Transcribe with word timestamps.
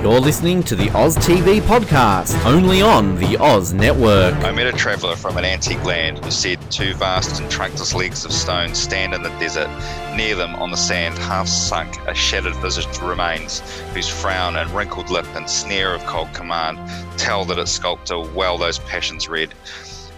You're 0.00 0.20
listening 0.20 0.62
to 0.62 0.76
the 0.76 0.90
Oz 0.96 1.16
TV 1.16 1.60
podcast, 1.60 2.44
only 2.46 2.80
on 2.80 3.16
the 3.16 3.36
Oz 3.36 3.72
Network. 3.72 4.32
I 4.44 4.52
met 4.52 4.72
a 4.72 4.72
traveller 4.72 5.16
from 5.16 5.36
an 5.36 5.44
antique 5.44 5.82
land 5.82 6.24
who 6.24 6.30
said 6.30 6.58
two 6.70 6.94
vast 6.94 7.40
and 7.40 7.50
trunkless 7.50 7.92
legs 7.92 8.24
of 8.24 8.30
stone 8.30 8.76
stand 8.76 9.12
in 9.12 9.24
the 9.24 9.28
desert. 9.40 9.68
Near 10.14 10.36
them, 10.36 10.54
on 10.54 10.70
the 10.70 10.76
sand, 10.76 11.18
half 11.18 11.48
sunk, 11.48 11.98
a 12.06 12.14
shattered 12.14 12.54
visage 12.56 12.86
remains, 13.00 13.58
whose 13.92 14.08
frown 14.08 14.54
and 14.54 14.70
wrinkled 14.70 15.10
lip 15.10 15.26
and 15.34 15.50
sneer 15.50 15.92
of 15.92 16.06
cold 16.06 16.32
command 16.32 16.78
tell 17.18 17.44
that 17.46 17.58
its 17.58 17.72
sculptor 17.72 18.20
well 18.20 18.56
those 18.56 18.78
passions 18.78 19.28
read, 19.28 19.52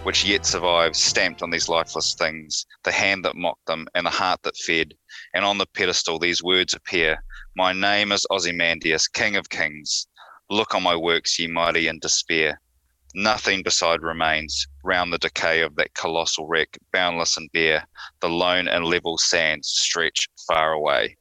which 0.03 0.23
yet 0.23 0.45
survive, 0.45 0.95
stamped 0.95 1.41
on 1.41 1.49
these 1.49 1.67
lifeless 1.67 2.13
things, 2.13 2.67
the 2.83 2.91
hand 2.91 3.25
that 3.25 3.35
mocked 3.35 3.65
them 3.65 3.87
and 3.95 4.05
the 4.05 4.11
heart 4.11 4.43
that 4.43 4.57
fed. 4.57 4.93
And 5.33 5.43
on 5.43 5.57
the 5.57 5.65
pedestal 5.65 6.19
these 6.19 6.43
words 6.43 6.75
appear 6.75 7.17
My 7.55 7.73
name 7.73 8.11
is 8.11 8.25
Ozymandias, 8.31 9.07
King 9.07 9.35
of 9.35 9.49
Kings. 9.49 10.07
Look 10.49 10.73
on 10.73 10.83
my 10.83 10.95
works, 10.95 11.37
ye 11.37 11.47
mighty 11.47 11.87
in 11.87 11.99
despair. 11.99 12.59
Nothing 13.13 13.61
beside 13.61 14.01
remains 14.01 14.67
round 14.83 15.11
the 15.11 15.17
decay 15.17 15.61
of 15.61 15.75
that 15.75 15.93
colossal 15.93 16.47
wreck, 16.47 16.77
boundless 16.93 17.35
and 17.37 17.49
bare. 17.51 17.85
The 18.21 18.29
lone 18.29 18.67
and 18.69 18.85
level 18.85 19.17
sands 19.17 19.67
stretch 19.67 20.27
far 20.47 20.71
away. 20.73 21.17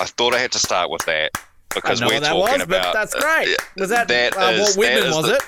I 0.00 0.04
thought 0.04 0.34
I 0.34 0.38
had 0.38 0.52
to 0.52 0.58
start 0.58 0.90
with 0.90 1.04
that 1.06 1.30
because 1.74 2.00
we're 2.02 2.08
what 2.14 2.22
that 2.22 2.28
talking 2.32 2.52
was, 2.54 2.62
about. 2.62 2.92
that's 2.92 3.14
great. 3.14 3.56
Was 3.78 3.88
that, 3.90 4.08
that 4.08 4.36
uh, 4.36 4.50
is- 4.50 4.76
Walt 4.76 4.78
Whitman, 4.78 5.10
was 5.14 5.26
the- 5.26 5.36
it? 5.36 5.42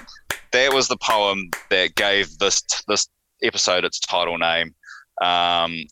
that 0.52 0.72
was 0.72 0.88
the 0.88 0.96
poem 0.98 1.50
that 1.70 1.94
gave 1.94 2.38
this 2.38 2.62
this 2.88 3.08
episode 3.42 3.84
its 3.84 3.98
title 4.00 4.38
name. 4.38 4.74
Um, 5.22 5.84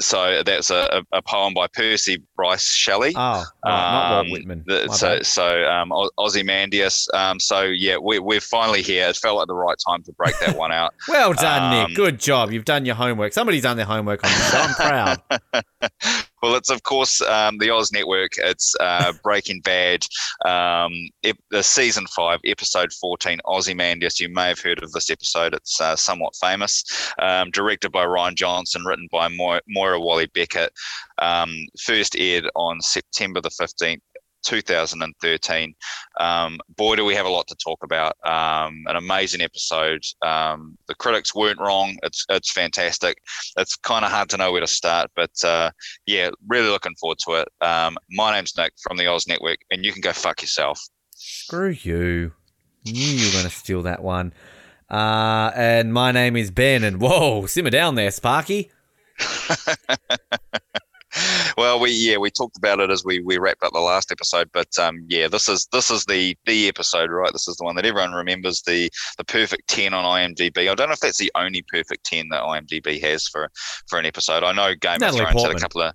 so 0.00 0.42
that's 0.44 0.70
a, 0.70 1.04
a, 1.12 1.22
poem 1.22 1.54
by 1.54 1.66
Percy 1.68 2.22
Bysshe 2.38 2.72
Shelley. 2.72 3.12
Oh, 3.16 3.44
right, 3.64 3.70
not 3.70 4.10
Walt 4.12 4.26
Um, 4.26 4.32
Whitman. 4.32 4.64
the- 4.66 4.88
so, 4.92 5.16
bad. 5.16 5.26
so 5.26 5.64
um, 5.66 5.92
Ozymandias. 6.18 7.08
Um, 7.14 7.38
so 7.38 7.62
yeah, 7.62 7.96
we, 7.98 8.18
we're 8.18 8.40
finally 8.40 8.82
here. 8.82 9.08
It 9.08 9.16
felt 9.16 9.36
like 9.36 9.46
the 9.46 9.54
right 9.54 9.76
time 9.88 10.02
to 10.04 10.12
break 10.12 10.38
that 10.40 10.56
one 10.56 10.72
out. 10.72 10.94
Well 11.08 11.32
done, 11.32 11.74
um, 11.74 11.88
Nick. 11.88 11.96
Good 11.96 12.20
job. 12.20 12.52
You've 12.52 12.64
done 12.64 12.84
your 12.86 12.94
homework. 12.94 13.32
Somebody's 13.32 13.62
done 13.62 13.76
their 13.76 13.86
homework 13.86 14.24
on 14.24 14.30
this. 14.30 14.54
I'm 14.54 14.74
proud. 14.74 16.22
Well, 16.42 16.54
it's 16.54 16.70
of 16.70 16.82
course 16.82 17.20
um, 17.22 17.58
the 17.58 17.70
Oz 17.70 17.92
Network. 17.92 18.32
It's 18.38 18.74
uh, 18.80 19.12
Breaking 19.22 19.60
Bad, 19.60 20.06
um, 20.46 20.92
ep- 21.22 21.38
the 21.50 21.62
season 21.62 22.06
five, 22.06 22.40
episode 22.44 22.92
fourteen. 22.92 23.38
Ozymandias. 23.46 24.20
You 24.20 24.28
may 24.28 24.48
have 24.48 24.60
heard 24.60 24.82
of 24.82 24.92
this 24.92 25.10
episode. 25.10 25.54
It's 25.54 25.80
uh, 25.80 25.96
somewhat 25.96 26.34
famous. 26.40 26.84
Um, 27.18 27.50
directed 27.50 27.92
by 27.92 28.04
Rian 28.04 28.34
Johnson, 28.34 28.84
written 28.84 29.08
by 29.10 29.28
Moira, 29.28 29.60
Moira 29.68 30.00
Walley-Beckett. 30.00 30.72
Um, 31.18 31.54
first 31.80 32.16
aired 32.16 32.48
on 32.54 32.80
September 32.80 33.40
the 33.40 33.50
fifteenth. 33.50 34.02
2013. 34.42 35.74
Um, 36.18 36.58
boy, 36.76 36.96
do 36.96 37.04
we 37.04 37.14
have 37.14 37.26
a 37.26 37.30
lot 37.30 37.46
to 37.48 37.56
talk 37.56 37.82
about. 37.82 38.14
Um, 38.24 38.84
an 38.86 38.96
amazing 38.96 39.40
episode. 39.40 40.02
Um, 40.22 40.76
the 40.88 40.94
critics 40.94 41.34
weren't 41.34 41.60
wrong. 41.60 41.96
It's 42.02 42.24
it's 42.28 42.52
fantastic. 42.52 43.18
It's 43.56 43.76
kind 43.76 44.04
of 44.04 44.10
hard 44.10 44.28
to 44.30 44.36
know 44.36 44.52
where 44.52 44.60
to 44.60 44.66
start, 44.66 45.10
but 45.16 45.32
uh, 45.44 45.70
yeah, 46.06 46.30
really 46.48 46.68
looking 46.68 46.94
forward 47.00 47.18
to 47.26 47.34
it. 47.34 47.48
Um, 47.60 47.96
my 48.10 48.32
name's 48.32 48.56
Nick 48.56 48.72
from 48.82 48.96
the 48.96 49.06
Oz 49.06 49.26
Network, 49.26 49.58
and 49.70 49.84
you 49.84 49.92
can 49.92 50.00
go 50.00 50.12
fuck 50.12 50.42
yourself. 50.42 50.80
Screw 51.14 51.70
you. 51.70 52.32
Knew 52.86 52.92
you 52.92 53.26
were 53.26 53.32
going 53.32 53.44
to 53.44 53.50
steal 53.50 53.82
that 53.82 54.02
one. 54.02 54.32
Uh, 54.88 55.52
and 55.54 55.92
my 55.92 56.12
name 56.12 56.36
is 56.36 56.50
Ben. 56.50 56.82
And 56.82 57.00
whoa, 57.00 57.46
simmer 57.46 57.70
down 57.70 57.94
there, 57.94 58.10
Sparky. 58.10 58.70
Well, 61.60 61.78
we 61.78 61.90
yeah 61.90 62.16
we 62.16 62.30
talked 62.30 62.56
about 62.56 62.80
it 62.80 62.88
as 62.88 63.04
we, 63.04 63.20
we 63.20 63.36
wrapped 63.36 63.62
up 63.62 63.74
the 63.74 63.80
last 63.80 64.10
episode, 64.10 64.48
but 64.50 64.78
um, 64.78 65.04
yeah, 65.10 65.28
this 65.28 65.46
is 65.46 65.68
this 65.72 65.90
is 65.90 66.06
the 66.06 66.34
the 66.46 66.68
episode, 66.68 67.10
right? 67.10 67.30
This 67.34 67.48
is 67.48 67.58
the 67.58 67.64
one 67.64 67.76
that 67.76 67.84
everyone 67.84 68.14
remembers 68.14 68.62
the 68.62 68.90
the 69.18 69.24
perfect 69.24 69.68
ten 69.68 69.92
on 69.92 70.06
IMDb. 70.06 70.70
I 70.70 70.74
don't 70.74 70.88
know 70.88 70.94
if 70.94 71.00
that's 71.00 71.18
the 71.18 71.30
only 71.34 71.62
perfect 71.70 72.06
ten 72.06 72.30
that 72.30 72.44
IMDb 72.44 72.98
has 73.02 73.28
for 73.28 73.50
for 73.88 73.98
an 73.98 74.06
episode. 74.06 74.42
I 74.42 74.52
know 74.52 74.74
Game 74.74 75.00
Natalie 75.00 75.20
of 75.20 75.28
Thrones 75.28 75.34
Portman. 75.34 75.50
had 75.50 75.58
a 75.58 75.60
couple 75.60 75.82
of. 75.82 75.94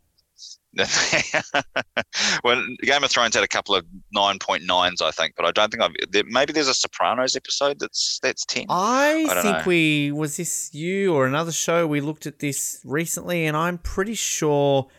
well, 2.44 2.64
Game 2.84 3.04
of 3.04 3.10
Thrones 3.10 3.34
had 3.34 3.44
a 3.44 3.48
couple 3.48 3.74
of 3.74 3.88
nine 4.14 4.38
point 4.38 4.62
nines, 4.68 5.02
I 5.02 5.10
think, 5.10 5.34
but 5.36 5.48
I 5.48 5.52
don't 5.52 5.72
think 5.72 5.82
I've. 5.82 5.94
There, 6.12 6.26
maybe 6.28 6.54
there's 6.54 6.68
a 6.68 6.76
Sopranos 6.76 7.36
episode 7.36 7.80
that's 7.80 8.20
that's 8.22 8.46
ten. 8.46 8.66
I, 8.70 9.26
I 9.28 9.42
think 9.42 9.58
know. 9.58 9.64
we 9.66 10.12
was 10.12 10.38
this 10.38 10.72
you 10.76 11.16
or 11.16 11.26
another 11.26 11.52
show 11.52 11.88
we 11.88 12.02
looked 12.02 12.28
at 12.28 12.38
this 12.38 12.82
recently, 12.86 13.48
and 13.48 13.58
I'm 13.58 13.80
pretty 13.80 14.14
sure 14.14 14.90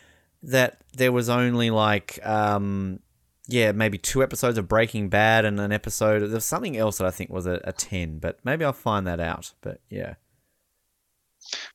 that 0.43 0.81
there 0.97 1.13
was 1.13 1.29
only 1.29 1.71
like 1.71 2.25
um 2.25 3.01
yeah 3.49 3.73
maybe 3.73 3.99
two 3.99 4.23
episodes 4.23 4.59
of 4.59 4.69
Breaking 4.69 5.09
Bad 5.09 5.45
and 5.45 5.59
an 5.61 5.73
episode. 5.73 6.21
There's 6.21 6.45
something 6.45 6.77
else 6.77 6.99
that 6.99 7.07
I 7.07 7.11
think 7.11 7.31
was 7.31 7.47
a, 7.47 7.61
a 7.65 7.73
ten, 7.73 8.19
but 8.19 8.39
maybe 8.45 8.65
I'll 8.65 8.73
find 8.73 9.07
that 9.07 9.21
out. 9.21 9.53
But 9.61 9.81
yeah, 9.89 10.15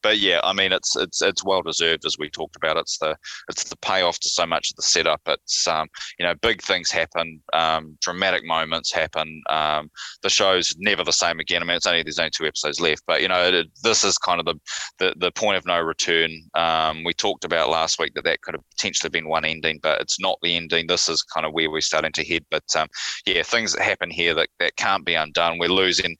but 0.03 0.19
yeah, 0.19 0.39
I 0.43 0.53
mean, 0.53 0.71
it's 0.71 0.95
it's 0.95 1.21
it's 1.21 1.43
well 1.43 1.61
deserved 1.61 2.05
as 2.05 2.17
we 2.17 2.29
talked 2.29 2.55
about. 2.55 2.77
It's 2.77 2.97
the 2.97 3.15
it's 3.49 3.63
the 3.63 3.77
payoff 3.77 4.19
to 4.19 4.29
so 4.29 4.45
much 4.45 4.71
of 4.71 4.75
the 4.75 4.81
setup. 4.81 5.21
It's 5.27 5.67
um, 5.67 5.87
you 6.19 6.25
know, 6.25 6.33
big 6.41 6.61
things 6.61 6.91
happen, 6.91 7.41
um, 7.53 7.97
dramatic 8.01 8.45
moments 8.45 8.91
happen. 8.91 9.41
Um, 9.49 9.89
the 10.21 10.29
show's 10.29 10.75
never 10.77 11.03
the 11.03 11.13
same 11.13 11.39
again. 11.39 11.61
I 11.61 11.65
mean, 11.65 11.77
it's 11.77 11.87
only 11.87 12.03
there's 12.03 12.19
only 12.19 12.31
two 12.31 12.45
episodes 12.45 12.79
left, 12.79 13.03
but 13.07 13.21
you 13.21 13.27
know, 13.27 13.41
it, 13.41 13.67
this 13.83 14.03
is 14.03 14.17
kind 14.17 14.39
of 14.39 14.45
the, 14.45 14.55
the 14.99 15.13
the 15.17 15.31
point 15.31 15.57
of 15.57 15.65
no 15.65 15.79
return. 15.79 16.31
Um, 16.55 17.03
we 17.03 17.13
talked 17.13 17.45
about 17.45 17.69
last 17.69 17.99
week 17.99 18.13
that 18.15 18.23
that 18.23 18.41
could 18.41 18.55
have 18.55 18.69
potentially 18.71 19.09
been 19.09 19.27
one 19.27 19.45
ending, 19.45 19.79
but 19.81 20.01
it's 20.01 20.19
not 20.19 20.37
the 20.41 20.55
ending. 20.55 20.87
This 20.87 21.09
is 21.09 21.23
kind 21.23 21.45
of 21.45 21.53
where 21.53 21.69
we're 21.69 21.81
starting 21.81 22.11
to 22.13 22.23
head. 22.23 22.45
But 22.49 22.63
um, 22.75 22.87
yeah, 23.25 23.43
things 23.43 23.73
that 23.73 23.83
happen 23.83 24.09
here 24.09 24.33
that 24.35 24.49
that 24.59 24.75
can't 24.75 25.05
be 25.05 25.15
undone. 25.15 25.59
We're 25.59 25.69
losing 25.69 26.15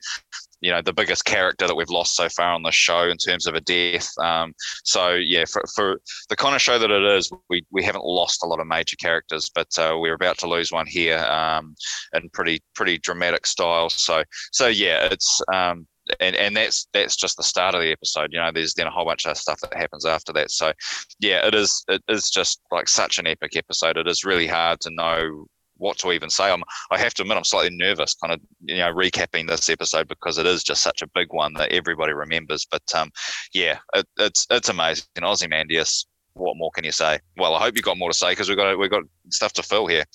you 0.61 0.71
know 0.71 0.81
the 0.81 0.93
biggest 0.93 1.25
character 1.25 1.67
that 1.67 1.75
we've 1.75 1.89
lost 1.89 2.15
so 2.15 2.29
far 2.29 2.53
on 2.53 2.63
the 2.63 2.71
show 2.71 3.09
in 3.09 3.17
terms 3.17 3.47
of 3.47 3.55
a 3.55 3.61
death. 3.61 4.09
Um, 4.19 4.53
so 4.83 5.13
yeah, 5.13 5.45
for, 5.45 5.63
for 5.75 5.99
the 6.29 6.35
kind 6.35 6.55
of 6.55 6.61
show 6.61 6.79
that 6.79 6.91
it 6.91 7.03
is, 7.03 7.31
we, 7.49 7.65
we 7.71 7.83
haven't 7.83 8.05
lost 8.05 8.43
a 8.43 8.47
lot 8.47 8.59
of 8.59 8.67
major 8.67 8.95
characters, 8.97 9.51
but 9.53 9.67
uh, 9.77 9.97
we're 9.99 10.13
about 10.13 10.37
to 10.39 10.47
lose 10.47 10.71
one 10.71 10.87
here 10.87 11.19
um, 11.19 11.75
in 12.13 12.29
pretty 12.29 12.61
pretty 12.75 12.99
dramatic 12.99 13.45
style. 13.45 13.89
So 13.89 14.23
so 14.51 14.67
yeah, 14.67 15.07
it's. 15.11 15.41
Um, 15.53 15.87
and, 16.19 16.35
and 16.35 16.57
that's 16.57 16.87
that's 16.93 17.15
just 17.15 17.37
the 17.37 17.43
start 17.43 17.75
of 17.75 17.81
the 17.81 17.91
episode. 17.91 18.33
You 18.33 18.39
know, 18.39 18.51
there's 18.51 18.73
then 18.73 18.87
a 18.87 18.91
whole 18.91 19.05
bunch 19.05 19.25
of 19.25 19.37
stuff 19.37 19.59
that 19.61 19.73
happens 19.75 20.05
after 20.05 20.33
that. 20.33 20.51
So, 20.51 20.73
yeah, 21.19 21.45
it 21.45 21.53
is 21.53 21.83
it 21.87 22.01
is 22.09 22.29
just 22.29 22.59
like 22.71 22.87
such 22.87 23.19
an 23.19 23.27
epic 23.27 23.55
episode. 23.55 23.97
It 23.97 24.07
is 24.07 24.25
really 24.25 24.47
hard 24.47 24.81
to 24.81 24.89
know 24.91 25.45
what 25.81 25.97
to 25.97 26.11
even 26.11 26.29
say. 26.29 26.51
I'm, 26.51 26.63
I 26.91 26.99
have 26.99 27.13
to 27.15 27.23
admit, 27.23 27.37
I'm 27.37 27.43
slightly 27.43 27.75
nervous, 27.75 28.13
kind 28.13 28.33
of, 28.33 28.39
you 28.61 28.77
know, 28.77 28.93
recapping 28.93 29.47
this 29.47 29.69
episode 29.69 30.07
because 30.07 30.37
it 30.37 30.45
is 30.45 30.63
just 30.63 30.83
such 30.83 31.01
a 31.01 31.07
big 31.07 31.27
one 31.31 31.53
that 31.55 31.71
everybody 31.71 32.13
remembers. 32.13 32.65
But 32.69 32.83
um, 32.95 33.11
yeah, 33.53 33.79
it, 33.95 34.07
it's 34.17 34.47
it's 34.49 34.69
amazing. 34.69 35.05
Ozymandias. 35.21 36.05
What 36.33 36.55
more 36.55 36.71
can 36.71 36.85
you 36.85 36.93
say? 36.93 37.19
Well, 37.35 37.55
I 37.55 37.59
hope 37.59 37.75
you 37.75 37.81
got 37.81 37.97
more 37.97 38.09
to 38.09 38.17
say 38.17 38.31
because 38.31 38.47
we've 38.47 38.57
got 38.57 38.77
we've 38.79 38.89
got 38.89 39.03
stuff 39.29 39.51
to 39.53 39.63
fill 39.63 39.87
here. 39.87 40.05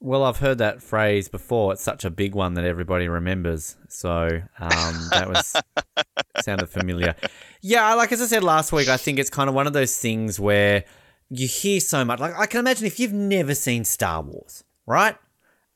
well 0.00 0.24
I've 0.24 0.38
heard 0.38 0.56
that 0.58 0.82
phrase 0.82 1.28
before. 1.28 1.74
It's 1.74 1.82
such 1.82 2.06
a 2.06 2.10
big 2.10 2.34
one 2.34 2.54
that 2.54 2.64
everybody 2.64 3.08
remembers. 3.08 3.76
So 3.88 4.40
um, 4.58 5.08
that 5.10 5.28
was 5.28 5.54
sounded 6.40 6.68
familiar. 6.68 7.14
Yeah, 7.60 7.92
like 7.92 8.10
as 8.10 8.22
I 8.22 8.26
said 8.26 8.42
last 8.42 8.72
week, 8.72 8.88
I 8.88 8.96
think 8.96 9.18
it's 9.18 9.28
kind 9.28 9.50
of 9.50 9.54
one 9.54 9.66
of 9.66 9.74
those 9.74 9.94
things 9.98 10.40
where 10.40 10.84
you 11.28 11.46
hear 11.46 11.80
so 11.80 12.04
much. 12.04 12.20
Like 12.20 12.38
I 12.38 12.46
can 12.46 12.60
imagine 12.60 12.86
if 12.86 12.98
you've 12.98 13.12
never 13.12 13.54
seen 13.54 13.84
Star 13.84 14.22
Wars, 14.22 14.64
right? 14.86 15.16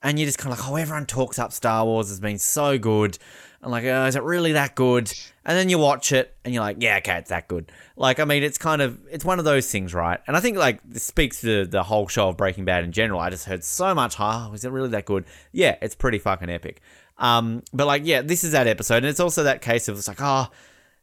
And 0.03 0.19
you're 0.19 0.27
just 0.27 0.39
kind 0.39 0.53
of 0.53 0.59
like, 0.59 0.69
oh, 0.69 0.77
everyone 0.77 1.07
talks 1.07 1.39
up 1.39 1.53
Star 1.53 1.85
Wars 1.85 2.09
has 2.09 2.21
been 2.21 2.39
so 2.39 2.79
good. 2.79 3.19
and 3.63 3.71
like, 3.71 3.85
oh, 3.85 4.07
is 4.07 4.17
it 4.17 4.23
really 4.23 4.53
that 4.53 4.75
good? 4.75 5.13
And 5.45 5.57
then 5.59 5.69
you 5.69 5.79
watch 5.79 6.13
it 6.13 6.35
and 6.45 6.55
you're 6.55 6.63
like, 6.63 6.77
yeah, 6.81 6.97
okay, 6.99 7.19
it's 7.19 7.29
that 7.29 7.49
good. 7.49 7.71
Like, 7.97 8.19
I 8.19 8.25
mean, 8.25 8.43
it's 8.43 8.57
kind 8.57 8.81
of 8.81 8.99
it's 9.11 9.25
one 9.25 9.39
of 9.39 9.45
those 9.45 9.71
things, 9.71 9.93
right? 9.93 10.21
And 10.27 10.37
I 10.37 10.41
think 10.41 10.57
like 10.57 10.81
this 10.85 11.03
speaks 11.03 11.41
to 11.43 11.67
the 11.67 11.83
whole 11.83 12.09
show 12.09 12.29
of 12.29 12.37
Breaking 12.37 12.65
Bad 12.65 12.85
in 12.85 12.93
general. 12.93 13.21
I 13.21 13.31
just 13.31 13.45
heard 13.45 13.63
so 13.63 13.95
much, 13.95 14.17
oh, 14.19 14.53
is 14.55 14.65
it 14.65 14.71
really 14.71 14.89
that 14.91 15.05
good? 15.05 15.25
Yeah, 15.53 15.77
it's 15.83 15.95
pretty 15.95 16.19
fucking 16.19 16.49
epic. 16.49 16.81
Um, 17.19 17.63
but 17.75 17.87
like, 17.87 18.03
yeah, 18.07 18.23
this 18.23 18.45
is 18.45 18.53
that 18.53 18.67
episode, 18.67 18.99
and 18.99 19.07
it's 19.07 19.21
also 19.21 19.43
that 19.43 19.61
case 19.61 19.89
of 19.89 19.99
it's 19.99 20.09
like, 20.09 20.21
oh, 20.21 20.49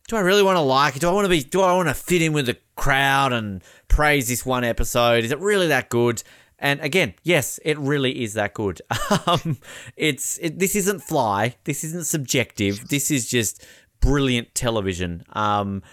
do 0.07 0.15
I 0.15 0.21
really 0.21 0.41
want 0.41 0.55
to 0.55 0.61
like 0.61 0.95
it? 0.95 0.99
Do 0.99 1.09
I 1.09 1.11
want 1.11 1.25
to 1.25 1.29
be? 1.29 1.43
Do 1.43 1.61
I 1.61 1.73
want 1.75 1.89
to 1.89 1.93
fit 1.93 2.23
in 2.23 2.33
with 2.33 2.47
the 2.47 2.57
crowd 2.75 3.33
and 3.33 3.61
praise 3.87 4.27
this 4.27 4.43
one 4.43 4.63
episode? 4.63 5.23
Is 5.25 5.31
it 5.31 5.39
really 5.39 5.67
that 5.67 5.89
good? 5.89 6.23
And 6.59 6.79
again, 6.81 7.13
yes, 7.23 7.59
it 7.63 7.77
really 7.77 8.23
is 8.23 8.33
that 8.33 8.53
good. 8.53 8.81
Um, 9.25 9.57
it's 9.97 10.37
it, 10.37 10.59
this 10.59 10.75
isn't 10.75 11.01
fly. 11.01 11.55
This 11.65 11.83
isn't 11.83 12.05
subjective. 12.05 12.87
This 12.87 13.11
is 13.11 13.27
just 13.27 13.65
brilliant 13.99 14.53
television. 14.55 15.23
Um, 15.33 15.83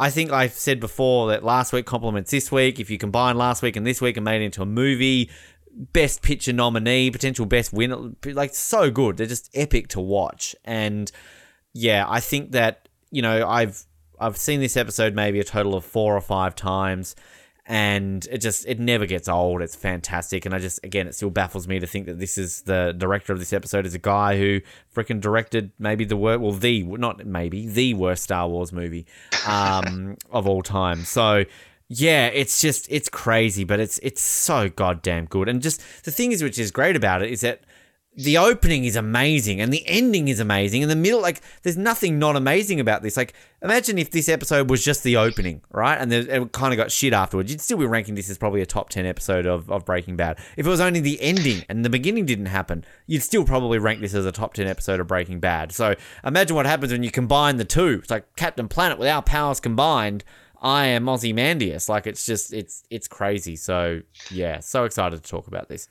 I 0.00 0.10
think 0.10 0.32
I've 0.32 0.52
said 0.52 0.80
before 0.80 1.28
that 1.28 1.44
last 1.44 1.72
week 1.72 1.86
complements 1.86 2.30
this 2.30 2.50
week. 2.50 2.80
If 2.80 2.90
you 2.90 2.98
combine 2.98 3.36
last 3.36 3.62
week 3.62 3.76
and 3.76 3.86
this 3.86 4.00
week 4.00 4.16
and 4.16 4.24
made 4.24 4.42
it 4.42 4.46
into 4.46 4.62
a 4.62 4.66
movie, 4.66 5.30
best 5.72 6.22
picture 6.22 6.52
nominee, 6.52 7.10
potential 7.10 7.46
best 7.46 7.72
winner, 7.72 8.12
like 8.24 8.54
so 8.54 8.90
good. 8.90 9.16
They're 9.16 9.26
just 9.26 9.50
epic 9.54 9.88
to 9.88 10.00
watch. 10.00 10.56
And 10.64 11.10
yeah, 11.72 12.04
I 12.08 12.20
think 12.20 12.52
that 12.52 12.88
you 13.10 13.22
know 13.22 13.46
I've 13.46 13.84
I've 14.18 14.36
seen 14.36 14.60
this 14.60 14.76
episode 14.76 15.14
maybe 15.14 15.38
a 15.40 15.44
total 15.44 15.74
of 15.74 15.84
four 15.84 16.16
or 16.16 16.20
five 16.20 16.54
times 16.54 17.14
and 17.70 18.26
it 18.32 18.38
just 18.38 18.66
it 18.66 18.80
never 18.80 19.06
gets 19.06 19.28
old. 19.28 19.62
It's 19.62 19.76
fantastic, 19.76 20.44
and 20.44 20.52
I 20.52 20.58
just 20.58 20.80
again 20.82 21.06
it 21.06 21.14
still 21.14 21.30
baffles 21.30 21.68
me 21.68 21.78
to 21.78 21.86
think 21.86 22.06
that 22.06 22.18
this 22.18 22.36
is 22.36 22.62
the 22.62 22.92
director 22.98 23.32
of 23.32 23.38
this 23.38 23.52
episode 23.52 23.86
is 23.86 23.94
a 23.94 23.98
guy 24.00 24.36
who 24.36 24.60
freaking 24.92 25.20
directed 25.20 25.70
maybe 25.78 26.04
the 26.04 26.16
worst, 26.16 26.40
well 26.40 26.50
the 26.50 26.82
not 26.82 27.24
maybe 27.24 27.68
the 27.68 27.94
worst 27.94 28.24
Star 28.24 28.48
Wars 28.48 28.72
movie 28.72 29.06
um, 29.46 30.16
of 30.32 30.48
all 30.48 30.62
time. 30.62 31.04
So 31.04 31.44
yeah, 31.86 32.26
it's 32.26 32.60
just 32.60 32.88
it's 32.90 33.08
crazy, 33.08 33.62
but 33.62 33.78
it's 33.78 34.00
it's 34.02 34.20
so 34.20 34.68
goddamn 34.68 35.26
good. 35.26 35.48
And 35.48 35.62
just 35.62 35.80
the 36.02 36.10
thing 36.10 36.32
is, 36.32 36.42
which 36.42 36.58
is 36.58 36.72
great 36.72 36.96
about 36.96 37.22
it, 37.22 37.30
is 37.30 37.42
that 37.42 37.60
the 38.24 38.36
opening 38.36 38.84
is 38.84 38.96
amazing 38.96 39.60
and 39.60 39.72
the 39.72 39.82
ending 39.86 40.28
is 40.28 40.40
amazing. 40.40 40.82
and 40.82 40.90
the 40.90 40.96
middle, 40.96 41.20
like, 41.20 41.40
there's 41.62 41.78
nothing 41.78 42.18
not 42.18 42.36
amazing 42.36 42.78
about 42.78 43.02
this. 43.02 43.16
Like, 43.16 43.32
imagine 43.62 43.98
if 43.98 44.10
this 44.10 44.28
episode 44.28 44.68
was 44.68 44.84
just 44.84 45.02
the 45.02 45.16
opening, 45.16 45.62
right? 45.70 45.96
And 45.96 46.12
it 46.12 46.52
kind 46.52 46.72
of 46.72 46.76
got 46.76 46.92
shit 46.92 47.12
afterwards. 47.12 47.50
You'd 47.50 47.60
still 47.60 47.78
be 47.78 47.86
ranking 47.86 48.16
this 48.16 48.28
as 48.28 48.36
probably 48.36 48.60
a 48.60 48.66
top 48.66 48.90
10 48.90 49.06
episode 49.06 49.46
of, 49.46 49.70
of 49.70 49.84
Breaking 49.84 50.16
Bad. 50.16 50.38
If 50.56 50.66
it 50.66 50.68
was 50.68 50.80
only 50.80 51.00
the 51.00 51.20
ending 51.20 51.64
and 51.68 51.84
the 51.84 51.90
beginning 51.90 52.26
didn't 52.26 52.46
happen, 52.46 52.84
you'd 53.06 53.22
still 53.22 53.44
probably 53.44 53.78
rank 53.78 54.00
this 54.00 54.14
as 54.14 54.26
a 54.26 54.32
top 54.32 54.54
10 54.54 54.66
episode 54.66 55.00
of 55.00 55.06
Breaking 55.06 55.40
Bad. 55.40 55.72
So 55.72 55.94
imagine 56.22 56.56
what 56.56 56.66
happens 56.66 56.92
when 56.92 57.02
you 57.02 57.10
combine 57.10 57.56
the 57.56 57.64
two. 57.64 58.00
It's 58.02 58.10
like 58.10 58.36
Captain 58.36 58.68
Planet 58.68 58.98
with 58.98 59.08
our 59.08 59.22
powers 59.22 59.60
combined. 59.60 60.24
I 60.62 60.86
am 60.86 61.08
Ozymandias. 61.08 61.88
Like, 61.88 62.06
it's 62.06 62.26
just, 62.26 62.52
it's, 62.52 62.84
it's 62.90 63.08
crazy. 63.08 63.56
So, 63.56 64.02
yeah, 64.30 64.60
so 64.60 64.84
excited 64.84 65.22
to 65.22 65.30
talk 65.30 65.46
about 65.46 65.70
this 65.70 65.88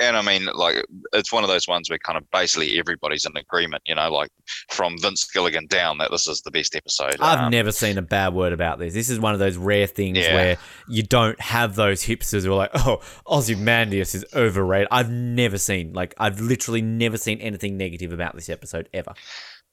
and 0.00 0.16
I 0.16 0.22
mean, 0.22 0.46
like, 0.54 0.84
it's 1.12 1.32
one 1.32 1.44
of 1.44 1.48
those 1.48 1.68
ones 1.68 1.88
where 1.88 1.98
kind 1.98 2.18
of 2.18 2.28
basically 2.30 2.78
everybody's 2.78 3.24
in 3.24 3.36
agreement, 3.36 3.82
you 3.86 3.94
know, 3.94 4.10
like 4.10 4.30
from 4.70 4.96
Vince 5.00 5.24
Gilligan 5.24 5.66
down 5.66 5.98
that 5.98 6.10
this 6.10 6.26
is 6.26 6.40
the 6.42 6.50
best 6.50 6.74
episode. 6.74 7.16
I've 7.20 7.40
um, 7.40 7.50
never 7.50 7.70
seen 7.70 7.96
a 7.98 8.02
bad 8.02 8.34
word 8.34 8.52
about 8.52 8.78
this. 8.78 8.92
This 8.92 9.08
is 9.08 9.20
one 9.20 9.34
of 9.34 9.38
those 9.38 9.56
rare 9.56 9.86
things 9.86 10.18
yeah. 10.18 10.34
where 10.34 10.56
you 10.88 11.02
don't 11.02 11.40
have 11.40 11.76
those 11.76 12.02
hipsters 12.02 12.44
who 12.44 12.52
are 12.52 12.56
like, 12.56 12.70
oh, 12.74 13.00
Ozymandias 13.26 14.14
is 14.14 14.24
overrated. 14.34 14.88
I've 14.90 15.10
never 15.10 15.58
seen, 15.58 15.92
like, 15.92 16.14
I've 16.18 16.40
literally 16.40 16.82
never 16.82 17.16
seen 17.16 17.40
anything 17.40 17.76
negative 17.76 18.12
about 18.12 18.34
this 18.34 18.48
episode 18.48 18.88
ever 18.92 19.14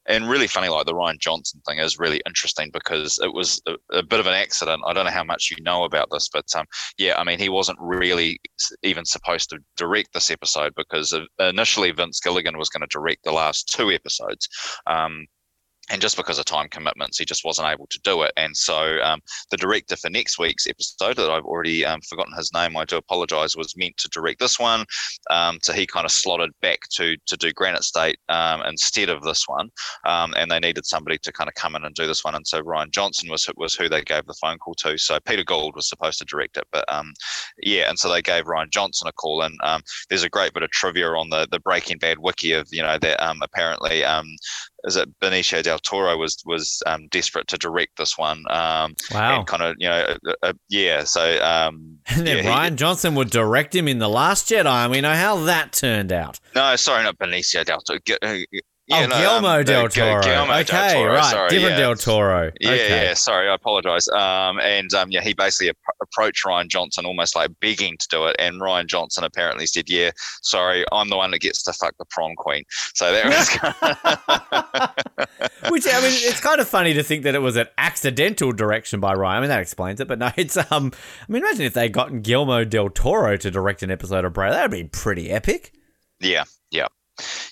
and 0.08 0.30
really 0.30 0.48
funny 0.48 0.70
like 0.70 0.86
the 0.86 0.94
Rian 0.94 1.20
Johnson 1.20 1.62
thing 1.68 1.80
is 1.80 2.00
really 2.00 2.22
interesting 2.26 2.70
because 2.74 3.20
it 3.24 3.34
was 3.34 3.62
a, 3.68 3.76
a, 3.92 4.04
bit 4.04 4.20
of 4.20 4.28
an 4.28 4.34
accident. 4.34 4.82
I 4.86 4.94
don't 4.94 5.06
know 5.06 5.12
how 5.12 5.24
much 5.24 5.50
you 5.52 5.64
know 5.64 5.84
about 5.84 6.10
this 6.12 6.30
but 6.32 6.46
um, 6.56 6.66
yeah 6.98 7.16
i 7.18 7.24
mean 7.24 7.40
he 7.40 7.50
wasn't 7.50 7.78
really 7.80 8.40
even 8.84 9.06
supposed 9.06 9.50
to 9.50 9.60
direct 9.78 10.14
this 10.14 10.30
episode 10.32 10.74
because 10.76 11.18
initially 11.40 11.92
vince 11.92 12.20
gilligan 12.20 12.58
was 12.58 12.70
going 12.70 12.82
to 12.82 12.88
direct 12.88 13.24
the 13.24 13.32
last 13.32 13.74
two 13.74 13.92
episodes. 13.92 14.48
Um, 14.88 15.26
and 15.92 16.02
just 16.02 16.16
because 16.16 16.40
of 16.40 16.46
time 16.46 16.70
commitments, 16.70 17.20
he 17.20 17.26
just 17.26 17.44
wasn't 17.44 17.68
able 17.68 17.86
to 17.88 18.00
do 18.04 18.22
it. 18.24 18.32
And 18.38 18.56
so 18.56 18.98
um, 19.04 19.20
the 19.52 19.58
director 19.58 19.98
for 19.98 20.10
next 20.10 20.40
week's 20.40 20.66
episode, 20.66 21.18
that 21.18 21.30
I've 21.30 21.44
already 21.44 21.86
um, 21.86 22.00
forgotten 22.02 22.34
his 22.36 22.54
name, 22.54 22.78
I 22.78 22.86
do 22.86 22.96
apologise, 22.96 23.58
was 23.58 23.76
meant 23.76 23.98
to 23.98 24.10
direct 24.10 24.40
this 24.40 24.58
one. 24.58 24.86
Um, 25.30 25.60
so 25.62 25.74
he 25.74 25.86
kind 25.86 26.06
of 26.06 26.12
slotted 26.12 26.52
back 26.62 26.80
to 26.94 27.18
to 27.28 27.38
do 27.38 27.52
Granite 27.52 27.84
State 27.84 28.18
um, 28.30 28.62
instead 28.66 29.10
of 29.10 29.22
this 29.24 29.48
one, 29.48 29.70
um, 30.06 30.34
and 30.38 30.50
they 30.50 30.60
needed 30.60 30.86
somebody 30.86 31.18
to 31.20 31.32
kind 31.32 31.50
of 31.50 31.56
come 31.56 31.76
in 31.76 31.84
and 31.84 31.94
do 31.94 32.08
this 32.08 32.24
one. 32.24 32.36
And 32.36 32.48
so 32.48 32.62
Rian 32.62 32.92
Johnson 32.92 33.30
was 33.30 33.50
was 33.58 33.76
who 33.76 33.90
they 33.90 34.02
gave 34.02 34.26
the 34.26 34.36
phone 34.42 34.58
call 34.60 34.76
to. 34.76 34.98
So 34.98 35.20
Peter 35.26 35.44
Gould 35.44 35.76
was 35.76 35.90
supposed 35.90 36.20
to 36.20 36.26
direct 36.26 36.56
it, 36.58 36.66
but 36.72 36.86
um, 36.92 37.14
yeah, 37.62 37.90
and 37.90 38.00
so 38.00 38.10
they 38.10 38.22
gave 38.22 38.46
Rian 38.46 38.70
Johnson 38.70 39.08
a 39.08 39.12
call. 39.12 39.42
And 39.42 39.60
there's 40.10 40.24
a 40.24 40.30
great 40.30 40.54
bit 40.54 40.64
of 40.64 40.72
trivia 40.72 41.10
on 41.10 41.30
the 41.30 41.48
the 41.52 41.60
Breaking 41.60 41.98
Bad 41.98 42.20
wiki 42.20 42.54
of 42.54 42.68
you 42.72 42.82
know 42.82 42.98
that 42.98 43.20
apparently 43.42 44.04
is 44.86 44.96
it 44.96 45.10
Benicio 45.20 45.62
del 45.62 45.80
Toro 45.80 46.18
was 46.18 46.42
was 46.46 46.82
um, 46.86 47.08
desperate 47.10 47.48
to 47.48 47.58
direct 47.58 47.98
this 47.98 48.18
one. 48.18 48.44
Um, 48.50 48.96
wow. 49.12 49.40
And 49.40 49.48
kind 49.48 49.64
of 49.64 49.76
you 49.78 49.88
know 49.88 50.16
uh, 50.28 50.34
uh, 50.44 50.54
yeah. 50.70 51.04
So 51.04 51.42
um, 51.44 51.98
and 52.08 52.26
then 52.26 52.44
yeah, 52.44 52.52
Rian 52.52 52.72
he, 52.72 52.76
Johnson 52.76 53.16
would 53.16 53.30
direct 53.30 53.76
him 53.76 53.88
in 53.88 54.00
the 54.00 54.10
Last 54.10 54.50
Jedi. 54.50 54.66
And 54.66 54.92
We 54.92 55.02
know 55.02 55.14
how 55.14 55.38
that 55.46 55.74
turned 55.74 56.12
out. 56.12 56.40
No, 56.56 56.76
sorry, 56.76 57.04
not 57.04 57.18
Benicio 57.18 57.64
del 57.66 57.82
Toro. 57.82 58.00
Uh, 58.92 58.98
yeah, 58.98 59.04
oh, 59.04 59.08
no, 59.08 59.18
Guillermo 59.18 59.60
um, 59.60 59.64
del 59.64 59.90
Toro. 59.90 60.22
Guillermo 60.22 60.54
okay, 60.54 60.64
del 60.64 60.94
Toro, 60.94 61.14
right. 61.14 61.32
Sorry, 61.32 61.50
Different 61.50 61.72
yeah. 61.72 61.80
del 61.80 61.96
Toro. 61.96 62.52
Yeah, 62.60 62.72
okay. 62.72 63.06
yeah. 63.06 63.14
Sorry, 63.14 63.50
I 63.50 63.56
apologize. 63.56 64.08
Um, 64.10 64.60
and 64.60 64.94
um, 64.94 65.12
yeah, 65.12 65.22
he 65.22 65.34
basically 65.34 65.70
ap- 65.70 65.96
approached 66.02 66.44
Rian 66.46 66.68
Johnson 66.68 67.06
almost 67.06 67.36
like 67.36 67.52
begging 67.60 67.98
to 67.98 68.08
do 68.10 68.26
it, 68.26 68.36
and 68.40 68.60
Rian 68.62 68.88
Johnson 68.88 69.24
apparently 69.24 69.66
said, 69.66 69.90
"Yeah, 69.90 70.12
sorry, 70.42 70.86
I'm 70.92 71.10
the 71.10 71.18
one 71.18 71.32
that 71.32 71.40
gets 71.40 71.64
to 71.64 71.74
fuck 71.74 71.96
the 71.98 72.06
prom 72.06 72.36
queen." 72.36 72.64
So 72.94 73.12
that 73.12 73.26
was. 73.26 74.92
Which 75.72 75.86
I 75.88 76.02
mean, 76.02 76.12
it's 76.14 76.40
kind 76.40 76.60
of 76.60 76.68
funny 76.68 76.94
to 76.94 77.04
think 77.04 77.24
that 77.24 77.36
it 77.36 77.42
was 77.42 77.56
an 77.56 77.68
accidental 77.78 78.52
direction 78.52 79.00
by 79.00 79.14
Rian. 79.14 79.28
I 79.28 79.40
mean, 79.40 79.50
that 79.50 79.62
explains 79.62 80.00
it, 80.00 80.08
but 80.08 80.20
no, 80.20 80.32
it's 80.38 80.58
um. 80.58 80.92
I 81.28 81.32
mean, 81.32 81.44
imagine 81.44 81.66
if 81.66 81.74
they 81.74 81.90
gotten 81.90 82.22
Guillermo 82.22 82.64
del 82.64 82.90
Toro 82.90 83.38
to 83.38 83.52
direct 83.52 83.84
an 83.84 83.92
episode 83.92 84.26
of 84.26 84.34
Bray. 84.34 84.50
That'd 84.50 84.72
be 84.72 84.84
pretty 84.84 85.30
epic. 85.30 85.74
Yeah, 86.20 86.44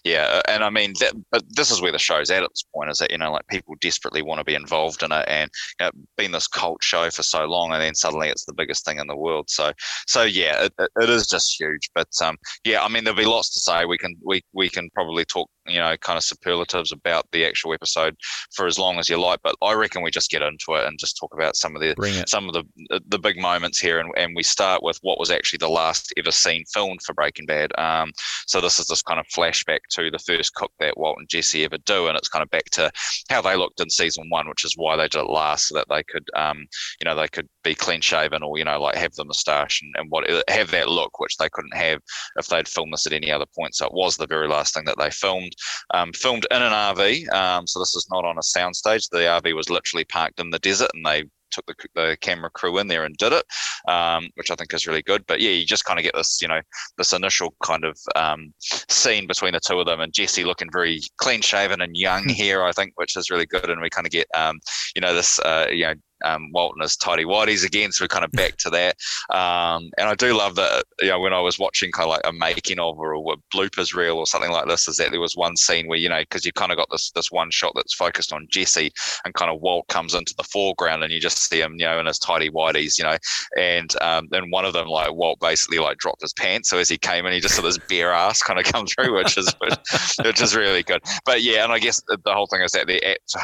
yeah 0.04 0.30
uh, 0.30 0.42
and 0.48 0.64
I 0.64 0.70
mean, 0.70 0.94
that, 1.00 1.14
but 1.32 1.44
this 1.50 1.72
is 1.72 1.82
where 1.82 1.92
the 1.92 2.00
show's 2.00 2.30
at 2.30 2.44
at 2.44 2.50
this 2.50 2.64
point. 2.74 2.90
Is 2.90 2.98
that 3.00 3.12
you 3.12 3.18
know, 3.18 3.32
like 3.32 3.48
people 3.48 3.76
desperately 3.82 4.22
want 4.22 4.40
to 4.40 4.44
be 4.44 4.56
involved 4.56 5.02
in 5.02 5.12
it, 5.12 5.26
and 5.28 5.50
you 5.80 5.86
know, 5.86 5.92
been 6.18 6.32
this 6.32 6.48
cult 6.48 6.84
show 6.84 7.10
for 7.10 7.24
so 7.24 7.46
long, 7.46 7.72
and 7.74 7.82
then 7.82 7.96
suddenly 7.96 8.30
it's 8.30 8.46
the 8.46 8.54
biggest 8.54 8.86
thing 8.86 9.00
in 9.00 9.08
the 9.08 9.16
world. 9.16 9.50
So, 9.50 9.72
so 10.08 10.24
yeah, 10.24 10.66
it, 10.66 10.74
it 10.78 11.10
is 11.10 11.28
just 11.28 11.60
huge. 11.60 11.90
But 11.96 12.10
um, 12.24 12.38
yeah, 12.64 12.84
I 12.84 12.90
mean, 12.90 13.04
there'll 13.04 13.18
be 13.18 13.26
lots 13.26 13.52
to 13.54 13.60
say. 13.60 13.86
We 13.86 13.98
can 13.98 14.16
we 14.24 14.42
we 14.54 14.70
can 14.70 14.90
probably 14.92 15.26
talk 15.26 15.50
you 15.68 15.80
know 15.80 15.96
kind 15.98 16.18
of 16.18 16.24
superlatives 16.24 16.92
about 16.92 17.26
the 17.32 17.46
actual 17.46 17.74
episode 17.74 18.16
for 18.54 18.66
as 18.66 18.80
long 18.80 18.98
as 18.98 19.10
you 19.10 19.20
like. 19.20 19.40
But 19.44 19.56
I 19.62 19.74
reckon 19.74 20.02
we 20.02 20.12
just 20.12 20.32
get 20.32 20.42
into 20.42 20.74
it 20.74 20.86
and 20.86 21.00
just 21.00 21.18
talk 21.18 21.34
about 21.34 21.56
some 21.56 21.76
of 21.76 21.82
the 21.82 21.96
some 22.28 22.48
of 22.48 22.54
the 22.54 23.02
the 23.08 23.20
big 23.20 23.38
moments 23.38 23.80
here, 23.80 24.00
and, 24.00 24.12
and 24.18 24.36
we 24.36 24.44
start 24.44 24.84
with 24.84 25.00
what 25.02 25.20
was 25.20 25.32
actually 25.32 25.58
the 25.58 25.70
last 25.70 26.14
ever 26.18 26.32
scene 26.32 26.64
filmed 26.74 27.02
for 27.04 27.14
Breaking 27.14 27.46
Bad. 27.46 27.72
Um, 27.78 28.12
so 28.48 28.62
this 28.62 28.80
is 28.80 28.88
this 28.88 29.02
kind 29.02 29.20
of 29.20 29.28
flashback 29.28 29.80
to 29.92 30.10
the 30.12 30.20
first 30.20 30.54
cook 30.56 30.72
that 30.80 30.98
Walt 30.98 31.18
and 31.20 31.30
Jesse 31.30 31.64
ever 31.64 31.78
do, 31.86 32.08
and 32.08 32.18
it's 32.18 32.30
kind 32.30 32.44
of 32.44 32.50
back 32.50 32.66
to 32.72 32.92
how 33.30 33.42
they 33.42 33.56
looked 33.56 33.80
in 33.80 33.90
season 33.90 34.30
one, 34.30 34.48
which 34.50 34.66
is 34.66 34.74
why 34.76 34.96
they 34.96 35.08
did 35.08 35.22
it 35.22 35.30
last, 35.30 35.68
so 35.68 35.76
that 35.76 35.88
they 35.90 36.04
could, 36.04 36.28
um, 36.36 36.68
you 37.00 37.06
know, 37.06 37.16
they 37.16 37.28
could 37.28 37.48
be 37.64 37.76
clean 37.76 38.02
shaven 38.02 38.44
or 38.44 38.58
you 38.58 38.64
know 38.64 38.82
like 38.82 38.96
have 38.96 39.14
the 39.16 39.26
moustache 39.26 39.82
and, 39.82 39.94
and 39.98 40.10
what 40.10 40.30
have 40.50 40.72
that 40.72 40.90
look, 40.90 41.20
which 41.20 41.38
they 41.38 41.50
couldn't 41.50 41.76
have 41.76 42.00
if 42.38 42.48
they'd 42.48 42.68
filmed 42.68 42.94
this 42.94 43.06
at 43.06 43.14
any 43.14 43.32
other 43.32 43.46
point. 43.58 43.76
So 43.76 43.86
it 43.86 43.94
was 43.94 44.18
the 44.18 44.28
very 44.28 44.48
last 44.48 44.74
thing 44.74 44.86
that 44.86 44.98
they 44.98 45.10
filmed, 45.10 45.54
um, 45.94 46.14
filmed 46.14 46.46
in 46.52 46.62
an 46.62 46.72
RV. 46.72 47.32
Um, 47.34 47.68
so 47.68 47.80
this 47.80 47.96
is 47.96 48.08
not 48.12 48.26
on 48.26 48.38
a 48.38 48.42
soundstage. 48.42 49.10
The 49.10 49.20
RV 49.20 49.56
was 49.56 49.70
literally 49.70 50.06
parked 50.06 50.40
in 50.40 50.50
the 50.50 50.60
desert, 50.60 50.92
and 50.94 51.06
they 51.06 51.24
took 51.52 51.66
the, 51.66 51.76
the 51.96 52.18
camera 52.22 52.50
crew 52.50 52.78
in 52.78 52.88
there 52.88 53.06
and 53.06 53.16
did 53.18 53.34
it, 53.34 53.46
um, 53.88 54.30
which 54.36 54.52
I 54.52 54.56
think 54.56 54.74
is 54.74 54.88
really 54.88 55.02
good. 55.02 55.26
But 55.28 55.42
yeah, 55.42 55.52
you 55.52 55.66
just 55.66 55.86
kind 55.86 56.00
of 56.00 56.04
get 56.04 56.16
this, 56.16 56.42
you 56.42 56.48
know, 56.48 56.62
this 56.98 57.14
initial 57.14 57.56
kind 57.64 57.84
of 57.84 57.98
um, 58.16 58.54
scene 58.60 59.28
between 59.28 59.54
the 59.54 59.60
two 59.60 59.80
of 59.80 59.86
them, 59.86 60.00
and 60.00 60.14
Jesse 60.14 60.44
looking 60.44 60.70
very 60.72 61.02
clean 61.18 61.42
shaven 61.42 61.82
and 61.82 61.96
young 61.96 62.24
hmm. 62.24 62.30
here, 62.30 62.64
I 62.64 62.72
think, 62.72 62.94
which 62.96 63.16
is 63.16 63.30
really 63.30 63.46
good. 63.46 63.70
And 63.70 63.82
we 63.82 63.90
kind 63.90 64.08
of 64.08 64.12
get, 64.12 64.28
um, 64.36 64.60
you 64.96 65.02
know, 65.02 65.14
this, 65.14 65.40
uh, 65.40 65.68
you 65.72 65.86
know, 65.86 65.94
um, 66.26 66.52
Walt 66.52 66.74
and 66.76 66.82
his 66.82 66.98
tidy 66.98 67.26
whities 67.26 67.66
again. 67.66 67.92
So 67.92 68.04
we're 68.04 68.10
kind 68.10 68.26
of 68.26 68.32
back 68.32 68.58
to 68.58 68.70
that. 68.70 68.96
Um, 69.36 69.90
and 69.98 70.10
I 70.10 70.16
do 70.16 70.36
love 70.36 70.56
that, 70.56 70.86
you 71.02 71.10
know, 71.10 71.20
when 71.20 71.34
I 71.34 71.40
was 71.40 71.60
watching 71.60 71.92
kind 71.92 72.06
of 72.06 72.12
like 72.12 72.22
a 72.26 72.34
making 72.34 72.80
of 72.80 72.98
or 72.98 73.14
a 73.14 73.36
bloopers 73.56 73.94
reel 73.94 74.18
or 74.18 74.28
something 74.28 74.52
like 74.52 74.68
this, 74.68 74.88
is 74.88 74.98
that 74.98 75.12
there 75.12 75.20
was 75.20 75.36
one 75.36 75.56
scene 75.56 75.88
where, 75.88 75.98
you 75.98 76.10
know, 76.10 76.20
because 76.20 76.46
you 76.46 76.52
kind 76.52 76.72
of 76.72 76.78
got 76.78 76.88
this 76.92 77.12
this 77.12 77.32
one 77.32 77.52
shot 77.52 77.74
that's 77.76 77.94
focused 77.94 78.34
on 78.34 78.48
Jesse 78.50 78.92
and 79.26 79.34
kind 79.34 79.52
of 79.52 79.62
Walt 79.62 79.88
comes 79.88 80.14
into 80.14 80.34
the 80.38 80.44
foreground 80.44 81.04
and 81.04 81.12
you 81.12 81.20
just 81.20 81.50
see 81.50 81.62
him, 81.62 81.76
you 81.78 81.86
know, 81.86 82.00
in 82.00 82.06
his 82.06 82.20
tidy 82.20 82.50
whities, 82.50 82.98
you 82.98 83.04
know, 83.04 83.18
and 83.58 83.96
um, 84.02 84.28
one 84.50 84.66
of 84.66 84.74
them, 84.74 84.88
like 84.88 85.14
Walt 85.14 85.40
basically 85.40 85.80
like 85.80 85.98
dropped 85.98 86.22
his 86.22 86.34
pants. 86.34 86.70
So 86.70 86.78
as 86.78 86.90
he 86.90 86.98
came 86.98 87.26
in, 87.26 87.34
he 87.34 87.40
just 87.40 87.56
saw 87.56 87.62
this 87.62 87.78
bare 87.78 88.12
ass 88.12 88.42
kind 88.42 88.60
of 88.60 88.66
come 88.66 88.86
through, 88.86 89.16
which 89.16 89.38
is, 89.38 89.54
which 89.60 90.42
is 90.42 90.56
really 90.56 90.84
good. 90.84 91.02
But 91.26 91.42
yeah, 91.42 91.64
and 91.64 91.74
I 91.74 91.80
guess 91.80 92.02
the, 92.08 92.18
the 92.24 92.34
whole 92.34 92.48
thing 92.48 92.62
is 92.62 92.72
that 92.72 92.88
they're 92.88 93.04
at 93.06 93.20
so 93.26 93.40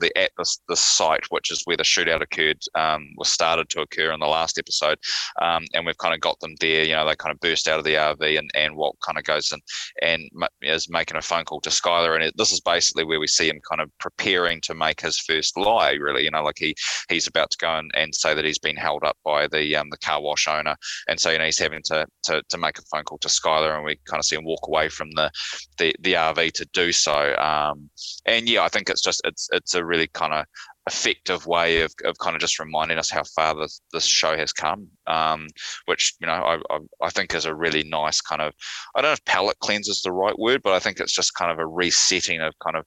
they're 0.00 0.10
at 0.16 0.30
this, 0.38 0.60
this 0.68 0.80
site, 0.80 1.24
which 1.30 1.50
is 1.50 1.62
where 1.64 1.76
the 1.76 1.82
shootout 1.82 2.17
occurred, 2.22 2.60
um, 2.74 3.08
was 3.16 3.32
started 3.32 3.68
to 3.70 3.80
occur 3.80 4.12
in 4.12 4.20
the 4.20 4.26
last 4.26 4.58
episode. 4.58 4.98
Um, 5.40 5.64
and 5.74 5.84
we've 5.86 5.98
kind 5.98 6.14
of 6.14 6.20
got 6.20 6.38
them 6.40 6.54
there, 6.60 6.84
you 6.84 6.94
know, 6.94 7.06
they 7.06 7.16
kind 7.16 7.32
of 7.32 7.40
burst 7.40 7.68
out 7.68 7.78
of 7.78 7.84
the 7.84 7.94
RV 7.94 8.38
and, 8.38 8.50
and 8.54 8.76
Walt 8.76 8.98
kind 9.04 9.18
of 9.18 9.24
goes 9.24 9.52
and, 9.52 9.62
and 10.02 10.28
is 10.62 10.88
making 10.90 11.16
a 11.16 11.22
phone 11.22 11.44
call 11.44 11.60
to 11.60 11.70
Skyler. 11.70 12.14
And 12.14 12.24
it, 12.24 12.34
this 12.36 12.52
is 12.52 12.60
basically 12.60 13.04
where 13.04 13.20
we 13.20 13.26
see 13.26 13.48
him 13.48 13.60
kind 13.68 13.80
of 13.80 13.90
preparing 13.98 14.60
to 14.62 14.74
make 14.74 15.00
his 15.00 15.18
first 15.18 15.56
lie, 15.56 15.92
really, 15.92 16.24
you 16.24 16.30
know, 16.30 16.42
like 16.42 16.58
he, 16.58 16.74
he's 17.08 17.26
about 17.26 17.50
to 17.50 17.58
go 17.58 17.78
and, 17.78 17.90
and 17.94 18.14
say 18.14 18.34
that 18.34 18.44
he's 18.44 18.58
been 18.58 18.76
held 18.76 19.04
up 19.04 19.16
by 19.24 19.46
the, 19.46 19.76
um, 19.76 19.88
the 19.90 19.98
car 19.98 20.20
wash 20.20 20.48
owner. 20.48 20.76
And 21.08 21.18
so, 21.18 21.30
you 21.30 21.38
know, 21.38 21.44
he's 21.44 21.58
having 21.58 21.82
to, 21.86 22.06
to, 22.24 22.42
to 22.48 22.58
make 22.58 22.78
a 22.78 22.82
phone 22.90 23.04
call 23.04 23.18
to 23.18 23.28
Skyler 23.28 23.74
and 23.74 23.84
we 23.84 23.98
kind 24.06 24.20
of 24.20 24.24
see 24.24 24.36
him 24.36 24.44
walk 24.44 24.66
away 24.66 24.88
from 24.88 25.10
the, 25.12 25.30
the, 25.78 25.94
the 26.00 26.14
RV 26.14 26.52
to 26.52 26.68
do 26.72 26.92
so. 26.92 27.34
Um, 27.36 27.90
and 28.26 28.48
yeah, 28.48 28.62
I 28.62 28.68
think 28.68 28.88
it's 28.88 29.02
just, 29.02 29.20
it's, 29.24 29.48
it's 29.52 29.74
a 29.74 29.84
really 29.84 30.08
kind 30.08 30.32
of 30.32 30.46
effective 30.88 31.46
way 31.46 31.82
of, 31.82 31.92
of 32.04 32.18
kind 32.18 32.34
of 32.34 32.40
just 32.40 32.58
reminding 32.58 32.98
us 32.98 33.10
how 33.10 33.22
far 33.36 33.54
this, 33.54 33.80
this 33.92 34.04
show 34.04 34.36
has 34.36 34.52
come, 34.52 34.88
um, 35.06 35.46
which, 35.86 36.14
you 36.20 36.26
know, 36.26 36.32
I, 36.32 36.56
I, 36.70 36.78
I, 37.02 37.10
think 37.10 37.34
is 37.34 37.44
a 37.44 37.54
really 37.54 37.84
nice 37.84 38.20
kind 38.20 38.42
of, 38.42 38.52
I 38.96 39.00
don't 39.00 39.10
know 39.10 39.12
if 39.12 39.24
palate 39.24 39.58
cleanse 39.60 39.88
is 39.88 40.02
the 40.02 40.12
right 40.12 40.36
word, 40.38 40.62
but 40.64 40.72
I 40.72 40.80
think 40.80 40.98
it's 40.98 41.12
just 41.12 41.34
kind 41.34 41.52
of 41.52 41.58
a 41.58 41.66
resetting 41.66 42.40
of 42.40 42.54
kind 42.58 42.76
of 42.76 42.84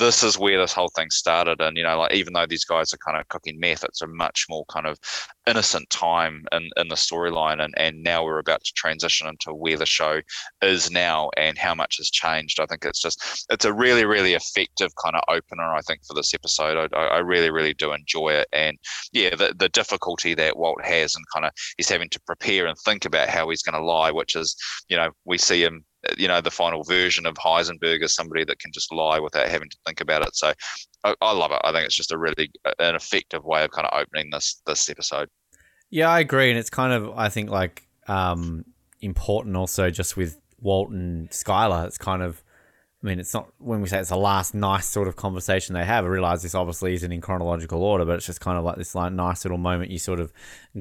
this 0.00 0.24
is 0.24 0.38
where 0.38 0.58
this 0.58 0.72
whole 0.72 0.90
thing 0.96 1.10
started. 1.10 1.60
And, 1.60 1.76
you 1.76 1.84
know, 1.84 1.98
like 1.98 2.14
even 2.14 2.32
though 2.32 2.46
these 2.46 2.64
guys 2.64 2.92
are 2.92 2.98
kind 2.98 3.20
of 3.20 3.28
cooking 3.28 3.60
meth, 3.60 3.84
it's 3.84 4.02
a 4.02 4.06
much 4.06 4.46
more 4.48 4.64
kind 4.64 4.86
of 4.86 4.98
innocent 5.46 5.88
time 5.90 6.44
in, 6.52 6.70
in 6.76 6.88
the 6.88 6.94
storyline. 6.94 7.62
And, 7.62 7.74
and 7.76 8.02
now 8.02 8.24
we're 8.24 8.38
about 8.38 8.64
to 8.64 8.72
transition 8.74 9.28
into 9.28 9.54
where 9.54 9.76
the 9.76 9.86
show 9.86 10.20
is 10.62 10.90
now 10.90 11.30
and 11.36 11.58
how 11.58 11.74
much 11.74 11.98
has 11.98 12.10
changed. 12.10 12.58
I 12.58 12.66
think 12.66 12.84
it's 12.84 13.00
just, 13.00 13.46
it's 13.50 13.64
a 13.64 13.72
really, 13.72 14.06
really 14.06 14.34
effective 14.34 14.90
kind 15.02 15.14
of 15.14 15.22
opener, 15.28 15.74
I 15.74 15.82
think, 15.82 16.00
for 16.06 16.14
this 16.14 16.34
episode. 16.34 16.92
I, 16.94 16.96
I 16.96 17.18
really, 17.18 17.50
really 17.50 17.74
do 17.74 17.92
enjoy 17.92 18.30
it. 18.30 18.48
And 18.52 18.78
yeah, 19.12 19.36
the, 19.36 19.54
the 19.56 19.68
difficulty 19.68 20.34
that 20.34 20.56
Walt 20.56 20.82
has 20.82 21.14
and 21.14 21.24
kind 21.32 21.44
of 21.44 21.52
he's 21.76 21.90
having 21.90 22.08
to 22.08 22.20
prepare 22.22 22.66
and 22.66 22.76
think 22.84 23.04
about 23.04 23.28
how 23.28 23.50
he's 23.50 23.62
going 23.62 23.78
to 23.78 23.84
lie, 23.84 24.10
which 24.10 24.34
is, 24.34 24.56
you 24.88 24.96
know, 24.96 25.10
we 25.26 25.36
see 25.36 25.62
him 25.62 25.84
you 26.16 26.28
know 26.28 26.40
the 26.40 26.50
final 26.50 26.82
version 26.82 27.26
of 27.26 27.34
Heisenberg 27.34 28.02
as 28.02 28.14
somebody 28.14 28.44
that 28.44 28.58
can 28.58 28.72
just 28.72 28.92
lie 28.92 29.18
without 29.18 29.48
having 29.48 29.68
to 29.68 29.76
think 29.86 30.00
about 30.00 30.22
it. 30.22 30.34
So 30.34 30.52
I, 31.04 31.14
I, 31.20 31.32
love 31.32 31.52
it. 31.52 31.60
I 31.64 31.72
think 31.72 31.86
it's 31.86 31.94
just 31.94 32.12
a 32.12 32.18
really 32.18 32.50
an 32.78 32.94
effective 32.94 33.44
way 33.44 33.64
of 33.64 33.70
kind 33.70 33.86
of 33.86 33.98
opening 34.00 34.30
this 34.30 34.60
this 34.66 34.88
episode. 34.88 35.28
Yeah, 35.90 36.08
I 36.08 36.20
agree, 36.20 36.50
and 36.50 36.58
it's 36.58 36.70
kind 36.70 36.92
of 36.92 37.16
I 37.16 37.28
think 37.28 37.50
like 37.50 37.86
um, 38.06 38.64
important 39.00 39.56
also 39.56 39.90
just 39.90 40.16
with 40.16 40.40
Walton 40.60 41.00
and 41.00 41.30
Skyler. 41.30 41.86
It's 41.86 41.98
kind 41.98 42.22
of 42.22 42.42
I 43.02 43.06
mean, 43.06 43.18
it's 43.18 43.32
not 43.32 43.50
when 43.58 43.80
we 43.80 43.88
say 43.88 43.98
it's 43.98 44.10
the 44.10 44.16
last 44.16 44.54
nice 44.54 44.86
sort 44.86 45.08
of 45.08 45.16
conversation 45.16 45.74
they 45.74 45.84
have. 45.84 46.04
I 46.04 46.08
realize 46.08 46.42
this 46.42 46.54
obviously 46.54 46.92
isn't 46.94 47.10
in 47.10 47.22
chronological 47.22 47.82
order, 47.82 48.04
but 48.04 48.16
it's 48.16 48.26
just 48.26 48.42
kind 48.42 48.58
of 48.58 48.64
like 48.64 48.76
this 48.76 48.94
like 48.94 49.12
nice 49.12 49.44
little 49.44 49.56
moment 49.56 49.90
you 49.90 49.98
sort 49.98 50.20
of 50.20 50.32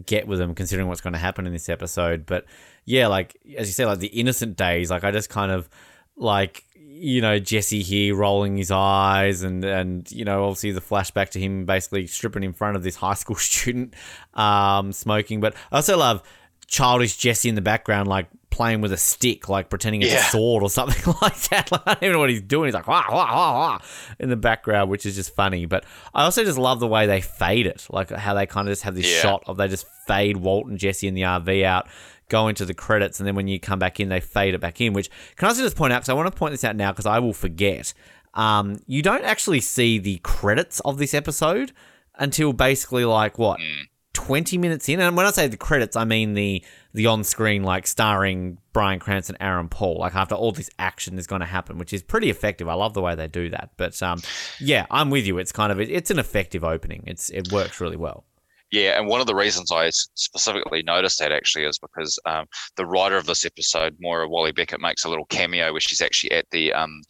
get 0.05 0.27
with 0.27 0.39
them, 0.39 0.53
considering 0.53 0.89
what's 0.89 0.99
going 0.99 1.13
to 1.13 1.19
happen 1.19 1.47
in 1.47 1.53
this 1.53 1.69
episode. 1.69 2.25
But 2.25 2.43
yeah, 2.83 3.07
like 3.07 3.37
as 3.57 3.69
you 3.69 3.73
say, 3.73 3.85
like 3.85 3.99
the 3.99 4.07
innocent 4.07 4.57
days, 4.57 4.91
like 4.91 5.05
I 5.05 5.11
just 5.11 5.29
kind 5.29 5.49
of 5.49 5.69
like 6.17 6.65
you 6.75 7.21
know 7.21 7.39
Jesse 7.39 7.81
here 7.81 8.13
rolling 8.15 8.57
his 8.57 8.71
eyes 8.71 9.41
and 9.41 9.63
and 9.63 10.11
you 10.11 10.25
know 10.25 10.43
obviously 10.43 10.71
the 10.71 10.81
flashback 10.81 11.29
to 11.29 11.39
him 11.39 11.65
basically 11.65 12.05
stripping 12.07 12.43
in 12.43 12.51
front 12.51 12.75
of 12.75 12.83
this 12.83 12.95
high 12.97 13.13
school 13.13 13.37
student 13.37 13.93
um 14.33 14.91
smoking 14.91 15.39
but 15.39 15.55
I 15.71 15.77
also 15.77 15.97
love 15.97 16.21
childish 16.67 17.15
Jesse 17.15 17.47
in 17.47 17.55
the 17.55 17.61
background 17.61 18.09
like 18.09 18.27
playing 18.49 18.81
with 18.81 18.91
a 18.91 18.97
stick, 18.97 19.49
like 19.49 19.69
pretending 19.69 20.01
it's 20.01 20.11
yeah. 20.11 20.27
a 20.27 20.31
sword 20.31 20.63
or 20.63 20.69
something 20.69 21.13
like 21.21 21.39
that. 21.49 21.71
Like, 21.71 21.81
I 21.85 21.93
don't 21.93 22.03
even 22.03 22.13
know 22.13 22.19
what 22.19 22.29
he's 22.29 22.41
doing. 22.41 22.67
He's 22.67 22.73
like 22.73 22.87
wah, 22.87 23.05
wah, 23.09 23.33
wah, 23.33 23.53
wah, 23.53 23.79
in 24.19 24.29
the 24.29 24.35
background, 24.35 24.89
which 24.89 25.05
is 25.05 25.15
just 25.15 25.35
funny. 25.35 25.65
But 25.65 25.85
I 26.13 26.23
also 26.23 26.43
just 26.43 26.57
love 26.57 26.79
the 26.79 26.87
way 26.87 27.07
they 27.07 27.21
fade 27.21 27.67
it, 27.67 27.87
like 27.89 28.09
how 28.09 28.33
they 28.33 28.45
kind 28.45 28.67
of 28.67 28.71
just 28.71 28.83
have 28.83 28.95
this 28.95 29.09
yeah. 29.09 29.21
shot 29.21 29.43
of 29.47 29.57
they 29.57 29.67
just 29.67 29.85
fade 30.07 30.37
Walt 30.37 30.67
and 30.67 30.77
Jesse 30.77 31.07
in 31.07 31.13
the 31.13 31.21
RV 31.21 31.63
out, 31.63 31.87
go 32.29 32.47
into 32.47 32.65
the 32.65 32.73
credits, 32.73 33.19
and 33.19 33.27
then 33.27 33.35
when 33.35 33.47
you 33.47 33.59
come 33.59 33.79
back 33.79 33.99
in, 33.99 34.09
they 34.09 34.19
fade 34.19 34.53
it 34.53 34.61
back 34.61 34.81
in. 34.81 34.93
Which 34.93 35.09
can 35.35 35.45
I 35.45 35.49
also 35.49 35.63
just 35.63 35.75
point 35.75 35.93
out 35.93 35.99
because 35.99 36.09
I 36.09 36.13
want 36.13 36.31
to 36.31 36.37
point 36.37 36.51
this 36.53 36.63
out 36.63 36.75
now 36.75 36.91
because 36.91 37.05
I 37.05 37.19
will 37.19 37.33
forget. 37.33 37.93
Um, 38.35 38.79
you 38.85 39.01
don't 39.01 39.23
actually 39.23 39.59
see 39.59 39.97
the 39.97 40.17
credits 40.19 40.79
of 40.81 40.97
this 40.97 41.13
episode 41.13 41.71
until 42.15 42.53
basically 42.53 43.05
like 43.05 43.37
what. 43.39 43.59
Mm 43.59 43.87
20 44.19 44.57
minutes 44.57 44.89
in. 44.89 44.99
And 44.99 45.15
when 45.15 45.25
I 45.25 45.31
say 45.31 45.47
the 45.47 45.57
credits, 45.57 45.95
I 45.95 46.03
mean 46.03 46.33
the 46.33 46.63
the 46.93 47.07
on 47.07 47.23
screen, 47.23 47.63
like 47.63 47.85
starring 47.87 48.57
Bryan 48.73 48.99
Cranston, 48.99 49.35
and 49.39 49.47
Aaron 49.47 49.69
Paul. 49.69 49.97
Like 49.99 50.15
after 50.15 50.35
all 50.35 50.51
this 50.51 50.69
action 50.79 51.19
is 51.19 51.27
going 51.27 51.41
to 51.41 51.45
happen, 51.47 51.77
which 51.77 51.93
is 51.93 52.01
pretty 52.01 52.29
effective. 52.29 52.67
I 52.67 52.73
love 52.73 52.93
the 52.93 53.01
way 53.01 53.15
they 53.15 53.27
do 53.27 53.49
that. 53.49 53.71
But 53.77 54.01
um, 54.01 54.21
yeah, 54.59 54.85
I'm 54.89 55.09
with 55.09 55.25
you. 55.25 55.37
It's 55.37 55.51
kind 55.51 55.71
of 55.71 55.79
it's 55.79 56.11
an 56.11 56.19
effective 56.19 56.63
opening. 56.63 57.03
It's 57.05 57.29
it 57.29 57.51
works 57.51 57.79
really 57.79 57.97
well. 57.97 58.25
Yeah, 58.71 58.99
and 58.99 59.07
one 59.07 59.21
of 59.21 59.27
the 59.27 59.35
reasons 59.35 59.71
I 59.71 59.89
specifically 59.89 60.83
noticed 60.83 61.19
that 61.19 61.31
actually 61.31 61.65
is 61.65 61.79
because 61.79 62.19
um, 62.25 62.45
the 62.75 62.85
writer 62.85 63.17
of 63.17 63.25
this 63.25 63.45
episode, 63.45 63.95
Moira 63.99 64.29
Walley-Beckett, 64.29 64.79
makes 64.79 65.05
a 65.05 65.09
little 65.09 65.25
cameo 65.25 65.71
where 65.71 65.81
she's 65.81 66.01
actually 66.01 66.31
at 66.31 66.45
the 66.51 66.71
um, 66.73 67.01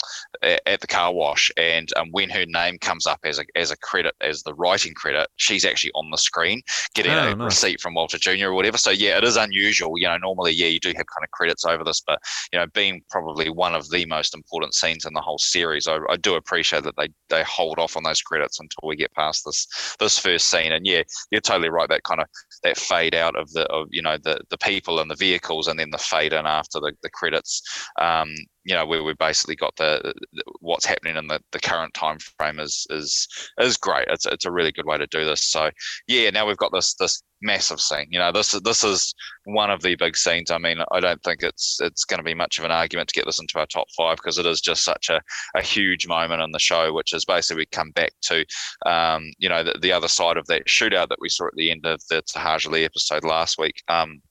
at 0.42 0.80
the 0.80 0.88
car 0.88 1.14
wash, 1.14 1.52
and 1.58 1.90
um, 1.98 2.10
when 2.12 2.30
her 2.30 2.46
name 2.46 2.78
comes 2.80 3.06
up 3.06 3.20
as 3.24 3.40
a 3.40 3.46
as 3.56 3.72
a 3.72 3.78
credit 3.78 4.14
as 4.22 4.44
the 4.44 4.54
writing 4.54 4.94
credit, 4.94 5.28
she's 5.36 5.66
actually 5.66 5.92
on 5.96 6.10
the 6.12 6.18
screen 6.18 6.62
getting 6.96 7.12
oh, 7.12 7.32
a 7.32 7.36
nice. 7.36 7.46
receipt 7.46 7.82
from 7.82 7.94
Walter 7.94 8.18
Jr. 8.18 8.48
or 8.48 8.54
whatever. 8.54 8.78
So 8.78 8.92
yeah, 8.92 9.18
it 9.18 9.24
is 9.24 9.36
unusual. 9.36 9.98
You 9.98 10.08
know, 10.08 10.18
normally 10.18 10.54
yeah, 10.54 10.68
you 10.68 10.80
do 10.80 10.90
have 10.90 10.96
kind 10.96 11.24
of 11.24 11.32
credits 11.32 11.66
over 11.66 11.84
this, 11.84 12.02
but 12.06 12.20
you 12.54 12.60
know, 12.60 12.68
being 12.74 13.02
probably 13.10 13.50
one 13.50 13.76
of 13.76 13.90
the 13.90 14.06
most 14.06 14.34
important 14.34 14.74
scenes 14.74 15.06
in 15.06 15.14
the 15.14 15.22
whole 15.22 15.38
series, 15.38 15.88
I, 15.88 16.00
I 16.10 16.16
do 16.16 16.36
appreciate 16.36 16.84
that 16.84 16.96
they 16.98 17.10
they 17.30 17.44
hold 17.44 17.80
off 17.80 17.98
on 17.98 18.04
those 18.04 18.22
credits 18.22 18.60
until 18.60 18.88
we 18.88 18.96
get 18.96 19.14
past 19.14 19.44
this 19.46 19.68
this 20.00 20.18
first 20.18 20.50
scene. 20.50 20.72
And 20.72 20.86
yeah, 20.86 21.04
you're 21.32 21.42
totally 21.50 21.70
right. 21.70 21.90
That 21.90 22.04
kind 22.04 22.22
of 22.22 22.28
that 22.64 22.78
fade 22.78 23.16
out 23.16 23.36
of 23.36 23.52
the 23.52 23.66
of 23.72 23.88
you 23.92 24.02
know 24.02 24.18
the 24.18 24.40
the 24.50 24.58
people 24.58 25.00
and 25.00 25.10
the 25.10 25.16
vehicles, 25.16 25.68
and 25.68 25.80
then 25.80 25.90
the 25.92 25.98
fade 25.98 26.34
in 26.34 26.46
after 26.46 26.80
the 26.80 26.94
the 27.04 27.10
credits. 27.10 27.62
Um, 28.00 28.34
you 28.66 28.76
know 28.76 28.86
where 28.86 29.04
we've 29.04 29.18
basically 29.18 29.56
got 29.56 29.76
the, 29.78 30.14
the, 30.34 30.44
what's 30.60 30.86
happening 30.86 31.16
in 31.16 31.28
the, 31.28 31.40
the 31.54 31.60
current 31.60 31.94
time 31.94 32.20
frame 32.38 32.60
is 32.60 32.86
is 32.90 33.28
is 33.60 33.78
great. 33.78 34.08
It's 34.08 34.26
it's 34.26 34.46
a 34.46 34.52
really 34.52 34.72
good 34.72 34.86
way 34.86 34.98
to 34.98 35.08
do 35.08 35.26
this. 35.26 35.44
So 35.46 35.72
yeah, 36.08 36.30
now 36.30 36.46
we've 36.46 36.58
got 36.58 36.72
this 36.72 36.94
this 36.96 37.24
massive 37.42 37.80
scene. 37.80 38.08
You 38.10 38.20
know, 38.20 38.32
this 38.32 38.52
this 38.64 38.84
is 38.84 39.14
one 39.46 39.70
of 39.70 39.82
the 39.82 39.96
big 39.96 40.16
scenes. 40.16 40.52
I 40.52 40.58
mean, 40.58 40.78
I 40.92 41.00
don't 41.00 41.22
think 41.24 41.44
it's 41.44 41.80
it's 41.82 42.06
going 42.06 42.20
to 42.20 42.24
be 42.24 42.34
much 42.34 42.60
of 42.60 42.66
an 42.66 42.72
argument 42.72 43.10
to 43.10 43.16
get 43.16 43.26
this 43.26 43.40
into 43.40 43.60
our 43.60 43.66
top 43.66 43.88
five 43.98 44.18
because 44.18 44.38
it 44.38 44.46
is 44.46 44.62
just 44.62 44.84
such 44.84 45.10
a, 45.10 45.22
a 45.56 45.62
huge 45.62 46.08
moment 46.08 46.42
in 46.42 46.52
the 46.52 46.60
show, 46.60 46.94
which 46.94 47.14
is 47.14 47.26
basically 47.26 47.62
we 47.62 47.66
come 47.68 47.92
back 47.92 48.12
to, 48.22 48.46
um, 48.86 49.32
you 49.38 49.50
know, 49.50 49.64
the, 49.64 49.78
the 49.82 49.92
other 49.92 50.08
side 50.08 50.38
of 50.38 50.46
that 50.48 50.68
shootout 50.68 51.10
that 51.10 51.22
we 51.22 51.30
saw 51.30 51.48
at 51.48 51.56
the 51.56 51.72
end 51.72 51.86
of 51.86 52.02
the 52.10 52.22
To'hajiilee 52.24 52.86
episode 52.86 53.24
last 53.24 53.58
week. 53.58 53.82
Um, 53.88 54.22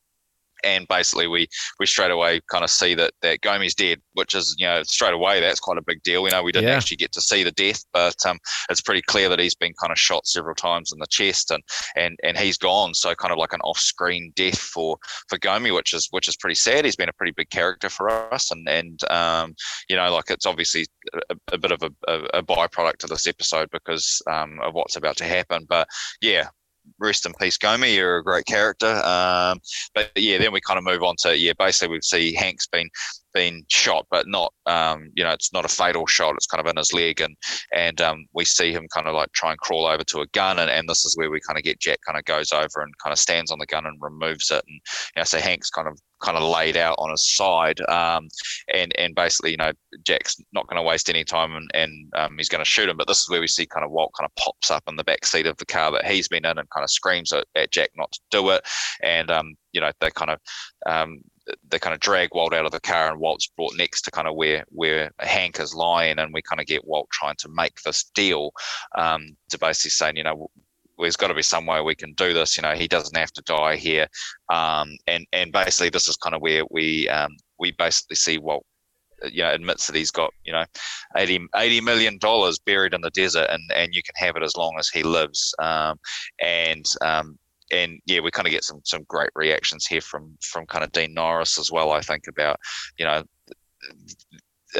and 0.65 0.87
basically 0.88 1.27
we 1.27 1.49
we 1.79 1.87
straight 1.87 2.11
away 2.11 2.41
kind 2.50 2.65
of 2.65 2.71
see 2.71 2.95
that 2.95 3.12
that 3.23 3.41
Gomi's 3.41 3.75
dead, 3.75 4.00
which 4.15 4.35
is 4.35 4.55
you 4.59 4.67
know 4.67 4.83
straight 4.83 5.15
away 5.15 5.41
that's 5.41 5.61
quite 5.61 5.79
a 5.79 5.83
big 5.83 6.03
deal. 6.03 6.25
You 6.25 6.31
know 6.31 6.43
we 6.43 6.53
didn't 6.53 6.69
yeah. 6.69 6.77
actually 6.77 6.97
get 6.97 7.12
to 7.12 7.21
see 7.21 7.43
the 7.43 7.53
death, 7.53 7.85
but 7.93 8.15
um, 8.27 8.38
it's 8.71 8.81
pretty 8.81 9.03
clear 9.03 9.29
that 9.29 9.38
he's 9.38 9.55
been 9.55 9.75
kind 9.81 9.93
of 9.93 9.99
shot 9.99 10.27
several 10.27 10.55
times 10.55 10.93
in 10.93 10.99
the 10.99 11.07
chest 11.11 11.50
and 11.50 11.62
and 11.97 12.17
and 12.23 12.37
he's 12.37 12.59
gone. 12.59 12.95
So 12.95 13.15
kind 13.15 13.33
of 13.33 13.38
like 13.38 13.53
an 13.53 13.61
off-screen 13.61 14.33
death 14.37 14.59
for 14.59 14.99
for 15.29 15.38
Gomi, 15.38 15.75
which 15.75 15.93
is 15.93 16.09
which 16.11 16.29
is 16.29 16.37
pretty 16.37 16.55
sad. 16.55 16.85
He's 16.85 16.97
been 16.97 17.09
a 17.09 17.15
pretty 17.15 17.33
big 17.37 17.50
character 17.50 17.88
for 17.88 18.33
us, 18.33 18.50
and 18.50 18.69
and 18.69 19.00
um, 19.11 19.55
you 19.88 19.97
know 19.97 20.12
like 20.12 20.31
it's 20.31 20.47
obviously 20.47 20.87
a, 21.31 21.37
a 21.53 21.59
bit 21.59 21.73
of 21.73 21.83
a, 21.83 21.91
a, 22.09 22.38
a, 22.38 22.43
byproduct 22.43 23.05
of 23.05 23.11
this 23.11 23.27
episode 23.27 23.69
because 23.71 24.23
um, 24.31 24.61
of 24.62 24.75
what's 24.75 24.97
about 24.97 25.17
to 25.19 25.25
happen. 25.25 25.67
But 25.69 25.88
yeah, 26.21 26.49
rest 26.99 27.26
in 27.26 27.33
peace, 27.40 27.59
Gomi. 27.59 27.95
You're 27.95 28.19
a 28.19 28.25
great 28.25 28.47
character. 28.47 28.95
Um, 29.05 29.61
but 29.95 30.11
yeah, 30.17 30.38
then 30.38 30.52
we 30.52 30.61
kind 30.61 30.78
of 30.78 30.85
move 30.85 31.02
on 31.02 31.17
to 31.21 31.37
yeah. 31.37 31.52
Basically, 31.59 31.97
we 31.97 32.00
see 32.02 32.35
Hank's 32.35 32.67
been 32.67 32.88
been 33.32 33.64
shot, 33.68 34.06
but 34.11 34.26
not, 34.26 34.52
um, 34.66 35.11
you 35.14 35.25
know, 35.25 35.30
it's 35.30 35.52
not 35.52 35.64
a 35.64 35.68
fatal 35.68 36.06
shot. 36.06 36.35
It's 36.35 36.47
kind 36.47 36.61
of 36.64 36.70
in 36.70 36.76
his 36.76 36.92
leg, 36.92 37.20
and 37.20 37.37
and 37.75 38.00
um, 38.00 38.26
we 38.32 38.44
see 38.44 38.73
him 38.73 38.87
kind 38.92 39.06
of 39.06 39.14
like 39.14 39.32
try 39.32 39.50
and 39.50 39.61
crawl 39.61 39.87
over 39.87 40.04
to 40.04 40.20
a 40.20 40.26
gun, 40.28 40.58
and, 40.58 40.70
and 40.70 40.88
this 40.88 41.04
is 41.04 41.16
where 41.16 41.30
we 41.30 41.40
kind 41.40 41.58
of 41.58 41.64
get 41.64 41.80
Jack 41.80 42.00
kind 42.06 42.18
of 42.18 42.25
goes 42.25 42.52
over 42.52 42.80
and 42.82 42.92
kind 43.02 43.12
of 43.12 43.18
stands 43.18 43.50
on 43.50 43.58
the 43.58 43.66
gun 43.66 43.87
and 43.87 43.99
removes 44.00 44.50
it, 44.50 44.64
and 44.66 44.80
you 45.16 45.20
know, 45.20 45.25
so 45.25 45.38
Hank's 45.38 45.70
kind 45.70 45.88
of 45.88 45.99
kind 46.20 46.37
of 46.37 46.42
laid 46.42 46.76
out 46.76 46.97
on 46.99 47.11
his 47.11 47.28
side, 47.28 47.80
um, 47.88 48.28
and 48.75 48.92
and 48.99 49.14
basically, 49.14 49.52
you 49.52 49.56
know, 49.56 49.73
Jack's 50.04 50.37
not 50.52 50.66
going 50.66 50.80
to 50.80 50.88
waste 50.88 51.11
any 51.11 51.25
time, 51.25 51.54
and, 51.54 51.70
and 51.75 52.12
um, 52.16 52.37
he's 52.37 52.49
going 52.49 52.64
to 52.64 52.70
shoot 52.70 52.88
him. 52.88 52.97
But 52.97 53.06
this 53.06 53.20
is 53.20 53.30
where 53.30 53.40
we 53.40 53.49
see 53.49 53.66
kind 53.66 53.85
of 53.85 53.90
Walt 53.90 54.12
kind 54.18 54.28
of 54.28 54.42
pops 54.42 54.70
up 54.70 54.85
in 54.88 54.97
the 54.97 55.04
back 55.04 55.25
seat 55.25 55.47
of 55.47 55.56
the 55.58 55.66
car 55.66 55.92
that 55.92 56.06
he's 56.06 56.28
been 56.28 56.44
in, 56.44 56.58
and 56.58 56.70
kind 56.70 56.85
of 56.85 56.90
screams 56.90 57.32
at, 57.32 57.47
at 57.54 57.70
Jack 57.70 57.90
not 57.97 58.12
to 58.12 58.20
do 58.30 58.50
it, 58.50 58.66
and 59.02 59.30
um, 59.30 59.54
you 59.73 59.80
know, 59.80 59.92
they 60.00 60.11
kind 60.11 60.30
of 60.30 60.40
um, 60.87 61.20
they 61.69 61.78
kind 61.78 61.95
of 61.95 62.00
drag 62.00 62.35
Walt 62.35 62.55
out 62.55 62.67
of 62.67 62.73
the 62.73 62.81
car, 62.81 63.11
and 63.11 63.21
Walt's 63.21 63.49
brought 63.57 63.76
next 63.76 64.02
to 64.02 64.11
kind 64.11 64.28
of 64.28 64.35
where 64.35 64.64
where 64.69 65.11
Hank 65.21 65.61
is 65.61 65.75
lying, 65.75 66.19
and 66.19 66.33
we 66.33 66.43
kind 66.43 66.61
of 66.61 66.67
get 66.67 66.87
Walt 66.87 67.09
trying 67.11 67.37
to 67.38 67.49
make 67.49 67.81
this 67.83 68.05
deal 68.14 68.52
um, 68.97 69.37
to 69.50 69.59
basically 69.59 69.90
saying, 69.90 70.17
you 70.17 70.25
know, 70.25 70.50
there's 70.99 71.17
got 71.17 71.28
to 71.28 71.35
be 71.35 71.43
some 71.43 71.67
way 71.67 71.81
we 71.81 71.95
can 71.95 72.12
do 72.14 72.33
this. 72.35 72.57
You 72.57 72.62
know, 72.62 72.75
he 72.75 72.88
doesn't 72.88 73.17
have 73.17 73.33
to 73.33 73.43
die 73.43 73.76
here, 73.76 74.07
um, 74.52 74.97
and 75.07 75.26
and 75.33 75.52
basically 75.52 75.90
this 75.90 76.09
is 76.09 76.17
kind 76.17 76.35
of 76.35 76.43
where 76.43 76.64
we 76.71 77.09
um, 77.09 77.37
we 77.59 77.73
basically 77.73 78.17
see 78.17 78.38
Walt 78.38 78.64
you 79.25 79.43
know 79.43 79.52
admits 79.52 79.87
that 79.87 79.97
he's 79.97 80.11
got 80.11 80.33
you 80.45 80.52
know 80.52 80.64
80, 81.17 81.49
80 81.57 81.81
million 81.81 82.19
dollars 82.19 82.59
buried 82.59 82.95
in 82.95 83.00
the 83.00 83.11
desert 83.11 83.49
and 83.50 83.62
and 83.75 83.93
you 83.93 84.02
can 84.02 84.14
have 84.17 84.37
it 84.37 84.43
as 84.43 84.57
long 84.57 84.76
as 84.78 84.88
he 84.88 85.02
lives 85.02 85.55
um, 85.59 85.99
and 86.40 86.85
um, 87.02 87.37
and 87.70 88.00
yeah, 88.06 88.20
we 88.20 88.30
kind 88.30 88.46
of 88.46 88.52
get 88.52 88.64
some 88.64 88.80
some 88.84 89.04
great 89.08 89.30
reactions 89.34 89.87
here 89.87 90.00
from 90.00 90.37
from 90.40 90.66
kind 90.66 90.84
of 90.84 90.92
Dean 90.92 91.14
Norris 91.14 91.58
as 91.58 91.70
well. 91.70 91.92
I 91.92 92.00
think 92.00 92.26
about 92.28 92.58
you 92.98 93.04
know. 93.04 93.22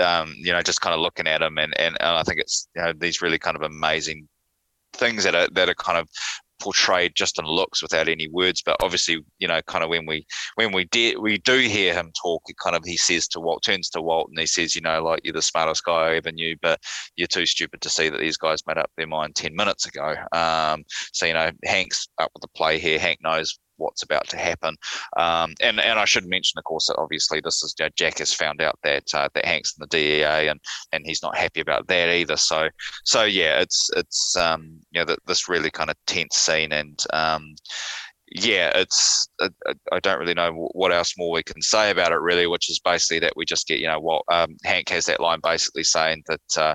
Um, 0.02 0.35
you 0.37 0.52
know, 0.52 0.61
just 0.61 0.83
kind 0.83 0.95
of 0.95 1.00
looking 1.00 1.26
at 1.26 1.40
him, 1.40 1.57
and, 1.57 1.73
and, 1.78 1.97
and 1.99 2.11
I 2.11 2.23
think 2.23 2.40
it's 2.40 2.68
you 2.76 2.83
know 2.83 2.92
these 2.92 3.23
really 3.23 3.38
kind 3.38 3.57
of 3.57 3.62
amazing 3.62 4.28
things 4.92 5.25
that 5.25 5.35
are 5.35 5.49
that 5.52 5.68
are 5.71 5.75
kind 5.75 5.97
of 5.97 6.09
portrayed 6.61 7.15
just 7.15 7.38
in 7.38 7.45
looks 7.45 7.83
without 7.83 8.09
any 8.09 8.29
words. 8.29 8.62
But 8.62 8.77
obviously, 8.83 9.25
you 9.38 9.49
know, 9.49 9.61
kind 9.62 9.85
of 9.85 9.91
when 9.91 10.07
we 10.07 10.27
when 10.57 10.73
we 10.73 10.85
did 10.85 11.19
we 11.19 11.38
do 11.38 11.59
hear 11.59 11.95
him 11.95 12.12
talk, 12.21 12.43
it 12.47 12.57
kind 12.62 12.77
of 12.77 12.85
he 12.85 12.97
says 12.97 13.29
to 13.29 13.41
Walt, 13.41 13.62
turns 13.62 13.91
to 13.91 14.03
Walt, 14.03 14.29
and 14.31 14.38
he 14.38 14.47
says, 14.47 14.75
you 14.75 14.83
know, 14.83 15.03
like 15.03 15.21
you're 15.25 15.33
the 15.33 15.43
smartest 15.43 15.85
guy 15.85 16.11
I 16.11 16.17
ever 16.17 16.33
knew, 16.33 16.57
but 16.61 16.81
you're 17.17 17.29
too 17.29 17.47
stupid 17.47 17.81
to 17.83 17.91
see 17.91 18.09
that 18.09 18.21
these 18.21 18.37
guys 18.37 18.67
made 18.67 18.79
up 18.79 18.91
their 18.97 19.07
mind 19.07 19.35
ten 19.37 19.55
minutes 19.55 19.87
ago. 19.87 20.15
Um, 20.33 20.85
so 21.12 21.27
you 21.27 21.35
know, 21.35 21.50
Hank's 21.65 22.09
up 22.19 22.31
with 22.35 22.43
the 22.43 22.49
play 22.49 22.79
here. 22.79 22.99
Hank 22.99 23.19
knows 23.23 23.59
what's 23.79 24.03
about 24.03 24.29
to 24.29 24.37
happen. 24.37 24.77
Um, 25.17 25.55
and 25.61 25.81
and 25.81 25.99
I 25.99 26.05
should 26.05 26.27
mention, 26.27 26.59
of 26.59 26.65
course, 26.65 26.87
that 26.87 26.99
obviously 26.99 27.41
this 27.41 27.63
is 27.63 27.75
you 27.79 27.87
Jack 27.97 28.19
has 28.19 28.33
found 28.33 28.61
out 28.61 28.79
that 28.85 29.15
uh, 29.15 29.29
that 29.35 29.45
Hank's 29.45 29.75
in 29.77 29.81
the 29.81 29.87
DEA, 29.87 30.49
and 30.49 30.61
and 30.93 31.05
he's 31.07 31.23
not 31.23 31.37
happy 31.37 31.61
about 31.61 31.87
that 31.89 32.09
either. 32.09 32.37
So 32.37 32.69
so 33.05 33.25
yeah, 33.25 33.61
it's 33.61 33.89
it's 33.97 34.37
um, 34.37 34.81
you 34.91 35.05
know 35.05 35.17
this 35.27 35.49
really 35.49 35.71
kind 35.71 35.91
of 35.91 35.97
tense 36.07 36.37
scene, 36.37 36.73
and 36.73 37.03
um, 37.13 37.55
yeah, 38.33 38.71
it's 38.75 39.29
uh, 39.41 39.49
I 39.93 40.01
don't 40.01 40.19
really 40.19 40.35
know 40.35 40.69
what 40.73 40.93
else 40.93 41.15
more 41.17 41.31
we 41.31 41.43
can 41.43 41.63
say 41.63 41.91
about 41.91 42.13
it 42.13 42.21
really, 42.21 42.47
which 42.47 42.69
is 42.69 42.79
basically 42.79 43.21
that 43.21 43.33
we 43.37 43.45
just 43.45 43.67
get 43.67 43.79
you 43.79 43.87
know 43.87 44.01
what 44.01 44.23
um, 44.31 44.57
Hank 44.65 44.91
has 44.91 45.07
that 45.07 45.21
line 45.21 45.41
basically 45.43 45.85
saying 45.85 46.25
that 46.27 46.63
uh, 46.63 46.75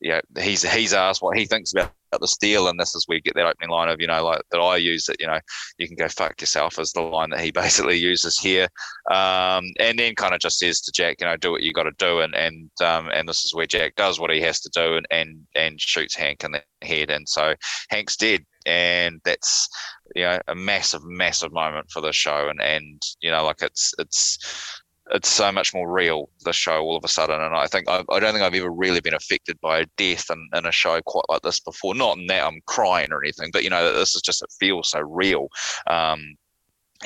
yeah 0.00 0.20
he's 0.38 0.62
he's 0.62 0.94
asked 0.94 1.22
what 1.22 1.36
he 1.36 1.44
thinks 1.44 1.72
about 1.72 1.92
the 2.20 2.28
steal, 2.28 2.68
and 2.68 2.80
this 2.80 2.94
is 2.94 3.04
where 3.06 3.16
we 3.16 3.20
get 3.20 3.34
that 3.34 3.46
opening 3.46 3.70
line 3.70 3.88
of 3.88 4.00
you 4.00 4.06
know 4.06 4.24
like 4.24 4.40
that 4.50 4.58
I 4.58 4.76
use 4.76 5.04
that 5.06 5.20
you 5.20 5.26
know 5.26 5.40
you 5.78 5.86
can 5.86 5.96
go 5.96 6.08
fuck 6.08 6.40
yourself 6.40 6.78
is 6.78 6.92
the 6.92 7.02
line 7.02 7.30
that 7.30 7.40
he 7.40 7.50
basically 7.52 7.98
uses 7.98 8.38
here, 8.38 8.68
um, 9.10 9.64
and 9.78 9.98
then 9.98 10.14
kind 10.14 10.32
of 10.32 10.40
just 10.40 10.58
says 10.58 10.80
to 10.82 10.92
Jack 10.92 11.20
you 11.20 11.26
know 11.26 11.36
do 11.36 11.50
what 11.50 11.62
you 11.62 11.72
got 11.72 11.84
to 11.84 11.92
do, 11.98 12.20
and 12.20 12.34
and 12.34 12.70
um, 12.82 13.10
and 13.12 13.28
this 13.28 13.44
is 13.44 13.54
where 13.54 13.66
Jack 13.66 13.94
does 13.96 14.18
what 14.18 14.30
he 14.30 14.40
has 14.40 14.60
to 14.60 14.70
do 14.72 14.96
and 14.96 15.06
and 15.10 15.46
and 15.54 15.80
shoots 15.80 16.16
Hank 16.16 16.44
in 16.44 16.52
the 16.52 16.62
head, 16.82 17.10
and 17.10 17.28
so 17.28 17.54
Hank's 17.90 18.16
dead 18.16 18.44
and 18.66 19.20
that's 19.24 19.68
you 20.14 20.22
know 20.22 20.38
a 20.48 20.54
massive 20.54 21.04
massive 21.04 21.52
moment 21.52 21.90
for 21.90 22.00
the 22.00 22.12
show 22.12 22.48
and 22.48 22.60
and 22.60 23.02
you 23.20 23.30
know 23.30 23.44
like 23.44 23.62
it's 23.62 23.94
it's 23.98 24.80
it's 25.10 25.28
so 25.28 25.52
much 25.52 25.74
more 25.74 25.90
real 25.92 26.30
the 26.44 26.52
show 26.52 26.80
all 26.80 26.96
of 26.96 27.04
a 27.04 27.08
sudden. 27.08 27.40
And 27.40 27.54
i 27.54 27.66
think 27.66 27.88
i, 27.88 28.02
I 28.10 28.20
don't 28.20 28.32
think 28.32 28.44
i've 28.44 28.54
ever 28.54 28.70
really 28.70 29.00
been 29.00 29.14
affected 29.14 29.58
by 29.60 29.80
a 29.80 29.86
death 29.96 30.30
in, 30.30 30.48
in 30.54 30.66
a 30.66 30.72
show 30.72 31.00
quite 31.04 31.24
like 31.28 31.42
this 31.42 31.60
before. 31.60 31.94
Not 31.94 32.18
in 32.18 32.26
that 32.28 32.44
i'm 32.46 32.60
crying 32.66 33.12
or 33.12 33.22
anything 33.22 33.50
but 33.52 33.64
you 33.64 33.70
know 33.70 33.92
this 33.92 34.14
is 34.14 34.22
just 34.22 34.42
it 34.42 34.52
feels 34.58 34.90
so 34.90 35.00
real. 35.00 35.48
Um 35.88 36.36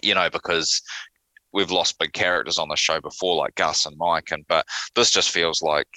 you 0.03 0.15
know 0.15 0.31
because 0.31 0.81
we've 1.53 1.71
lost 1.71 1.99
big 1.99 2.13
characters 2.13 2.59
on 2.59 2.69
the 2.69 2.77
show 2.77 3.01
before 3.01 3.37
like 3.37 3.55
gus 3.55 3.87
and 3.87 3.97
mike 3.97 4.31
and 4.31 4.45
but 4.49 4.67
this 4.95 5.11
just 5.11 5.31
feels 5.31 5.63
like 5.63 5.89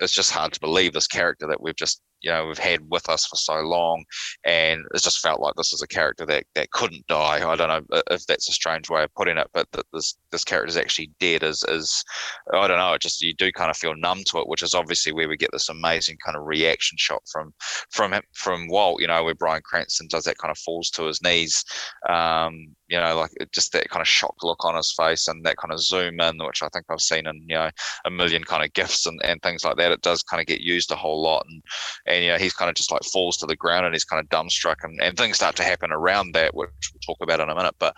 it's 0.00 0.12
just 0.12 0.32
hard 0.32 0.52
to 0.52 0.60
believe 0.60 0.92
this 0.92 1.06
character 1.06 1.46
that 1.46 1.62
we've 1.62 1.76
just 1.76 2.02
you 2.26 2.32
know 2.32 2.46
we've 2.46 2.58
had 2.58 2.80
with 2.90 3.08
us 3.08 3.24
for 3.24 3.36
so 3.36 3.60
long, 3.60 4.04
and 4.44 4.82
it 4.92 5.00
just 5.00 5.20
felt 5.20 5.40
like 5.40 5.54
this 5.56 5.72
is 5.72 5.80
a 5.80 5.86
character 5.86 6.26
that 6.26 6.44
that 6.56 6.72
couldn't 6.72 7.06
die. 7.06 7.48
I 7.48 7.54
don't 7.54 7.68
know 7.68 8.00
if 8.10 8.26
that's 8.26 8.48
a 8.48 8.52
strange 8.52 8.90
way 8.90 9.04
of 9.04 9.14
putting 9.14 9.38
it, 9.38 9.46
but 9.54 9.70
that 9.70 9.86
this 9.92 10.16
this 10.32 10.42
character 10.42 10.68
is 10.68 10.76
actually 10.76 11.12
dead 11.20 11.44
is 11.44 11.64
is 11.68 12.04
I 12.52 12.66
don't 12.66 12.78
know. 12.78 12.94
It 12.94 13.00
just 13.00 13.22
you 13.22 13.32
do 13.32 13.52
kind 13.52 13.70
of 13.70 13.76
feel 13.76 13.94
numb 13.94 14.24
to 14.26 14.38
it, 14.38 14.48
which 14.48 14.64
is 14.64 14.74
obviously 14.74 15.12
where 15.12 15.28
we 15.28 15.36
get 15.36 15.50
this 15.52 15.68
amazing 15.68 16.16
kind 16.24 16.36
of 16.36 16.44
reaction 16.46 16.98
shot 16.98 17.22
from 17.30 17.54
from 17.90 18.12
from 18.34 18.66
Walt. 18.66 19.00
You 19.00 19.06
know 19.06 19.22
where 19.22 19.36
Bryan 19.36 19.62
Cranston 19.64 20.08
does 20.08 20.24
that 20.24 20.38
kind 20.38 20.50
of 20.50 20.58
falls 20.58 20.90
to 20.90 21.04
his 21.04 21.22
knees. 21.22 21.64
Um, 22.08 22.74
you 22.88 22.98
know, 22.98 23.16
like 23.16 23.30
just 23.52 23.72
that 23.72 23.88
kind 23.90 24.00
of 24.00 24.08
shocked 24.08 24.42
look 24.42 24.64
on 24.64 24.76
his 24.76 24.92
face 24.92 25.28
and 25.28 25.44
that 25.44 25.56
kind 25.56 25.72
of 25.72 25.82
zoom 25.82 26.20
in, 26.20 26.38
which 26.38 26.62
I 26.62 26.68
think 26.68 26.86
I've 26.88 27.00
seen 27.00 27.26
in, 27.26 27.44
you 27.48 27.56
know, 27.56 27.70
a 28.04 28.10
million 28.10 28.44
kind 28.44 28.64
of 28.64 28.72
gifs 28.72 29.06
and, 29.06 29.20
and 29.24 29.40
things 29.42 29.64
like 29.64 29.76
that. 29.76 29.92
It 29.92 30.02
does 30.02 30.22
kind 30.22 30.40
of 30.40 30.46
get 30.46 30.60
used 30.60 30.90
a 30.90 30.96
whole 30.96 31.22
lot. 31.22 31.44
And, 31.48 31.62
and, 32.06 32.24
you 32.24 32.30
know, 32.30 32.38
he's 32.38 32.54
kind 32.54 32.68
of 32.68 32.76
just 32.76 32.92
like 32.92 33.02
falls 33.04 33.36
to 33.38 33.46
the 33.46 33.56
ground 33.56 33.86
and 33.86 33.94
he's 33.94 34.04
kind 34.04 34.20
of 34.20 34.28
dumbstruck 34.28 34.76
and, 34.82 35.00
and 35.00 35.16
things 35.16 35.36
start 35.36 35.56
to 35.56 35.64
happen 35.64 35.92
around 35.92 36.32
that, 36.34 36.54
which 36.54 36.70
we'll 36.92 37.00
talk 37.14 37.18
about 37.22 37.40
in 37.40 37.48
a 37.48 37.54
minute. 37.54 37.74
But, 37.78 37.96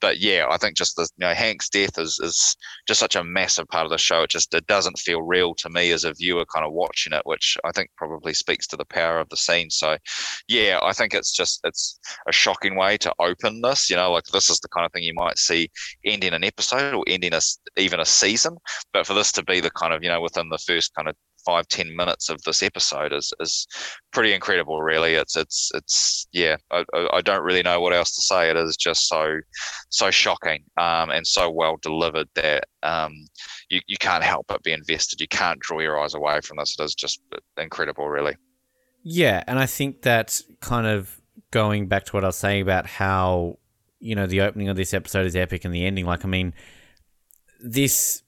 but 0.00 0.18
yeah, 0.18 0.46
I 0.48 0.56
think 0.56 0.76
just 0.76 0.96
the 0.96 1.08
you 1.16 1.26
know 1.26 1.34
Hank's 1.34 1.68
death 1.68 1.98
is 1.98 2.18
is 2.22 2.56
just 2.86 3.00
such 3.00 3.16
a 3.16 3.24
massive 3.24 3.68
part 3.68 3.84
of 3.84 3.90
the 3.90 3.98
show. 3.98 4.22
It 4.22 4.30
just 4.30 4.54
it 4.54 4.66
doesn't 4.66 4.98
feel 4.98 5.22
real 5.22 5.54
to 5.56 5.70
me 5.70 5.90
as 5.92 6.04
a 6.04 6.14
viewer, 6.14 6.44
kind 6.46 6.64
of 6.66 6.72
watching 6.72 7.12
it, 7.12 7.22
which 7.24 7.56
I 7.64 7.70
think 7.72 7.90
probably 7.96 8.34
speaks 8.34 8.66
to 8.68 8.76
the 8.76 8.84
power 8.84 9.20
of 9.20 9.28
the 9.28 9.36
scene. 9.36 9.70
So, 9.70 9.96
yeah, 10.48 10.78
I 10.82 10.92
think 10.92 11.14
it's 11.14 11.32
just 11.32 11.60
it's 11.64 11.98
a 12.28 12.32
shocking 12.32 12.76
way 12.76 12.96
to 12.98 13.12
open 13.18 13.60
this. 13.62 13.90
You 13.90 13.96
know, 13.96 14.12
like 14.12 14.24
this 14.26 14.50
is 14.50 14.60
the 14.60 14.68
kind 14.68 14.86
of 14.86 14.92
thing 14.92 15.04
you 15.04 15.14
might 15.14 15.38
see 15.38 15.70
ending 16.04 16.34
an 16.34 16.44
episode 16.44 16.94
or 16.94 17.04
ending 17.06 17.34
a 17.34 17.40
even 17.76 18.00
a 18.00 18.06
season, 18.06 18.56
but 18.92 19.06
for 19.06 19.14
this 19.14 19.32
to 19.32 19.44
be 19.44 19.60
the 19.60 19.70
kind 19.70 19.92
of 19.92 20.02
you 20.02 20.08
know 20.08 20.20
within 20.20 20.48
the 20.48 20.58
first 20.58 20.94
kind 20.94 21.08
of 21.08 21.16
five 21.50 21.66
ten 21.66 21.94
minutes 21.96 22.30
of 22.30 22.40
this 22.42 22.62
episode 22.62 23.12
is 23.12 23.32
is 23.40 23.66
pretty 24.12 24.32
incredible 24.32 24.80
really. 24.82 25.14
It's 25.14 25.36
it's 25.36 25.70
it's 25.74 26.28
yeah 26.32 26.56
I, 26.70 26.84
I 27.12 27.20
don't 27.22 27.42
really 27.42 27.62
know 27.62 27.80
what 27.80 27.92
else 27.92 28.14
to 28.14 28.22
say. 28.22 28.50
It 28.50 28.56
is 28.56 28.76
just 28.76 29.08
so 29.08 29.38
so 29.88 30.10
shocking 30.12 30.62
um, 30.76 31.10
and 31.10 31.26
so 31.26 31.50
well 31.50 31.76
delivered 31.82 32.28
that 32.36 32.64
um, 32.84 33.12
you, 33.68 33.80
you 33.88 33.96
can't 33.98 34.22
help 34.22 34.46
but 34.46 34.62
be 34.62 34.72
invested. 34.72 35.20
You 35.20 35.28
can't 35.28 35.58
draw 35.58 35.80
your 35.80 35.98
eyes 35.98 36.14
away 36.14 36.40
from 36.40 36.58
this. 36.58 36.76
It 36.78 36.84
is 36.84 36.94
just 36.94 37.20
incredible 37.58 38.08
really. 38.08 38.36
Yeah 39.02 39.42
and 39.48 39.58
I 39.58 39.66
think 39.66 40.02
that 40.02 40.40
kind 40.60 40.86
of 40.86 41.20
going 41.50 41.88
back 41.88 42.04
to 42.04 42.12
what 42.12 42.22
I 42.22 42.28
was 42.28 42.36
saying 42.36 42.62
about 42.62 42.86
how 42.86 43.58
you 43.98 44.14
know 44.14 44.26
the 44.26 44.42
opening 44.42 44.68
of 44.68 44.76
this 44.76 44.94
episode 44.94 45.26
is 45.26 45.34
epic 45.34 45.64
and 45.64 45.74
the 45.74 45.84
ending. 45.84 46.06
Like 46.06 46.24
I 46.24 46.28
mean 46.28 46.54
this 47.62 48.22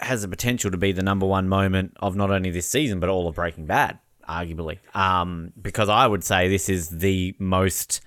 has 0.00 0.22
the 0.22 0.28
potential 0.28 0.70
to 0.70 0.76
be 0.76 0.92
the 0.92 1.02
number 1.02 1.26
one 1.26 1.48
moment 1.48 1.96
of 2.00 2.16
not 2.16 2.30
only 2.30 2.50
this 2.50 2.68
season 2.68 3.00
but 3.00 3.08
all 3.08 3.28
of 3.28 3.34
Breaking 3.34 3.66
Bad, 3.66 3.98
arguably. 4.28 4.78
Um, 4.94 5.52
because 5.60 5.88
I 5.88 6.06
would 6.06 6.24
say 6.24 6.48
this 6.48 6.68
is 6.68 6.88
the 6.88 7.34
most 7.38 8.00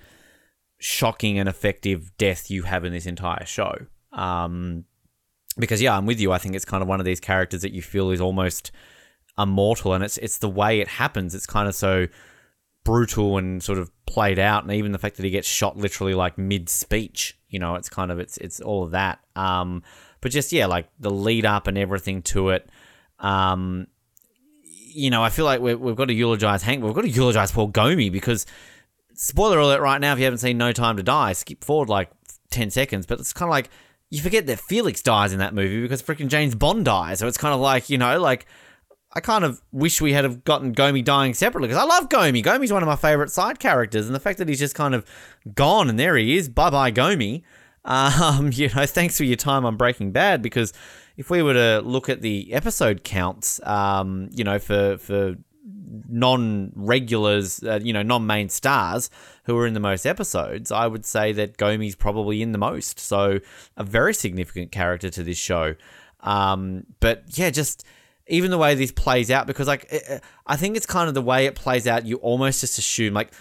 shocking 0.78 1.38
and 1.38 1.48
effective 1.48 2.10
death 2.18 2.50
you 2.50 2.64
have 2.64 2.84
in 2.84 2.92
this 2.92 3.06
entire 3.06 3.46
show. 3.46 3.74
Um, 4.12 4.84
because 5.58 5.82
yeah, 5.82 5.96
I'm 5.96 6.06
with 6.06 6.20
you. 6.20 6.32
I 6.32 6.38
think 6.38 6.54
it's 6.54 6.64
kind 6.64 6.82
of 6.82 6.88
one 6.88 7.00
of 7.00 7.06
these 7.06 7.20
characters 7.20 7.62
that 7.62 7.72
you 7.72 7.82
feel 7.82 8.10
is 8.10 8.20
almost 8.20 8.72
immortal, 9.38 9.94
and 9.94 10.02
it's 10.02 10.18
it's 10.18 10.38
the 10.38 10.48
way 10.48 10.80
it 10.80 10.88
happens. 10.88 11.34
It's 11.34 11.46
kind 11.46 11.68
of 11.68 11.74
so 11.74 12.08
brutal 12.84 13.38
and 13.38 13.62
sort 13.62 13.78
of 13.78 13.90
played 14.06 14.38
out, 14.38 14.64
and 14.64 14.72
even 14.72 14.92
the 14.92 14.98
fact 14.98 15.16
that 15.16 15.24
he 15.24 15.30
gets 15.30 15.48
shot 15.48 15.76
literally 15.76 16.14
like 16.14 16.38
mid 16.38 16.68
speech. 16.68 17.38
You 17.48 17.58
know, 17.58 17.74
it's 17.74 17.88
kind 17.88 18.10
of 18.10 18.18
it's 18.18 18.38
it's 18.38 18.60
all 18.60 18.82
of 18.84 18.92
that. 18.92 19.20
Um, 19.36 19.82
but 20.22 20.30
just 20.30 20.52
yeah, 20.52 20.64
like 20.64 20.88
the 20.98 21.10
lead 21.10 21.44
up 21.44 21.66
and 21.66 21.76
everything 21.76 22.22
to 22.22 22.50
it. 22.50 22.70
Um, 23.18 23.88
you 24.62 25.10
know, 25.10 25.22
I 25.22 25.28
feel 25.28 25.44
like 25.44 25.60
we 25.60 25.70
have 25.70 25.96
got 25.96 26.06
to 26.06 26.14
eulogize 26.14 26.62
Hank. 26.62 26.82
We've 26.82 26.94
got 26.94 27.02
to 27.02 27.10
eulogize 27.10 27.52
Paul 27.52 27.70
Gomi 27.70 28.10
because 28.10 28.46
spoiler 29.14 29.58
alert 29.58 29.80
right 29.80 30.00
now. 30.00 30.12
If 30.12 30.18
you 30.18 30.24
haven't 30.24 30.38
seen 30.38 30.56
No 30.56 30.72
Time 30.72 30.96
to 30.96 31.02
Die, 31.02 31.32
skip 31.34 31.62
forward 31.64 31.90
like 31.90 32.10
ten 32.50 32.70
seconds. 32.70 33.04
But 33.04 33.20
it's 33.20 33.32
kind 33.32 33.48
of 33.48 33.50
like 33.50 33.68
you 34.10 34.22
forget 34.22 34.46
that 34.46 34.60
Felix 34.60 35.02
dies 35.02 35.32
in 35.32 35.40
that 35.40 35.54
movie 35.54 35.82
because 35.82 36.02
freaking 36.02 36.28
James 36.28 36.54
Bond 36.54 36.84
dies. 36.84 37.18
So 37.18 37.26
it's 37.26 37.38
kind 37.38 37.54
of 37.54 37.60
like 37.60 37.90
you 37.90 37.98
know, 37.98 38.20
like 38.20 38.46
I 39.12 39.20
kind 39.20 39.44
of 39.44 39.60
wish 39.72 40.00
we 40.00 40.12
had 40.12 40.22
have 40.24 40.44
gotten 40.44 40.72
Gomi 40.74 41.04
dying 41.04 41.34
separately 41.34 41.68
because 41.68 41.82
I 41.82 41.86
love 41.86 42.08
Gomi. 42.08 42.44
Gomi's 42.44 42.72
one 42.72 42.82
of 42.82 42.88
my 42.88 42.96
favorite 42.96 43.32
side 43.32 43.58
characters, 43.58 44.06
and 44.06 44.14
the 44.14 44.20
fact 44.20 44.38
that 44.38 44.48
he's 44.48 44.60
just 44.60 44.76
kind 44.76 44.94
of 44.94 45.04
gone 45.54 45.88
and 45.88 45.98
there 45.98 46.16
he 46.16 46.36
is, 46.36 46.48
bye 46.48 46.70
bye 46.70 46.92
Gomi. 46.92 47.42
Um, 47.84 48.50
you 48.52 48.68
know, 48.74 48.86
thanks 48.86 49.16
for 49.16 49.24
your 49.24 49.36
time 49.36 49.64
on 49.64 49.76
Breaking 49.76 50.12
Bad 50.12 50.42
because 50.42 50.72
if 51.16 51.30
we 51.30 51.42
were 51.42 51.54
to 51.54 51.80
look 51.80 52.08
at 52.08 52.22
the 52.22 52.52
episode 52.52 53.04
counts, 53.04 53.60
um, 53.64 54.30
you 54.32 54.44
know, 54.44 54.58
for 54.58 54.98
for 54.98 55.36
non-regulars, 56.08 57.62
uh, 57.64 57.80
you 57.82 57.92
know, 57.92 58.02
non-main 58.02 58.48
stars 58.48 59.10
who 59.44 59.56
are 59.58 59.66
in 59.66 59.74
the 59.74 59.80
most 59.80 60.06
episodes, 60.06 60.72
I 60.72 60.86
would 60.86 61.04
say 61.04 61.32
that 61.32 61.58
Gomi's 61.58 61.94
probably 61.94 62.40
in 62.40 62.52
the 62.52 62.58
most. 62.58 62.98
So 62.98 63.40
a 63.76 63.84
very 63.84 64.14
significant 64.14 64.72
character 64.72 65.10
to 65.10 65.22
this 65.22 65.38
show. 65.38 65.74
Um, 66.20 66.86
but 67.00 67.24
yeah, 67.36 67.50
just 67.50 67.84
even 68.28 68.50
the 68.50 68.58
way 68.58 68.74
this 68.74 68.92
plays 68.92 69.30
out, 69.30 69.46
because 69.46 69.66
like 69.66 69.92
I 70.46 70.56
think 70.56 70.76
it's 70.76 70.86
kind 70.86 71.08
of 71.08 71.14
the 71.14 71.22
way 71.22 71.46
it 71.46 71.54
plays 71.56 71.86
out. 71.86 72.06
You 72.06 72.16
almost 72.16 72.60
just 72.60 72.78
assume 72.78 73.14
like. 73.14 73.32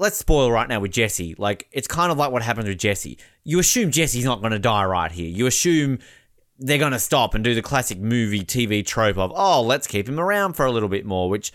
Let's 0.00 0.16
spoil 0.16 0.50
right 0.50 0.66
now 0.66 0.80
with 0.80 0.92
Jesse. 0.92 1.34
Like, 1.36 1.68
it's 1.72 1.86
kind 1.86 2.10
of 2.10 2.16
like 2.16 2.32
what 2.32 2.40
happens 2.40 2.66
with 2.66 2.78
Jesse. 2.78 3.18
You 3.44 3.58
assume 3.58 3.90
Jesse's 3.90 4.24
not 4.24 4.40
going 4.40 4.52
to 4.52 4.58
die 4.58 4.86
right 4.86 5.12
here. 5.12 5.28
You 5.28 5.46
assume 5.46 5.98
they're 6.58 6.78
going 6.78 6.92
to 6.92 6.98
stop 6.98 7.34
and 7.34 7.44
do 7.44 7.54
the 7.54 7.60
classic 7.60 7.98
movie 7.98 8.42
TV 8.42 8.82
trope 8.82 9.18
of, 9.18 9.30
oh, 9.34 9.60
let's 9.60 9.86
keep 9.86 10.08
him 10.08 10.18
around 10.18 10.54
for 10.54 10.64
a 10.64 10.72
little 10.72 10.88
bit 10.88 11.04
more, 11.04 11.28
which 11.28 11.52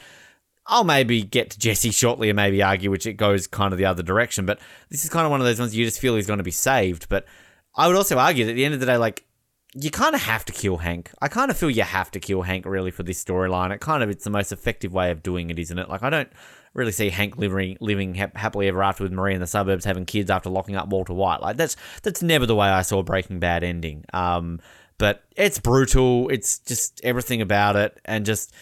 I'll 0.67 0.84
maybe 0.84 1.23
get 1.23 1.49
to 1.49 1.60
Jesse 1.60 1.89
shortly 1.89 2.29
and 2.29 2.36
maybe 2.36 2.62
argue 2.62 2.91
which 2.91 3.08
it 3.08 3.13
goes 3.13 3.47
kind 3.47 3.73
of 3.73 3.79
the 3.79 3.86
other 3.86 4.03
direction. 4.03 4.45
But 4.45 4.60
this 4.89 5.03
is 5.03 5.10
kind 5.10 5.25
of 5.25 5.31
one 5.31 5.41
of 5.41 5.47
those 5.47 5.60
ones 5.60 5.75
you 5.75 5.84
just 5.84 5.99
feel 5.99 6.15
he's 6.15 6.27
going 6.27 6.38
to 6.38 6.43
be 6.43 6.51
saved. 6.51 7.10
But 7.10 7.25
I 7.73 7.88
would 7.88 7.97
also 7.97 8.19
argue 8.19 8.45
that 8.45 8.51
at 8.51 8.55
the 8.55 8.65
end 8.65 8.75
of 8.75 8.79
the 8.79 8.86
day, 8.86 8.97
like, 8.97 9.25
you 9.73 9.89
kind 9.89 10.13
of 10.13 10.21
have 10.21 10.45
to 10.45 10.53
kill 10.53 10.77
Hank. 10.77 11.10
I 11.19 11.29
kind 11.29 11.49
of 11.49 11.58
feel 11.58 11.71
you 11.71 11.81
have 11.81 12.12
to 12.12 12.19
kill 12.19 12.43
Hank 12.43 12.65
really 12.65 12.91
for 12.91 13.01
this 13.01 13.21
storyline. 13.23 13.71
It 13.71 13.81
kind 13.81 14.03
of 14.03 14.10
it's 14.12 14.23
the 14.23 14.29
most 14.29 14.51
effective 14.51 14.93
way 14.93 15.10
of 15.10 15.23
doing 15.23 15.49
it, 15.49 15.58
isn't 15.58 15.79
it? 15.79 15.89
Like 15.89 16.03
I 16.03 16.10
don't 16.10 16.29
really 16.75 16.91
see 16.91 17.09
Hank 17.09 17.38
living 17.38 17.77
living 17.79 18.13
happily 18.13 18.67
ever 18.67 18.83
after 18.83 19.03
with 19.03 19.13
Marie 19.13 19.33
in 19.33 19.39
the 19.39 19.47
suburbs, 19.47 19.85
having 19.85 20.05
kids 20.05 20.29
after 20.29 20.49
locking 20.49 20.75
up 20.75 20.89
Walter 20.89 21.13
White. 21.13 21.41
Like 21.41 21.57
that's 21.57 21.75
that's 22.03 22.21
never 22.21 22.45
the 22.45 22.55
way 22.55 22.67
I 22.67 22.83
saw 22.83 23.01
Breaking 23.01 23.39
Bad 23.39 23.63
ending. 23.63 24.05
Um, 24.13 24.59
but 24.97 25.23
it's 25.35 25.57
brutal. 25.57 26.29
It's 26.29 26.59
just 26.59 27.01
everything 27.03 27.41
about 27.41 27.75
it, 27.75 27.99
and 28.05 28.25
just 28.25 28.53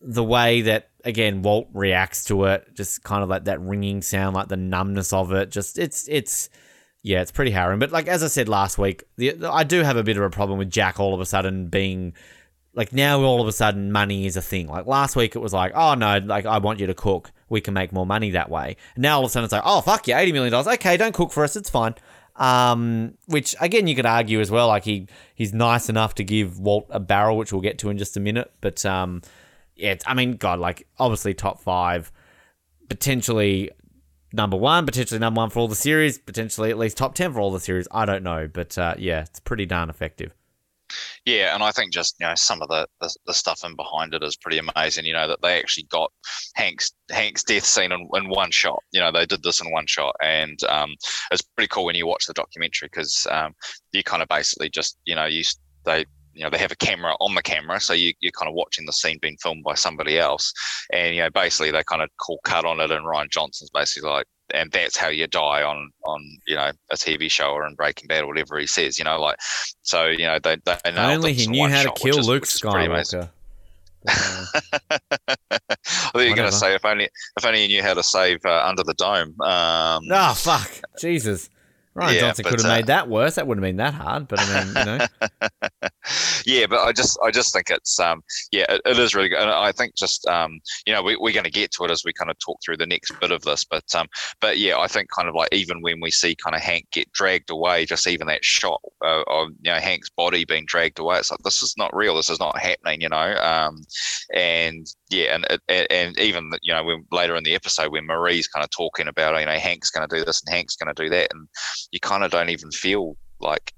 the 0.00 0.24
way 0.24 0.62
that 0.62 0.88
again 1.04 1.42
Walt 1.42 1.68
reacts 1.74 2.24
to 2.26 2.44
it, 2.44 2.74
just 2.74 3.02
kind 3.02 3.22
of 3.22 3.28
like 3.28 3.44
that 3.44 3.60
ringing 3.60 4.00
sound, 4.00 4.34
like 4.34 4.48
the 4.48 4.56
numbness 4.56 5.12
of 5.12 5.32
it. 5.32 5.50
Just 5.50 5.78
it's 5.78 6.08
it's 6.08 6.48
yeah, 7.02 7.20
it's 7.20 7.32
pretty 7.32 7.50
harrowing. 7.50 7.80
But 7.80 7.90
like 7.90 8.06
as 8.06 8.22
I 8.22 8.28
said 8.28 8.48
last 8.48 8.78
week, 8.78 9.02
the, 9.16 9.48
I 9.50 9.64
do 9.64 9.82
have 9.82 9.96
a 9.96 10.04
bit 10.04 10.16
of 10.16 10.22
a 10.22 10.30
problem 10.30 10.58
with 10.58 10.70
Jack 10.70 11.00
all 11.00 11.14
of 11.14 11.20
a 11.20 11.26
sudden 11.26 11.68
being 11.68 12.14
like 12.74 12.92
now 12.92 13.22
all 13.22 13.40
of 13.40 13.48
a 13.48 13.52
sudden 13.52 13.90
money 13.90 14.26
is 14.26 14.36
a 14.36 14.42
thing. 14.42 14.68
Like 14.68 14.86
last 14.86 15.16
week 15.16 15.34
it 15.34 15.40
was 15.40 15.52
like, 15.52 15.72
oh 15.74 15.94
no, 15.94 16.18
like 16.18 16.46
I 16.46 16.58
want 16.58 16.78
you 16.78 16.86
to 16.86 16.94
cook. 16.94 17.32
We 17.48 17.60
can 17.60 17.74
make 17.74 17.92
more 17.92 18.06
money 18.06 18.30
that 18.32 18.50
way. 18.50 18.76
Now 18.96 19.18
all 19.18 19.24
of 19.24 19.30
a 19.30 19.32
sudden 19.32 19.44
it's 19.44 19.52
like, 19.52 19.62
oh 19.64 19.80
fuck 19.80 20.06
yeah, 20.06 20.18
eighty 20.18 20.32
million 20.32 20.52
dollars. 20.52 20.66
Okay, 20.66 20.96
don't 20.96 21.14
cook 21.14 21.32
for 21.32 21.44
us. 21.44 21.56
It's 21.56 21.70
fine. 21.70 21.94
Um, 22.36 23.14
which 23.26 23.56
again 23.60 23.86
you 23.86 23.96
could 23.96 24.06
argue 24.06 24.40
as 24.40 24.50
well. 24.50 24.68
Like 24.68 24.84
he 24.84 25.08
he's 25.34 25.52
nice 25.52 25.88
enough 25.88 26.14
to 26.16 26.24
give 26.24 26.60
Walt 26.60 26.86
a 26.90 27.00
barrel, 27.00 27.36
which 27.36 27.52
we'll 27.52 27.62
get 27.62 27.78
to 27.78 27.90
in 27.90 27.98
just 27.98 28.16
a 28.16 28.20
minute. 28.20 28.52
But 28.60 28.84
um, 28.86 29.22
yeah, 29.74 29.96
I 30.06 30.14
mean, 30.14 30.36
God, 30.36 30.58
like 30.58 30.86
obviously 30.98 31.34
top 31.34 31.60
five, 31.60 32.12
potentially 32.88 33.70
number 34.32 34.56
one, 34.56 34.86
potentially 34.86 35.18
number 35.18 35.38
one 35.38 35.50
for 35.50 35.60
all 35.60 35.68
the 35.68 35.74
series, 35.74 36.18
potentially 36.18 36.70
at 36.70 36.78
least 36.78 36.96
top 36.96 37.14
ten 37.14 37.32
for 37.32 37.40
all 37.40 37.50
the 37.50 37.60
series. 37.60 37.88
I 37.90 38.04
don't 38.04 38.22
know, 38.22 38.48
but 38.52 38.76
uh, 38.78 38.94
yeah, 38.98 39.22
it's 39.22 39.40
pretty 39.40 39.66
darn 39.66 39.90
effective. 39.90 40.32
Yeah, 41.24 41.54
and 41.54 41.62
I 41.62 41.70
think 41.70 41.92
just 41.92 42.16
you 42.20 42.26
know 42.26 42.34
some 42.34 42.62
of 42.62 42.68
the, 42.68 42.86
the, 43.00 43.14
the 43.26 43.34
stuff 43.34 43.64
in 43.64 43.76
behind 43.76 44.14
it 44.14 44.22
is 44.22 44.36
pretty 44.36 44.58
amazing. 44.58 45.04
You 45.04 45.14
know 45.14 45.28
that 45.28 45.42
they 45.42 45.58
actually 45.58 45.84
got 45.84 46.12
Hank's 46.54 46.92
Hank's 47.10 47.44
death 47.44 47.64
scene 47.64 47.92
in, 47.92 48.08
in 48.14 48.28
one 48.28 48.50
shot. 48.50 48.82
You 48.92 49.00
know 49.00 49.12
they 49.12 49.26
did 49.26 49.42
this 49.42 49.60
in 49.60 49.70
one 49.70 49.86
shot, 49.86 50.14
and 50.22 50.58
um, 50.64 50.94
it's 51.30 51.42
pretty 51.42 51.68
cool 51.68 51.84
when 51.84 51.96
you 51.96 52.06
watch 52.06 52.26
the 52.26 52.34
documentary 52.34 52.88
because 52.88 53.26
um, 53.30 53.54
you 53.92 54.02
kind 54.02 54.22
of 54.22 54.28
basically 54.28 54.70
just 54.70 54.98
you 55.04 55.14
know 55.14 55.26
you 55.26 55.42
they 55.84 56.04
you 56.34 56.44
know 56.44 56.50
they 56.50 56.58
have 56.58 56.72
a 56.72 56.76
camera 56.76 57.14
on 57.20 57.34
the 57.34 57.42
camera 57.42 57.80
so 57.80 57.92
you, 57.92 58.12
you're 58.20 58.32
kind 58.32 58.48
of 58.48 58.54
watching 58.54 58.86
the 58.86 58.92
scene 58.92 59.18
being 59.20 59.36
filmed 59.42 59.64
by 59.64 59.74
somebody 59.74 60.18
else 60.18 60.52
and 60.92 61.16
you 61.16 61.20
know 61.20 61.30
basically 61.30 61.72
they 61.72 61.82
kind 61.84 62.02
of 62.02 62.08
call 62.18 62.38
cut 62.44 62.64
on 62.64 62.78
it 62.78 62.92
and 62.92 63.04
Rian 63.04 63.28
Johnson's 63.28 63.70
basically 63.70 64.08
like 64.08 64.26
and 64.54 64.70
that's 64.72 64.96
how 64.96 65.08
you 65.08 65.26
die 65.26 65.62
on 65.62 65.90
on 66.04 66.22
you 66.46 66.54
know 66.54 66.70
a 66.90 66.96
TV 66.96 67.30
show 67.30 67.50
or 67.50 67.66
in 67.66 67.74
Breaking 67.74 68.08
Bad 68.08 68.22
or 68.22 68.26
whatever 68.28 68.58
he 68.58 68.66
says. 68.66 68.98
You 68.98 69.04
know, 69.04 69.20
like 69.20 69.36
so 69.82 70.06
you 70.06 70.26
know 70.26 70.38
they 70.42 70.56
they 70.64 70.92
know 70.92 71.10
only 71.10 71.32
he 71.32 71.46
knew 71.46 71.68
how 71.68 71.82
shot, 71.82 71.96
to 71.96 72.02
kill 72.02 72.18
is, 72.18 72.28
Luke 72.28 72.44
Skywalker. 72.44 73.30
I 74.08 74.44
thought 75.50 76.22
you 76.22 76.30
were 76.30 76.36
going 76.36 76.50
to 76.50 76.52
say 76.52 76.74
if 76.74 76.84
only 76.84 77.08
if 77.36 77.44
only 77.44 77.62
you 77.62 77.68
knew 77.68 77.82
how 77.82 77.94
to 77.94 78.02
save 78.02 78.38
uh, 78.44 78.64
under 78.64 78.84
the 78.84 78.94
dome. 78.94 79.34
Um, 79.40 80.04
oh 80.10 80.34
fuck, 80.36 80.70
Jesus! 80.98 81.50
Rian 81.98 82.14
yeah, 82.14 82.20
Johnson 82.20 82.44
could 82.44 82.60
have 82.60 82.70
uh, 82.70 82.76
made 82.76 82.86
that 82.86 83.08
worse. 83.08 83.34
That 83.34 83.46
wouldn't 83.46 83.64
have 83.64 83.68
been 83.68 83.76
that 83.78 83.94
hard, 83.94 84.28
but 84.28 84.40
I 84.40 84.64
mean, 84.64 84.68
you 84.68 84.84
know. 84.84 85.88
yeah, 86.46 86.66
but 86.66 86.80
I 86.80 86.92
just, 86.92 87.18
I 87.24 87.30
just 87.30 87.52
think 87.52 87.70
it's, 87.70 87.98
um, 87.98 88.22
yeah, 88.52 88.66
it, 88.68 88.80
it 88.84 88.98
is 88.98 89.14
really 89.14 89.28
good. 89.28 89.40
And 89.40 89.50
I 89.50 89.72
think 89.72 89.96
just, 89.96 90.26
um, 90.26 90.60
you 90.86 90.92
know, 90.92 91.02
we, 91.02 91.16
we're 91.16 91.32
going 91.32 91.44
to 91.44 91.50
get 91.50 91.72
to 91.72 91.84
it 91.84 91.90
as 91.90 92.02
we 92.04 92.12
kind 92.12 92.30
of 92.30 92.38
talk 92.38 92.58
through 92.64 92.76
the 92.76 92.86
next 92.86 93.12
bit 93.20 93.32
of 93.32 93.42
this, 93.42 93.64
but, 93.64 93.84
um, 93.94 94.06
but 94.40 94.58
yeah, 94.58 94.78
I 94.78 94.86
think 94.86 95.08
kind 95.10 95.28
of 95.28 95.34
like 95.34 95.48
even 95.52 95.82
when 95.82 96.00
we 96.00 96.10
see 96.10 96.34
kind 96.34 96.54
of 96.54 96.62
Hank 96.62 96.86
get 96.92 97.10
dragged 97.12 97.50
away, 97.50 97.84
just 97.84 98.06
even 98.06 98.26
that 98.28 98.44
shot 98.44 98.80
uh, 99.04 99.22
of 99.26 99.48
you 99.62 99.72
know 99.72 99.78
Hank's 99.78 100.10
body 100.10 100.44
being 100.44 100.64
dragged 100.66 100.98
away, 100.98 101.18
it's 101.18 101.30
like 101.30 101.40
this 101.40 101.62
is 101.62 101.74
not 101.76 101.94
real. 101.94 102.16
This 102.16 102.30
is 102.30 102.40
not 102.40 102.58
happening, 102.58 103.00
you 103.00 103.08
know. 103.08 103.34
Um, 103.36 103.82
and 104.34 104.86
yeah, 105.10 105.34
and 105.34 105.60
and 105.68 106.18
even 106.18 106.50
you 106.62 106.72
know 106.72 106.84
when 106.84 107.04
later 107.10 107.36
in 107.36 107.44
the 107.44 107.54
episode 107.54 107.92
when 107.92 108.06
Marie's 108.06 108.48
kind 108.48 108.64
of 108.64 108.70
talking 108.70 109.08
about 109.08 109.38
you 109.38 109.46
know 109.46 109.52
Hank's 109.52 109.90
going 109.90 110.08
to 110.08 110.16
do 110.16 110.24
this 110.24 110.42
and 110.46 110.54
Hank's 110.54 110.76
going 110.76 110.94
to 110.94 111.02
do 111.02 111.08
that, 111.10 111.32
and 111.32 111.48
you 111.90 112.00
kind 112.00 112.24
of 112.24 112.30
don't 112.30 112.50
even 112.50 112.70
feel 112.70 113.16
like 113.40 113.74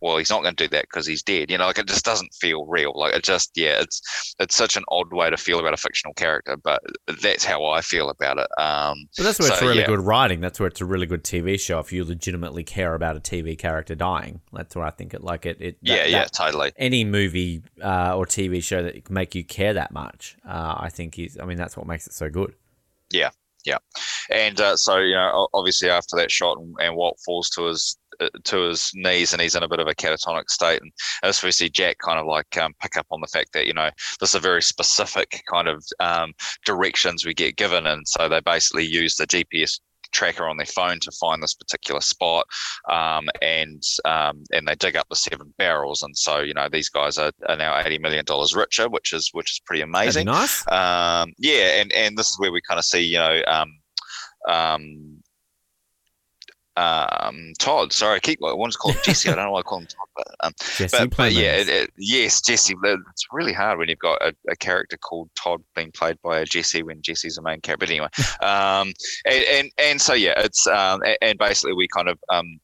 well, 0.00 0.16
he's 0.16 0.30
not 0.30 0.42
going 0.42 0.54
to 0.54 0.64
do 0.64 0.68
that 0.68 0.82
because 0.82 1.06
he's 1.06 1.22
dead. 1.22 1.50
You 1.50 1.58
know, 1.58 1.66
like 1.66 1.78
it 1.78 1.86
just 1.86 2.04
doesn't 2.04 2.32
feel 2.34 2.66
real. 2.66 2.92
Like 2.94 3.14
it 3.14 3.24
just, 3.24 3.50
yeah, 3.56 3.80
it's 3.80 4.34
it's 4.38 4.54
such 4.54 4.76
an 4.76 4.84
odd 4.88 5.12
way 5.12 5.28
to 5.28 5.36
feel 5.36 5.58
about 5.58 5.74
a 5.74 5.76
fictional 5.76 6.14
character, 6.14 6.56
but 6.56 6.82
that's 7.22 7.44
how 7.44 7.64
I 7.64 7.80
feel 7.80 8.08
about 8.08 8.38
it. 8.38 8.46
Um, 8.58 9.08
but 9.16 9.24
that's 9.24 9.38
where 9.38 9.48
so, 9.48 9.54
it's 9.54 9.62
really 9.62 9.80
yeah. 9.80 9.86
good 9.86 10.00
writing. 10.00 10.40
That's 10.40 10.60
where 10.60 10.68
it's 10.68 10.80
a 10.80 10.84
really 10.84 11.06
good 11.06 11.24
TV 11.24 11.58
show. 11.58 11.80
If 11.80 11.92
you 11.92 12.04
legitimately 12.04 12.64
care 12.64 12.94
about 12.94 13.16
a 13.16 13.20
TV 13.20 13.58
character 13.58 13.94
dying, 13.94 14.40
that's 14.52 14.76
where 14.76 14.84
I 14.84 14.90
think 14.90 15.14
it 15.14 15.24
like 15.24 15.46
it. 15.46 15.60
it 15.60 15.78
that, 15.82 15.88
yeah, 15.88 16.04
yeah, 16.04 16.24
totally. 16.26 16.72
Any 16.76 17.04
movie 17.04 17.62
uh, 17.82 18.16
or 18.16 18.24
TV 18.24 18.62
show 18.62 18.82
that 18.82 19.04
can 19.04 19.14
make 19.14 19.34
you 19.34 19.44
care 19.44 19.74
that 19.74 19.90
much, 19.90 20.36
uh, 20.46 20.76
I 20.78 20.90
think 20.90 21.18
is. 21.18 21.38
I 21.40 21.44
mean, 21.44 21.58
that's 21.58 21.76
what 21.76 21.86
makes 21.86 22.06
it 22.06 22.12
so 22.12 22.30
good. 22.30 22.54
Yeah, 23.10 23.30
yeah, 23.68 23.78
and 24.30 24.60
uh, 24.60 24.76
so 24.76 24.98
you 24.98 25.14
know, 25.14 25.48
obviously 25.52 25.90
after 25.90 26.16
that 26.16 26.30
shot 26.30 26.58
and, 26.58 26.74
and 26.80 26.96
Walt 26.96 27.18
falls 27.24 27.50
to 27.50 27.64
his 27.64 27.98
uh, 28.20 28.28
to 28.42 28.62
his 28.62 28.90
knees 28.94 29.32
and 29.32 29.40
he's 29.40 29.54
in 29.54 29.62
a 29.62 29.68
bit 29.68 29.78
of 29.78 29.86
a 29.86 29.94
catatonic 29.94 30.50
state. 30.50 30.82
And 30.82 30.90
as 31.22 31.40
we 31.42 31.52
see 31.52 31.68
Jack 31.68 31.98
kind 31.98 32.18
of 32.18 32.26
like 32.26 32.56
um, 32.56 32.74
pick 32.80 32.96
up 32.96 33.06
on 33.12 33.20
the 33.20 33.28
fact 33.28 33.52
that, 33.52 33.66
you 33.66 33.72
know, 33.72 33.90
this 34.18 34.34
is 34.34 34.40
very 34.40 34.62
specific 34.62 35.42
kind 35.48 35.68
of 35.68 35.84
um, 36.00 36.32
directions 36.64 37.24
we 37.24 37.32
get 37.32 37.56
given. 37.56 37.86
And 37.86 38.08
so 38.08 38.28
they 38.28 38.40
basically 38.40 38.86
use 38.86 39.14
the 39.14 39.26
GPS 39.26 39.78
tracker 40.12 40.46
on 40.46 40.56
their 40.56 40.66
phone 40.66 41.00
to 41.00 41.10
find 41.12 41.42
this 41.42 41.54
particular 41.54 42.00
spot, 42.00 42.46
um, 42.90 43.28
and 43.42 43.82
um, 44.04 44.42
and 44.52 44.66
they 44.66 44.74
dig 44.74 44.96
up 44.96 45.08
the 45.08 45.16
seven 45.16 45.52
barrels, 45.58 46.02
and 46.02 46.16
so 46.16 46.40
you 46.40 46.54
know 46.54 46.68
these 46.70 46.88
guys 46.88 47.18
are, 47.18 47.32
are 47.48 47.56
now 47.56 47.78
eighty 47.78 47.98
million 47.98 48.24
dollars 48.24 48.54
richer, 48.54 48.88
which 48.88 49.12
is 49.12 49.30
which 49.32 49.52
is 49.52 49.60
pretty 49.64 49.82
amazing. 49.82 50.26
Nice. 50.26 50.66
Um, 50.70 51.32
yeah, 51.38 51.80
and 51.80 51.92
and 51.92 52.16
this 52.16 52.30
is 52.30 52.38
where 52.38 52.52
we 52.52 52.60
kind 52.60 52.78
of 52.78 52.84
see 52.84 53.02
you 53.02 53.18
know. 53.18 53.42
Um, 54.46 55.17
um, 56.78 57.52
Todd. 57.58 57.92
Sorry, 57.92 58.16
I 58.16 58.18
keep 58.20 58.38
I 58.44 58.52
want 58.52 58.72
to 58.72 58.78
call 58.78 58.92
him 58.92 59.00
Jesse. 59.02 59.28
I 59.28 59.34
don't 59.34 59.46
know 59.46 59.52
why 59.52 59.60
I 59.60 59.62
call 59.62 59.80
him 59.80 59.86
Todd, 59.86 60.08
but 60.16 60.26
um, 60.40 60.52
Jesse 60.76 60.96
but, 60.98 61.16
but 61.16 61.32
yeah, 61.32 61.56
it, 61.56 61.68
it, 61.68 61.90
yes, 61.96 62.40
Jesse. 62.40 62.74
It's 62.82 63.26
really 63.32 63.52
hard 63.52 63.78
when 63.78 63.88
you've 63.88 63.98
got 63.98 64.20
a, 64.22 64.34
a, 64.48 64.56
character 64.56 64.96
called 64.96 65.30
Todd 65.34 65.62
being 65.74 65.92
played 65.92 66.16
by 66.22 66.38
a 66.38 66.44
Jesse 66.44 66.82
when 66.82 67.02
Jesse's 67.02 67.36
the 67.36 67.42
main 67.42 67.60
character. 67.60 67.86
But 67.86 67.90
anyway, 67.90 68.08
um, 68.42 68.92
and, 69.24 69.44
and, 69.44 69.70
and 69.78 70.00
so 70.00 70.14
yeah, 70.14 70.34
it's 70.36 70.66
um, 70.66 71.02
and 71.20 71.38
basically 71.38 71.74
we 71.74 71.88
kind 71.88 72.08
of 72.08 72.18
um, 72.28 72.60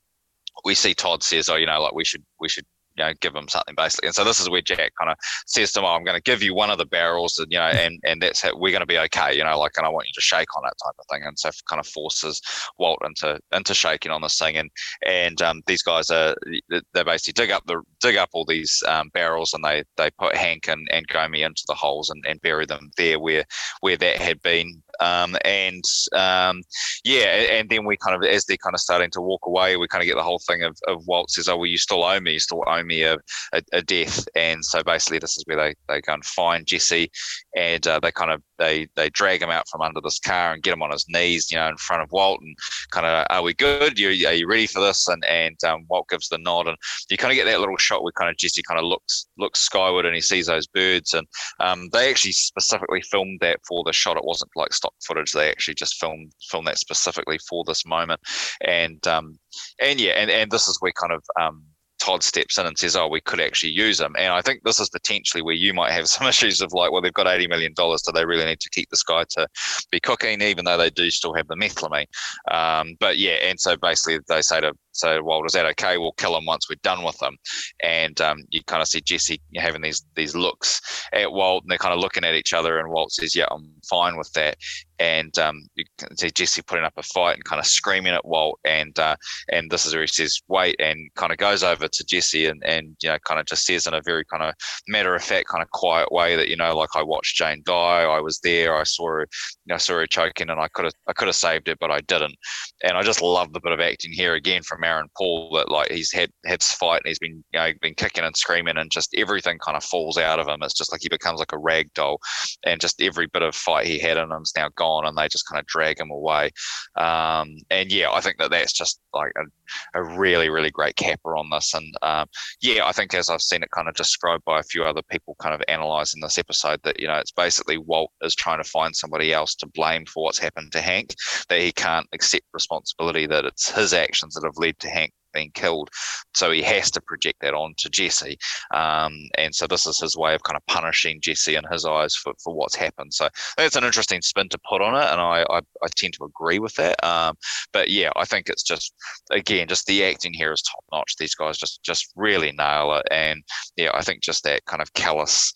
we 0.65 0.75
see 0.75 0.95
Todd 0.95 1.23
says, 1.23 1.49
oh, 1.49 1.57
you 1.57 1.67
know, 1.67 1.81
like 1.81 1.95
we 1.95 2.05
should 2.05 2.25
we 2.41 2.49
should 2.49 2.67
you 2.97 3.05
know, 3.05 3.13
give 3.21 3.35
him 3.35 3.49
something 3.49 3.75
basically. 3.75 4.09
And 4.09 4.15
so 4.15 4.25
this 4.25 4.41
is 4.41 4.49
where 4.49 4.61
Jack 4.61 4.93
kind 4.99 5.11
of 5.11 5.17
says 5.47 5.73
to 5.73 5.81
him, 5.81 5.87
oh, 5.87 5.89
I'm 5.89 6.05
going 6.05 6.17
to 6.17 6.23
give 6.23 6.43
you 6.43 6.55
one 6.55 6.71
of 6.71 6.79
the 6.79 6.87
barrels 6.87 7.39
and, 7.39 7.51
you 7.51 7.59
know, 7.59 7.65
and, 7.65 8.01
and 8.05 8.23
that's 8.23 8.43
how 8.43 8.57
we're 8.57 8.71
going 8.71 8.81
to 8.81 8.87
be 8.87 8.99
okay, 8.99 9.37
you 9.37 9.45
know, 9.45 9.59
like, 9.59 9.73
and 9.77 9.87
I 9.87 9.89
want 9.89 10.07
you 10.07 10.13
to 10.15 10.21
shake 10.21 10.57
on 10.57 10.63
that 10.65 10.77
type 10.85 10.95
of 10.99 11.07
thing. 11.11 11.23
And 11.25 11.39
so 11.39 11.51
kind 11.69 11.81
of 11.81 11.87
forces 11.87 12.41
Walt 12.79 13.01
into, 13.05 13.39
into 13.53 13.75
shaking 13.75 14.13
on 14.13 14.23
this 14.23 14.39
thing. 14.39 14.57
And, 14.57 14.71
and 15.05 15.43
um, 15.43 15.63
these 15.67 15.83
guys 15.83 16.11
are, 16.11 16.37
they 16.69 17.03
basically 17.03 17.33
dig 17.33 17.51
up 17.51 17.65
the, 17.67 17.83
dig 18.01 18.17
up 18.17 18.31
all 18.33 18.45
these 18.45 18.83
um, 18.87 19.11
barrels 19.13 19.53
and 19.55 19.65
they, 19.65 19.83
they 19.97 20.11
put 20.13 20.37
Hank 20.37 20.69
and, 20.69 20.87
and 20.93 21.09
Gomi 21.09 21.45
into 21.45 21.65
the 21.67 21.75
holes 21.75 22.11
and, 22.11 22.25
and 22.29 22.41
bury 22.43 22.67
them 22.67 22.91
there 22.97 23.19
where, 23.19 23.45
where 23.81 23.97
that 23.97 24.19
had 24.19 24.41
been 24.43 24.83
um, 25.01 25.37
and 25.45 25.85
um, 26.15 26.63
yeah, 27.05 27.27
and 27.27 27.69
then 27.69 27.85
we 27.85 27.97
kind 27.97 28.17
of, 28.17 28.29
as 28.29 28.45
they're 28.45 28.57
kind 28.57 28.75
of 28.75 28.81
starting 28.81 29.11
to 29.11 29.21
walk 29.21 29.47
away, 29.47 29.77
we 29.77 29.89
kind 29.89 30.03
of 30.03 30.07
get 30.07 30.17
the 30.17 30.23
whole 30.23 30.41
thing 30.47 30.63
of, 30.63 30.77
of 30.89 31.07
Walt 31.07 31.31
says, 31.31 31.49
"Oh, 31.49 31.57
well, 31.57 31.67
you 31.67 31.79
still 31.79 32.05
owe 32.05 32.21
me. 32.21 32.33
You 32.33 32.39
still 32.39 32.63
owe 32.67 32.83
me 32.83 33.03
a, 33.03 33.17
a, 33.53 33.63
a 33.73 33.83
death." 33.83 34.27
And 34.35 34.65
so 34.65 34.83
basically, 34.83 35.19
this 35.19 35.37
is 35.37 35.45
where 35.47 35.57
they, 35.57 35.75
they 35.89 36.01
go 36.01 36.15
and 36.15 36.25
find 36.25 36.67
Jesse, 36.67 37.11
and 37.57 37.87
uh, 37.87 38.01
they 38.01 38.13
kind 38.13 38.31
of 38.31 38.43
they 38.59 38.89
they 38.97 39.11
drag 39.11 39.43
him 39.43 39.51
out 39.51 39.69
from 39.69 39.81
under 39.81 40.01
this 40.01 40.19
car 40.19 40.53
and 40.53 40.63
get 40.63 40.73
him 40.73 40.83
on 40.83 40.91
his 40.91 41.07
knees, 41.09 41.51
you 41.51 41.59
know, 41.59 41.69
in 41.69 41.77
front 41.77 42.03
of 42.03 42.13
Walt, 42.13 42.41
and 42.41 42.57
kind 42.91 43.07
of, 43.07 43.27
are 43.31 43.43
we 43.43 43.55
good? 43.55 43.99
You, 43.99 44.09
are 44.29 44.33
you 44.33 44.49
ready 44.49 44.67
for 44.67 44.81
this? 44.81 45.09
And 45.09 45.25
and 45.25 45.57
um, 45.65 45.87
Walt 45.89 46.09
gives 46.09 46.29
the 46.29 46.39
nod, 46.39 46.67
and 46.67 46.77
you 47.11 47.17
kind 47.17 47.33
of 47.33 47.37
get 47.37 47.47
that 47.47 47.61
little 47.61 47.77
shot 47.77 48.03
where 48.03 48.13
kind 48.13 48.31
of 48.31 48.37
Jesse 48.37 48.63
kind 48.63 48.79
of 48.79 48.87
looks 48.87 49.27
looks 49.39 49.61
skyward 49.61 50.07
and 50.07 50.15
he 50.15 50.21
sees 50.21 50.47
those 50.47 50.67
birds, 50.67 51.15
and 51.15 51.27
um, 51.61 51.89
they 51.93 52.11
actually 52.11 52.33
specifically 52.33 53.03
filmed 53.03 53.41
that 53.41 53.61
for 53.67 53.83
the 53.85 53.93
shot. 53.93 54.17
It 54.17 54.25
wasn't 54.25 54.51
like 54.57 54.73
stock 54.73 54.95
footage; 55.07 55.33
they 55.33 55.51
actually 55.51 55.75
just 55.75 55.97
filmed 55.97 56.33
filmed 56.51 56.67
that 56.69 56.79
specifically 56.79 57.39
for 57.49 57.65
this 57.67 57.87
moment, 57.87 58.21
and 58.63 59.05
um, 59.07 59.39
and 59.81 60.01
yeah, 60.01 60.13
and 60.13 60.31
and 60.31 60.51
this 60.51 60.69
is 60.69 60.79
where 60.81 60.93
kind 60.93 61.13
of 61.13 61.23
um 61.41 61.65
Todd 62.05 62.23
steps 62.23 62.59
in 62.59 62.67
and 62.67 62.77
says, 62.77 62.97
"Oh, 62.97 63.09
we 63.09 63.23
could 63.23 63.41
actually 63.41 63.73
use 63.73 63.97
them." 63.97 64.15
And 64.19 64.35
I 64.35 64.43
think 64.43 64.63
this 64.63 64.79
is 64.79 64.91
potentially 64.91 65.43
where 65.43 65.55
you 65.55 65.73
might 65.73 65.93
have 65.93 66.07
some 66.15 66.27
issues 66.27 66.61
of 66.61 66.75
like, 66.75 66.93
well, 66.93 67.01
they've 67.01 67.13
got 67.13 67.27
eighty 67.27 67.47
million 67.47 67.73
dollars, 67.73 68.03
do 68.03 68.13
they 68.13 68.27
really 68.27 68.45
need 68.45 68.61
to 68.61 68.71
keep 68.71 68.91
this 68.91 69.03
guy 69.03 69.25
to 69.31 69.49
be 69.91 70.01
cooking, 70.01 70.43
even 70.43 70.67
though 70.67 70.77
they 70.77 70.91
do 70.91 71.11
still 71.11 71.33
have 71.33 71.49
the 71.49 71.55
methylamine? 71.55 72.07
Um, 72.51 72.97
but 73.01 73.17
yeah, 73.17 73.37
and 73.43 73.59
so 73.59 73.77
basically 73.77 74.21
they 74.29 74.43
say 74.43 74.61
to 74.61 74.75
so 74.95 75.23
Walt, 75.23 75.47
is 75.47 75.53
that 75.53 75.67
okay? 75.67 75.99
We'll 75.99 76.13
kill 76.13 76.37
him 76.37 76.47
once 76.47 76.69
we're 76.71 76.77
done 76.83 77.03
with 77.03 77.21
him. 77.21 77.37
And 77.83 78.21
um, 78.21 78.45
you 78.51 78.63
kind 78.65 78.81
of 78.81 78.87
see 78.87 79.01
Jesse 79.01 79.41
having 79.57 79.83
these 79.83 80.05
these 80.15 80.37
looks 80.37 80.81
at 81.13 81.33
Walt, 81.33 81.65
and 81.65 81.71
they're 81.71 81.79
kind 81.79 81.95
of 81.95 82.01
looking 82.01 82.25
at 82.25 82.35
each 82.35 82.53
other. 82.53 82.79
And 82.79 82.91
Walt 82.91 83.13
says, 83.13 83.35
"Yeah, 83.35 83.47
I'm 83.51 83.73
fine 83.89 84.17
with 84.17 84.31
that." 84.35 84.57
And 84.99 85.37
um, 85.39 85.63
you 85.75 85.85
can 85.99 86.17
see 86.17 86.31
Jesse 86.31 86.63
putting 86.63 86.85
up 86.85 86.95
a 86.97 87.03
fight 87.03 87.35
and 87.35 87.45
kind 87.45 87.61
of 87.61 87.67
screaming 87.67 88.15
at 88.15 88.25
Walt. 88.25 88.59
And 88.65 88.99
uh, 88.99 89.17
and 89.51 89.71
this 89.71 89.87
is 89.87 89.95
where 89.95 90.03
he 90.03 90.09
says, 90.09 90.41
"Wait," 90.49 90.77
and 90.79 91.13
kind 91.15 91.33
of 91.33 91.39
goes 91.39 91.63
over 91.63 91.89
to 91.89 92.05
Jesse 92.05 92.47
and 92.47 92.63
and 92.65 92.97
you 93.03 93.09
know 93.09 93.19
kind 93.27 93.41
of 93.41 93.47
just 93.47 93.67
says 93.67 93.87
in 93.87 93.95
a 93.95 94.03
very 94.05 94.25
kind 94.25 94.43
of 94.43 94.55
matter 94.89 95.15
of 95.15 95.23
fact, 95.23 95.49
kind 95.49 95.63
of 95.63 95.71
quiet 95.71 96.11
way 96.13 96.37
that 96.37 96.49
you 96.49 96.57
know, 96.57 96.77
like 96.77 96.91
I 96.95 97.03
watched 97.03 97.37
Jane 97.37 97.63
die. 97.65 98.03
I 98.03 98.21
was 98.21 98.41
there. 98.41 98.77
I 98.77 98.85
saw 98.85 99.09
her, 99.09 99.21
you 99.67 99.73
know, 99.73 99.79
saw 99.79 99.95
her 99.95 100.07
choking, 100.07 100.51
and 100.51 100.61
I 100.61 100.69
could 100.69 100.85
have 100.85 100.95
I 101.09 101.13
could 101.13 101.29
have 101.29 101.37
saved 101.37 101.69
her, 101.69 101.77
but 101.81 101.91
I 101.91 102.01
didn't. 102.01 102.37
And 102.83 102.97
I 102.97 103.03
just 103.03 103.23
love 103.23 103.53
the 103.53 103.61
bit 103.61 103.73
of 103.73 103.81
acting 103.81 104.13
here 104.13 104.35
again 104.35 104.63
from 104.63 104.85
Aaron 104.85 105.09
Paul 105.17 105.53
that 105.55 105.71
like 105.71 105.91
he's 105.91 106.13
had 106.13 106.31
had 106.47 106.61
this 106.61 106.73
fight 106.73 107.03
and 107.05 107.09
he's 107.09 107.19
been 107.19 107.45
you 107.53 107.61
know 107.61 107.73
been 107.81 107.95
kicking 107.95 108.25
and 108.25 108.37
screaming 108.37 108.77
and 108.77 108.91
just 108.91 109.15
everything 109.17 109.59
kind 109.59 109.77
of 109.77 109.85
falls 109.85 110.19
out 110.19 110.39
of 110.39 110.49
him. 110.49 110.63
It's 110.63 110.75
just 110.75 110.93
like 110.93 111.03
he 111.03 111.09
becomes 111.09 111.39
like 111.39 111.53
a 111.53 111.59
rag 111.59 111.93
doll, 111.95 112.19
and 112.65 112.81
just 112.81 113.01
every 113.01 113.27
bit 113.27 113.43
of 113.43 113.55
fight 113.55 113.87
he 113.87 113.99
had 113.99 114.17
in 114.17 114.31
him 114.31 114.43
is 114.43 114.53
now 114.57 114.69
gone, 114.77 114.84
and 115.07 115.17
they 115.17 115.29
just 115.29 115.49
kind 115.49 115.61
of 115.61 115.67
drag 115.67 115.99
him 115.99 116.11
away. 116.11 116.51
Um, 116.97 117.57
and 117.71 117.91
yeah, 117.91 118.11
I 118.11 118.21
think 118.21 118.39
that 118.39 118.51
that's 118.51 118.73
just 118.73 119.01
like 119.13 119.33
a, 119.37 119.99
a 119.99 120.19
really 120.19 120.49
really 120.49 120.71
great 120.71 120.97
capper 120.97 121.37
on 121.37 121.51
this. 121.51 121.75
And 121.75 121.95
um, 122.03 122.27
yeah, 122.61 122.87
I 122.87 122.93
think 122.93 123.15
as 123.15 123.31
I've 123.31 123.43
seen 123.43 123.63
it 123.63 123.71
kind 123.71 123.89
of 123.89 123.95
described 123.95 124.45
by 124.45 124.61
a 124.61 124.65
few 124.65 124.85
other 124.85 125.03
people, 125.11 125.37
kind 125.41 125.55
of 125.55 125.63
analysing 125.69 126.21
this 126.21 126.39
episode, 126.39 126.81
that 126.85 127.01
you 127.01 127.07
know 127.07 127.17
it's 127.17 127.33
basically 127.33 127.79
Walt 127.79 128.11
is 128.23 128.35
trying 128.35 128.63
to 128.63 128.69
find 128.69 128.95
somebody 128.95 129.33
else 129.33 129.55
to 129.57 129.67
blame 129.67 130.07
for 130.07 130.25
what's 130.25 130.39
happened 130.39 130.73
to 130.73 130.81
Hank, 130.81 131.15
that 131.49 131.61
he 131.61 131.73
can't 131.73 132.07
accept 132.13 132.45
responsibility, 132.53 133.27
that 133.27 133.45
it's 133.45 133.71
his 133.71 133.93
actions 133.93 134.35
that 134.35 134.45
have 134.45 134.57
led 134.57 134.79
to 134.81 134.89
Hank 134.89 135.13
being 135.35 135.51
killed. 135.55 135.91
So 136.35 136.51
he 136.51 136.63
has 136.63 136.91
to 136.93 137.01
project 137.01 137.41
that 137.43 137.55
on 137.55 137.75
to 137.79 137.91
Jesse. 137.91 138.39
Um, 138.75 139.19
and 139.37 139.55
so 139.55 139.67
this 139.67 139.87
is 139.87 140.01
his 140.01 140.17
way 140.17 140.35
of 140.35 140.43
kind 140.45 140.57
of 140.57 140.67
punishing 140.67 141.21
Jesse 141.21 141.57
in 141.57 141.65
his 141.71 141.85
eyes 141.85 142.17
for, 142.17 142.33
for 142.43 142.55
what's 142.55 142.77
happened. 142.77 143.13
So 143.13 143.29
that's 143.57 143.77
an 143.77 143.85
interesting 143.85 144.23
spin 144.23 144.49
to 144.49 144.59
put 144.69 144.81
on 144.81 144.95
it. 144.95 145.11
And 145.11 145.21
I, 145.21 145.45
I, 145.51 145.59
I 145.59 145.89
tend 145.95 146.15
to 146.15 146.25
agree 146.25 146.59
with 146.59 146.75
that. 146.77 147.03
Um, 147.05 147.37
but 147.73 147.91
yeah, 147.91 148.11
I 148.17 148.25
think 148.25 148.49
it's 148.49 148.63
just, 148.63 148.95
again, 149.31 149.69
just 149.69 149.87
the 149.87 150.05
acting 150.05 150.33
here 150.33 150.53
is 150.53 150.63
top 150.63 150.85
notch. 150.93 151.17
These 151.17 151.35
guys 151.35 151.59
just, 151.59 151.83
just 151.83 152.13
really 152.17 152.53
nail 152.53 152.95
it. 152.95 153.07
And 153.11 153.43
yeah, 153.77 153.91
I 153.93 154.03
think 154.03 154.23
just 154.23 154.45
that 154.45 154.65
kind 154.67 154.81
of 154.81 154.93
callous 154.95 155.53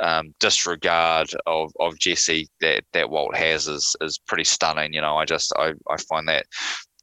um, 0.00 0.32
disregard 0.38 1.28
of, 1.46 1.72
of 1.80 1.98
Jesse 1.98 2.48
that, 2.60 2.84
that 2.92 3.10
Walt 3.10 3.36
has 3.36 3.66
is 3.66 3.96
is 4.00 4.18
pretty 4.18 4.44
stunning. 4.44 4.92
You 4.92 5.00
know, 5.00 5.16
I 5.16 5.24
just 5.24 5.52
I, 5.56 5.72
I 5.90 5.96
find 6.08 6.28
that 6.28 6.46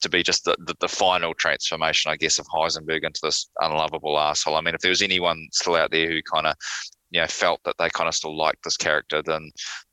to 0.02 0.10
be 0.10 0.24
just 0.24 0.46
the, 0.46 0.56
the, 0.60 0.76
the, 0.80 0.88
final 0.88 1.34
transformation, 1.34 2.12
I 2.12 2.18
guess, 2.18 2.40
of 2.40 2.48
Heisenberg 2.48 3.04
into 3.04 3.20
this 3.24 3.50
unlovable 3.60 4.20
asshole. 4.20 4.56
I 4.56 4.62
mean, 4.62 4.76
if 4.76 4.82
there 4.82 4.90
was 4.90 5.02
anyone 5.02 5.48
still 5.52 5.76
out 5.76 5.92
there 5.92 6.10
who 6.10 6.22
kind 6.22 6.48
of, 6.48 6.56
you 7.12 7.22
know, 7.22 7.28
felt 7.28 7.62
that 7.66 7.76
they 7.80 7.90
kind 7.90 8.08
of 8.08 8.16
still 8.16 8.38
liked 8.38 8.64
this 8.64 8.78
character, 8.78 9.22
then 9.22 9.52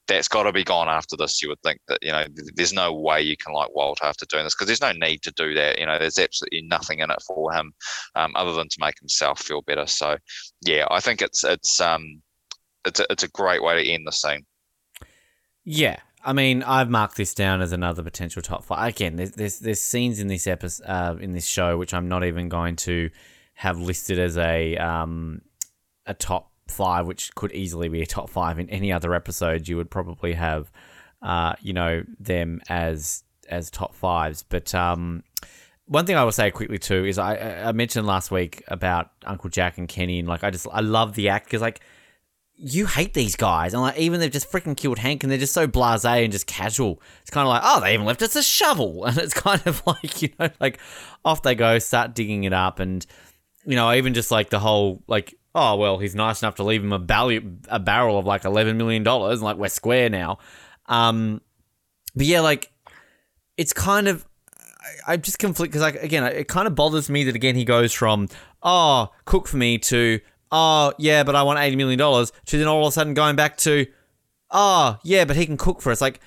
that's 0.08 0.28
got 0.28 0.42
to 0.42 0.52
be 0.52 0.64
gone 0.64 0.88
after 0.88 1.16
this. 1.16 1.40
You 1.40 1.48
would 1.48 1.62
think 1.62 1.80
that, 1.88 1.98
you 2.02 2.10
know, 2.10 2.24
there's 2.54 2.72
no 2.72 2.92
way 2.92 3.22
you 3.22 3.36
can 3.36 3.54
like 3.54 3.74
Walt 3.74 4.00
after 4.02 4.26
doing 4.26 4.44
this 4.44 4.54
because 4.54 4.66
there's 4.66 4.80
no 4.80 4.92
need 4.92 5.22
to 5.22 5.32
do 5.32 5.54
that. 5.54 5.78
You 5.78 5.86
know, 5.86 5.98
there's 5.98 6.18
absolutely 6.18 6.62
nothing 6.62 6.98
in 6.98 7.10
it 7.10 7.22
for 7.26 7.52
him 7.52 7.72
um, 8.14 8.32
other 8.34 8.52
than 8.52 8.68
to 8.68 8.76
make 8.80 8.98
himself 8.98 9.40
feel 9.40 9.62
better. 9.62 9.86
So, 9.86 10.16
yeah, 10.62 10.86
I 10.90 11.00
think 11.00 11.22
it's 11.22 11.44
it's 11.44 11.80
um 11.80 12.22
it's 12.84 13.00
a, 13.00 13.06
it's 13.10 13.22
a 13.22 13.28
great 13.28 13.62
way 13.62 13.82
to 13.82 13.90
end 13.90 14.06
the 14.06 14.12
scene. 14.12 14.44
Yeah, 15.64 15.98
I 16.24 16.32
mean, 16.32 16.62
I've 16.62 16.88
marked 16.88 17.16
this 17.16 17.34
down 17.34 17.60
as 17.62 17.72
another 17.72 18.02
potential 18.02 18.42
top 18.42 18.64
five. 18.64 18.94
Again, 18.94 19.16
there's 19.16 19.32
there's, 19.32 19.58
there's 19.58 19.80
scenes 19.80 20.20
in 20.20 20.28
this 20.28 20.46
episode, 20.46 20.84
uh, 20.86 21.16
in 21.20 21.32
this 21.32 21.46
show, 21.46 21.76
which 21.76 21.92
I'm 21.92 22.08
not 22.08 22.24
even 22.24 22.48
going 22.48 22.76
to 22.76 23.10
have 23.54 23.78
listed 23.78 24.18
as 24.18 24.38
a 24.38 24.76
um, 24.76 25.42
a 26.06 26.14
top 26.14 26.52
five, 26.68 27.06
which 27.06 27.34
could 27.34 27.52
easily 27.52 27.88
be 27.88 28.02
a 28.02 28.06
top 28.06 28.30
five 28.30 28.58
in 28.58 28.70
any 28.70 28.92
other 28.92 29.14
episode. 29.14 29.68
You 29.68 29.76
would 29.76 29.90
probably 29.90 30.34
have, 30.34 30.70
uh, 31.22 31.54
you 31.60 31.72
know, 31.72 32.04
them 32.20 32.60
as 32.68 33.24
as 33.48 33.70
top 33.70 33.94
fives. 33.94 34.42
But 34.42 34.74
um, 34.74 35.24
one 35.86 36.06
thing 36.06 36.16
I 36.16 36.24
will 36.24 36.32
say 36.32 36.50
quickly 36.50 36.78
too 36.78 37.04
is 37.04 37.18
I 37.18 37.64
I 37.64 37.72
mentioned 37.72 38.06
last 38.06 38.30
week 38.30 38.62
about 38.68 39.10
Uncle 39.24 39.50
Jack 39.50 39.76
and 39.76 39.88
Kenny, 39.88 40.20
and 40.20 40.28
like 40.28 40.44
I 40.44 40.50
just 40.50 40.68
I 40.72 40.80
love 40.80 41.14
the 41.14 41.28
act 41.30 41.46
because 41.46 41.62
like 41.62 41.80
you 42.64 42.86
hate 42.86 43.12
these 43.12 43.34
guys. 43.34 43.74
And 43.74 43.82
like, 43.82 43.98
even 43.98 44.20
they've 44.20 44.30
just 44.30 44.50
freaking 44.50 44.76
killed 44.76 44.98
Hank 44.98 45.24
and 45.24 45.30
they're 45.30 45.38
just 45.38 45.52
so 45.52 45.66
blase 45.66 46.04
and 46.04 46.30
just 46.30 46.46
casual. 46.46 47.02
It's 47.22 47.30
kind 47.30 47.44
of 47.44 47.48
like, 47.48 47.62
oh, 47.64 47.80
they 47.80 47.92
even 47.92 48.06
left 48.06 48.22
us 48.22 48.36
a 48.36 48.42
shovel. 48.42 49.04
And 49.12 49.18
it's 49.18 49.34
kind 49.34 49.60
of 49.66 49.82
like, 49.86 50.22
you 50.22 50.28
know, 50.38 50.48
like 50.60 50.78
off 51.24 51.42
they 51.42 51.56
go, 51.56 51.78
start 51.80 52.14
digging 52.14 52.44
it 52.44 52.52
up. 52.52 52.78
And, 52.78 53.04
you 53.66 53.74
know, 53.74 53.92
even 53.92 54.14
just 54.14 54.30
like 54.30 54.50
the 54.50 54.60
whole, 54.60 55.02
like, 55.08 55.34
oh, 55.56 55.76
well, 55.76 55.98
he's 55.98 56.14
nice 56.14 56.40
enough 56.40 56.54
to 56.56 56.62
leave 56.62 56.84
him 56.84 56.92
a, 56.92 57.00
barrel, 57.00 57.40
a 57.68 57.80
barrel 57.80 58.18
of 58.18 58.26
like 58.26 58.42
$11 58.42 58.76
million. 58.76 59.06
And 59.06 59.42
like, 59.42 59.56
we're 59.56 59.68
square 59.68 60.08
now. 60.08 60.38
Um, 60.86 61.40
but 62.14 62.26
yeah, 62.26 62.40
like, 62.40 62.70
it's 63.56 63.72
kind 63.72 64.06
of, 64.06 64.24
I, 65.06 65.14
I'm 65.14 65.22
just 65.22 65.40
conflicted 65.40 65.72
because, 65.72 65.82
like, 65.82 66.00
again, 66.00 66.22
it 66.24 66.46
kind 66.46 66.68
of 66.68 66.76
bothers 66.76 67.10
me 67.10 67.24
that, 67.24 67.34
again, 67.34 67.56
he 67.56 67.64
goes 67.64 67.92
from, 67.92 68.28
oh, 68.62 69.10
cook 69.24 69.48
for 69.48 69.56
me 69.56 69.78
to, 69.78 70.20
oh, 70.52 70.92
yeah, 70.98 71.24
but 71.24 71.34
I 71.34 71.42
want 71.42 71.58
$80 71.58 71.76
million, 71.76 71.98
to 71.98 72.58
then 72.58 72.68
all 72.68 72.86
of 72.86 72.90
a 72.90 72.92
sudden 72.92 73.14
going 73.14 73.34
back 73.34 73.56
to, 73.58 73.86
oh, 74.50 74.98
yeah, 75.02 75.24
but 75.24 75.34
he 75.34 75.46
can 75.46 75.56
cook 75.56 75.80
for 75.80 75.90
us. 75.90 76.00
Like, 76.00 76.20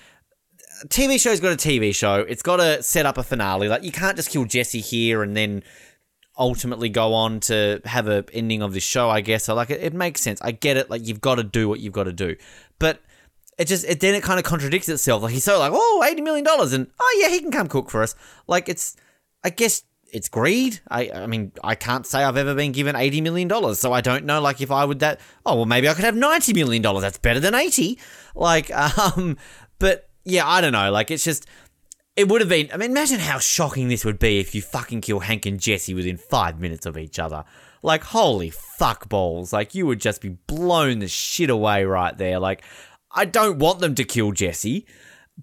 TV 0.88 1.22
show's 1.22 1.40
got 1.40 1.54
a 1.54 1.56
TV 1.56 1.96
show. 1.96 2.16
It's 2.28 2.42
got 2.42 2.58
to 2.58 2.84
set 2.84 3.06
up 3.06 3.18
a 3.18 3.24
finale. 3.24 3.70
Like, 3.70 3.84
you 3.84 3.92
can't 3.92 4.18
just 4.18 4.30
kill 4.30 4.46
Jesse 4.46 4.82
here 4.82 5.24
and 5.24 5.38
then 5.38 5.64
ultimately 6.38 6.90
go 6.90 7.14
on 7.14 7.40
to 7.40 7.82
have 7.86 8.08
a 8.08 8.26
ending 8.34 8.62
of 8.62 8.74
this 8.74 8.84
show, 8.84 9.10
I 9.10 9.22
guess. 9.22 9.46
So, 9.46 9.54
like, 9.54 9.70
it, 9.70 9.82
it 9.82 9.94
makes 9.94 10.22
sense. 10.22 10.42
I 10.42 10.52
get 10.52 10.76
it. 10.76 10.90
Like, 10.90 11.08
you've 11.08 11.22
got 11.22 11.36
to 11.36 11.44
do 11.44 11.70
what 11.70 11.80
you've 11.80 11.94
got 11.94 12.06
to 12.06 12.14
do. 12.14 12.36
But 12.80 13.02
it 13.58 13.68
just, 13.68 13.86
it, 13.86 14.00
then 14.00 14.16
it 14.16 14.24
kind 14.24 14.40
of 14.40 14.44
contradicts 14.44 14.90
itself. 14.90 15.22
Like, 15.22 15.34
he's 15.34 15.44
so 15.44 15.60
like, 15.60 15.72
oh, 15.74 16.06
$80 16.06 16.24
million. 16.24 16.46
And, 16.48 16.88
oh, 17.00 17.20
yeah, 17.22 17.30
he 17.30 17.40
can 17.40 17.52
come 17.52 17.68
cook 17.68 17.90
for 17.90 18.02
us. 18.02 18.16
Like, 18.48 18.68
it's, 18.68 18.98
I 19.44 19.52
guess 19.52 19.84
it's 20.16 20.30
greed. 20.30 20.80
I 20.90 21.12
I 21.12 21.28
mean, 21.28 21.52
I 21.64 21.76
can't 21.76 22.06
say 22.06 22.24
I've 22.24 22.38
ever 22.38 22.56
been 22.56 22.72
given 22.72 22.96
eighty 22.96 23.22
million 23.22 23.48
dollars, 23.48 23.78
so 23.80 23.94
I 23.94 24.02
don't 24.02 24.26
know. 24.26 24.42
Like, 24.42 24.62
if 24.62 24.72
I 24.72 24.86
would 24.86 25.00
that, 25.00 25.20
oh 25.46 25.56
well, 25.56 25.66
maybe 25.66 25.90
I 25.90 25.94
could 25.94 26.06
have 26.06 26.16
ninety 26.16 26.54
million 26.54 26.82
dollars. 26.82 27.04
That's 27.04 27.18
better 27.18 27.40
than 27.40 27.54
eighty. 27.54 28.00
Like, 28.34 28.72
um, 28.72 29.38
but 29.80 30.10
yeah, 30.24 30.48
I 30.48 30.62
don't 30.62 30.74
know. 30.74 30.92
Like, 30.92 31.12
it's 31.12 31.24
just. 31.24 31.46
It 32.16 32.30
would 32.30 32.40
have 32.40 32.50
been. 32.50 32.70
I 32.74 32.78
mean, 32.78 32.92
imagine 32.92 33.20
how 33.20 33.40
shocking 33.40 33.90
this 33.90 34.06
would 34.06 34.20
be 34.20 34.40
if 34.40 34.56
you 34.56 34.62
fucking 34.62 35.02
kill 35.02 35.20
Hank 35.20 35.46
and 35.46 35.60
Jesse 35.60 35.94
within 35.94 36.16
five 36.16 36.62
minutes 36.62 36.86
of 36.86 36.98
each 36.98 37.20
other. 37.20 37.44
Like, 37.84 38.06
holy 38.06 38.52
fuck 38.52 39.10
balls. 39.10 39.52
Like, 39.52 39.76
you 39.76 39.86
would 39.86 40.00
just 40.00 40.22
be 40.22 40.30
blown 40.30 41.00
the 41.00 41.10
shit 41.10 41.50
away 41.50 41.84
right 41.84 42.18
there. 42.18 42.40
Like, 42.40 42.64
I 43.12 43.26
don't 43.26 43.60
want 43.60 43.80
them 43.80 43.96
to 43.96 44.06
kill 44.06 44.32
Jesse, 44.32 44.86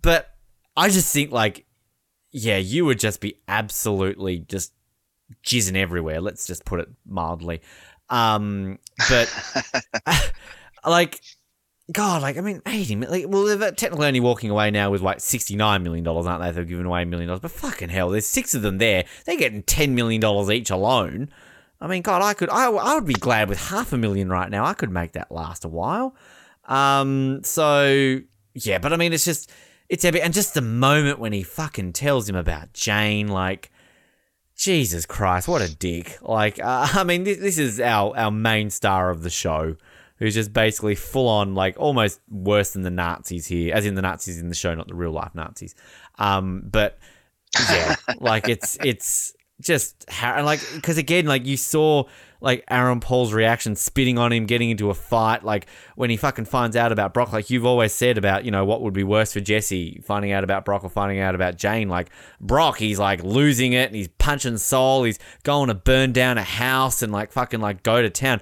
but 0.00 0.34
I 0.74 0.88
just 0.88 1.12
think, 1.12 1.30
like, 1.30 1.66
yeah, 2.32 2.56
you 2.56 2.84
would 2.86 2.98
just 2.98 3.20
be 3.20 3.36
absolutely 3.46 4.38
just 4.38 4.72
jizzing 5.44 5.76
everywhere. 5.76 6.20
Let's 6.20 6.46
just 6.46 6.64
put 6.64 6.80
it 6.80 6.88
mildly. 7.06 7.60
Um, 8.08 8.78
but 9.08 9.32
like, 10.86 11.20
God, 11.92 12.22
like 12.22 12.38
I 12.38 12.40
mean, 12.40 12.62
eighty 12.66 12.96
like 12.96 13.26
well, 13.28 13.44
they're 13.44 13.72
technically 13.72 14.06
only 14.06 14.20
walking 14.20 14.50
away 14.50 14.70
now 14.70 14.90
with 14.90 15.02
like 15.02 15.20
sixty 15.20 15.56
nine 15.56 15.82
million 15.82 16.04
dollars, 16.04 16.26
aren't 16.26 16.42
they? 16.42 16.50
They've 16.50 16.68
given 16.68 16.86
away 16.86 17.02
a 17.02 17.06
million 17.06 17.28
dollars, 17.28 17.40
but 17.40 17.50
fucking 17.50 17.90
hell, 17.90 18.08
there's 18.08 18.26
six 18.26 18.54
of 18.54 18.62
them 18.62 18.78
there. 18.78 19.04
They're 19.26 19.36
getting 19.36 19.62
ten 19.62 19.94
million 19.94 20.20
dollars 20.20 20.50
each 20.50 20.70
alone. 20.70 21.30
I 21.80 21.88
mean, 21.88 22.02
God, 22.02 22.22
I 22.22 22.32
could, 22.32 22.48
I, 22.48 22.70
I 22.70 22.94
would 22.94 23.06
be 23.06 23.14
glad 23.14 23.48
with 23.48 23.58
half 23.58 23.92
a 23.92 23.98
million 23.98 24.28
right 24.28 24.48
now. 24.48 24.64
I 24.64 24.72
could 24.72 24.92
make 24.92 25.12
that 25.12 25.32
last 25.32 25.64
a 25.64 25.68
while. 25.68 26.14
Um, 26.66 27.40
so 27.42 28.20
yeah, 28.54 28.78
but 28.78 28.92
I 28.92 28.96
mean, 28.96 29.12
it's 29.12 29.24
just 29.24 29.50
it's 29.92 30.06
epic. 30.06 30.22
And 30.24 30.32
just 30.32 30.54
the 30.54 30.62
moment 30.62 31.18
when 31.18 31.34
he 31.34 31.42
fucking 31.42 31.92
tells 31.92 32.26
him 32.26 32.34
about 32.34 32.72
Jane, 32.72 33.28
like, 33.28 33.70
Jesus 34.56 35.04
Christ, 35.04 35.48
what 35.48 35.60
a 35.60 35.72
dick. 35.76 36.16
Like, 36.22 36.58
uh, 36.58 36.88
I 36.94 37.04
mean, 37.04 37.24
this, 37.24 37.36
this 37.36 37.58
is 37.58 37.78
our, 37.78 38.16
our 38.16 38.30
main 38.30 38.70
star 38.70 39.10
of 39.10 39.22
the 39.22 39.28
show. 39.28 39.76
who's 40.16 40.32
just 40.32 40.50
basically 40.50 40.94
full 40.94 41.28
on, 41.28 41.54
like 41.54 41.78
almost 41.78 42.20
worse 42.30 42.70
than 42.70 42.80
the 42.82 42.90
Nazis 42.90 43.46
here, 43.46 43.74
as 43.74 43.84
in 43.84 43.94
the 43.94 44.00
Nazis 44.00 44.38
in 44.38 44.48
the 44.48 44.54
show, 44.54 44.74
not 44.74 44.88
the 44.88 44.94
real 44.94 45.10
life 45.10 45.34
Nazis. 45.34 45.74
Um, 46.18 46.62
but 46.64 46.98
yeah, 47.70 47.96
like 48.18 48.48
it's 48.48 48.78
it's 48.82 49.34
just 49.60 50.06
how 50.08 50.42
like 50.42 50.60
because 50.74 50.96
again, 50.96 51.26
like 51.26 51.44
you 51.44 51.58
saw 51.58 52.04
like 52.42 52.64
Aaron 52.68 52.98
Paul's 52.98 53.32
reaction, 53.32 53.76
spitting 53.76 54.18
on 54.18 54.32
him, 54.32 54.46
getting 54.46 54.68
into 54.68 54.90
a 54.90 54.94
fight. 54.94 55.44
Like 55.44 55.66
when 55.94 56.10
he 56.10 56.16
fucking 56.16 56.44
finds 56.46 56.74
out 56.74 56.90
about 56.90 57.14
Brock, 57.14 57.32
like 57.32 57.50
you've 57.50 57.64
always 57.64 57.94
said 57.94 58.18
about, 58.18 58.44
you 58.44 58.50
know, 58.50 58.64
what 58.64 58.82
would 58.82 58.92
be 58.92 59.04
worse 59.04 59.32
for 59.32 59.40
Jesse, 59.40 60.02
finding 60.04 60.32
out 60.32 60.42
about 60.42 60.64
Brock 60.64 60.82
or 60.82 60.90
finding 60.90 61.20
out 61.20 61.36
about 61.36 61.56
Jane. 61.56 61.88
Like 61.88 62.10
Brock, 62.40 62.78
he's 62.78 62.98
like 62.98 63.22
losing 63.22 63.72
it 63.72 63.86
and 63.86 63.94
he's 63.94 64.08
punching 64.08 64.58
Saul. 64.58 65.04
He's 65.04 65.20
going 65.44 65.68
to 65.68 65.74
burn 65.74 66.12
down 66.12 66.36
a 66.36 66.42
house 66.42 67.00
and 67.00 67.12
like 67.12 67.30
fucking 67.30 67.60
like 67.60 67.84
go 67.84 68.02
to 68.02 68.10
town. 68.10 68.40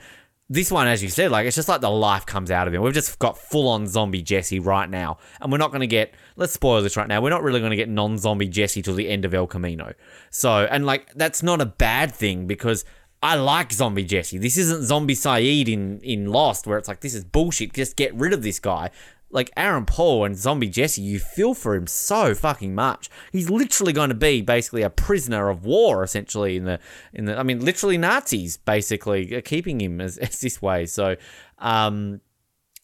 This 0.49 0.73
one, 0.73 0.89
as 0.89 1.01
you 1.01 1.11
said, 1.11 1.31
like 1.31 1.47
it's 1.47 1.55
just 1.55 1.69
like 1.69 1.83
the 1.83 1.91
life 1.91 2.25
comes 2.25 2.51
out 2.51 2.67
of 2.67 2.75
him. 2.75 2.83
We've 2.83 2.95
just 2.95 3.19
got 3.19 3.39
full 3.39 3.69
on 3.69 3.87
zombie 3.87 4.23
Jesse 4.23 4.59
right 4.59 4.89
now. 4.89 5.19
And 5.41 5.53
we're 5.53 5.59
not 5.59 5.71
going 5.71 5.83
to 5.83 5.87
get, 5.87 6.15
let's 6.37 6.55
spoil 6.55 6.83
this 6.83 6.97
right 6.97 7.07
now, 7.07 7.21
we're 7.21 7.31
not 7.31 7.43
really 7.43 7.61
going 7.61 7.71
to 7.71 7.77
get 7.77 7.89
non 7.89 8.17
zombie 8.17 8.49
Jesse 8.49 8.81
till 8.83 8.95
the 8.95 9.11
end 9.11 9.27
of 9.27 9.35
El 9.35 9.47
Camino. 9.47 9.93
So, 10.31 10.67
and 10.71 10.87
like 10.87 11.13
that's 11.15 11.43
not 11.43 11.61
a 11.61 11.67
bad 11.67 12.13
thing 12.13 12.47
because 12.49 12.85
I 13.23 13.35
like 13.35 13.73
Zombie 13.73 14.05
Jesse. 14.05 14.39
This 14.39 14.57
isn't 14.57 14.85
Zombie 14.85 15.15
Sayid 15.15 15.69
in, 15.69 16.01
in 16.01 16.27
Lost, 16.27 16.67
where 16.67 16.79
it's 16.79 16.89
like, 16.89 17.01
this 17.01 17.15
is 17.15 17.25
bullshit. 17.25 17.75
Just 17.75 17.97
get 17.97 18.15
rid 18.15 18.33
of 18.33 18.43
this 18.43 18.59
guy. 18.59 18.91
Like 19.31 19.51
Aaron 19.57 19.85
Paul 19.85 20.25
and 20.25 20.37
Zombie 20.37 20.69
Jesse, 20.69 21.03
you 21.03 21.21
feel 21.21 21.55
for 21.55 21.75
him 21.75 21.87
so 21.87 22.35
fucking 22.35 22.75
much. 22.75 23.11
He's 23.31 23.51
literally 23.51 23.93
going 23.93 24.09
to 24.09 24.15
be 24.15 24.41
basically 24.41 24.83
a 24.83 24.91
prisoner 24.91 25.51
of 25.51 25.65
war, 25.65 26.03
essentially 26.03 26.57
in 26.57 26.65
the 26.65 26.81
in 27.13 27.27
the. 27.27 27.39
I 27.39 27.45
mean, 27.45 27.65
literally 27.65 27.97
Nazis 27.97 28.57
basically 28.57 29.33
are 29.35 29.41
keeping 29.41 29.81
him 29.81 30.01
as, 30.01 30.19
as 30.19 30.41
this 30.41 30.61
way. 30.61 30.87
So, 30.87 31.15
um, 31.59 32.21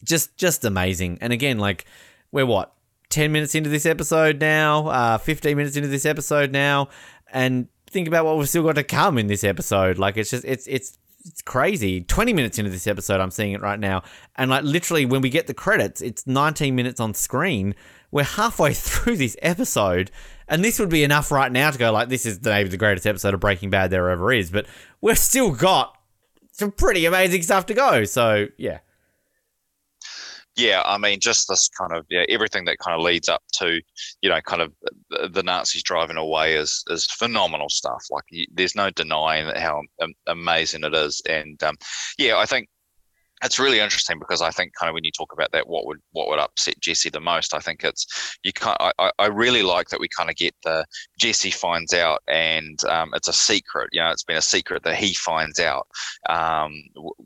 just 0.05 0.37
just 0.37 0.63
amazing. 0.63 1.17
And 1.19 1.33
again, 1.33 1.57
like 1.57 1.83
we're 2.31 2.45
what 2.45 2.73
ten 3.09 3.33
minutes 3.33 3.53
into 3.53 3.69
this 3.69 3.85
episode 3.85 4.39
now, 4.39 4.87
uh, 4.87 5.17
fifteen 5.17 5.57
minutes 5.57 5.75
into 5.75 5.89
this 5.89 6.05
episode 6.05 6.53
now, 6.53 6.87
and 7.29 7.67
think 7.89 8.07
about 8.07 8.25
what 8.25 8.37
we've 8.37 8.49
still 8.49 8.63
got 8.63 8.75
to 8.75 8.83
come 8.83 9.17
in 9.17 9.27
this 9.27 9.43
episode. 9.43 9.97
Like 9.97 10.17
it's 10.17 10.29
just 10.29 10.45
it's 10.45 10.67
it's 10.67 10.97
it's 11.25 11.41
crazy. 11.41 12.01
20 12.01 12.33
minutes 12.33 12.57
into 12.57 12.71
this 12.71 12.87
episode, 12.87 13.19
I'm 13.19 13.31
seeing 13.31 13.51
it 13.51 13.61
right 13.61 13.79
now. 13.79 14.03
And 14.35 14.49
like 14.49 14.63
literally 14.63 15.05
when 15.05 15.21
we 15.21 15.29
get 15.29 15.47
the 15.47 15.53
credits, 15.53 16.01
it's 16.01 16.25
19 16.25 16.75
minutes 16.75 16.99
on 16.99 17.13
screen. 17.13 17.75
We're 18.11 18.23
halfway 18.23 18.73
through 18.75 19.17
this 19.17 19.35
episode. 19.41 20.11
And 20.47 20.63
this 20.63 20.79
would 20.79 20.89
be 20.89 21.03
enough 21.03 21.31
right 21.31 21.51
now 21.51 21.71
to 21.71 21.77
go 21.77 21.91
like 21.91 22.09
this 22.09 22.25
is 22.25 22.41
maybe 22.43 22.69
the 22.69 22.77
greatest 22.77 23.05
episode 23.05 23.33
of 23.33 23.39
Breaking 23.39 23.69
Bad 23.69 23.91
there 23.91 24.09
ever 24.09 24.31
is, 24.31 24.49
but 24.49 24.65
we've 25.01 25.17
still 25.17 25.51
got 25.51 25.97
some 26.51 26.71
pretty 26.71 27.05
amazing 27.05 27.41
stuff 27.41 27.65
to 27.67 27.73
go. 27.73 28.05
So 28.05 28.47
yeah 28.57 28.79
yeah, 30.57 30.81
I 30.85 30.97
mean, 30.97 31.19
just 31.19 31.47
this 31.47 31.69
kind 31.69 31.93
of 31.93 32.05
yeah, 32.09 32.25
everything 32.29 32.65
that 32.65 32.79
kind 32.79 32.95
of 32.95 33.01
leads 33.05 33.29
up 33.29 33.43
to, 33.59 33.79
you 34.21 34.29
know, 34.29 34.41
kind 34.41 34.63
of 34.63 34.73
the, 35.31 35.43
Nazis 35.43 35.83
driving 35.83 36.17
away 36.17 36.55
is 36.55 36.83
is 36.87 37.05
phenomenal 37.05 37.69
stuff. 37.69 38.03
Like, 38.09 38.23
there's 38.51 38.75
no 38.75 38.89
denying 38.89 39.55
how 39.55 39.83
amazing 40.25 40.83
it 40.83 40.95
is, 40.95 41.21
and 41.29 41.61
um, 41.63 41.75
yeah, 42.17 42.37
I 42.37 42.45
think 42.45 42.67
it's 43.43 43.59
really 43.59 43.79
interesting 43.79 44.17
because 44.17 44.41
I 44.41 44.49
think 44.49 44.73
kind 44.73 44.89
of 44.89 44.95
when 44.95 45.03
you 45.03 45.11
talk 45.11 45.31
about 45.31 45.51
that, 45.51 45.67
what 45.67 45.85
would 45.85 45.99
what 46.11 46.27
would 46.27 46.39
upset 46.39 46.79
Jesse 46.79 47.09
the 47.09 47.19
most? 47.19 47.53
I 47.53 47.59
think 47.59 47.83
it's 47.83 48.37
you 48.43 48.51
kind. 48.51 48.77
I, 48.79 49.11
I 49.19 49.27
really 49.27 49.61
like 49.61 49.89
that 49.89 49.99
we 49.99 50.07
kind 50.07 50.29
of 50.29 50.35
get 50.35 50.55
the 50.63 50.85
Jesse 51.19 51.51
finds 51.51 51.93
out 51.93 52.21
and 52.27 52.83
um, 52.85 53.11
it's 53.13 53.27
a 53.27 53.33
secret. 53.33 53.89
You 53.91 54.01
know, 54.01 54.09
it's 54.09 54.23
been 54.23 54.37
a 54.37 54.41
secret 54.41 54.83
that 54.83 54.95
he 54.95 55.13
finds 55.13 55.59
out 55.59 55.87
um, 56.29 56.73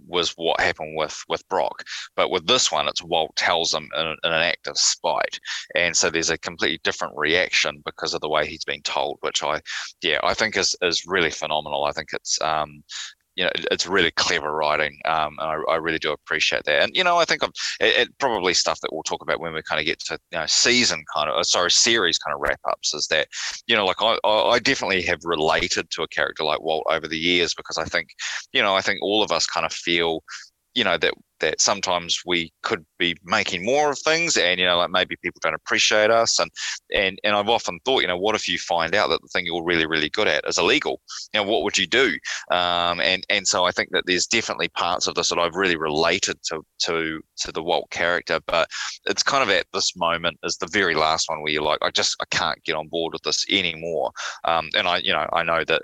was 0.08 0.32
what 0.32 0.60
happened 0.60 0.98
with 0.98 1.24
with 1.30 1.48
Brock. 1.48 1.84
But 2.16 2.30
with 2.30 2.46
this 2.46 2.72
one, 2.72 2.88
it's 2.88 3.04
Walt 3.04 3.36
tells 3.38 3.74
him 3.74 3.90
in, 3.98 4.08
in, 4.08 4.18
an 4.24 4.34
act 4.34 4.68
of 4.68 4.78
spite, 4.78 5.40
and 5.76 5.96
so 5.96 6.10
there's 6.10 6.30
a 6.30 6.38
completely 6.38 6.80
different 6.84 7.14
reaction 7.16 7.82
because 7.86 8.14
of 8.14 8.22
the 8.22 8.30
way 8.30 8.46
he's 8.48 8.66
been 8.66 8.82
told, 8.82 9.18
which 9.22 9.44
I 9.44 9.62
yeah 10.02 10.20
I 10.24 10.34
think 10.34 10.58
is 10.58 10.76
is 10.82 11.06
really 11.06 11.32
phenomenal. 11.32 11.86
I 11.86 11.92
think 11.92 12.10
it's 12.12 12.42
um, 12.42 12.84
you 13.36 13.46
know, 13.46 13.52
it's 13.72 13.88
really 13.88 14.12
clever 14.12 14.52
writing, 14.52 15.00
um, 15.06 15.38
I, 15.40 15.62
I, 15.70 15.76
really 15.78 16.00
do 16.00 16.12
appreciate 16.12 16.64
that. 16.66 16.84
And 16.84 16.96
you 16.96 17.04
know, 17.04 17.18
I 17.18 17.26
think 17.26 17.44
it, 17.44 17.52
it, 17.80 18.18
probably 18.20 18.54
stuff 18.54 18.80
that 18.82 18.90
we'll 18.92 19.04
talk 19.04 19.22
about 19.22 19.40
when 19.40 19.54
we 19.54 19.62
kind 19.64 19.80
of 19.80 19.86
get 19.86 20.00
to 20.00 20.20
you 20.32 20.40
know 20.40 20.46
season 20.48 21.04
kind 21.16 21.30
of, 21.30 21.38
uh, 21.38 21.44
sorry, 21.44 21.72
series 21.72 22.18
kind 22.18 22.36
of 22.36 22.42
wrap 22.42 22.60
ups 22.70 22.94
is 22.94 23.08
that 23.08 23.28
you 23.68 23.76
know, 23.76 23.86
like 23.86 24.02
I, 24.02 24.18
I 24.26 24.60
definitely 24.60 25.02
have 25.04 25.20
related 25.24 25.90
to 25.92 26.04
a 26.04 26.08
character 26.08 26.44
like 26.44 26.62
Walt 26.62 26.86
over 26.90 27.08
the 27.08 27.18
years 27.18 27.54
because 27.54 27.78
I 27.78 27.86
think, 27.86 28.10
you 28.52 28.62
know, 28.62 28.76
I 28.76 28.82
think 28.82 29.02
all 29.02 29.24
of 29.24 29.32
us 29.32 29.46
kind 29.46 29.66
of 29.66 29.74
feel 29.74 30.24
you 30.74 30.84
know 30.84 30.98
that 30.98 31.14
that 31.42 31.60
sometimes 31.60 32.22
we 32.26 32.54
could 32.62 32.86
be 32.98 33.16
making 33.24 33.66
more 33.66 33.92
of 33.92 34.00
things 34.00 34.38
and 34.38 34.60
you 34.60 34.66
know 34.66 34.78
like 34.78 34.92
maybe 34.92 35.16
people 35.22 35.40
don't 35.42 35.56
appreciate 35.56 36.10
us. 36.10 36.40
And 36.40 36.50
and 36.96 37.20
and 37.24 37.36
I've 37.36 37.50
often 37.50 37.80
thought 37.84 38.02
you 38.02 38.08
know 38.08 38.18
what 38.18 38.36
if 38.36 38.48
you 38.48 38.58
find 38.58 38.96
out 38.96 39.10
that 39.10 39.22
the 39.22 39.28
thing 39.28 39.46
you're 39.46 39.64
really 39.64 39.86
really 39.86 40.10
good 40.10 40.28
at 40.28 40.48
is 40.48 40.58
illegal? 40.58 41.02
You 41.34 41.42
know 41.42 41.50
what 41.50 41.64
would 41.64 41.78
you 41.78 41.88
do? 41.88 42.18
Um, 42.52 43.02
and 43.02 43.26
and 43.30 43.48
so 43.48 43.66
I 43.66 43.72
think 43.72 43.90
that 43.92 44.04
there's 44.06 44.28
definitely 44.28 44.70
parts 44.70 45.08
of 45.08 45.16
this 45.16 45.30
that 45.30 45.40
I've 45.40 45.56
really 45.56 45.78
related 45.78 46.38
to 46.46 46.62
to 46.86 47.22
to 47.38 47.52
the 47.52 47.64
Walt 47.64 47.90
character 47.90 48.40
but 48.48 48.70
it's 49.06 49.24
kind 49.24 49.44
of 49.44 49.50
at 49.50 49.66
this 49.74 49.96
moment 49.96 50.38
is 50.44 50.58
the 50.58 50.68
very 50.68 50.96
last 50.96 51.30
one 51.30 51.42
where 51.42 51.52
you're 51.52 51.64
like 51.64 51.80
I 51.82 51.90
just 51.90 52.16
I 52.22 52.26
can't 52.32 52.64
get 52.64 52.76
on 52.76 52.88
board 52.88 53.14
with 53.14 53.24
this 53.24 53.46
anymore. 53.52 54.12
Um, 54.46 54.70
and 54.78 54.88
I 54.88 54.98
you 55.00 55.12
know 55.12 55.28
I 55.34 55.44
know 55.44 55.64
that 55.66 55.82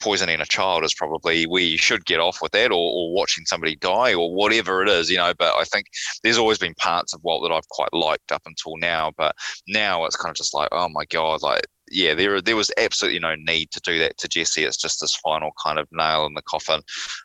poisoning 0.00 0.40
a 0.40 0.46
child 0.46 0.84
is 0.84 0.94
probably 0.94 1.44
where 1.44 1.62
you 1.62 1.78
should 1.78 2.04
get 2.04 2.20
off 2.20 2.40
with 2.42 2.52
that 2.52 2.70
or, 2.70 2.92
or, 2.92 3.12
watching 3.12 3.44
somebody 3.44 3.76
die 3.76 4.14
or 4.14 4.34
whatever 4.34 4.82
it 4.82 4.88
is, 4.88 5.10
you 5.10 5.16
know. 5.16 5.32
But 5.38 5.54
I 5.54 5.64
think 5.64 5.86
there's 6.22 6.38
always 6.38 6.58
been 6.58 6.74
parts 6.74 7.14
of 7.14 7.22
Walt 7.22 7.42
that 7.42 7.54
I've 7.54 7.68
quite 7.68 7.92
liked 7.92 8.32
up 8.32 8.42
until 8.46 8.76
now. 8.78 9.12
But 9.16 9.34
now 9.68 10.04
it's 10.04 10.16
kind 10.16 10.30
of 10.30 10.36
just 10.36 10.54
like, 10.54 10.68
oh 10.72 10.88
my 10.88 11.04
God, 11.06 11.42
like, 11.42 11.66
yeah, 11.90 12.14
there 12.14 12.40
there 12.40 12.56
was 12.56 12.70
absolutely 12.78 13.18
no 13.18 13.34
need 13.34 13.70
to 13.72 13.80
do 13.80 13.98
that 13.98 14.16
to 14.18 14.28
Jesse. 14.28 14.64
It's 14.64 14.76
just 14.76 15.00
this 15.00 15.16
final 15.16 15.50
kind 15.62 15.78
of 15.78 15.88
nail 15.90 16.24
in 16.24 16.34
the 16.34 16.42
coffin, 16.42 16.82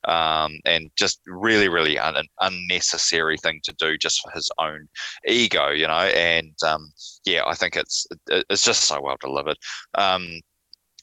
um, 0.08 0.60
and 0.66 0.90
just 0.96 1.22
really, 1.28 1.70
really 1.70 2.00
un- 2.00 2.16
an 2.16 2.28
unnecessary 2.42 3.38
thing 3.38 3.60
to 3.64 3.74
do 3.74 3.98
just 3.98 4.22
for 4.22 4.32
his 4.32 4.50
own 4.60 4.88
ego, 5.28 5.70
you 5.70 5.88
know. 5.88 5.94
And 5.94 6.56
um, 6.66 6.92
yeah, 7.26 7.44
I 7.46 7.54
think 7.54 7.76
it's 7.76 8.08
it's 8.28 8.66
just 8.66 8.84
so 8.84 9.02
well 9.02 9.18
delivered. 9.22 9.58
Um, 9.94 10.42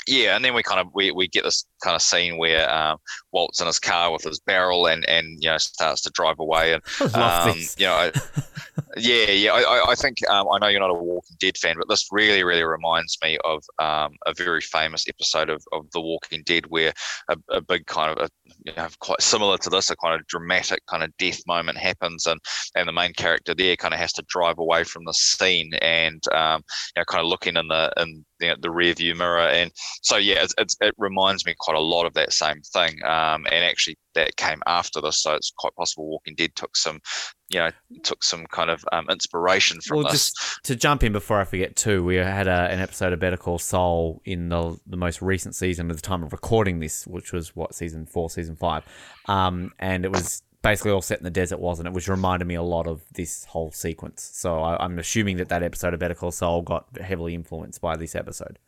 yeah, 0.07 0.37
and 0.37 0.45
then 0.45 0.55
we 0.55 0.63
kind 0.63 0.81
of 0.81 0.89
we, 0.95 1.11
we 1.11 1.29
get 1.29 1.45
this 1.45 1.65
kind 1.83 1.97
of 1.97 2.03
scene 2.03 2.39
where 2.39 2.71
um, 2.73 2.99
Walt's 3.33 3.61
in 3.61 3.67
his 3.67 3.79
car 3.79 4.13
with 4.13 4.23
his 4.23 4.41
barrel 4.41 4.87
and 4.87 5.09
and 5.09 5.43
you 5.43 5.51
know 5.51 5.59
starts 5.59 6.03
to 6.03 6.11
drive 6.11 6.39
away 6.39 6.73
and 6.73 6.83
um, 7.15 7.57
you 7.77 7.87
know 7.87 7.95
I, 7.95 8.13
yeah 8.97 9.31
yeah 9.31 9.53
I, 9.53 9.91
I 9.91 9.95
think 9.95 10.19
um, 10.31 10.49
I 10.51 10.59
know 10.59 10.69
you're 10.69 10.81
not 10.81 10.91
a 10.91 10.95
Walking 10.95 11.37
Dead 11.39 11.57
fan 11.57 11.77
but 11.79 11.89
this 11.89 12.09
really 12.11 12.45
really 12.45 12.65
reminds 12.65 13.19
me 13.23 13.39
of 13.45 13.63
um, 13.79 14.17
a 14.27 14.35
very 14.37 14.61
famous 14.61 15.07
episode 15.09 15.51
of, 15.51 15.63
of 15.73 15.91
The 15.93 16.01
Walking 16.01 16.43
Dead 16.45 16.67
where 16.67 16.93
a, 17.29 17.37
a 17.51 17.61
big 17.61 17.87
kind 17.87 18.17
of 18.17 18.27
a, 18.27 18.31
you 18.65 18.73
know, 18.77 18.89
quite 19.01 19.21
similar 19.21 19.59
to 19.59 19.71
this 19.71 19.91
a 19.91 19.97
kind 19.97 20.19
of 20.19 20.27
dramatic 20.27 20.85
kind 20.87 21.03
of 21.03 21.17
death 21.19 21.41
moment 21.47 21.79
happens 21.79 22.27
and 22.27 22.41
and 22.77 22.89
the 22.89 22.93
main 22.93 23.13
character 23.13 23.55
there 23.55 23.77
kind 23.77 23.95
of 23.95 24.01
has 24.01 24.13
to 24.13 24.25
drive 24.29 24.59
away 24.59 24.85
from 24.85 25.05
the 25.05 25.13
scene 25.13 25.73
and 25.81 26.23
um, 26.33 26.63
you 26.95 27.01
know 27.01 27.05
kind 27.05 27.23
of 27.23 27.29
looking 27.29 27.57
in 27.57 27.69
the 27.69 27.93
in 27.97 28.25
the, 28.41 28.57
the 28.61 28.71
rear 28.71 28.95
view 28.95 29.15
mirror 29.15 29.49
and 29.49 29.71
so 30.03 30.17
yeah 30.17 30.43
it's, 30.43 30.55
it's, 30.59 30.77
it 30.81 30.95
reminds 30.99 31.47
me 31.47 31.55
quite 31.59 31.72
a 31.75 31.81
lot 31.81 32.07
of 32.07 32.15
that 32.15 32.33
same 32.33 32.61
thing. 32.63 33.03
Um, 33.05 33.47
and 33.51 33.65
actually, 33.65 33.97
that 34.15 34.37
came 34.37 34.63
after 34.67 35.01
this, 35.01 35.23
so 35.23 35.35
it's 35.35 35.53
quite 35.57 35.75
possible 35.75 36.09
Walking 36.09 36.35
Dead 36.35 36.55
took 36.55 36.77
some, 36.77 37.01
you 37.49 37.59
know, 37.59 37.71
took 38.03 38.23
some 38.23 38.47
kind 38.47 38.71
of 38.71 38.85
um, 38.93 39.07
inspiration 39.11 39.81
from 39.81 39.99
well, 39.99 40.13
this. 40.13 40.33
Just 40.33 40.65
to 40.65 40.77
jump 40.77 41.03
in 41.03 41.13
before 41.13 41.41
I 41.41 41.45
forget 41.45 41.77
too, 41.77 42.05
we 42.05 42.17
had 42.17 42.47
a, 42.47 42.69
an 42.71 42.81
episode 42.81 43.13
of 43.13 43.21
Better 43.21 43.37
Call 43.37 43.59
Saul 43.59 44.21
in 44.25 44.49
the 44.49 44.79
the 44.87 44.97
most 44.97 45.23
recent 45.23 45.55
season 45.55 45.91
at 45.91 45.97
the 45.97 46.03
time 46.03 46.23
of 46.23 46.33
recording 46.33 46.81
this, 46.81 47.07
which 47.07 47.33
was 47.33 47.57
what 47.57 47.75
season 47.75 48.07
four, 48.07 48.31
season 48.31 48.57
five, 48.57 48.85
um, 49.27 49.73
and 49.79 50.05
it 50.05 50.13
was 50.13 50.43
basically 50.63 50.93
all 50.93 51.03
set 51.03 51.19
in 51.19 51.25
the 51.25 51.31
desert, 51.31 51.59
wasn't 51.59 51.89
it? 51.89 51.93
Which 51.93 52.09
reminded 52.09 52.47
me 52.47 52.55
a 52.55 52.63
lot 52.63 52.87
of 52.87 53.03
this 53.13 53.45
whole 53.47 53.73
sequence. 53.73 54.31
So 54.35 54.61
I, 54.61 54.83
I'm 54.83 54.99
assuming 54.99 55.37
that 55.39 55.49
that 55.49 55.63
episode 55.63 55.93
of 55.93 56.01
Better 56.01 56.15
Call 56.15 56.31
Saul 56.31 56.63
got 56.63 56.87
heavily 56.99 57.35
influenced 57.35 57.81
by 57.81 57.97
this 57.97 58.15
episode. 58.15 58.59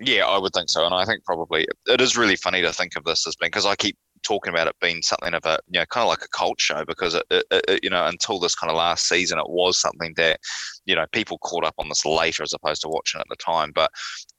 Yeah, 0.00 0.26
I 0.26 0.38
would 0.38 0.52
think 0.52 0.68
so, 0.68 0.84
and 0.84 0.94
I 0.94 1.06
think 1.06 1.24
probably 1.24 1.66
it 1.86 2.00
is 2.02 2.18
really 2.18 2.36
funny 2.36 2.60
to 2.60 2.72
think 2.72 2.96
of 2.96 3.04
this 3.04 3.26
as 3.26 3.34
being 3.36 3.48
because 3.48 3.64
I 3.64 3.74
keep 3.76 3.96
talking 4.22 4.52
about 4.52 4.66
it 4.66 4.76
being 4.80 5.00
something 5.02 5.32
of 5.32 5.44
a 5.46 5.58
you 5.68 5.78
know 5.78 5.86
kind 5.86 6.02
of 6.02 6.08
like 6.08 6.22
a 6.22 6.28
cult 6.36 6.60
show 6.60 6.84
because 6.84 7.14
it, 7.14 7.24
it, 7.30 7.44
it, 7.50 7.80
you 7.84 7.88
know 7.88 8.04
until 8.06 8.38
this 8.38 8.54
kind 8.54 8.70
of 8.70 8.76
last 8.76 9.08
season 9.08 9.38
it 9.38 9.48
was 9.48 9.78
something 9.78 10.12
that 10.16 10.40
you 10.84 10.94
know 10.94 11.06
people 11.12 11.38
caught 11.38 11.64
up 11.64 11.74
on 11.78 11.88
this 11.88 12.04
later 12.04 12.42
as 12.42 12.52
opposed 12.52 12.82
to 12.82 12.88
watching 12.88 13.20
at 13.20 13.26
the 13.30 13.36
time. 13.36 13.72
But 13.74 13.90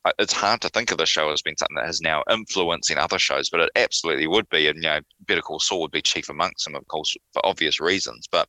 uh, 0.05 0.11
it's 0.19 0.33
hard 0.33 0.61
to 0.61 0.69
think 0.69 0.91
of 0.91 0.99
the 0.99 1.07
show 1.07 1.31
as 1.31 1.41
being 1.41 1.57
something 1.57 1.75
that 1.77 1.87
has 1.87 2.01
now 2.01 2.23
influencing 2.29 2.97
other 2.97 3.17
shows 3.17 3.49
but 3.49 3.59
it 3.59 3.71
absolutely 3.75 4.27
would 4.27 4.47
be 4.49 4.67
and 4.67 4.77
you 4.77 4.89
know 4.89 4.99
Better 5.21 5.41
Call 5.41 5.59
Saul 5.59 5.81
would 5.81 5.91
be 5.91 6.03
chief 6.03 6.29
amongst 6.29 6.65
them 6.65 6.75
of 6.75 6.87
course 6.87 7.15
for 7.33 7.43
obvious 7.43 7.79
reasons. 7.79 8.27
But 8.31 8.47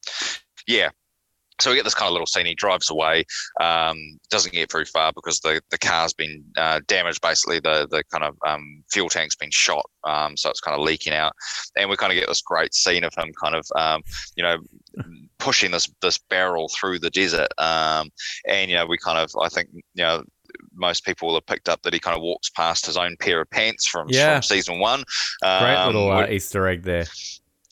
yeah 0.67 0.91
so 1.61 1.71
we 1.71 1.77
get 1.77 1.85
this 1.85 1.95
kind 1.95 2.07
of 2.09 2.13
little 2.13 2.27
scene. 2.27 2.47
He 2.47 2.55
drives 2.55 2.91
away, 2.91 3.25
um, 3.61 3.97
doesn't 4.31 4.53
get 4.53 4.71
very 4.71 4.85
far 4.85 5.13
because 5.13 5.41
the, 5.41 5.61
the 5.71 5.79
car's 5.79 6.13
been 6.13 6.45
uh, 6.57 6.81
damaged. 6.87 7.21
Basically, 7.21 7.61
the 7.61 7.87
the 7.91 8.05
kind 8.13 8.25
of 8.25 8.37
um, 8.47 8.83
fuel 8.91 9.09
tank's 9.09 9.37
been 9.37 9.51
shot, 9.51 9.85
um, 10.05 10.37
so 10.37 10.51
it's 10.51 10.61
kind 10.61 10.75
of 10.79 10.85
leaking 10.85 11.13
out. 11.13 11.33
And 11.77 11.91
we 11.91 11.97
kind 11.97 12.13
of 12.13 12.19
get 12.19 12.29
this 12.29 12.43
great 12.43 12.75
scene 12.75 13.05
of 13.05 13.15
him 13.15 13.33
kind 13.43 13.55
of, 13.55 13.67
um, 13.77 14.03
you 14.37 14.43
know, 14.43 14.59
pushing 15.39 15.71
this 15.71 15.89
this 16.03 16.19
barrel 16.19 16.69
through 16.69 16.99
the 17.01 17.11
desert. 17.11 17.49
Um, 17.59 18.11
and 18.47 18.71
you 18.71 18.77
know, 18.77 18.87
we 18.87 18.99
kind 18.99 19.19
of, 19.19 19.31
I 19.41 19.49
think, 19.49 19.69
you 19.73 19.83
know, 20.05 20.25
most 20.75 21.05
people 21.05 21.29
will 21.29 21.35
have 21.35 21.47
picked 21.47 21.69
up 21.69 21.83
that 21.83 21.93
he 21.93 22.01
kind 22.01 22.17
of 22.17 22.23
walks 22.23 22.51
past 22.51 22.87
his 22.87 22.97
own 22.97 23.17
pair 23.21 23.41
of 23.41 23.51
pants 23.51 23.87
from, 23.87 24.07
Yeah. 24.09 24.37
from 24.37 24.43
season 24.43 24.79
one. 24.79 25.05
Great 25.43 25.75
Um, 25.75 25.87
little 25.95 26.11
uh, 26.11 26.27
Easter 26.29 26.67
egg 26.67 26.83
there. 26.85 27.07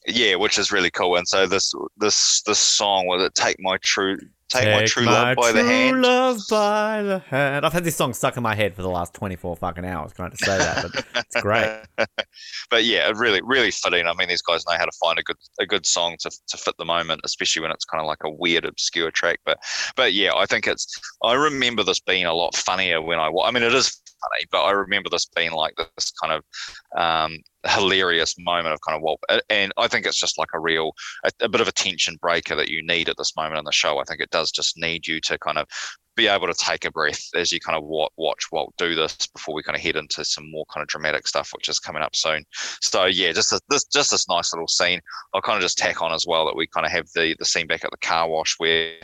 Yeah, 0.07 0.37
which 0.37 0.59
is 0.59 0.71
really 0.71 0.91
cool. 0.91 1.17
And 1.17 1.27
so 1.27 1.47
this 1.47 1.73
this 1.97 2.43
this 2.43 2.59
song 2.59 3.07
was 3.07 3.23
it 3.23 3.35
"Take 3.35 3.57
My 3.59 3.77
True 3.83 4.17
Take, 4.49 4.69
My 4.69 4.85
True 4.85 5.05
Love 5.05 5.37
by 5.37 5.51
the 5.51 5.65
Hand." 5.65 6.03
love 6.03 6.39
by 6.49 7.03
the 7.03 7.19
hand. 7.19 7.67
I've 7.67 7.73
had 7.73 7.83
this 7.83 7.97
song 7.97 8.15
stuck 8.15 8.37
in 8.37 8.43
my 8.43 8.55
head 8.55 8.75
for 8.75 8.83
the 8.83 8.89
last 8.89 9.15
24 9.15 9.57
fucking 9.57 9.85
hours 9.85 10.13
trying 10.13 10.31
to 10.31 10.37
say 10.37 10.57
that, 10.59 10.83
but 10.83 11.05
it's 11.17 11.37
great. 11.43 11.81
but 12.71 12.85
yeah, 12.85 13.11
really, 13.17 13.41
really 13.43 13.73
fitting. 13.73 14.07
I 14.07 14.15
mean, 14.15 14.29
these 14.29 14.43
guys 14.43 14.65
know 14.67 14.77
how 14.79 14.85
to 14.85 14.97
find 15.03 15.19
a 15.19 15.23
good 15.23 15.39
a 15.61 15.67
good 15.67 15.85
song 15.85 16.17
to, 16.21 16.31
to 16.31 16.57
fit 16.57 16.77
the 16.79 16.85
moment, 16.85 17.23
especially 17.25 17.63
when 17.63 17.73
it's 17.73 17.85
kind 17.85 18.01
of 18.01 18.07
like 18.07 18.23
a 18.25 18.31
weird, 18.31 18.65
obscure 18.65 19.11
track. 19.11 19.41
But 19.45 19.59
but 19.97 20.15
yeah, 20.15 20.33
I 20.37 20.47
think 20.47 20.67
it's. 20.69 20.87
I 21.25 21.35
remember 21.35 21.83
this 21.83 22.01
being 22.01 22.27
a 22.27 22.35
lot 22.35 22.55
funnier 22.55 23.03
when 23.03 23.19
I. 23.19 23.31
I 23.45 23.51
mean, 23.51 23.65
it 23.65 23.75
is 23.75 24.01
funny, 24.27 24.47
but 24.51 24.63
I 24.63 24.73
remember 24.73 25.09
this 25.11 25.27
being 25.27 25.53
like 25.53 25.75
this 25.97 26.13
kind 26.23 26.33
of 26.33 27.01
um, 27.01 27.39
hilarious 27.67 28.35
moment 28.39 28.75
of 28.75 28.81
kind 28.87 28.97
of 28.97 29.03
Walt. 29.03 29.21
And 29.51 29.73
I 29.77 29.89
think 29.89 30.07
it's 30.07 30.21
just 30.21 30.39
like 30.39 30.51
a 30.55 30.61
real, 30.61 30.93
a, 31.25 31.31
a 31.41 31.49
bit 31.49 31.61
of 31.61 31.69
a 31.69 31.73
tension 31.73 32.17
breaker 32.21 32.55
that 32.57 32.69
you 32.69 32.85
need 32.85 33.09
at 33.09 33.17
this 33.19 33.37
moment 33.37 33.59
in 33.59 33.65
the 33.65 33.73
show. 33.73 33.99
I 33.99 34.05
think 34.05 34.21
it 34.21 34.31
does 34.31 34.51
just 34.51 34.79
need 34.79 35.07
you 35.07 35.21
to 35.23 35.39
kind 35.39 35.59
of 35.59 35.67
be 36.17 36.27
able 36.29 36.47
to 36.47 36.55
take 36.55 36.85
a 36.85 36.91
breath 36.91 37.23
as 37.35 37.53
you 37.53 37.61
kind 37.61 37.77
of 37.77 37.85
wa- 37.85 38.09
watch 38.17 38.45
Walt 38.51 38.73
do 38.79 38.95
this 38.95 39.17
before 39.35 39.55
we 39.55 39.63
kind 39.63 39.77
of 39.77 39.83
head 39.83 39.97
into 39.97 40.25
some 40.25 40.51
more 40.51 40.65
kind 40.73 40.83
of 40.83 40.89
dramatic 40.89 41.27
stuff, 41.27 41.51
which 41.55 41.69
is 41.69 41.79
coming 41.79 42.03
up 42.03 42.17
soon. 42.17 42.45
So 42.81 43.05
yeah, 43.05 43.33
just 43.33 43.53
a, 43.53 43.61
this 43.69 43.85
just 43.85 44.11
this 44.11 44.29
nice 44.29 44.53
little 44.53 44.69
scene. 44.69 45.01
I'll 45.35 45.43
kind 45.43 45.57
of 45.57 45.63
just 45.63 45.79
tack 45.79 46.01
on 46.03 46.13
as 46.13 46.25
well 46.27 46.47
that 46.47 46.57
we 46.57 46.67
kind 46.67 46.87
of 46.87 46.93
have 46.93 47.07
the 47.15 47.35
the 47.39 47.45
scene 47.45 47.67
back 47.67 47.85
at 47.85 47.91
the 47.91 47.99
car 47.99 48.29
wash 48.29 48.55
where 48.59 48.95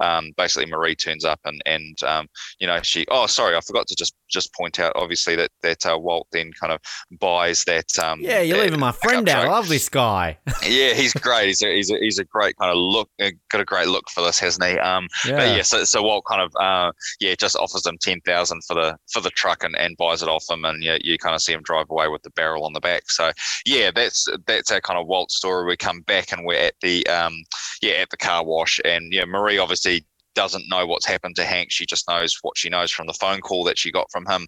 um, 0.00 0.32
basically 0.36 0.66
Marie 0.70 0.94
turns 0.96 1.24
up 1.24 1.40
and 1.44 1.60
and 1.66 2.02
um, 2.04 2.26
you 2.58 2.66
know 2.66 2.80
she 2.82 3.06
oh 3.10 3.26
sorry 3.26 3.56
I 3.56 3.60
forgot 3.60 3.86
to 3.88 3.94
just 3.94 4.14
just 4.30 4.52
point 4.54 4.80
out 4.80 4.92
obviously 4.96 5.36
that 5.36 5.50
that 5.62 5.84
uh, 5.86 5.98
Walt 5.98 6.26
then 6.32 6.50
kind 6.58 6.72
of 6.72 6.80
buys 7.20 7.64
that 7.64 7.86
um, 8.02 8.20
Yeah, 8.20 8.40
you're 8.40 8.56
that 8.56 8.64
leaving 8.64 8.80
my 8.80 8.92
friend 8.92 9.28
out. 9.28 9.42
Truck. 9.42 9.52
love 9.52 9.68
this 9.68 9.88
guy. 9.88 10.38
yeah, 10.66 10.94
he's 10.94 11.12
great. 11.12 11.48
He's 11.48 11.62
a, 11.62 11.74
he's 11.74 11.90
a, 11.90 11.98
he's 11.98 12.18
a 12.18 12.24
great 12.24 12.56
kind 12.56 12.70
of 12.70 12.76
look. 12.78 13.10
uh, 13.20 13.30
Got 13.50 13.60
a 13.60 13.64
great 13.64 13.88
look 13.88 14.08
for 14.08 14.22
this, 14.22 14.38
hasn't 14.38 14.64
he? 14.64 14.78
Um, 14.78 15.06
Yeah. 15.26 15.36
but 15.36 15.48
yeah, 15.56 15.62
so, 15.62 15.84
so 15.84 16.02
Walt 16.02 16.24
kind 16.26 16.40
of 16.40 16.50
uh, 16.62 16.92
yeah 17.20 17.34
just 17.38 17.56
offers 17.56 17.82
them 17.82 17.98
ten 17.98 18.20
thousand 18.20 18.62
for 18.64 18.74
the 18.74 18.96
for 19.12 19.20
the 19.20 19.30
truck 19.30 19.64
and, 19.64 19.76
and 19.76 19.96
buys 19.96 20.22
it 20.22 20.28
off 20.28 20.46
them, 20.48 20.64
and 20.64 20.82
yeah, 20.82 20.98
you 21.00 21.18
kind 21.18 21.34
of 21.34 21.42
see 21.42 21.52
him 21.52 21.62
drive 21.62 21.90
away 21.90 22.08
with 22.08 22.22
the 22.22 22.30
barrel 22.30 22.64
on 22.64 22.72
the 22.72 22.80
back. 22.80 23.10
So 23.10 23.32
yeah, 23.66 23.90
that's 23.94 24.28
that's 24.46 24.70
our 24.70 24.80
kind 24.80 24.98
of 24.98 25.06
Walt 25.06 25.30
story. 25.30 25.66
We 25.66 25.76
come 25.76 26.02
back 26.02 26.32
and 26.32 26.44
we're 26.44 26.60
at 26.60 26.74
the 26.80 27.06
um 27.08 27.34
yeah 27.80 27.94
at 27.94 28.10
the 28.10 28.16
car 28.16 28.44
wash, 28.44 28.80
and 28.84 29.12
yeah, 29.12 29.24
Marie 29.24 29.58
obviously 29.58 30.06
doesn't 30.34 30.68
know 30.68 30.86
what's 30.86 31.06
happened 31.06 31.36
to 31.36 31.44
Hank. 31.44 31.70
She 31.70 31.84
just 31.84 32.08
knows 32.08 32.36
what 32.42 32.56
she 32.56 32.70
knows 32.70 32.90
from 32.90 33.06
the 33.06 33.12
phone 33.14 33.40
call 33.40 33.64
that 33.64 33.78
she 33.78 33.90
got 33.90 34.10
from 34.10 34.26
him, 34.26 34.46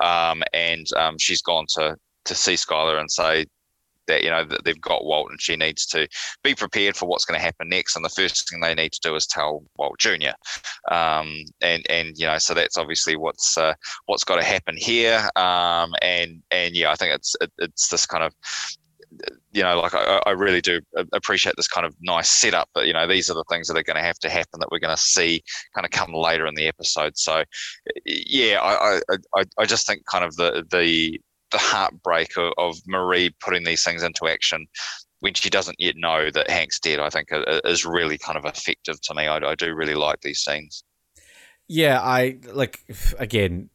um, 0.00 0.42
and 0.52 0.86
um, 0.96 1.18
she's 1.18 1.42
gone 1.42 1.66
to 1.74 1.96
to 2.26 2.34
see 2.34 2.54
Skyler 2.54 2.98
and 2.98 3.10
say 3.10 3.46
that 4.06 4.22
you 4.22 4.30
know 4.30 4.44
that 4.44 4.64
they've 4.64 4.80
got 4.80 5.04
Walt 5.04 5.30
and 5.30 5.40
she 5.40 5.56
needs 5.56 5.86
to 5.86 6.08
be 6.42 6.54
prepared 6.54 6.96
for 6.96 7.06
what's 7.06 7.24
going 7.24 7.38
to 7.38 7.44
happen 7.44 7.68
next. 7.68 7.96
And 7.96 8.04
the 8.04 8.10
first 8.10 8.48
thing 8.48 8.60
they 8.60 8.74
need 8.74 8.92
to 8.92 9.00
do 9.02 9.14
is 9.14 9.26
tell 9.26 9.64
Walt 9.76 9.98
Jr. 9.98 10.34
Um, 10.90 11.44
and 11.60 11.84
and 11.90 12.16
you 12.16 12.26
know 12.26 12.38
so 12.38 12.54
that's 12.54 12.76
obviously 12.76 13.16
what's 13.16 13.56
uh, 13.58 13.74
what's 14.06 14.24
got 14.24 14.36
to 14.36 14.44
happen 14.44 14.76
here. 14.76 15.28
Um, 15.36 15.94
and 16.02 16.42
and 16.50 16.74
yeah, 16.74 16.90
I 16.90 16.94
think 16.96 17.14
it's 17.14 17.36
it, 17.40 17.52
it's 17.58 17.88
this 17.88 18.06
kind 18.06 18.24
of 18.24 18.34
you 19.52 19.62
know, 19.62 19.80
like 19.80 19.94
I, 19.94 20.20
I 20.26 20.30
really 20.32 20.60
do 20.60 20.80
appreciate 21.12 21.54
this 21.56 21.68
kind 21.68 21.86
of 21.86 21.94
nice 22.00 22.28
setup. 22.28 22.68
But 22.74 22.86
you 22.86 22.92
know, 22.92 23.06
these 23.06 23.30
are 23.30 23.34
the 23.34 23.44
things 23.48 23.68
that 23.68 23.76
are 23.76 23.82
going 23.82 23.96
to 23.96 24.02
have 24.02 24.18
to 24.20 24.28
happen 24.28 24.60
that 24.60 24.68
we're 24.70 24.78
going 24.78 24.96
to 24.96 25.02
see 25.02 25.42
kind 25.74 25.84
of 25.84 25.90
come 25.90 26.12
later 26.12 26.46
in 26.46 26.54
the 26.54 26.66
episode. 26.66 27.16
So, 27.16 27.44
yeah, 28.04 28.60
I, 28.60 29.00
I, 29.34 29.44
I 29.58 29.64
just 29.64 29.86
think 29.86 30.04
kind 30.06 30.24
of 30.24 30.36
the 30.36 30.64
the 30.70 31.20
the 31.52 31.58
heartbreak 31.58 32.36
of, 32.36 32.52
of 32.58 32.76
Marie 32.86 33.34
putting 33.40 33.64
these 33.64 33.84
things 33.84 34.02
into 34.02 34.26
action 34.26 34.66
when 35.20 35.34
she 35.34 35.50
doesn't 35.50 35.76
yet 35.78 35.94
know 35.96 36.30
that 36.30 36.50
Hank's 36.50 36.78
dead, 36.80 37.00
I 37.00 37.10
think 37.10 37.28
is 37.64 37.84
really 37.86 38.18
kind 38.18 38.36
of 38.36 38.44
effective 38.44 39.00
to 39.02 39.14
me. 39.14 39.26
I, 39.26 39.38
I 39.38 39.54
do 39.54 39.74
really 39.74 39.94
like 39.94 40.20
these 40.20 40.40
scenes. 40.40 40.84
Yeah, 41.68 42.00
I 42.00 42.38
like 42.52 42.80
again. 43.18 43.70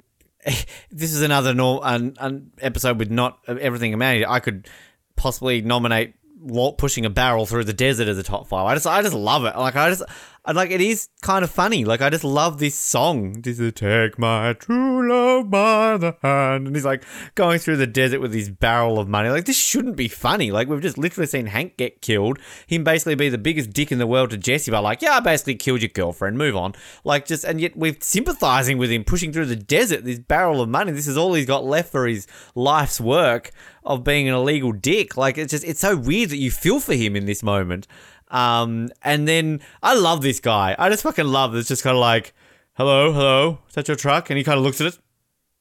This 0.94 1.14
is 1.14 1.22
another 1.22 1.54
norm, 1.54 1.82
an, 1.84 2.16
an 2.20 2.52
episode 2.60 3.00
with 3.00 3.10
not 3.10 3.40
everything 3.48 3.94
amazing. 3.94 4.28
I 4.28 4.40
could 4.40 4.68
possibly 5.16 5.62
nominate 5.62 6.16
Walt 6.38 6.78
pushing 6.78 7.06
a 7.06 7.10
barrel 7.10 7.46
through 7.46 7.64
the 7.64 7.74
desert 7.74 8.08
as 8.08 8.18
a 8.18 8.24
top 8.24 8.48
five. 8.48 8.66
I 8.66 8.74
just, 8.74 8.88
I 8.88 9.02
just 9.04 9.14
love 9.14 9.46
it. 9.46 9.56
Like, 9.56 9.76
I 9.76 9.90
just, 9.90 10.04
I 10.44 10.54
like 10.54 10.72
it 10.72 10.82
is 10.82 11.08
kind 11.22 11.44
of 11.44 11.52
funny. 11.52 11.86
Like, 11.86 12.02
I 12.02 12.10
just 12.10 12.24
love 12.24 12.58
this 12.58 12.74
song. 12.74 13.44
This 13.44 13.60
is 13.60 13.74
take 13.74 14.18
my 14.18 14.54
true 14.54 15.08
love 15.08 15.52
by 15.52 15.98
the 15.98 16.16
hand, 16.24 16.66
and 16.66 16.76
he's 16.76 16.84
like 16.84 17.04
going 17.36 17.60
through 17.60 17.78
the 17.78 17.86
desert 17.86 18.22
with 18.22 18.34
his 18.34 18.50
barrel 18.50 18.98
of 18.98 19.08
money. 19.08 19.30
Like, 19.30 19.46
this 19.46 19.60
shouldn't 19.60 19.96
be 19.96 20.08
funny. 20.08 20.50
Like, 20.50 20.68
we've 20.68 20.82
just 20.82 20.98
literally 20.98 21.28
seen 21.28 21.46
Hank 21.46 21.78
get 21.78 22.02
killed. 22.02 22.39
Him 22.66 22.84
basically 22.84 23.14
be 23.14 23.30
the 23.30 23.38
biggest 23.38 23.70
dick 23.70 23.92
in 23.92 24.00
the 24.00 24.08
world 24.08 24.32
to 24.32 24.38
Jesse, 24.38 24.72
by 24.72 24.80
like, 24.80 25.04
yeah, 25.04 25.18
I 25.18 25.20
basically 25.20 25.56
killed 25.56 25.84
your 25.84 25.89
girlfriend. 25.89 26.39
Move 26.39 26.56
on. 26.56 26.74
Like, 27.04 27.28
just 27.28 27.44
and 27.44 27.62
yet 27.62 27.78
we're 27.78 27.98
sympathizing 28.00 28.80
with 28.80 28.89
him 28.89 29.04
pushing 29.04 29.32
through 29.32 29.46
the 29.46 29.56
desert. 29.56 30.06
This 30.06 30.18
barrel 30.18 30.60
of 30.60 30.70
money. 30.70 30.92
This 30.92 31.08
is 31.08 31.18
all 31.18 31.36
he's 31.36 31.46
got 31.46 31.66
left 31.66 31.92
for 31.92 32.08
his 32.08 32.26
life's 32.56 33.00
work 33.00 33.52
of 33.84 34.04
being 34.04 34.28
an 34.28 34.34
illegal 34.34 34.72
dick. 34.72 35.16
Like, 35.16 35.38
it's 35.38 35.52
just 35.52 35.64
it's 35.64 35.82
so 35.82 35.96
weird 35.96 36.32
that 36.32 36.38
you 36.38 36.50
feel 36.50 36.80
for 36.80 36.96
him 36.96 37.16
in 37.16 37.26
this 37.26 37.44
moment. 37.44 37.86
Um, 38.32 38.90
and 39.04 39.28
then 39.28 39.62
I 39.84 39.94
love 39.94 40.22
this 40.22 40.40
guy. 40.40 40.76
I 40.80 40.90
just 40.90 41.04
fucking 41.04 41.28
love. 41.28 41.56
It's 41.56 41.68
just 41.68 41.84
kind 41.84 41.96
of 41.96 42.02
like, 42.02 42.34
hello, 42.74 43.12
hello, 43.12 43.60
is 43.70 43.76
that 43.76 43.88
your 43.88 43.98
truck? 43.98 44.30
And 44.30 44.38
he 44.38 44.44
kind 44.44 44.58
of 44.58 44.64
looks 44.64 44.82
at 44.82 44.88
it. 44.88 44.98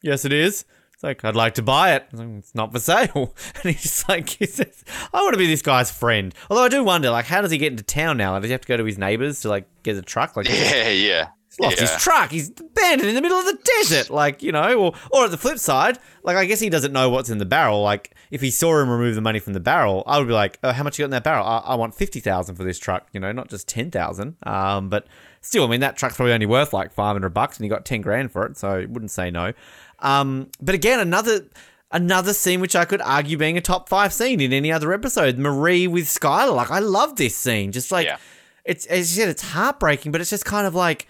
Yes, 0.02 0.24
it 0.24 0.32
is. 0.32 0.64
It's 0.94 1.02
like, 1.02 1.24
I'd 1.24 1.34
like 1.36 1.54
to 1.54 1.62
buy 1.62 1.94
it. 1.94 2.06
It's, 2.10 2.20
like, 2.20 2.28
"It's 2.38 2.54
not 2.54 2.72
for 2.72 2.78
sale. 2.78 3.34
And 3.62 3.72
he's 3.74 3.82
just 3.82 4.08
like, 4.08 4.28
he 4.38 4.46
says, 4.46 4.84
I 5.12 5.22
want 5.22 5.34
to 5.34 5.38
be 5.38 5.46
this 5.46 5.62
guy's 5.62 5.90
friend. 5.90 6.34
Although 6.48 6.64
I 6.64 6.68
do 6.68 6.84
wonder, 6.84 7.10
like, 7.10 7.24
how 7.26 7.40
does 7.42 7.50
he 7.50 7.58
get 7.58 7.72
into 7.72 7.82
town 7.82 8.16
now? 8.18 8.32
Like, 8.32 8.42
does 8.42 8.48
he 8.48 8.52
have 8.52 8.60
to 8.62 8.68
go 8.68 8.76
to 8.76 8.84
his 8.84 8.98
neighbors 8.98 9.40
to, 9.40 9.48
like, 9.48 9.66
get 9.82 9.96
a 9.96 10.02
truck? 10.02 10.36
Like, 10.36 10.48
Yeah, 10.50 10.88
yeah. 10.90 11.28
He's 11.50 11.58
lost 11.58 11.76
yeah. 11.76 11.82
his 11.92 12.02
truck. 12.02 12.30
He's 12.30 12.48
abandoned 12.48 13.08
in 13.08 13.14
the 13.16 13.20
middle 13.20 13.36
of 13.38 13.44
the 13.44 13.58
desert. 13.78 14.08
Like, 14.08 14.40
you 14.42 14.52
know, 14.52 14.72
or, 14.78 14.92
or 15.10 15.24
at 15.24 15.32
the 15.32 15.36
flip 15.36 15.58
side, 15.58 15.98
like, 16.22 16.36
I 16.36 16.44
guess 16.44 16.60
he 16.60 16.70
doesn't 16.70 16.92
know 16.92 17.10
what's 17.10 17.28
in 17.28 17.38
the 17.38 17.44
barrel. 17.44 17.82
Like, 17.82 18.14
if 18.30 18.40
he 18.40 18.52
saw 18.52 18.80
him 18.80 18.88
remove 18.88 19.16
the 19.16 19.20
money 19.20 19.40
from 19.40 19.54
the 19.54 19.60
barrel, 19.60 20.04
I 20.06 20.18
would 20.18 20.28
be 20.28 20.32
like, 20.32 20.60
oh, 20.62 20.70
how 20.70 20.84
much 20.84 20.96
you 20.98 21.02
got 21.02 21.06
in 21.06 21.10
that 21.10 21.24
barrel? 21.24 21.44
I, 21.44 21.58
I 21.58 21.74
want 21.74 21.96
50000 21.96 22.54
for 22.54 22.62
this 22.62 22.78
truck, 22.78 23.08
you 23.12 23.18
know, 23.18 23.32
not 23.32 23.48
just 23.48 23.66
10000 23.66 24.36
Um, 24.44 24.88
But 24.88 25.08
still, 25.40 25.64
I 25.64 25.66
mean, 25.68 25.80
that 25.80 25.96
truck's 25.96 26.14
probably 26.16 26.34
only 26.34 26.46
worth 26.46 26.72
like 26.72 26.92
500 26.92 27.30
bucks 27.30 27.56
and 27.56 27.64
he 27.64 27.68
got 27.68 27.84
10 27.84 28.00
grand 28.00 28.30
for 28.30 28.46
it. 28.46 28.56
So 28.56 28.68
I 28.70 28.84
wouldn't 28.84 29.10
say 29.10 29.32
no. 29.32 29.52
Um, 29.98 30.50
but 30.60 30.74
again, 30.74 31.00
another. 31.00 31.46
Another 31.92 32.32
scene 32.32 32.60
which 32.60 32.76
I 32.76 32.84
could 32.84 33.00
argue 33.00 33.36
being 33.36 33.58
a 33.58 33.60
top 33.60 33.88
five 33.88 34.12
scene 34.12 34.40
in 34.40 34.52
any 34.52 34.70
other 34.70 34.92
episode. 34.92 35.38
Marie 35.38 35.88
with 35.88 36.04
Skyler. 36.04 36.54
Like, 36.54 36.70
I 36.70 36.78
love 36.78 37.16
this 37.16 37.34
scene. 37.34 37.72
Just 37.72 37.90
like, 37.90 38.06
Yeah. 38.06 38.18
it's 38.64 38.86
as 38.86 39.10
you 39.16 39.22
said, 39.24 39.28
it's 39.28 39.42
heartbreaking, 39.42 40.12
but 40.12 40.20
it's 40.20 40.30
just 40.30 40.44
kind 40.44 40.68
of 40.68 40.74
like 40.76 41.08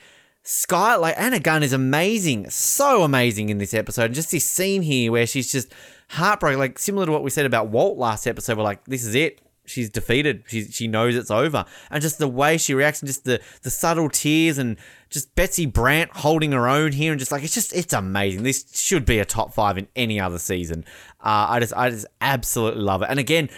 Sky, 0.51 0.97
like 0.97 1.15
Anna 1.17 1.39
Gunn 1.39 1.63
is 1.63 1.73
amazing, 1.73 2.51
so 2.51 3.05
amazing 3.05 3.51
in 3.51 3.59
this 3.59 3.73
episode. 3.73 4.07
And 4.07 4.15
just 4.17 4.33
this 4.33 4.45
scene 4.45 4.83
here 4.83 5.13
where 5.13 5.25
she's 5.25 5.53
just 5.53 5.73
heartbroken, 6.09 6.59
like 6.59 6.77
similar 6.77 7.07
to 7.07 7.13
what 7.13 7.23
we 7.23 7.31
said 7.31 7.47
about 7.47 7.69
Walt 7.69 7.99
last 7.99 8.27
episode, 8.27 8.59
We're 8.59 8.65
like 8.65 8.85
this 8.85 9.05
is 9.05 9.15
it. 9.15 9.41
She's 9.65 9.89
defeated. 9.89 10.43
She 10.49 10.65
she 10.65 10.89
knows 10.89 11.15
it's 11.15 11.31
over, 11.31 11.65
and 11.89 12.03
just 12.03 12.19
the 12.19 12.27
way 12.27 12.59
she 12.59 12.75
reacts, 12.75 13.01
and 13.01 13.07
just 13.07 13.25
the 13.25 13.41
the 13.63 13.71
subtle 13.71 14.11
tears, 14.11 14.59
and 14.59 14.77
just 15.09 15.33
Betsy 15.37 15.67
Brandt 15.67 16.11
holding 16.17 16.51
her 16.51 16.67
own 16.67 16.91
here, 16.91 17.13
and 17.13 17.21
just 17.21 17.31
like 17.31 17.45
it's 17.45 17.55
just 17.55 17.73
it's 17.73 17.93
amazing. 17.93 18.43
This 18.43 18.65
should 18.75 19.07
be 19.07 19.21
a 19.21 19.25
top 19.25 19.55
five 19.55 19.79
in 19.79 19.87
any 19.95 20.19
other 20.19 20.41
season. 20.41 20.85
Uh, 21.21 21.47
I 21.51 21.61
just 21.61 21.75
I 21.77 21.91
just 21.91 22.07
absolutely 22.21 22.83
love 22.83 23.03
it. 23.03 23.09
And 23.09 23.21
again, 23.21 23.51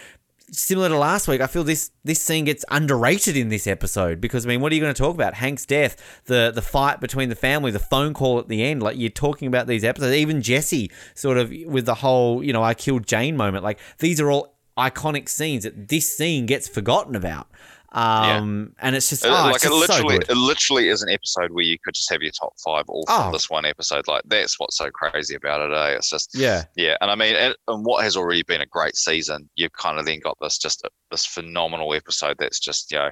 similar 0.53 0.89
to 0.89 0.97
last 0.97 1.27
week, 1.27 1.41
I 1.41 1.47
feel 1.47 1.63
this 1.63 1.91
this 2.03 2.21
scene 2.21 2.45
gets 2.45 2.63
underrated 2.69 3.35
in 3.35 3.49
this 3.49 3.67
episode 3.67 4.21
because 4.21 4.45
I 4.45 4.49
mean, 4.49 4.61
what 4.61 4.71
are 4.71 4.75
you 4.75 4.81
going 4.81 4.93
to 4.93 5.01
talk 5.01 5.13
about? 5.15 5.35
Hank's 5.35 5.65
death, 5.65 6.21
the 6.25 6.51
the 6.53 6.61
fight 6.61 6.99
between 6.99 7.29
the 7.29 7.35
family, 7.35 7.71
the 7.71 7.79
phone 7.79 8.13
call 8.13 8.39
at 8.39 8.47
the 8.47 8.63
end. 8.63 8.81
Like 8.81 8.97
you're 8.97 9.09
talking 9.09 9.47
about 9.47 9.67
these 9.67 9.83
episodes, 9.83 10.15
even 10.15 10.41
Jesse, 10.41 10.91
sort 11.15 11.37
of 11.37 11.51
with 11.65 11.85
the 11.85 11.95
whole 11.95 12.43
you 12.43 12.53
know 12.53 12.63
I 12.63 12.73
killed 12.73 13.05
Jane 13.05 13.35
moment. 13.35 13.63
Like 13.63 13.79
these 13.99 14.21
are 14.21 14.31
all 14.31 14.55
iconic 14.77 15.29
scenes 15.29 15.63
that 15.63 15.89
this 15.89 16.15
scene 16.15 16.45
gets 16.45 16.67
forgotten 16.67 17.15
about. 17.15 17.47
Um, 17.93 18.73
and 18.79 18.95
it's 18.95 19.09
just 19.09 19.25
Uh, 19.25 19.29
oh, 19.29 19.31
like 19.47 19.55
it's 19.55 19.65
it 19.65 19.69
just 19.69 19.87
so 19.87 19.93
literally, 19.93 20.17
good. 20.19 20.29
it 20.29 20.35
literally 20.37 20.89
is 20.89 21.01
an 21.03 21.09
episode 21.09 21.51
where 21.51 21.63
you 21.63 21.77
could 21.83 21.93
just 21.93 22.09
have 22.11 22.21
your 22.21 22.31
top 22.31 22.53
five 22.63 22.85
all 22.87 23.05
from 23.05 23.29
Oh. 23.29 23.31
this 23.31 23.49
one 23.49 23.65
episode. 23.65 24.07
Like 24.07 24.23
that's 24.25 24.59
what's 24.59 24.77
so 24.77 24.89
crazy 24.91 25.35
about 25.35 25.61
it. 25.69 25.75
Eh? 25.75 25.95
It's 25.97 26.09
just 26.09 26.31
Yeah, 26.33 26.63
yeah, 26.75 26.97
and 27.01 27.11
I 27.11 27.15
mean, 27.15 27.35
and, 27.35 27.55
and 27.67 27.85
what 27.85 28.03
has 28.03 28.17
already 28.17 28.43
been 28.43 28.61
a 28.61 28.65
great 28.65 28.95
season, 28.95 29.49
you've 29.55 29.73
kind 29.73 29.99
of 29.99 30.05
then 30.05 30.19
got 30.21 30.37
this 30.41 30.57
just 30.57 30.87
this 31.11 31.25
phenomenal 31.25 31.93
episode 31.93 32.37
that's 32.39 32.59
just 32.59 32.91
you 32.91 32.97
know 32.97 33.09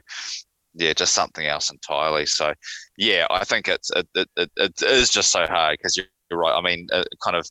yeah, 0.74 0.94
just 0.94 1.14
something 1.14 1.46
else 1.46 1.70
entirely. 1.70 2.26
So, 2.26 2.54
yeah, 2.98 3.28
I 3.30 3.44
think 3.44 3.68
it's 3.68 3.92
it, 3.92 4.08
it, 4.16 4.50
it 4.56 4.82
is 4.82 5.10
just 5.10 5.30
so 5.30 5.46
hard 5.46 5.78
because 5.78 6.00
you're 6.32 6.40
right. 6.40 6.58
I 6.58 6.62
mean, 6.62 6.88
uh, 6.92 7.04
kind 7.24 7.36
of 7.36 7.48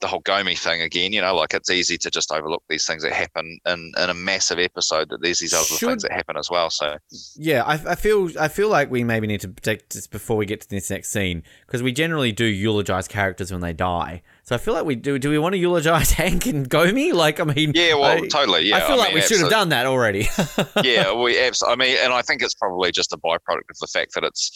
the 0.00 0.06
whole 0.06 0.22
Gomi 0.22 0.56
thing 0.56 0.82
again. 0.82 1.12
You 1.12 1.22
know, 1.22 1.34
like 1.34 1.54
it's 1.54 1.70
easy 1.70 1.96
to 1.98 2.10
just 2.10 2.30
overlook 2.30 2.62
these 2.68 2.86
things 2.86 3.02
that 3.02 3.12
happen 3.12 3.58
in, 3.66 3.92
in 3.96 4.10
a 4.10 4.14
massive 4.14 4.58
episode. 4.58 5.08
That 5.08 5.22
there's 5.22 5.40
these 5.40 5.54
other 5.54 5.64
Should, 5.64 5.88
things 5.88 6.02
that 6.02 6.12
happen 6.12 6.36
as 6.36 6.50
well. 6.50 6.70
So 6.70 6.96
yeah, 7.34 7.64
I, 7.64 7.92
I 7.92 7.94
feel 7.94 8.30
I 8.38 8.48
feel 8.48 8.68
like 8.68 8.90
we 8.90 9.02
maybe 9.02 9.26
need 9.26 9.40
to 9.40 9.48
protect 9.48 9.94
this 9.94 10.06
before 10.06 10.36
we 10.36 10.46
get 10.46 10.60
to 10.60 10.68
this 10.68 10.90
next 10.90 11.10
scene 11.10 11.42
because 11.66 11.82
we 11.82 11.90
generally 11.92 12.32
do 12.32 12.44
eulogize 12.44 13.08
characters 13.08 13.50
when 13.50 13.62
they 13.62 13.72
die. 13.72 14.22
So 14.44 14.54
I 14.56 14.58
feel 14.58 14.74
like 14.74 14.84
we 14.84 14.96
do. 14.96 15.18
Do 15.18 15.30
we 15.30 15.38
want 15.38 15.54
to 15.54 15.58
eulogize 15.58 16.10
Hank 16.12 16.46
and 16.46 16.68
Gomi? 16.68 17.12
Like, 17.12 17.40
I 17.40 17.44
mean, 17.44 17.72
yeah, 17.74 17.94
well, 17.94 18.22
I, 18.22 18.28
totally. 18.28 18.68
Yeah, 18.68 18.76
I 18.76 18.80
feel 18.80 18.96
I 18.96 18.98
like 18.98 19.08
mean, 19.08 19.14
we 19.16 19.20
should 19.22 19.40
have 19.40 19.50
done 19.50 19.70
that 19.70 19.86
already. 19.86 20.28
yeah, 20.84 21.14
we 21.14 21.38
absolutely. 21.38 21.86
I 21.86 21.88
mean, 21.88 21.98
and 22.04 22.12
I 22.12 22.22
think 22.22 22.42
it's 22.42 22.54
probably 22.54 22.92
just 22.92 23.12
a 23.12 23.16
byproduct 23.16 23.70
of 23.70 23.78
the 23.80 23.88
fact 23.92 24.14
that 24.14 24.24
it's 24.24 24.50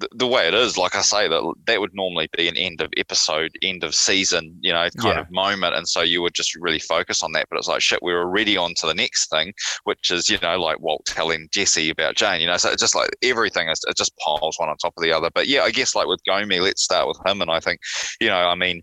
the, 0.00 0.08
the 0.14 0.26
way 0.26 0.48
it 0.48 0.54
is. 0.54 0.76
Like 0.76 0.96
I 0.96 1.02
say, 1.02 1.28
that 1.28 1.54
that 1.66 1.80
would 1.80 1.94
normally 1.94 2.28
be 2.36 2.48
an 2.48 2.56
end 2.56 2.80
of 2.80 2.90
episode, 2.96 3.52
end 3.62 3.84
of 3.84 3.94
season, 3.94 4.56
you 4.60 4.72
know, 4.72 4.88
kind 4.98 5.16
yeah. 5.16 5.20
of 5.20 5.30
moment, 5.30 5.74
and 5.74 5.86
so 5.86 6.00
you 6.00 6.22
would 6.22 6.34
just 6.34 6.54
really 6.56 6.78
focus 6.78 7.22
on 7.22 7.32
that. 7.32 7.46
But 7.50 7.58
it's 7.58 7.68
like 7.68 7.82
shit, 7.82 8.02
we're 8.02 8.20
already 8.20 8.56
on 8.56 8.74
to 8.76 8.86
the 8.86 8.94
next 8.94 9.28
thing, 9.30 9.52
which 9.84 10.10
is 10.10 10.28
you 10.28 10.38
know 10.42 10.58
like 10.58 10.80
Walt 10.80 11.04
telling 11.06 11.48
Jesse 11.52 11.90
about 11.90 12.16
Jane. 12.16 12.40
You 12.40 12.46
know, 12.46 12.56
so 12.56 12.70
it's 12.70 12.82
just 12.82 12.94
like 12.94 13.10
everything 13.22 13.68
is 13.68 13.80
it 13.86 13.96
just 13.96 14.16
piles 14.18 14.56
one 14.58 14.68
on 14.68 14.76
top 14.78 14.94
of 14.96 15.02
the 15.02 15.12
other. 15.12 15.30
But 15.34 15.46
yeah, 15.46 15.62
I 15.62 15.70
guess 15.70 15.94
like 15.94 16.06
with 16.06 16.20
Gomi, 16.28 16.60
let's 16.60 16.82
start 16.82 17.06
with 17.06 17.20
him, 17.24 17.40
and 17.42 17.50
I 17.50 17.60
think 17.60 17.80
you 18.20 18.28
know, 18.28 18.48
I 18.48 18.54
mean 18.54 18.82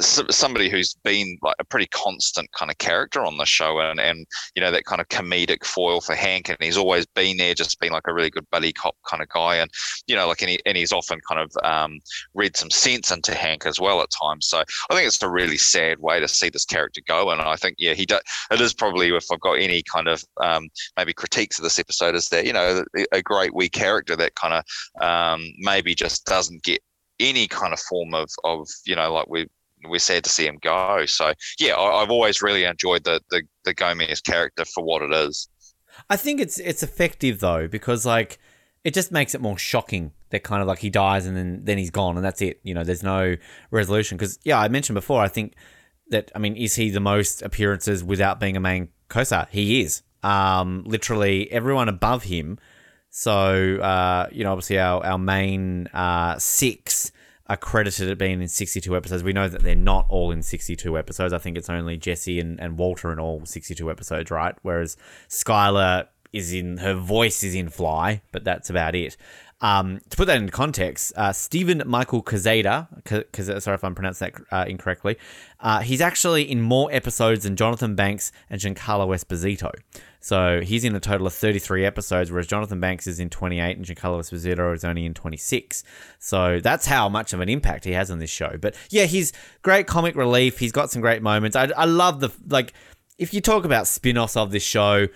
somebody 0.00 0.68
who's 0.68 0.94
been 1.04 1.38
like 1.42 1.56
a 1.58 1.64
pretty 1.64 1.86
constant 1.86 2.50
kind 2.52 2.70
of 2.70 2.78
character 2.78 3.24
on 3.24 3.36
the 3.36 3.44
show 3.44 3.78
and 3.80 4.00
and 4.00 4.26
you 4.54 4.62
know 4.62 4.70
that 4.70 4.84
kind 4.84 5.00
of 5.00 5.08
comedic 5.08 5.64
foil 5.64 6.00
for 6.00 6.14
Hank 6.14 6.48
and 6.48 6.58
he's 6.60 6.76
always 6.76 7.06
been 7.06 7.36
there 7.36 7.54
just 7.54 7.78
been 7.80 7.92
like 7.92 8.06
a 8.06 8.14
really 8.14 8.30
good 8.30 8.48
buddy 8.50 8.72
cop 8.72 8.96
kind 9.08 9.22
of 9.22 9.28
guy. 9.28 9.56
And 9.56 9.70
you 10.06 10.16
know 10.16 10.26
like 10.28 10.42
and, 10.42 10.50
he, 10.50 10.60
and 10.66 10.76
he's 10.76 10.92
often 10.92 11.20
kind 11.28 11.40
of 11.40 11.50
um, 11.64 12.00
read 12.34 12.56
some 12.56 12.70
sense 12.70 13.10
into 13.10 13.34
Hank 13.34 13.66
as 13.66 13.80
well 13.80 14.00
at 14.00 14.10
times. 14.10 14.46
So 14.46 14.62
I 14.90 14.94
think 14.94 15.06
it's 15.06 15.22
a 15.22 15.30
really 15.30 15.58
sad 15.58 15.98
way 16.00 16.20
to 16.20 16.28
see 16.28 16.48
this 16.48 16.64
character 16.64 17.00
go. 17.06 17.30
And 17.30 17.40
I 17.40 17.56
think 17.56 17.76
yeah 17.78 17.94
he 17.94 18.06
does 18.06 18.22
it 18.50 18.60
is 18.60 18.74
probably 18.74 19.14
if 19.14 19.26
I've 19.32 19.40
got 19.40 19.54
any 19.54 19.82
kind 19.82 20.08
of 20.08 20.24
um, 20.42 20.68
maybe 20.96 21.12
critiques 21.12 21.58
of 21.58 21.64
this 21.64 21.78
episode 21.78 22.14
is 22.14 22.28
that 22.30 22.46
you 22.46 22.52
know 22.52 22.84
a 23.12 23.22
great 23.22 23.54
wee 23.54 23.68
character 23.68 24.16
that 24.16 24.34
kind 24.34 24.54
of 24.54 25.02
um, 25.02 25.46
maybe 25.58 25.94
just 25.94 26.24
doesn't 26.24 26.62
get 26.62 26.80
any 27.18 27.46
kind 27.48 27.72
of 27.72 27.80
form 27.80 28.14
of 28.14 28.28
of 28.44 28.68
you 28.84 28.94
know 28.94 29.12
like 29.12 29.28
we 29.28 29.46
we're 29.88 29.98
sad 29.98 30.24
to 30.24 30.30
see 30.30 30.46
him 30.46 30.58
go. 30.62 31.04
So 31.06 31.32
yeah, 31.58 31.76
I, 31.76 32.00
have 32.00 32.10
always 32.10 32.42
really 32.42 32.64
enjoyed 32.64 33.04
the 33.04 33.20
the 33.30 33.42
the 33.64 33.74
Gomez 33.74 34.20
character 34.20 34.64
for 34.64 34.84
what 34.84 35.02
it 35.02 35.12
is. 35.12 35.48
I 36.10 36.16
think 36.16 36.40
it's 36.40 36.58
it's 36.58 36.82
effective 36.82 37.40
though 37.40 37.68
because 37.68 38.06
like 38.06 38.38
it 38.84 38.94
just 38.94 39.10
makes 39.10 39.34
it 39.34 39.40
more 39.40 39.58
shocking 39.58 40.12
that 40.30 40.42
kind 40.42 40.62
of 40.62 40.68
like 40.68 40.78
he 40.78 40.90
dies 40.90 41.26
and 41.26 41.36
then 41.36 41.60
then 41.64 41.78
he's 41.78 41.90
gone 41.90 42.16
and 42.16 42.24
that's 42.24 42.42
it. 42.42 42.60
You 42.62 42.74
know, 42.74 42.84
there's 42.84 43.02
no 43.02 43.36
resolution 43.70 44.16
because 44.16 44.38
yeah, 44.44 44.58
I 44.58 44.68
mentioned 44.68 44.94
before. 44.94 45.20
I 45.22 45.28
think 45.28 45.54
that 46.10 46.30
I 46.34 46.38
mean, 46.38 46.56
is 46.56 46.74
he 46.74 46.90
the 46.90 47.00
most 47.00 47.42
appearances 47.42 48.04
without 48.04 48.40
being 48.40 48.56
a 48.56 48.60
main 48.60 48.88
co-star? 49.08 49.48
He 49.50 49.80
is. 49.80 50.02
Um, 50.22 50.82
literally 50.86 51.50
everyone 51.52 51.88
above 51.88 52.24
him. 52.24 52.58
So 53.10 53.78
uh, 53.78 54.28
you 54.30 54.44
know, 54.44 54.52
obviously 54.52 54.78
our 54.78 55.04
our 55.04 55.18
main 55.18 55.88
uh, 55.88 56.38
six 56.38 57.12
are 57.48 57.56
credited 57.56 58.10
at 58.10 58.18
being 58.18 58.40
in 58.42 58.48
62 58.48 58.96
episodes. 58.96 59.22
We 59.22 59.32
know 59.32 59.48
that 59.48 59.62
they're 59.62 59.74
not 59.74 60.06
all 60.08 60.30
in 60.32 60.42
62 60.42 60.98
episodes. 60.98 61.32
I 61.32 61.38
think 61.38 61.56
it's 61.56 61.70
only 61.70 61.96
Jesse 61.96 62.40
and, 62.40 62.60
and 62.60 62.78
Walter 62.78 63.12
in 63.12 63.18
all 63.18 63.44
62 63.44 63.90
episodes, 63.90 64.30
right? 64.30 64.54
Whereas 64.62 64.96
Skyler 65.28 66.08
is 66.32 66.52
in, 66.52 66.78
her 66.78 66.94
voice 66.94 67.42
is 67.42 67.54
in 67.54 67.68
Fly, 67.68 68.22
but 68.32 68.44
that's 68.44 68.68
about 68.68 68.94
it. 68.94 69.16
Um, 69.62 70.00
to 70.10 70.16
put 70.18 70.26
that 70.26 70.36
into 70.36 70.52
context, 70.52 71.14
uh, 71.16 71.32
Steven 71.32 71.82
Michael 71.86 72.22
Quezada, 72.22 72.88
sorry 73.62 73.74
if 73.74 73.84
I'm 73.84 73.94
pronouncing 73.94 74.32
that 74.32 74.54
uh, 74.54 74.64
incorrectly, 74.68 75.16
uh, 75.60 75.80
he's 75.80 76.02
actually 76.02 76.42
in 76.42 76.60
more 76.60 76.92
episodes 76.92 77.44
than 77.44 77.56
Jonathan 77.56 77.94
Banks 77.94 78.32
and 78.50 78.60
Giancarlo 78.60 79.08
Esposito. 79.16 79.72
So 80.26 80.60
he's 80.60 80.82
in 80.82 80.92
a 80.96 80.98
total 80.98 81.28
of 81.28 81.34
33 81.34 81.84
episodes, 81.84 82.32
whereas 82.32 82.48
Jonathan 82.48 82.80
Banks 82.80 83.06
is 83.06 83.20
in 83.20 83.30
28 83.30 83.76
and 83.76 83.86
Giancarlo 83.86 84.18
Esposito 84.18 84.74
is 84.74 84.84
only 84.84 85.06
in 85.06 85.14
26. 85.14 85.84
So 86.18 86.58
that's 86.58 86.84
how 86.84 87.08
much 87.08 87.32
of 87.32 87.38
an 87.38 87.48
impact 87.48 87.84
he 87.84 87.92
has 87.92 88.10
on 88.10 88.18
this 88.18 88.28
show. 88.28 88.56
But 88.60 88.74
yeah, 88.90 89.04
he's 89.04 89.32
great 89.62 89.86
comic 89.86 90.16
relief. 90.16 90.58
He's 90.58 90.72
got 90.72 90.90
some 90.90 91.00
great 91.00 91.22
moments. 91.22 91.54
I, 91.54 91.70
I 91.76 91.84
love 91.84 92.18
the, 92.18 92.30
like, 92.48 92.72
if 93.18 93.32
you 93.32 93.40
talk 93.40 93.64
about 93.64 93.86
spin 93.86 94.18
offs 94.18 94.36
of 94.36 94.50
this 94.50 94.64
show, 94.64 95.06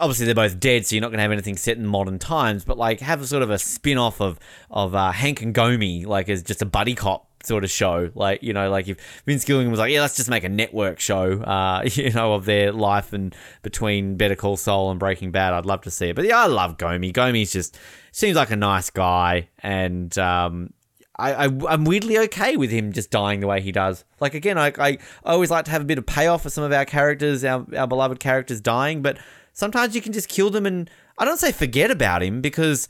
obviously 0.00 0.26
they're 0.26 0.34
both 0.34 0.58
dead, 0.58 0.84
so 0.84 0.96
you're 0.96 1.00
not 1.00 1.10
going 1.10 1.18
to 1.18 1.22
have 1.22 1.30
anything 1.30 1.56
set 1.56 1.76
in 1.76 1.86
modern 1.86 2.18
times. 2.18 2.64
But 2.64 2.76
like 2.76 2.98
have 2.98 3.22
a 3.22 3.26
sort 3.26 3.44
of 3.44 3.50
a 3.50 3.58
spin 3.60 3.98
off 3.98 4.20
of 4.20 4.40
of 4.68 4.96
uh, 4.96 5.12
Hank 5.12 5.42
and 5.42 5.54
Gomi, 5.54 6.04
like 6.06 6.28
as 6.28 6.42
just 6.42 6.60
a 6.60 6.66
buddy 6.66 6.96
cop 6.96 7.27
sort 7.48 7.64
of 7.64 7.70
show. 7.70 8.10
Like 8.14 8.42
you 8.42 8.52
know, 8.52 8.70
like 8.70 8.86
if 8.86 9.22
Vince 9.26 9.44
Gilligan 9.44 9.70
was 9.70 9.80
like, 9.80 9.92
yeah, 9.92 10.00
let's 10.00 10.16
just 10.16 10.30
make 10.30 10.44
a 10.44 10.48
network 10.48 11.00
show, 11.00 11.32
uh, 11.42 11.82
you 11.84 12.12
know, 12.12 12.34
of 12.34 12.44
their 12.44 12.72
life 12.72 13.12
and 13.12 13.34
between 13.62 14.16
Better 14.16 14.36
Call 14.36 14.56
Saul 14.56 14.90
and 14.90 15.00
Breaking 15.00 15.32
Bad, 15.32 15.54
I'd 15.54 15.66
love 15.66 15.82
to 15.82 15.90
see 15.90 16.10
it. 16.10 16.16
But 16.16 16.26
yeah, 16.26 16.38
I 16.38 16.46
love 16.46 16.76
Gomi. 16.76 17.12
Gomi's 17.12 17.52
just 17.52 17.78
seems 18.12 18.36
like 18.36 18.50
a 18.50 18.56
nice 18.56 18.90
guy, 18.90 19.48
and 19.60 20.16
um, 20.18 20.72
I, 21.18 21.46
I 21.46 21.74
am 21.74 21.84
weirdly 21.84 22.18
okay 22.18 22.56
with 22.56 22.70
him 22.70 22.92
just 22.92 23.10
dying 23.10 23.40
the 23.40 23.48
way 23.48 23.60
he 23.60 23.72
does. 23.72 24.04
Like 24.20 24.34
again, 24.34 24.56
I, 24.56 24.72
I 24.78 24.98
always 25.24 25.50
like 25.50 25.64
to 25.64 25.70
have 25.72 25.82
a 25.82 25.86
bit 25.86 25.98
of 25.98 26.06
payoff 26.06 26.42
for 26.42 26.50
some 26.50 26.62
of 26.62 26.72
our 26.72 26.84
characters, 26.84 27.44
our 27.44 27.66
our 27.76 27.88
beloved 27.88 28.20
characters 28.20 28.60
dying, 28.60 29.02
but 29.02 29.18
sometimes 29.52 29.96
you 29.96 30.00
can 30.00 30.12
just 30.12 30.28
kill 30.28 30.50
them 30.50 30.66
and 30.66 30.88
I 31.18 31.24
don't 31.24 31.38
say 31.38 31.50
forget 31.50 31.90
about 31.90 32.22
him 32.22 32.40
because 32.40 32.88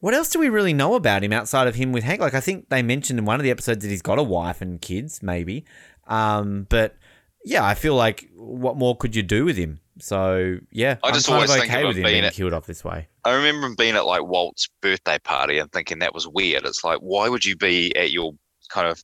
what 0.00 0.14
else 0.14 0.30
do 0.30 0.38
we 0.38 0.48
really 0.48 0.72
know 0.72 0.94
about 0.94 1.22
him 1.22 1.32
outside 1.32 1.68
of 1.68 1.74
him 1.74 1.92
with 1.92 2.04
Hank? 2.04 2.20
Like 2.20 2.34
I 2.34 2.40
think 2.40 2.68
they 2.68 2.82
mentioned 2.82 3.18
in 3.18 3.24
one 3.24 3.36
of 3.36 3.44
the 3.44 3.50
episodes 3.50 3.84
that 3.84 3.90
he's 3.90 4.02
got 4.02 4.18
a 4.18 4.22
wife 4.22 4.60
and 4.60 4.80
kids, 4.80 5.22
maybe. 5.22 5.64
Um, 6.06 6.66
but 6.68 6.96
yeah, 7.44 7.64
I 7.64 7.74
feel 7.74 7.94
like 7.94 8.28
what 8.34 8.76
more 8.76 8.96
could 8.96 9.14
you 9.14 9.22
do 9.22 9.44
with 9.44 9.56
him? 9.56 9.80
So 10.00 10.58
yeah, 10.70 10.96
I 11.04 11.12
just 11.12 11.28
I'm 11.28 11.36
always 11.36 11.50
okay 11.50 11.66
think 11.66 11.88
with 11.88 11.96
him 11.98 12.04
being 12.04 12.24
at, 12.24 12.32
killed 12.32 12.54
off 12.54 12.66
this 12.66 12.82
way. 12.82 13.08
I 13.24 13.34
remember 13.34 13.66
him 13.66 13.74
being 13.76 13.94
at 13.94 14.06
like 14.06 14.24
Walt's 14.24 14.68
birthday 14.80 15.18
party 15.18 15.58
and 15.58 15.70
thinking 15.70 15.98
that 15.98 16.14
was 16.14 16.26
weird. 16.26 16.64
It's 16.64 16.82
like 16.82 16.98
why 16.98 17.28
would 17.28 17.44
you 17.44 17.56
be 17.56 17.94
at 17.94 18.10
your 18.10 18.32
kind 18.70 18.88
of 18.88 19.02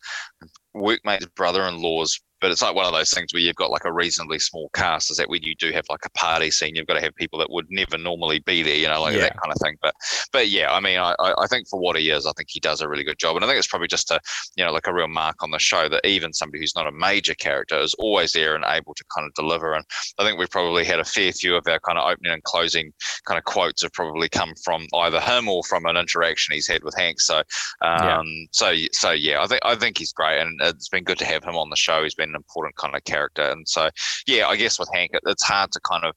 workmate's 0.75 1.27
brother-in-law's 1.27 2.21
but 2.41 2.51
it's 2.51 2.63
like 2.63 2.75
one 2.75 2.87
of 2.87 2.93
those 2.93 3.11
things 3.11 3.33
where 3.33 3.43
you've 3.43 3.57
got 3.57 3.71
like 3.71 3.85
a 3.85 3.93
reasonably 3.93 4.39
small 4.39 4.69
cast 4.75 5.11
is 5.11 5.17
that 5.17 5.29
when 5.29 5.43
you 5.43 5.55
do 5.57 5.73
have 5.73 5.85
like 5.89 6.05
a 6.05 6.11
party 6.11 6.51
scene 6.51 6.75
you've 6.75 6.87
got 6.87 6.95
to 6.95 7.01
have 7.01 7.15
people 7.17 7.39
that 7.39 7.51
would 7.51 7.67
never 7.71 7.97
normally 7.99 8.41
be 8.41 8.63
there 8.63 8.77
you 8.77 8.87
know 8.87 9.01
like 9.01 9.15
yeah. 9.15 9.23
that 9.23 9.41
kind 9.41 9.53
of 9.53 9.61
thing. 9.63 9.77
But 9.83 9.95
but 10.33 10.49
yeah 10.49 10.73
i 10.73 10.81
mean 10.81 10.99
I, 10.99 11.15
I 11.19 11.47
think 11.47 11.69
for 11.69 11.81
what 11.81 11.97
he 11.97 12.11
is 12.11 12.27
i 12.27 12.33
think 12.37 12.49
he 12.51 12.61
does 12.61 12.81
a 12.81 12.89
really 12.89 13.05
good 13.05 13.19
job. 13.19 13.37
And 13.37 13.45
i 13.45 13.49
think 13.49 13.59
it's 13.59 13.67
probably 13.67 13.89
just 13.89 14.11
a 14.11 14.21
you 14.57 14.65
know 14.65 14.73
like 14.73 14.87
a 14.87 14.95
real 14.95 15.09
mark 15.09 15.43
on 15.43 15.51
the 15.51 15.59
show 15.59 15.89
that 15.89 16.07
even 16.07 16.33
somebody 16.33 16.61
who's 16.61 16.77
not 16.77 16.87
a 16.87 16.93
major 16.93 17.35
character 17.35 17.79
is 17.79 17.95
always 17.95 18.33
there 18.33 18.55
and 18.55 18.65
able 18.67 18.95
to 18.95 19.05
kind 19.15 19.27
of 19.27 19.35
deliver. 19.35 19.75
And 19.75 19.85
i 20.19 20.25
think 20.25 20.39
we've 20.39 20.51
probably 20.51 20.85
had 20.85 21.01
a 21.01 21.05
fair 21.05 21.33
few 21.33 21.57
of 21.57 21.67
our 21.67 21.81
kind 21.81 21.99
of 21.99 22.11
opening 22.11 22.33
and 22.33 22.43
closing 22.45 22.93
kind 23.27 23.39
of 23.39 23.45
quotes 23.45 23.83
have 23.83 23.93
probably 23.93 24.29
come 24.29 24.53
from 24.65 24.87
either 24.95 25.21
him 25.21 25.49
or 25.49 25.63
from 25.65 25.87
an 25.87 25.97
interaction 25.97 26.55
he's 26.55 26.69
had 26.69 26.83
with 26.85 26.97
hank. 26.97 27.21
So 27.21 27.39
um 27.39 27.45
yeah. 27.83 28.23
so 28.53 28.75
so 28.93 29.11
yeah 29.13 29.43
i 29.43 29.47
think 29.47 29.61
i 29.65 29.75
think 29.75 29.99
he's 29.99 30.13
great 30.13 30.41
and 30.41 30.61
it's 30.63 30.89
been 30.89 31.05
good 31.05 31.19
to 31.19 31.25
have 31.25 31.45
him 31.45 31.57
on 31.57 31.71
the 31.71 31.77
show. 31.77 32.03
He's 32.03 32.15
been 32.15 32.26
an 32.29 32.35
important 32.35 32.77
kind 32.77 32.95
of 32.95 33.05
character. 33.05 33.43
And 33.43 33.69
so, 33.69 33.91
yeah, 34.27 34.49
I 34.49 34.57
guess 34.57 34.79
with 34.79 34.89
Hank, 34.93 35.13
it's 35.27 35.43
hard 35.43 35.73
to 35.73 35.81
kind 35.81 36.05
of 36.05 36.15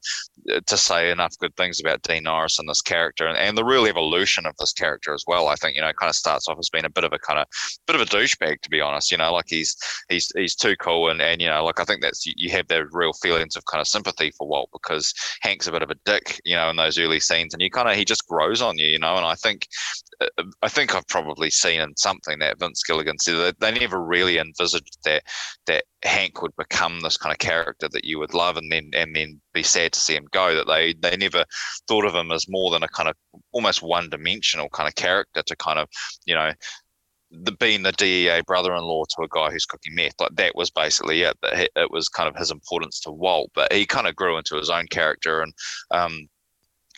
uh, 0.51 0.59
to 0.65 0.77
say 0.77 1.11
enough 1.11 1.37
good 1.39 1.55
things 1.55 1.79
about 1.79 2.01
Dean 2.03 2.23
Norris 2.23 2.59
and 2.59 2.69
this 2.69 2.81
character 2.81 3.27
and, 3.27 3.37
and 3.37 3.57
the 3.57 3.65
real 3.65 3.85
evolution 3.85 4.45
of 4.45 4.55
this 4.57 4.73
character 4.73 5.13
as 5.13 5.23
well. 5.27 5.47
I 5.47 5.55
think 5.55 5.75
you 5.75 5.81
know, 5.81 5.91
kind 5.93 6.09
of 6.09 6.15
starts 6.15 6.47
off 6.47 6.57
as 6.59 6.69
being 6.69 6.85
a 6.85 6.89
bit 6.89 7.03
of 7.03 7.13
a 7.13 7.19
kind 7.19 7.39
of 7.39 7.47
bit 7.87 7.95
of 7.95 8.01
a 8.01 8.05
douchebag, 8.05 8.61
to 8.61 8.69
be 8.69 8.81
honest. 8.81 9.11
You 9.11 9.17
know, 9.17 9.33
like 9.33 9.47
he's 9.47 9.75
he's 10.09 10.31
he's 10.35 10.55
too 10.55 10.75
cool, 10.77 11.09
and 11.09 11.21
and 11.21 11.41
you 11.41 11.49
know, 11.49 11.63
like 11.63 11.79
I 11.79 11.83
think 11.83 12.01
that's 12.01 12.25
you 12.25 12.49
have 12.51 12.67
those 12.67 12.87
real 12.91 13.13
feelings 13.13 13.55
of 13.55 13.65
kind 13.65 13.81
of 13.81 13.87
sympathy 13.87 14.31
for 14.31 14.47
Walt 14.47 14.69
because 14.71 15.13
Hank's 15.41 15.67
a 15.67 15.71
bit 15.71 15.83
of 15.83 15.91
a 15.91 15.95
dick, 16.05 16.39
you 16.45 16.55
know, 16.55 16.69
in 16.69 16.75
those 16.75 16.97
early 16.97 17.19
scenes, 17.19 17.53
and 17.53 17.61
you 17.61 17.69
kind 17.69 17.89
of 17.89 17.95
he 17.95 18.05
just 18.05 18.27
grows 18.27 18.61
on 18.61 18.77
you, 18.77 18.87
you 18.87 18.99
know. 18.99 19.15
And 19.15 19.25
I 19.25 19.35
think 19.35 19.67
I 20.61 20.67
think 20.67 20.93
I've 20.93 21.07
probably 21.07 21.49
seen 21.49 21.79
in 21.79 21.95
something 21.95 22.39
that 22.39 22.59
Vince 22.59 22.83
Gilligan 22.83 23.19
said 23.19 23.37
that 23.37 23.59
they 23.59 23.71
never 23.71 24.03
really 24.03 24.37
envisaged 24.37 24.97
that 25.05 25.23
that 25.67 25.85
Hank 26.03 26.41
would 26.41 26.55
become 26.57 26.99
this 26.99 27.17
kind 27.17 27.31
of 27.31 27.39
character 27.39 27.87
that 27.89 28.03
you 28.03 28.19
would 28.19 28.33
love, 28.33 28.57
and 28.57 28.71
then 28.71 28.91
and 28.93 29.15
then 29.15 29.39
be 29.53 29.63
sad 29.63 29.93
to 29.93 29.99
see 29.99 30.15
him 30.15 30.27
go. 30.31 30.55
That 30.55 30.67
they 30.67 30.93
they 30.93 31.15
never 31.15 31.45
thought 31.87 32.05
of 32.05 32.15
him 32.15 32.31
as 32.31 32.49
more 32.49 32.71
than 32.71 32.83
a 32.83 32.87
kind 32.89 33.07
of 33.07 33.15
almost 33.53 33.81
one 33.81 34.09
dimensional 34.09 34.69
kind 34.69 34.89
of 34.89 34.95
character 34.95 35.41
to 35.41 35.55
kind 35.55 35.79
of 35.79 35.87
you 36.25 36.35
know 36.35 36.51
the, 37.31 37.53
being 37.53 37.83
the 37.83 37.91
DEA 37.93 38.41
brother-in-law 38.45 39.03
to 39.05 39.23
a 39.23 39.27
guy 39.29 39.51
who's 39.51 39.65
cooking 39.65 39.95
meth, 39.95 40.19
like 40.19 40.35
that 40.35 40.55
was 40.55 40.69
basically 40.69 41.21
it. 41.21 41.37
That 41.41 41.69
it 41.75 41.91
was 41.91 42.09
kind 42.09 42.27
of 42.27 42.35
his 42.35 42.51
importance 42.51 42.99
to 43.01 43.11
Walt, 43.11 43.51
but 43.55 43.71
he 43.71 43.85
kind 43.85 44.07
of 44.07 44.15
grew 44.15 44.37
into 44.37 44.57
his 44.57 44.69
own 44.69 44.87
character, 44.87 45.41
and 45.41 45.53
um, 45.91 46.27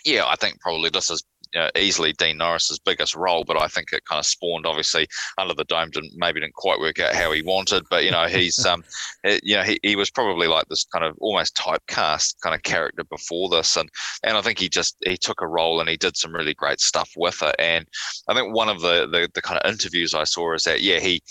yeah, 0.05 0.25
I 0.25 0.35
think 0.35 0.59
probably 0.59 0.89
this 0.89 1.11
is 1.11 1.23
you 1.53 1.59
know, 1.59 1.69
easily 1.75 2.13
Dean 2.13 2.37
Norris's 2.37 2.79
biggest 2.79 3.15
role, 3.15 3.43
but 3.43 3.61
I 3.61 3.67
think 3.67 3.91
it 3.91 4.05
kind 4.05 4.19
of 4.19 4.25
spawned 4.25 4.65
obviously 4.65 5.07
under 5.37 5.53
the 5.53 5.65
dome 5.65 5.89
didn't 5.89 6.13
maybe 6.15 6.39
didn't 6.39 6.53
quite 6.53 6.79
work 6.79 6.99
out 6.99 7.13
how 7.13 7.31
he 7.31 7.41
wanted, 7.41 7.83
but 7.89 8.03
you 8.03 8.11
know 8.11 8.27
he's 8.27 8.65
um 8.65 8.83
it, 9.23 9.41
you 9.43 9.55
know 9.55 9.63
he, 9.63 9.79
he 9.83 9.95
was 9.95 10.09
probably 10.09 10.47
like 10.47 10.67
this 10.69 10.85
kind 10.85 11.05
of 11.05 11.17
almost 11.19 11.55
typecast 11.55 12.35
kind 12.41 12.55
of 12.55 12.63
character 12.63 13.03
before 13.05 13.49
this, 13.49 13.75
and 13.75 13.89
and 14.23 14.37
I 14.37 14.41
think 14.41 14.59
he 14.59 14.69
just 14.69 14.95
he 15.05 15.17
took 15.17 15.41
a 15.41 15.47
role 15.47 15.79
and 15.79 15.89
he 15.89 15.97
did 15.97 16.17
some 16.17 16.33
really 16.33 16.53
great 16.53 16.79
stuff 16.79 17.11
with 17.15 17.41
it, 17.41 17.55
and 17.59 17.85
I 18.27 18.33
think 18.33 18.53
one 18.53 18.69
of 18.69 18.81
the 18.81 19.07
the, 19.07 19.29
the 19.33 19.41
kind 19.41 19.59
of 19.59 19.69
interviews 19.69 20.13
I 20.13 20.23
saw 20.23 20.53
is 20.53 20.63
that 20.63 20.81
yeah 20.81 20.99
he 20.99 21.21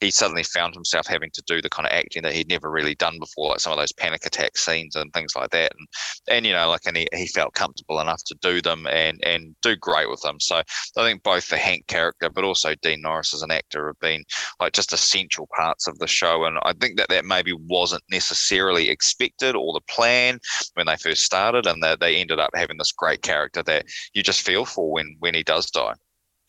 he 0.00 0.10
suddenly 0.10 0.42
found 0.42 0.74
himself 0.74 1.06
having 1.06 1.30
to 1.34 1.42
do 1.46 1.60
the 1.60 1.70
kind 1.70 1.86
of 1.86 1.92
acting 1.92 2.22
that 2.22 2.34
he'd 2.34 2.48
never 2.48 2.70
really 2.70 2.94
done 2.94 3.18
before, 3.18 3.50
like 3.50 3.60
some 3.60 3.72
of 3.72 3.78
those 3.78 3.92
panic 3.92 4.24
attack 4.26 4.56
scenes 4.56 4.96
and 4.96 5.12
things 5.12 5.34
like 5.36 5.50
that. 5.50 5.72
And 5.76 5.88
and 6.28 6.46
you 6.46 6.52
know, 6.52 6.68
like 6.68 6.82
and 6.86 6.96
he, 6.96 7.08
he 7.14 7.26
felt 7.26 7.54
comfortable 7.54 8.00
enough 8.00 8.22
to 8.26 8.36
do 8.40 8.60
them 8.60 8.86
and 8.86 9.20
and 9.24 9.54
do 9.62 9.76
great 9.76 10.08
with 10.08 10.20
them. 10.22 10.40
So 10.40 10.56
I 10.56 10.64
think 11.02 11.22
both 11.22 11.48
the 11.48 11.56
Hank 11.56 11.86
character, 11.86 12.30
but 12.30 12.44
also 12.44 12.74
Dean 12.82 13.02
Norris 13.02 13.34
as 13.34 13.42
an 13.42 13.50
actor, 13.50 13.86
have 13.86 14.00
been 14.00 14.24
like 14.60 14.72
just 14.72 14.92
essential 14.92 15.48
parts 15.56 15.86
of 15.86 15.98
the 15.98 16.06
show. 16.06 16.44
And 16.44 16.58
I 16.62 16.72
think 16.72 16.96
that 16.98 17.08
that 17.08 17.24
maybe 17.24 17.52
wasn't 17.52 18.02
necessarily 18.10 18.88
expected 18.88 19.54
or 19.56 19.72
the 19.72 19.80
plan 19.88 20.38
when 20.74 20.86
they 20.86 20.96
first 20.96 21.24
started, 21.24 21.66
and 21.66 21.82
that 21.82 22.00
they 22.00 22.16
ended 22.16 22.38
up 22.38 22.50
having 22.54 22.78
this 22.78 22.92
great 22.92 23.22
character 23.22 23.62
that 23.64 23.86
you 24.14 24.22
just 24.22 24.42
feel 24.42 24.64
for 24.64 24.90
when 24.90 25.16
when 25.20 25.34
he 25.34 25.42
does 25.42 25.70
die. 25.70 25.94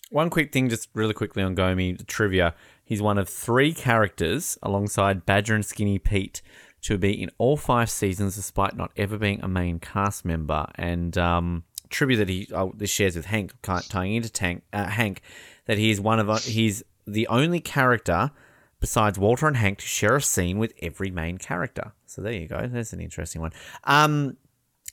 One 0.10 0.30
quick 0.30 0.52
thing, 0.52 0.70
just 0.70 0.90
really 0.94 1.16
quickly 1.16 1.42
on 1.42 1.56
Gomi 1.56 2.06
trivia. 2.06 2.54
He's 2.84 3.02
one 3.02 3.18
of 3.18 3.30
three 3.30 3.74
characters 3.74 4.58
alongside 4.62 5.26
Badger 5.26 5.56
and 5.56 5.66
Skinny 5.66 6.00
Pete 6.00 6.42
to 6.82 6.98
be 6.98 7.12
in 7.22 7.32
all 7.38 7.56
five 7.58 7.90
seasons, 7.90 8.36
despite 8.36 8.76
not 8.76 8.92
ever 8.98 9.18
being 9.18 9.42
a 9.42 9.48
main 9.48 9.80
cast 9.80 10.26
member. 10.26 10.68
And 10.76 11.18
um, 11.18 11.64
tribute 11.90 12.18
that 12.18 12.30
he 12.30 12.50
oh, 12.54 12.74
this 12.76 12.90
shares 12.90 13.16
with 13.16 13.26
Hank, 13.26 13.54
tying 13.62 14.16
into 14.16 14.30
Tank, 14.30 14.64
uh, 14.74 14.88
Hank, 14.88 15.22
that 15.66 15.78
he 15.78 15.92
is 15.92 16.02
one 16.02 16.20
of 16.20 16.30
uh, 16.30 16.38
he's 16.38 16.84
the 17.08 17.28
only 17.28 17.62
character 17.62 18.32
besides 18.80 19.18
Walter 19.18 19.48
and 19.48 19.56
Hank 19.56 19.80
to 19.80 19.86
share 19.86 20.18
a 20.18 20.22
scene 20.22 20.58
with 20.60 20.74
every 20.82 21.10
main 21.10 21.38
character. 21.38 21.94
So 22.06 22.22
there 22.22 22.34
you 22.34 22.48
go. 22.50 22.68
There's 22.68 22.92
an 22.92 23.00
interesting 23.00 23.42
one. 23.42 23.54
Um, 23.86 24.36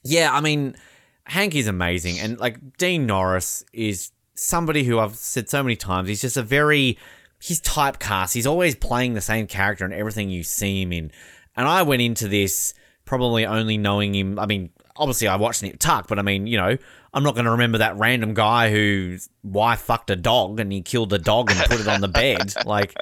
yeah, 0.04 0.32
I 0.32 0.40
mean, 0.40 0.76
Hank 1.24 1.56
is 1.56 1.66
amazing, 1.66 2.20
and 2.20 2.38
like 2.38 2.78
Dean 2.78 3.06
Norris 3.06 3.64
is 3.72 4.12
somebody 4.36 4.84
who 4.84 5.00
I've 5.00 5.16
said 5.16 5.48
so 5.48 5.62
many 5.62 5.76
times. 5.76 6.08
He's 6.08 6.20
just 6.20 6.36
a 6.36 6.42
very 6.42 6.98
he's 7.40 7.60
typecast. 7.60 8.34
He's 8.34 8.46
always 8.46 8.74
playing 8.76 9.14
the 9.14 9.20
same 9.20 9.46
character 9.46 9.84
in 9.84 9.92
everything 9.92 10.30
you 10.30 10.44
see 10.44 10.82
him 10.82 10.92
in. 10.92 11.10
And 11.56 11.66
I 11.66 11.82
went 11.82 12.02
into 12.02 12.28
this 12.28 12.74
probably 13.04 13.44
only 13.44 13.76
knowing 13.76 14.14
him. 14.14 14.38
I 14.38 14.46
mean, 14.46 14.70
obviously 14.94 15.26
I 15.26 15.36
watched 15.36 15.62
Nip 15.62 15.78
Tuck, 15.78 16.06
but 16.06 16.18
I 16.18 16.22
mean, 16.22 16.46
you 16.46 16.56
know, 16.56 16.76
I'm 17.12 17.24
not 17.24 17.34
going 17.34 17.46
to 17.46 17.50
remember 17.50 17.78
that 17.78 17.96
random 17.96 18.34
guy 18.34 18.70
whose 18.70 19.28
wife 19.42 19.80
fucked 19.80 20.10
a 20.10 20.16
dog 20.16 20.60
and 20.60 20.70
he 20.70 20.80
killed 20.80 21.10
the 21.10 21.18
dog 21.18 21.50
and 21.50 21.58
put 21.58 21.80
it 21.80 21.88
on 21.88 22.00
the 22.00 22.08
bed. 22.08 22.54
Like, 22.66 22.94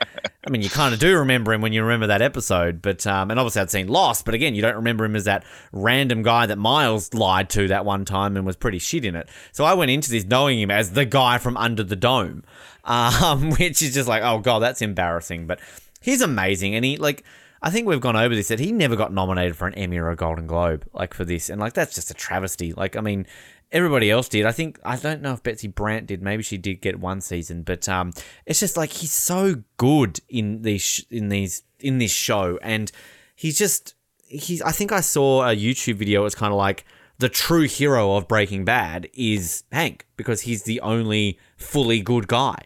I 0.46 0.50
mean, 0.50 0.62
you 0.62 0.70
kind 0.70 0.94
of 0.94 1.00
do 1.00 1.18
remember 1.18 1.52
him 1.52 1.60
when 1.60 1.74
you 1.74 1.82
remember 1.82 2.06
that 2.06 2.22
episode, 2.22 2.80
but 2.80 3.06
um, 3.06 3.30
and 3.30 3.38
obviously 3.38 3.60
I'd 3.60 3.70
seen 3.70 3.88
Lost, 3.88 4.24
but 4.24 4.32
again, 4.34 4.54
you 4.54 4.62
don't 4.62 4.76
remember 4.76 5.04
him 5.04 5.14
as 5.14 5.24
that 5.24 5.44
random 5.72 6.22
guy 6.22 6.46
that 6.46 6.56
Miles 6.56 7.12
lied 7.12 7.50
to 7.50 7.68
that 7.68 7.84
one 7.84 8.06
time 8.06 8.36
and 8.36 8.46
was 8.46 8.56
pretty 8.56 8.78
shit 8.78 9.04
in 9.04 9.14
it. 9.14 9.28
So 9.52 9.64
I 9.64 9.74
went 9.74 9.90
into 9.90 10.10
this 10.10 10.24
knowing 10.24 10.58
him 10.58 10.70
as 10.70 10.92
the 10.92 11.04
guy 11.04 11.36
from 11.36 11.56
Under 11.58 11.82
the 11.82 11.96
Dome, 11.96 12.44
um, 12.88 13.50
which 13.58 13.82
is 13.82 13.94
just 13.94 14.08
like, 14.08 14.22
oh 14.24 14.38
god, 14.40 14.60
that's 14.60 14.82
embarrassing. 14.82 15.46
But 15.46 15.60
he's 16.00 16.22
amazing, 16.22 16.74
and 16.74 16.84
he 16.84 16.96
like. 16.96 17.24
I 17.60 17.70
think 17.70 17.88
we've 17.88 18.00
gone 18.00 18.14
over 18.14 18.36
this 18.36 18.46
that 18.48 18.60
he 18.60 18.70
never 18.70 18.94
got 18.94 19.12
nominated 19.12 19.56
for 19.56 19.66
an 19.66 19.74
Emmy 19.74 19.98
or 19.98 20.10
a 20.10 20.14
Golden 20.14 20.46
Globe 20.46 20.86
like 20.92 21.12
for 21.12 21.24
this, 21.24 21.50
and 21.50 21.60
like 21.60 21.72
that's 21.72 21.92
just 21.92 22.08
a 22.08 22.14
travesty. 22.14 22.72
Like, 22.72 22.94
I 22.94 23.00
mean, 23.00 23.26
everybody 23.72 24.10
else 24.10 24.28
did. 24.28 24.46
I 24.46 24.52
think 24.52 24.78
I 24.84 24.96
don't 24.96 25.22
know 25.22 25.32
if 25.32 25.42
Betsy 25.42 25.66
Brandt 25.66 26.06
did. 26.06 26.22
Maybe 26.22 26.44
she 26.44 26.56
did 26.56 26.80
get 26.80 27.00
one 27.00 27.20
season, 27.20 27.62
but 27.62 27.88
um, 27.88 28.12
it's 28.46 28.60
just 28.60 28.76
like 28.76 28.92
he's 28.92 29.12
so 29.12 29.62
good 29.76 30.20
in 30.28 30.62
these 30.62 31.04
in 31.10 31.30
these 31.30 31.62
in 31.80 31.98
this 31.98 32.12
show, 32.12 32.58
and 32.62 32.90
he's 33.34 33.58
just 33.58 33.94
he's. 34.26 34.62
I 34.62 34.70
think 34.70 34.92
I 34.92 35.00
saw 35.00 35.42
a 35.42 35.56
YouTube 35.56 35.96
video. 35.96 36.24
It's 36.24 36.34
kind 36.34 36.52
of 36.52 36.58
like 36.58 36.84
the 37.18 37.28
true 37.28 37.62
hero 37.62 38.14
of 38.14 38.28
Breaking 38.28 38.64
Bad 38.64 39.08
is 39.14 39.64
Hank 39.72 40.06
because 40.16 40.42
he's 40.42 40.62
the 40.62 40.80
only 40.80 41.38
fully 41.56 42.00
good 42.00 42.28
guy 42.28 42.62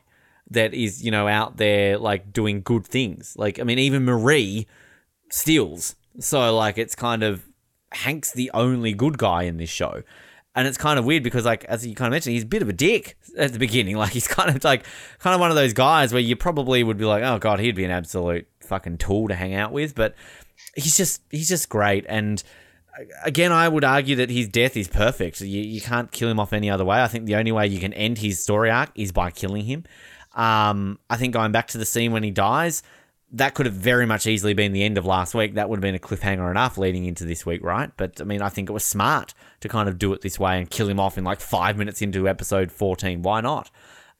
that 0.53 0.74
is 0.74 1.05
you 1.05 1.11
know 1.11 1.28
out 1.28 1.57
there 1.57 1.98
like 1.98 2.32
doing 2.32 2.62
good 2.62 2.86
things. 2.86 3.34
Like 3.36 3.59
I 3.59 3.64
mean, 3.64 3.78
even 3.78 4.05
Marie 4.05 4.66
steals. 5.30 5.96
So 6.20 6.55
like 6.57 6.78
it's 6.78 6.94
kind 6.94 7.22
of 7.22 7.46
Hank's 7.92 8.32
the 8.32 8.50
only 8.53 8.92
good 8.92 9.18
guy 9.18 9.42
in 9.42 9.57
this 9.57 9.70
show. 9.70 10.03
And 10.55 10.68
it's 10.68 10.76
kind 10.76 10.98
of 10.98 11.07
weird 11.07 11.22
because, 11.22 11.46
like, 11.46 11.64
as 11.64 11.86
you 11.86 11.94
kind 11.94 12.09
of 12.09 12.12
mentioned, 12.12 12.34
he's 12.34 12.42
a 12.42 12.46
bit 12.46 12.61
of 12.61 12.68
a 12.68 12.74
dick 12.74 13.16
at 13.38 13.55
the 13.55 13.59
beginning. 13.59 13.96
Like, 14.03 14.12
he's 14.12 14.28
kind 14.28 14.55
of 14.55 14.62
like, 14.64 14.84
kind 15.18 15.34
of 15.34 15.40
one 15.40 15.48
of 15.48 15.57
those 15.57 15.72
guys 15.72 16.12
where 16.12 16.20
you 16.20 16.36
probably 16.36 16.82
would 16.82 16.98
be 16.98 17.07
like, 17.07 17.22
oh 17.22 17.38
god, 17.38 17.61
he'd 17.61 17.74
be 17.74 17.84
an 17.84 17.90
absolute 17.90 18.46
fucking 18.61 18.98
tool 18.98 19.28
to 19.28 19.34
hang 19.34 19.55
out 19.55 19.72
with. 19.72 19.94
But 19.94 20.14
he's 20.74 20.96
just, 20.96 21.22
he's 21.30 21.48
just 21.48 21.70
great. 21.70 22.05
And 22.07 22.42
again, 23.24 23.53
I 23.53 23.68
would 23.68 23.84
argue 23.84 24.16
that 24.16 24.28
his 24.28 24.48
death 24.48 24.76
is 24.76 24.88
perfect. 24.88 25.40
You, 25.40 25.62
you 25.62 25.80
can't 25.80 26.11
kill 26.11 26.28
him 26.28 26.38
off 26.38 26.53
any 26.53 26.70
other 26.70 26.84
way. 26.84 27.03
I 27.03 27.09
think 27.09 27.24
the 27.24 27.36
only 27.36 27.53
way 27.53 27.66
you 27.66 27.80
can 27.80 27.92
end 27.94 28.18
his 28.18 28.38
story 28.38 28.70
arc 28.70 28.90
is 28.94 29.12
by 29.12 29.30
killing 29.30 29.64
him. 29.64 29.84
Um, 30.35 30.99
I 31.11 31.16
think 31.16 31.35
going 31.35 31.53
back 31.53 31.68
to 31.68 31.78
the 31.78 31.85
scene 31.85 32.12
when 32.12 32.22
he 32.22 32.30
dies, 32.30 32.83
that 33.33 33.55
could 33.55 33.66
have 33.66 33.74
very 33.74 34.07
much 34.07 34.26
easily 34.26 34.53
been 34.53 34.72
the 34.72 34.83
end 34.83 34.99
of 34.99 35.07
last 35.07 35.35
week. 35.35 35.55
That 35.55 35.68
would 35.68 35.78
have 35.78 35.83
been 35.83 35.95
a 35.95 35.99
cliffhanger 35.99 36.51
enough 36.51 36.76
leading 36.76 37.07
into 37.07 37.24
this 37.24 37.47
week, 37.47 37.62
right? 37.64 37.91
But 37.97 38.20
I 38.20 38.24
mean, 38.24 38.43
I 38.43 38.51
think 38.51 38.68
it 38.68 38.72
was 38.72 38.85
smart 38.85 39.35
to 39.61 39.68
kind 39.68 39.89
of 39.89 39.99
do 39.99 40.12
it 40.12 40.20
this 40.20 40.39
way 40.39 40.59
and 40.59 40.68
kill 40.68 40.89
him 40.89 41.01
off 41.01 41.16
in 41.16 41.24
like 41.24 41.41
five 41.41 41.78
minutes 41.78 42.03
into 42.03 42.28
episode 42.28 42.70
14. 42.70 43.22
Why 43.22 43.41
not? 43.41 43.70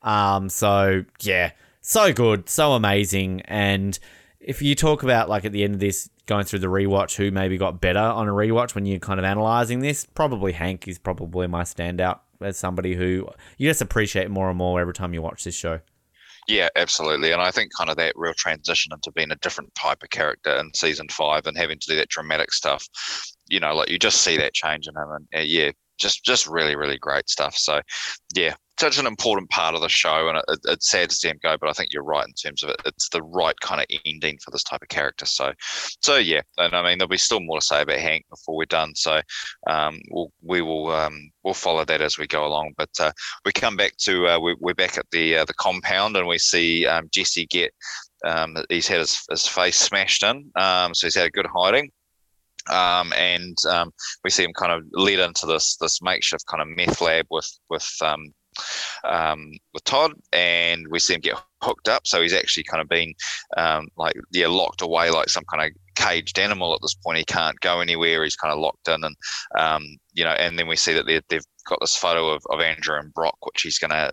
Um, 0.03 0.49
so 0.49 1.05
yeah, 1.21 1.53
so 1.83 2.13
good, 2.13 2.49
so 2.49 2.73
amazing. 2.73 3.43
And 3.43 3.99
if 4.41 4.63
you 4.63 4.75
talk 4.75 5.03
about 5.03 5.29
like 5.29 5.45
at 5.45 5.53
the 5.53 5.63
end 5.63 5.75
of 5.75 5.81
this, 5.81 6.09
going 6.27 6.45
through 6.45 6.61
the 6.61 6.69
rewatch, 6.69 7.17
who 7.17 7.31
maybe 7.31 7.59
got 7.59 7.81
better 7.81 7.99
on 7.99 8.29
a 8.29 8.33
rewatch 8.33 8.75
when 8.75 8.87
you're 8.87 8.99
kind 8.99 9.19
of 9.19 9.25
analyzing 9.25 9.81
this, 9.81 10.07
probably 10.07 10.53
Hank 10.53 10.89
is 10.89 10.99
probably 10.99 11.47
my 11.49 11.63
standout 11.63 12.21
as 12.41 12.57
somebody 12.57 12.95
who 12.95 13.29
you 13.59 13.69
just 13.69 13.83
appreciate 13.83 14.31
more 14.31 14.49
and 14.49 14.59
more 14.59 14.81
every 14.81 14.95
time 14.95 15.13
you 15.13 15.21
watch 15.21 15.45
this 15.45 15.55
show. 15.55 15.81
Yeah, 16.49 16.69
absolutely. 16.75 17.31
And 17.33 17.41
I 17.41 17.51
think 17.51 17.71
kind 17.77 17.89
of 17.89 17.97
that 17.97 18.15
real 18.17 18.35
transition 18.35 18.93
into 18.93 19.13
being 19.13 19.31
a 19.31 19.37
different 19.37 19.75
type 19.75 20.03
of 20.03 20.11
character 20.11 20.57
in 20.57 20.71
season 20.75 21.07
five 21.09 21.47
and 21.47 21.57
having 21.57 21.79
to 21.79 21.87
do 21.89 21.97
that 21.97 22.09
dramatic 22.09 22.53
stuff, 22.53 22.87
you 23.49 23.61
know, 23.61 23.75
like 23.75 23.89
you 23.89 23.99
just 23.99 24.23
see 24.23 24.37
that 24.39 24.53
change 24.55 24.89
in 24.89 24.95
him. 24.97 25.09
And 25.11 25.27
uh, 25.37 25.45
yeah, 25.45 25.71
just 25.99 26.25
just 26.25 26.49
really 26.49 26.75
really 26.75 26.99
great 26.99 27.29
stuff. 27.29 27.57
So 27.57 27.81
yeah, 28.35 28.55
such 28.83 28.99
an 28.99 29.07
important 29.07 29.49
part 29.49 29.77
of 29.77 29.81
the 29.81 29.89
show, 29.89 30.29
and 30.29 30.39
it, 30.39 30.59
it's 30.65 30.91
sad 30.91 31.09
to 31.09 31.15
see 31.15 31.29
him 31.29 31.39
go. 31.41 31.57
But 31.57 31.71
I 31.71 31.73
think 31.73 31.93
you're 31.93 32.03
right 32.03 32.27
in 32.27 32.33
terms 32.33 32.65
of 32.65 32.71
it. 32.71 32.83
It's 32.85 33.09
the 33.11 33.23
right 33.23 33.55
kind 33.61 33.81
of 33.81 33.87
ending 34.05 34.39
for 34.39 34.51
this 34.51 34.65
type 34.65 34.83
of 34.83 34.89
character. 34.89 35.25
So, 35.25 35.53
so 36.01 36.17
yeah, 36.17 36.41
and 36.59 36.75
I 36.75 36.83
mean 36.83 36.99
there'll 36.99 37.09
be 37.09 37.17
still 37.17 37.39
more 37.39 37.61
to 37.61 37.65
say 37.65 37.83
about 37.83 38.01
Hank 38.01 38.27
before 38.29 38.57
we're 38.57 38.65
done. 38.65 38.97
So, 38.97 39.21
um, 39.69 40.01
we'll 40.11 40.33
we 40.43 40.63
will 40.63 40.91
um, 40.91 41.31
we'll 41.45 41.55
follow 41.55 41.85
that 41.85 42.01
as 42.01 42.19
we 42.19 42.27
go 42.27 42.45
along. 42.45 42.73
But 42.77 42.91
uh, 42.99 43.13
we 43.45 43.53
come 43.53 43.77
back 43.77 43.97
to 43.99 44.27
uh, 44.27 44.41
we, 44.41 44.57
are 44.71 44.75
back 44.75 44.99
at 44.99 45.07
the 45.13 45.37
uh, 45.37 45.45
the 45.45 45.55
compound, 45.55 46.17
and 46.17 46.27
we 46.27 46.39
see 46.39 46.85
um, 46.85 47.09
Jesse 47.13 47.47
get. 47.47 47.73
Um, 48.25 48.57
he's 48.69 48.89
had 48.89 48.99
his, 48.99 49.21
his 49.31 49.47
face 49.47 49.77
smashed 49.77 50.23
in, 50.23 50.51
um, 50.57 50.95
so 50.95 51.07
he's 51.07 51.17
had 51.17 51.27
a 51.27 51.31
good 51.31 51.47
hiding. 51.53 51.91
Um, 52.71 53.13
and 53.15 53.57
um, 53.69 53.93
we 54.23 54.31
see 54.31 54.45
him 54.45 54.53
kind 54.53 54.71
of 54.73 54.85
led 54.93 55.19
into 55.19 55.47
this 55.47 55.77
this 55.77 56.01
makeshift 56.01 56.47
kind 56.47 56.63
of 56.63 56.69
meth 56.69 57.01
lab 57.01 57.27
with 57.31 57.51
with 57.69 57.89
um, 58.03 58.33
um, 59.05 59.53
with 59.73 59.85
Todd, 59.85 60.13
and 60.33 60.87
we 60.91 60.99
see 60.99 61.15
him 61.15 61.21
get 61.21 61.41
hooked 61.63 61.89
up. 61.89 62.07
So 62.07 62.21
he's 62.23 62.35
actually 62.35 62.65
kind 62.65 62.81
of 62.81 62.89
been 62.89 63.15
um, 63.57 63.89
like 63.97 64.15
yeah 64.33 64.49
locked 64.49 64.83
away 64.83 65.11
like 65.11 65.29
some 65.29 65.45
kind 65.53 65.65
of 65.65 65.77
caged 65.95 66.39
animal 66.39 66.75
at 66.75 66.81
this 66.83 66.95
point. 66.95 67.19
He 67.19 67.25
can't 67.25 67.59
go 67.61 67.81
anywhere. 67.81 68.25
He's 68.25 68.37
kind 68.37 68.53
of 68.53 68.59
locked 68.59 68.89
in, 68.89 69.05
and 69.05 69.17
um, 69.59 69.85
you 70.15 70.25
know, 70.25 70.31
and 70.31 70.59
then 70.59 70.69
we 70.69 70.77
see 70.77 70.93
that 70.93 71.07
they've 71.07 71.45
got 71.69 71.81
this 71.81 71.97
photo 71.97 72.29
of, 72.31 72.43
of 72.51 72.61
Andrea 72.61 73.01
and 73.01 73.13
Brock, 73.15 73.37
which 73.41 73.63
he's 73.63 73.79
to, 73.79 74.13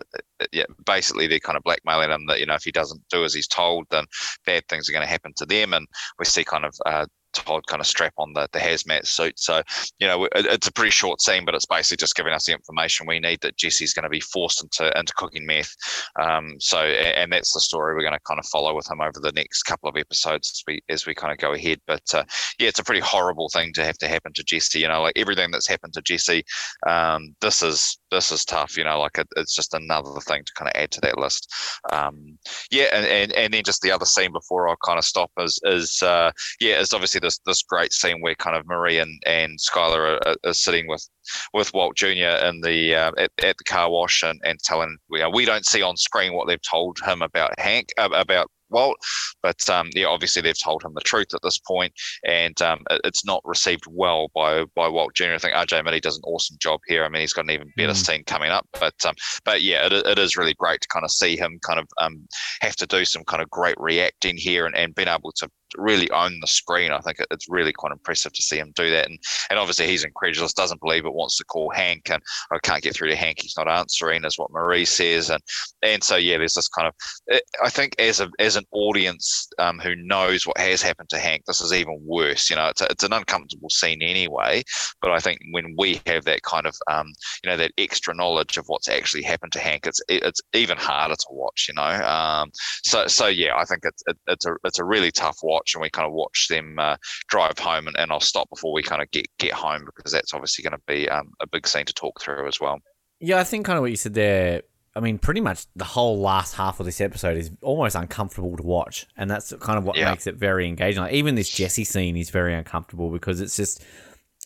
yeah, 0.52 0.66
basically 0.86 1.28
they're 1.28 1.40
kind 1.40 1.58
of 1.58 1.64
blackmailing 1.64 2.12
him 2.12 2.26
that, 2.28 2.40
you 2.40 2.46
know, 2.46 2.56
if 2.56 2.64
he 2.64 2.72
doesn't 2.72 3.02
do 3.10 3.24
as 3.24 3.34
he's 3.34 3.48
told, 3.48 3.86
then 3.90 4.06
bad 4.46 4.68
things 4.68 4.88
are 4.88 4.92
going 4.92 5.04
to 5.04 5.10
happen 5.10 5.34
to 5.38 5.46
them. 5.46 5.74
And 5.74 5.88
we 6.18 6.26
see 6.26 6.44
kind 6.44 6.66
of 6.66 6.74
uh, 6.86 7.06
Todd 7.34 7.66
kind 7.68 7.80
of 7.80 7.88
strap 7.88 8.14
on 8.18 8.34
the, 8.34 8.48
the 8.52 8.60
hazmat 8.60 9.06
suit. 9.06 9.40
So, 9.40 9.62
you 10.00 10.08
know, 10.08 10.26
it, 10.26 10.46
it's 10.46 10.68
a 10.68 10.74
pretty 10.74 10.92
short 10.92 11.22
scene, 11.22 11.46
but 11.46 11.56
it's 11.56 11.66
basically 11.66 11.98
just 11.98 12.16
giving 12.16 12.34
us 12.34 12.46
the 12.46 12.54
information 12.54 13.08
we 13.08 13.20
need 13.20 13.40
that 13.42 13.58
Jesse's 13.58 13.94
going 13.94 14.04
to 14.04 14.10
be 14.10 14.20
forced 14.20 14.64
into 14.64 14.98
into 14.98 15.14
cooking 15.16 15.46
meth. 15.46 15.76
Um, 16.20 16.56
so, 16.60 16.80
and 16.80 17.32
that's 17.32 17.54
the 17.54 17.60
story 17.60 17.96
we're 17.96 18.02
going 18.02 18.14
to 18.14 18.20
kind 18.28 18.40
of 18.40 18.46
follow 18.46 18.76
with 18.76 18.90
him 18.90 19.02
over 19.02 19.20
the 19.20 19.32
next 19.34 19.64
couple 19.64 19.90
of 19.90 19.98
episodes 19.98 20.52
as 20.52 20.64
we 20.68 20.82
as 20.90 21.06
we 21.06 21.14
kind 21.14 21.32
of 21.32 21.38
go 21.40 21.54
ahead. 21.54 21.80
But 21.88 22.04
uh, 22.14 22.24
yeah, 22.60 22.68
it's 22.68 22.80
a 22.80 22.84
pretty 22.84 23.02
horrible 23.02 23.50
thing 23.50 23.74
to 23.74 23.86
have 23.86 23.98
to 24.00 24.08
happen 24.08 24.34
to 24.34 24.44
Jesse. 24.44 24.80
You 24.80 24.88
know, 24.88 25.02
like 25.02 25.18
everything 25.18 25.52
that's 25.52 25.68
happened 25.68 25.94
to 25.94 26.02
Jesse, 26.02 26.44
um, 26.88 27.36
this 27.42 27.62
is 27.62 27.98
this 28.12 28.32
is 28.32 28.46
tough. 28.46 28.78
You 28.78 28.84
know, 28.84 29.00
like 29.00 29.18
it, 29.18 29.28
it's 29.36 29.56
just 29.56 29.74
another 29.74 30.20
thing 30.22 30.44
to 30.44 30.54
kind 30.54 30.70
of 30.70 30.82
add 30.82 30.92
to 30.92 31.02
that 31.02 31.18
list. 31.18 31.52
Um, 31.92 32.38
yeah, 32.72 32.86
and, 32.94 33.06
and 33.06 33.32
and 33.34 33.54
then 33.54 33.64
just 33.64 33.82
the 33.82 33.92
other 33.92 34.06
scene 34.06 34.32
before 34.32 34.68
I 34.68 34.76
kind 34.86 34.98
of 34.98 35.06
stop 35.06 35.32
is 35.40 35.60
is 35.64 36.02
uh, 36.02 36.32
yeah, 36.60 36.80
it's 36.80 36.94
obviously 36.94 37.20
this 37.20 37.40
this 37.46 37.64
great 37.64 37.94
scene 37.94 38.22
where 38.22 38.36
kind 38.36 38.58
of 38.58 38.68
Marie 38.68 39.00
and 39.00 39.22
and 39.26 39.60
Skyler 39.60 40.20
are, 40.26 40.36
are 40.44 40.54
sitting 40.54 40.88
with 40.88 41.08
with 41.54 41.74
Walt 41.74 41.96
Jr. 41.96 42.38
in 42.46 42.62
the 42.62 42.96
uh, 42.96 43.12
at, 43.18 43.32
at 43.44 43.58
the 43.58 43.64
car 43.64 43.90
wash 43.90 44.24
and 44.24 44.40
and 44.44 44.60
telling 44.60 44.98
we 45.10 45.26
we 45.28 45.46
don't 45.46 45.66
see 45.66 45.82
on 45.82 45.98
screen 45.98 46.34
what 46.34 46.48
they've 46.48 46.62
told 46.62 47.00
him 47.00 47.22
about 47.22 47.60
Hank 47.60 47.90
about 47.98 48.50
Walt. 48.70 48.98
But 49.42 49.70
um, 49.70 49.90
yeah, 49.96 50.08
obviously 50.08 50.42
they've 50.42 50.60
told 50.60 50.84
him 50.84 50.94
the 50.94 51.02
truth 51.02 51.34
at 51.34 51.42
this 51.44 51.60
point, 51.60 51.94
and 52.26 52.60
um, 52.62 52.84
it's 53.04 53.26
not 53.26 53.42
received 53.46 53.86
well 53.88 54.30
by 54.36 54.66
by 54.76 54.88
Walt 54.88 55.14
Jr. 55.16 55.34
I 55.34 55.38
think 55.38 55.56
RJ 55.56 55.84
Mitte 55.86 56.02
does 56.02 56.18
an 56.18 56.24
awesome 56.26 56.58
job 56.60 56.82
here. 56.88 57.04
I 57.04 57.10
mean, 57.10 57.22
he's 57.22 57.34
got 57.34 57.46
an 57.46 57.52
even 57.52 57.72
better 57.78 57.94
mm. 57.94 58.06
scene 58.06 58.24
coming 58.26 58.52
up. 58.52 58.68
But 58.80 58.96
um, 59.06 59.16
but 59.46 59.62
yeah, 59.62 59.86
it, 59.86 59.94
it 59.94 60.20
is 60.20 60.38
really 60.38 60.54
great 60.56 60.82
to 60.82 60.88
kind 60.88 61.06
of 61.06 61.12
see 61.12 61.38
him 61.38 61.60
kind 61.66 61.80
of 61.80 61.88
um, 62.00 62.28
have 62.62 62.76
to 62.78 62.88
do 62.88 63.06
some 63.06 63.24
kind 63.24 63.42
of 63.42 63.50
great 63.50 63.80
reacting 63.80 64.38
here 64.38 64.66
and, 64.66 64.76
and 64.76 64.96
being 64.96 65.08
able 65.08 65.32
to 65.34 65.50
really 65.78 66.10
own 66.12 66.40
the 66.40 66.48
screen. 66.48 66.92
I 66.92 67.00
think 67.00 67.18
it's 67.32 67.50
really 67.50 67.74
quite 67.74 67.92
impressive 67.92 68.34
to 68.34 68.42
see 68.42 68.58
him 68.58 68.74
do 68.76 68.90
that. 68.92 69.08
And 69.08 69.20
and 69.50 69.60
obviously 69.60 69.88
he's 69.88 70.04
incredulous, 70.04 70.54
doesn't 70.54 70.82
believe 70.82 71.06
it, 71.06 71.14
wants 71.14 71.38
to 71.38 71.46
call 71.46 71.72
Hank, 71.72 72.10
and 72.10 72.22
I 72.52 72.60
can't 72.60 72.84
get 72.84 72.96
through 72.96 73.10
to 73.10 73.16
Hank. 73.16 73.40
He's 73.42 73.58
not 73.58 73.68
answering, 73.68 74.26
is 74.26 74.38
what 74.38 74.52
Marie 74.52 74.86
says. 74.86 75.30
And 75.30 75.42
and 75.82 76.04
so 76.04 76.16
yeah, 76.16 76.38
there's 76.38 76.56
this 76.56 76.68
kind 76.68 76.88
of 76.88 77.40
I 77.64 77.70
think 77.70 77.96
as 78.00 78.20
a 78.20 78.30
as 78.40 78.56
an 78.56 78.66
audience 78.72 79.48
um, 79.60 79.80
who 79.80 79.96
knows 79.96 80.46
what 80.46 80.58
has 80.58 80.82
happened 80.82 81.10
to 81.10 81.20
Hank, 81.20 81.44
this 81.46 81.62
is 81.62 81.74
even 81.74 82.00
worse. 82.04 82.50
You 82.50 82.56
know, 82.56 82.68
it's 82.68 82.82
a, 82.82 82.88
it's 82.90 83.04
an 83.04 83.14
uncomfortable 83.14 83.70
scene 83.70 84.02
anyway. 84.02 84.64
But 85.02 85.12
I 85.12 85.20
think 85.20 85.40
when 85.52 85.76
we 85.78 86.02
have 86.06 86.26
that 86.26 86.44
kind 86.44 86.66
of 86.66 86.76
um, 86.90 87.08
you 87.44 87.50
know 87.50 87.58
that 87.58 87.72
extra 87.78 88.16
knowledge 88.16 88.58
of 88.58 88.66
what's 88.68 88.90
actually 88.90 89.24
happened 89.24 89.52
to 89.54 89.60
Hank, 89.60 89.86
it's 89.86 90.02
it's 90.08 90.42
even 90.54 90.78
harder 90.78 91.16
to 91.16 91.28
watch. 91.32 91.68
You 91.68 91.76
know, 91.76 91.84
um, 91.84 92.52
so 92.84 93.08
so 93.08 93.28
yeah, 93.28 93.56
I 93.56 93.66
think 93.66 93.82
it's 93.84 94.04
it, 94.08 94.18
it's 94.28 94.46
a 94.46 94.56
it's 94.64 94.80
a 94.80 94.86
really 94.86 95.12
tough 95.12 95.38
watch 95.44 95.59
watch 95.60 95.76
and 95.76 95.82
we 95.82 95.90
kind 95.90 96.08
of 96.08 96.14
watch 96.14 96.48
them 96.50 96.78
uh, 96.80 96.96
drive 97.28 97.58
home 97.60 97.88
and, 97.88 97.98
and 97.98 98.12
I'll 98.12 98.20
stop 98.20 98.50
before 98.50 98.74
we 98.74 98.84
kind 98.84 99.02
of 99.02 99.12
get 99.12 99.26
get 99.38 99.54
home 99.54 99.86
because 99.86 100.12
that's 100.12 100.34
obviously 100.34 100.64
going 100.64 100.74
to 100.74 100.82
be 100.88 101.10
um, 101.10 101.34
a 101.42 101.48
big 101.48 101.68
scene 101.68 101.86
to 101.86 101.94
talk 101.94 102.22
through 102.22 102.48
as 102.48 102.60
well. 102.60 102.80
Yeah, 103.20 103.40
I 103.40 103.44
think 103.44 103.66
kind 103.66 103.78
of 103.78 103.82
what 103.82 103.92
you 103.92 103.98
said 103.98 104.14
there. 104.14 104.64
I 104.96 105.02
mean, 105.02 105.20
pretty 105.20 105.42
much 105.42 105.66
the 105.76 105.86
whole 105.86 106.20
last 106.20 106.56
half 106.56 106.80
of 106.80 106.86
this 106.86 107.00
episode 107.00 107.38
is 107.38 107.52
almost 107.62 107.96
uncomfortable 107.96 108.58
to 108.58 108.64
watch, 108.64 109.06
and 109.16 109.30
that's 109.30 109.54
kind 109.60 109.78
of 109.78 109.84
what 109.84 109.98
yeah. 109.98 110.10
makes 110.10 110.26
it 110.26 110.36
very 110.36 110.68
engaging. 110.68 111.04
Like 111.04 111.14
even 111.14 111.36
this 111.36 111.50
Jesse 111.50 111.84
scene 111.84 112.18
is 112.18 112.32
very 112.32 112.56
uncomfortable 112.56 113.10
because 113.10 113.40
it's 113.40 113.56
just 113.56 113.84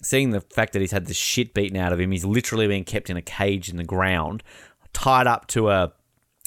seeing 0.02 0.32
the 0.32 0.42
fact 0.42 0.74
that 0.74 0.82
he's 0.82 0.92
had 0.92 1.06
the 1.06 1.14
shit 1.14 1.54
beaten 1.54 1.78
out 1.78 1.94
of 1.94 2.00
him. 2.00 2.12
He's 2.12 2.26
literally 2.26 2.68
being 2.68 2.84
kept 2.84 3.10
in 3.10 3.18
a 3.18 3.22
cage 3.22 3.70
in 3.70 3.78
the 3.78 3.84
ground, 3.84 4.44
tied 4.92 5.28
up 5.28 5.48
to 5.48 5.70
a 5.70 5.94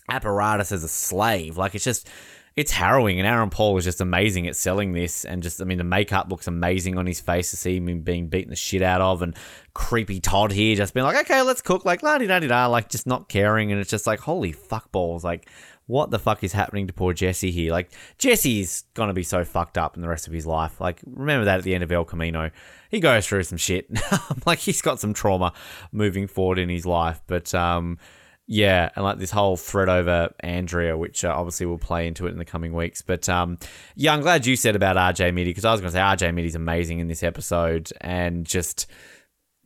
apparatus 0.09 0.73
as 0.73 0.85
a 0.85 0.89
slave. 0.89 1.57
Like 1.57 1.75
it's 1.75 1.85
just 1.85 2.09
it's 2.57 2.73
harrowing. 2.73 3.19
And 3.19 3.29
Aaron 3.29 3.51
Paul 3.51 3.77
is 3.77 3.85
just 3.85 4.01
amazing 4.01 4.47
at 4.47 4.57
selling 4.57 4.95
this. 4.95 5.27
And 5.27 5.43
just, 5.43 5.61
I 5.61 5.65
mean, 5.65 5.77
the 5.77 5.85
makeup 5.85 6.31
looks 6.31 6.47
amazing 6.47 6.97
on 6.97 7.07
his 7.07 7.21
face 7.21 7.51
to 7.51 7.57
see 7.57 7.77
him 7.77 8.01
being 8.01 8.29
beaten 8.29 8.49
the 8.49 8.57
shit 8.57 8.81
out 8.81 9.03
of. 9.03 9.21
And 9.21 9.37
creepy 9.75 10.21
Todd 10.21 10.53
here 10.53 10.75
just 10.75 10.95
being 10.95 11.05
like, 11.05 11.19
okay, 11.27 11.43
let's 11.43 11.61
cook, 11.61 11.85
like, 11.85 12.03
la 12.03 12.17
di 12.17 12.27
da 12.27 12.41
di 12.41 12.47
da, 12.47 12.67
like, 12.67 12.89
just 12.89 13.07
not 13.07 13.29
caring. 13.29 13.73
And 13.73 13.81
it's 13.81 13.91
just 13.91 14.07
like, 14.07 14.21
holy 14.21 14.53
fuck 14.53 14.91
balls. 14.91 15.23
Like, 15.23 15.51
what 15.87 16.11
the 16.11 16.19
fuck 16.19 16.43
is 16.43 16.55
happening 16.55 16.87
to 16.87 16.95
poor 16.95 17.13
Jesse 17.13 17.51
here? 17.51 17.71
Like, 17.73 17.91
Jesse's 18.17 18.85
gonna 18.95 19.13
be 19.13 19.23
so 19.23 19.45
fucked 19.45 19.77
up 19.77 19.95
in 19.95 20.01
the 20.01 20.09
rest 20.09 20.27
of 20.27 20.33
his 20.33 20.47
life. 20.47 20.81
Like, 20.81 21.01
remember 21.05 21.45
that 21.45 21.59
at 21.59 21.65
the 21.65 21.75
end 21.75 21.85
of 21.85 21.93
El 21.93 22.07
Camino. 22.07 22.51
He 22.91 23.01
goes 23.01 23.27
through 23.27 23.43
some 23.43 23.59
shit. 23.59 23.87
like, 24.47 24.61
he's 24.61 24.81
got 24.81 24.99
some 24.99 25.13
trauma 25.13 25.53
moving 25.93 26.27
forward 26.27 26.59
in 26.59 26.71
his 26.71 26.87
life. 26.87 27.21
But, 27.27 27.55
um, 27.55 27.99
yeah, 28.47 28.91
and 28.95 29.05
like 29.05 29.19
this 29.19 29.33
whole 29.33 29.57
thread 29.57 29.89
over 29.89 30.33
Andrea, 30.41 30.97
which 30.97 31.25
uh, 31.25 31.35
obviously 31.35 31.67
will 31.67 31.79
play 31.79 32.07
into 32.07 32.27
it 32.27 32.31
in 32.31 32.39
the 32.39 32.45
coming 32.45 32.73
weeks. 32.73 33.03
But 33.03 33.29
um, 33.29 33.59
yeah, 33.97 34.15
I'm 34.15 34.21
glad 34.21 34.47
you 34.47 34.55
said 34.55 34.77
about 34.77 34.97
RJ 34.97 35.33
Mitte 35.33 35.47
because 35.47 35.65
I 35.65 35.73
was 35.73 35.81
going 35.81 35.93
to 35.93 35.97
say 35.97 36.01
RJ 36.01 36.33
Mitte's 36.33 36.55
amazing 36.55 37.01
in 37.01 37.09
this 37.09 37.25
episode, 37.25 37.91
and 38.01 38.47
just 38.47 38.87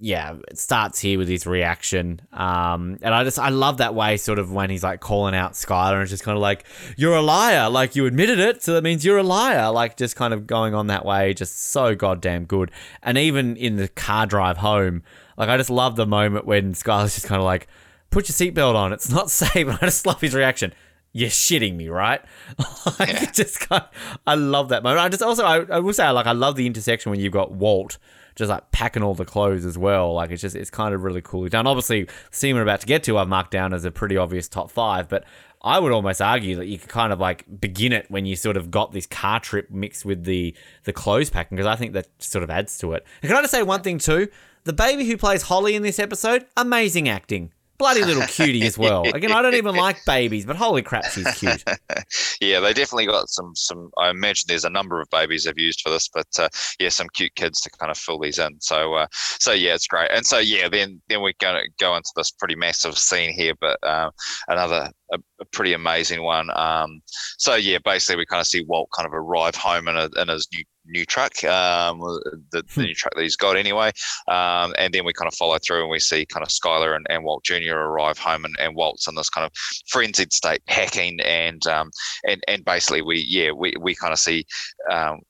yeah, 0.02 0.36
it 0.48 0.58
starts 0.58 0.98
here 0.98 1.18
with 1.18 1.28
his 1.28 1.46
reaction. 1.46 2.22
Um, 2.32 2.98
and 3.02 3.14
I 3.14 3.22
just 3.22 3.38
I 3.38 3.50
love 3.50 3.76
that 3.78 3.94
way, 3.94 4.16
sort 4.16 4.38
of 4.38 4.50
when 4.50 4.70
he's 4.70 4.82
like 4.82 5.00
calling 5.00 5.34
out 5.34 5.52
Skyler 5.52 5.92
and 5.92 6.02
it's 6.02 6.10
just 6.10 6.22
kind 6.22 6.36
of 6.36 6.40
like 6.40 6.64
you're 6.96 7.14
a 7.16 7.20
liar, 7.20 7.68
like 7.68 7.94
you 7.94 8.06
admitted 8.06 8.38
it, 8.38 8.62
so 8.62 8.72
that 8.72 8.82
means 8.82 9.04
you're 9.04 9.18
a 9.18 9.22
liar, 9.22 9.70
like 9.70 9.98
just 9.98 10.16
kind 10.16 10.32
of 10.32 10.46
going 10.46 10.74
on 10.74 10.86
that 10.86 11.04
way, 11.04 11.34
just 11.34 11.64
so 11.64 11.94
goddamn 11.94 12.46
good. 12.46 12.70
And 13.02 13.18
even 13.18 13.58
in 13.58 13.76
the 13.76 13.88
car 13.88 14.24
drive 14.24 14.56
home, 14.56 15.02
like 15.36 15.50
I 15.50 15.58
just 15.58 15.70
love 15.70 15.96
the 15.96 16.06
moment 16.06 16.46
when 16.46 16.72
Skyler's 16.72 17.14
just 17.14 17.26
kind 17.26 17.38
of 17.38 17.44
like 17.44 17.68
put 18.10 18.28
your 18.28 18.34
seatbelt 18.34 18.74
on. 18.74 18.92
It's 18.92 19.10
not 19.10 19.30
safe. 19.30 19.66
And 19.66 19.78
I 19.80 19.86
just 19.86 20.06
love 20.06 20.20
his 20.20 20.34
reaction. 20.34 20.72
You're 21.12 21.30
shitting 21.30 21.74
me, 21.74 21.88
right? 21.88 22.20
yeah. 23.00 23.30
just 23.32 23.60
kind 23.60 23.82
of, 23.82 24.18
I 24.26 24.36
love 24.36 24.68
that 24.68 24.84
moment. 24.84 25.00
I 25.00 25.08
just 25.08 25.22
also, 25.22 25.44
I, 25.44 25.64
I 25.64 25.78
will 25.80 25.92
say, 25.92 26.08
like, 26.10 26.26
I 26.26 26.32
love 26.32 26.54
the 26.54 26.66
intersection 26.66 27.10
when 27.10 27.18
you've 27.18 27.32
got 27.32 27.52
Walt 27.52 27.98
just 28.36 28.48
like 28.48 28.70
packing 28.70 29.02
all 29.02 29.14
the 29.14 29.24
clothes 29.24 29.64
as 29.66 29.76
well. 29.76 30.14
Like, 30.14 30.30
it's 30.30 30.40
just, 30.40 30.54
it's 30.54 30.70
kind 30.70 30.94
of 30.94 31.02
really 31.02 31.20
cool 31.20 31.48
done. 31.48 31.66
Obviously, 31.66 32.04
the 32.04 32.12
scene 32.30 32.54
we're 32.54 32.62
about 32.62 32.80
to 32.80 32.86
get 32.86 33.02
to, 33.04 33.18
I've 33.18 33.28
marked 33.28 33.50
down 33.50 33.74
as 33.74 33.84
a 33.84 33.90
pretty 33.90 34.16
obvious 34.16 34.48
top 34.48 34.70
five, 34.70 35.08
but 35.08 35.24
I 35.62 35.78
would 35.78 35.92
almost 35.92 36.22
argue 36.22 36.56
that 36.56 36.66
you 36.66 36.78
could 36.78 36.88
kind 36.88 37.12
of 37.12 37.20
like 37.20 37.44
begin 37.60 37.92
it 37.92 38.10
when 38.10 38.24
you 38.24 38.36
sort 38.36 38.56
of 38.56 38.70
got 38.70 38.92
this 38.92 39.06
car 39.06 39.40
trip 39.40 39.70
mixed 39.70 40.04
with 40.04 40.24
the 40.24 40.54
the 40.84 40.92
clothes 40.92 41.28
packing 41.28 41.56
because 41.56 41.66
I 41.66 41.76
think 41.76 41.92
that 41.92 42.08
sort 42.18 42.42
of 42.42 42.50
adds 42.50 42.78
to 42.78 42.94
it. 42.94 43.04
And 43.20 43.28
can 43.28 43.36
I 43.36 43.42
just 43.42 43.52
say 43.52 43.62
one 43.62 43.82
thing 43.82 43.98
too? 43.98 44.28
The 44.64 44.72
baby 44.72 45.06
who 45.06 45.16
plays 45.16 45.42
Holly 45.42 45.74
in 45.74 45.82
this 45.82 45.98
episode, 45.98 46.46
amazing 46.56 47.08
acting 47.08 47.52
bloody 47.80 48.04
little 48.04 48.26
cutie 48.26 48.62
as 48.66 48.76
well. 48.76 49.02
Again, 49.02 49.32
I 49.32 49.42
don't 49.42 49.54
even 49.54 49.74
like 49.74 50.04
babies, 50.06 50.44
but 50.44 50.54
holy 50.54 50.82
crap, 50.82 51.06
she's 51.06 51.26
cute. 51.34 51.64
yeah, 52.40 52.60
they 52.60 52.72
definitely 52.72 53.06
got 53.06 53.28
some. 53.28 53.56
Some 53.56 53.90
I 53.98 54.10
imagine 54.10 54.44
there's 54.46 54.64
a 54.64 54.70
number 54.70 55.00
of 55.00 55.08
babies 55.10 55.44
they've 55.44 55.58
used 55.58 55.80
for 55.80 55.90
this, 55.90 56.06
but 56.08 56.28
uh, 56.38 56.48
yeah, 56.78 56.90
some 56.90 57.08
cute 57.08 57.34
kids 57.34 57.60
to 57.62 57.70
kind 57.70 57.90
of 57.90 57.98
fill 57.98 58.20
these 58.20 58.38
in. 58.38 58.60
So, 58.60 58.94
uh, 58.94 59.06
so 59.12 59.52
yeah, 59.52 59.74
it's 59.74 59.86
great. 59.86 60.10
And 60.12 60.24
so 60.24 60.38
yeah, 60.38 60.68
then 60.68 61.00
then 61.08 61.22
we're 61.22 61.32
going 61.40 61.56
to 61.56 61.68
go 61.80 61.96
into 61.96 62.10
this 62.14 62.30
pretty 62.30 62.54
massive 62.54 62.96
scene 62.98 63.32
here, 63.32 63.54
but 63.60 63.78
uh, 63.82 64.10
another 64.48 64.90
a, 65.12 65.18
a, 65.40 65.44
pretty 65.46 65.72
amazing 65.72 66.22
one. 66.22 66.50
Um, 66.54 67.00
so 67.38 67.54
yeah, 67.54 67.78
basically 67.84 68.16
we 68.16 68.26
kind 68.26 68.40
of 68.40 68.46
see 68.46 68.64
Walt 68.64 68.90
kind 68.96 69.06
of 69.06 69.14
arrive 69.14 69.54
home 69.54 69.88
in, 69.88 69.96
a, 69.96 70.08
in 70.20 70.28
his 70.28 70.46
new 70.52 70.64
new 70.86 71.04
truck, 71.04 71.42
um, 71.44 72.00
the, 72.00 72.42
the, 72.52 72.64
hmm. 72.74 72.82
new 72.82 72.94
truck 72.94 73.14
that 73.14 73.22
he's 73.22 73.36
got 73.36 73.56
anyway. 73.56 73.90
Um, 74.28 74.74
and 74.78 74.92
then 74.92 75.04
we 75.04 75.12
kind 75.12 75.28
of 75.28 75.34
follow 75.34 75.58
through 75.58 75.82
and 75.82 75.90
we 75.90 75.98
see 75.98 76.26
kind 76.26 76.44
of 76.44 76.50
Skyler 76.50 76.96
and, 76.96 77.06
and 77.08 77.24
Walt 77.24 77.44
Jr. 77.44 77.74
arrive 77.74 78.18
home 78.18 78.44
and, 78.44 78.54
and 78.58 78.74
Walt's 78.74 79.08
in 79.08 79.14
this 79.14 79.30
kind 79.30 79.44
of 79.44 79.52
frenzied 79.88 80.32
state 80.32 80.64
packing 80.66 81.20
and 81.20 81.66
um, 81.66 81.90
and 82.28 82.42
and 82.48 82.64
basically 82.64 83.02
we 83.02 83.24
yeah 83.28 83.52
we, 83.52 83.74
we 83.80 83.94
kind 83.94 84.12
of 84.12 84.18
see 84.18 84.44
um, 84.90 85.20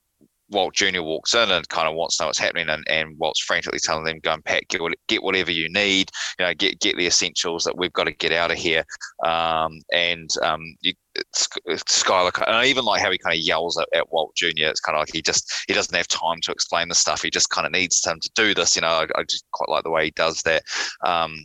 Walt 0.50 0.74
Jr. 0.74 1.02
walks 1.02 1.34
in 1.34 1.50
and 1.50 1.68
kind 1.68 1.88
of 1.88 1.94
wants 1.94 2.16
to 2.16 2.24
know 2.24 2.28
what's 2.28 2.38
happening, 2.38 2.68
and, 2.68 2.84
and 2.88 3.16
Walt's 3.18 3.40
frantically 3.40 3.78
telling 3.78 4.04
them, 4.04 4.18
"Go 4.20 4.32
and 4.32 4.44
pack, 4.44 4.68
get, 4.68 4.80
get 5.08 5.22
whatever 5.22 5.50
you 5.50 5.68
need, 5.68 6.10
you 6.38 6.44
know, 6.44 6.54
get 6.54 6.80
get 6.80 6.96
the 6.96 7.06
essentials 7.06 7.64
that 7.64 7.78
we've 7.78 7.92
got 7.92 8.04
to 8.04 8.12
get 8.12 8.32
out 8.32 8.50
of 8.50 8.58
here." 8.58 8.84
Um, 9.24 9.80
and 9.92 10.28
um, 10.42 10.60
you, 10.80 10.92
Skyler, 11.34 12.34
and 12.46 12.56
I 12.56 12.66
even 12.66 12.84
like 12.84 13.02
how 13.02 13.10
he 13.10 13.18
kind 13.18 13.36
of 13.38 13.44
yells 13.44 13.78
at, 13.78 13.88
at, 13.94 14.12
Walt 14.12 14.34
Jr. 14.36 14.48
It's 14.56 14.80
kind 14.80 14.96
of 14.96 15.00
like 15.00 15.12
he 15.12 15.22
just 15.22 15.64
he 15.66 15.74
doesn't 15.74 15.94
have 15.94 16.08
time 16.08 16.40
to 16.42 16.52
explain 16.52 16.88
the 16.88 16.94
stuff. 16.94 17.22
He 17.22 17.30
just 17.30 17.50
kind 17.50 17.66
of 17.66 17.72
needs 17.72 18.04
him 18.04 18.18
to 18.20 18.30
do 18.34 18.54
this. 18.54 18.76
You 18.76 18.82
know, 18.82 18.88
I, 18.88 19.06
I 19.16 19.22
just 19.24 19.44
quite 19.52 19.72
like 19.72 19.84
the 19.84 19.90
way 19.90 20.06
he 20.06 20.10
does 20.12 20.42
that. 20.42 20.62
Um, 21.04 21.44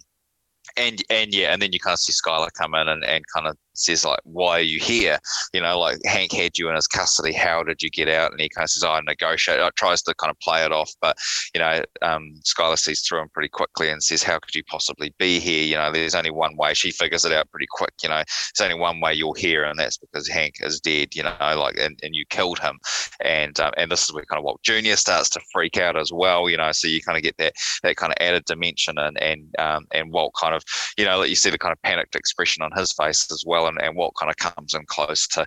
and 0.78 1.02
and 1.10 1.34
yeah, 1.34 1.54
and 1.54 1.62
then 1.62 1.72
you 1.72 1.80
kind 1.80 1.94
of 1.94 2.00
see 2.00 2.14
Skyler 2.14 2.50
come 2.54 2.76
in 2.76 2.88
and, 2.88 3.04
and 3.04 3.24
kind 3.34 3.48
of 3.48 3.58
says 3.78 4.06
like, 4.06 4.20
"Why 4.24 4.60
are 4.60 4.62
you 4.62 4.80
here?" 4.80 5.20
You 5.54 5.62
know, 5.62 5.80
like 5.80 6.00
Hank 6.06 6.32
had 6.32 6.58
you 6.58 6.70
in 6.70 6.76
his 6.76 6.88
custody. 6.88 7.34
How 7.34 7.64
did 7.64 7.82
you 7.82 7.90
get 7.90 8.10
out? 8.10 8.32
And 8.32 8.40
he 8.40 8.50
kind 8.50 8.64
of 8.64 8.70
says, 8.70 8.84
"I 8.84 9.00
negotiate." 9.02 9.60
I 9.60 9.70
tries 9.76 10.02
to 10.04 10.14
kind 10.16 10.32
of 10.32 10.40
play 10.40 10.64
it 10.66 10.72
off, 10.72 10.92
but 11.02 11.18
you 11.54 11.60
know, 11.60 11.84
um, 12.02 12.36
Skyler 12.44 12.78
sees 12.78 13.02
through 13.02 13.22
him 13.22 13.30
pretty 13.30 13.50
quickly 13.50 13.90
and 13.90 14.04
says, 14.04 14.24
"How 14.24 14.40
could 14.40 14.56
you 14.56 14.64
possibly 14.66 15.14
be 15.20 15.40
here?" 15.40 15.64
You 15.64 15.76
know, 15.76 15.92
there's 15.92 16.16
only 16.16 16.32
one 16.32 16.56
way. 16.58 16.74
She 16.74 16.92
figures 16.92 17.26
it 17.26 17.32
out 17.32 17.50
pretty 17.52 17.68
quick. 17.70 17.94
You 18.04 18.10
know, 18.10 18.24
there's 18.58 18.62
only 18.62 18.80
one 18.80 19.00
way 19.00 19.14
you're 19.14 19.36
here, 19.36 19.64
and 19.64 19.80
that's 19.80 19.98
because 19.98 20.28
Hank 20.28 20.56
is 20.62 20.80
dead. 20.80 21.16
You 21.16 21.24
know, 21.24 21.36
like 21.40 21.78
and, 21.78 22.00
and 22.04 22.16
you 22.16 22.26
killed 22.30 22.60
him, 22.60 22.80
and 23.22 23.60
um, 23.60 23.72
and 23.78 23.92
this 23.92 24.04
is 24.04 24.14
where 24.14 24.26
kind 24.26 24.40
of 24.40 24.46
Walt 24.46 24.62
Junior 24.64 24.96
starts 24.96 25.30
to 25.32 25.42
freak 25.52 25.78
out 25.78 25.98
as 25.98 26.12
well. 26.12 26.50
You 26.50 26.58
know, 26.58 26.72
so 26.72 26.88
you 26.88 27.02
kind 27.02 27.18
of 27.18 27.24
get 27.24 27.38
that 27.38 27.54
that 27.84 27.96
kind 27.96 28.12
of 28.12 28.18
added 28.20 28.46
dimension, 28.46 28.98
and 28.98 29.22
and 29.22 29.54
um, 29.60 29.86
and 29.92 30.12
Walt 30.12 30.34
kind 30.40 30.56
of 30.56 30.64
you 30.98 31.06
know, 31.06 31.24
you 31.24 31.36
see 31.36 31.50
the 31.50 31.58
kind 31.58 31.72
of 31.72 31.82
panicked 31.82 32.16
expression 32.16 32.64
on 32.64 32.72
his 32.76 32.92
face 32.94 33.32
as 33.32 33.44
well, 33.46 33.65
and, 33.68 33.82
and 33.82 33.96
Walt 33.96 34.16
kind 34.20 34.30
of 34.30 34.38
comes 34.38 34.74
in 34.74 34.86
close 34.88 35.28
to 35.30 35.46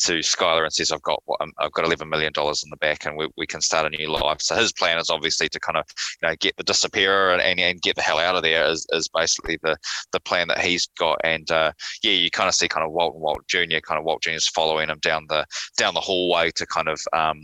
to 0.00 0.18
Skyler 0.18 0.64
and 0.64 0.72
says, 0.72 0.90
"I've 0.90 1.02
got 1.02 1.22
um, 1.40 1.52
I've 1.58 1.72
got 1.72 1.84
eleven 1.84 2.08
million 2.08 2.32
dollars 2.32 2.62
in 2.64 2.70
the 2.70 2.76
back, 2.76 3.04
and 3.04 3.16
we, 3.16 3.28
we 3.36 3.46
can 3.46 3.60
start 3.60 3.86
a 3.86 3.96
new 3.96 4.08
life." 4.08 4.40
So 4.40 4.54
his 4.54 4.72
plan 4.72 4.98
is 4.98 5.10
obviously 5.10 5.48
to 5.50 5.60
kind 5.60 5.76
of 5.76 5.84
you 6.22 6.28
know 6.28 6.34
get 6.40 6.56
the 6.56 6.64
disappearer 6.64 7.32
and, 7.32 7.42
and, 7.42 7.60
and 7.60 7.82
get 7.82 7.96
the 7.96 8.02
hell 8.02 8.18
out 8.18 8.36
of 8.36 8.42
there 8.42 8.66
is, 8.66 8.86
is 8.90 9.08
basically 9.08 9.58
the 9.62 9.76
the 10.12 10.20
plan 10.20 10.48
that 10.48 10.60
he's 10.60 10.86
got. 10.98 11.18
And 11.24 11.50
uh, 11.50 11.72
yeah, 12.02 12.12
you 12.12 12.30
kind 12.30 12.48
of 12.48 12.54
see 12.54 12.68
kind 12.68 12.84
of 12.86 12.92
Walt 12.92 13.14
and 13.14 13.22
Walt 13.22 13.46
Jr. 13.48 13.80
kind 13.82 13.98
of 13.98 14.04
Walt 14.04 14.22
Jr. 14.22 14.30
is 14.30 14.48
following 14.48 14.88
him 14.88 14.98
down 15.00 15.26
the 15.28 15.46
down 15.76 15.94
the 15.94 16.00
hallway 16.00 16.50
to 16.52 16.66
kind 16.66 16.88
of 16.88 17.00
um, 17.12 17.40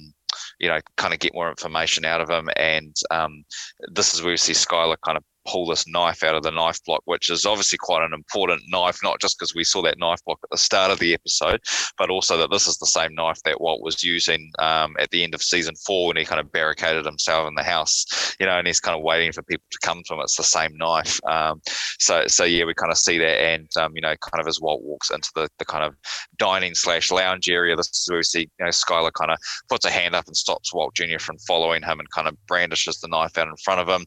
you 0.58 0.68
know, 0.68 0.78
kind 0.96 1.12
of 1.12 1.20
get 1.20 1.34
more 1.34 1.50
information 1.50 2.04
out 2.04 2.20
of 2.20 2.30
him. 2.30 2.48
And 2.56 2.94
um, 3.10 3.44
this 3.92 4.14
is 4.14 4.22
where 4.22 4.32
we 4.32 4.36
see 4.36 4.52
Skylar 4.52 4.96
kind 5.04 5.18
of 5.18 5.24
pull 5.46 5.66
this 5.66 5.86
knife 5.86 6.22
out 6.22 6.34
of 6.34 6.42
the 6.42 6.50
knife 6.50 6.82
block, 6.84 7.02
which 7.04 7.30
is 7.30 7.46
obviously 7.46 7.78
quite 7.78 8.04
an 8.04 8.12
important 8.12 8.62
knife, 8.68 8.98
not 9.02 9.20
just 9.20 9.38
because 9.38 9.54
we 9.54 9.64
saw 9.64 9.82
that 9.82 9.98
knife 9.98 10.22
block 10.24 10.38
at 10.42 10.50
the 10.50 10.58
start 10.58 10.90
of 10.90 10.98
the 10.98 11.14
episode, 11.14 11.60
but 11.98 12.10
also 12.10 12.36
that 12.36 12.50
this 12.50 12.66
is 12.66 12.78
the 12.78 12.86
same 12.86 13.14
knife 13.14 13.42
that 13.44 13.60
Walt 13.60 13.82
was 13.82 14.02
using 14.02 14.50
um, 14.58 14.94
at 14.98 15.10
the 15.10 15.24
end 15.24 15.34
of 15.34 15.42
season 15.42 15.74
four 15.86 16.08
when 16.08 16.16
he 16.16 16.24
kind 16.24 16.40
of 16.40 16.52
barricaded 16.52 17.04
himself 17.04 17.48
in 17.48 17.54
the 17.54 17.62
house, 17.62 18.34
you 18.38 18.46
know, 18.46 18.58
and 18.58 18.66
he's 18.66 18.80
kind 18.80 18.96
of 18.96 19.02
waiting 19.02 19.32
for 19.32 19.42
people 19.42 19.64
to 19.70 19.78
come 19.82 20.02
to 20.06 20.14
him. 20.14 20.20
It's 20.20 20.36
the 20.36 20.42
same 20.42 20.76
knife. 20.76 21.20
Um, 21.26 21.60
so, 21.98 22.26
so 22.26 22.44
yeah, 22.44 22.64
we 22.64 22.74
kind 22.74 22.92
of 22.92 22.98
see 22.98 23.18
that, 23.18 23.40
and 23.40 23.68
um, 23.76 23.92
you 23.94 24.02
know, 24.02 24.14
kind 24.16 24.40
of 24.40 24.46
as 24.46 24.60
Walt 24.60 24.82
walks 24.82 25.10
into 25.10 25.30
the, 25.34 25.48
the 25.58 25.64
kind 25.64 25.84
of 25.84 25.94
dining 26.36 26.74
slash 26.74 27.10
lounge 27.10 27.48
area, 27.48 27.76
this 27.76 27.88
is 27.88 28.06
where 28.08 28.18
we 28.18 28.22
see 28.22 28.40
you 28.40 28.64
know 28.64 28.70
Skyler 28.70 29.12
kind 29.12 29.30
of 29.30 29.38
puts 29.68 29.84
a 29.84 29.90
hand 29.90 30.14
up 30.14 30.26
and 30.26 30.36
stops 30.36 30.72
Walt 30.74 30.94
Jr. 30.94 31.18
from 31.18 31.38
following 31.46 31.82
him 31.82 32.00
and 32.00 32.10
kind 32.10 32.28
of 32.28 32.36
brandishes 32.46 33.00
the 33.00 33.08
knife 33.08 33.36
out 33.38 33.48
in 33.48 33.56
front 33.64 33.80
of 33.80 33.88
him, 33.88 34.04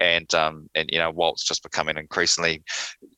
and 0.00 0.32
um, 0.34 0.68
and 0.76 0.88
you 0.92 0.98
know 0.98 1.10
Walt's 1.10 1.44
just 1.44 1.62
becoming 1.62 1.96
increasingly 1.96 2.62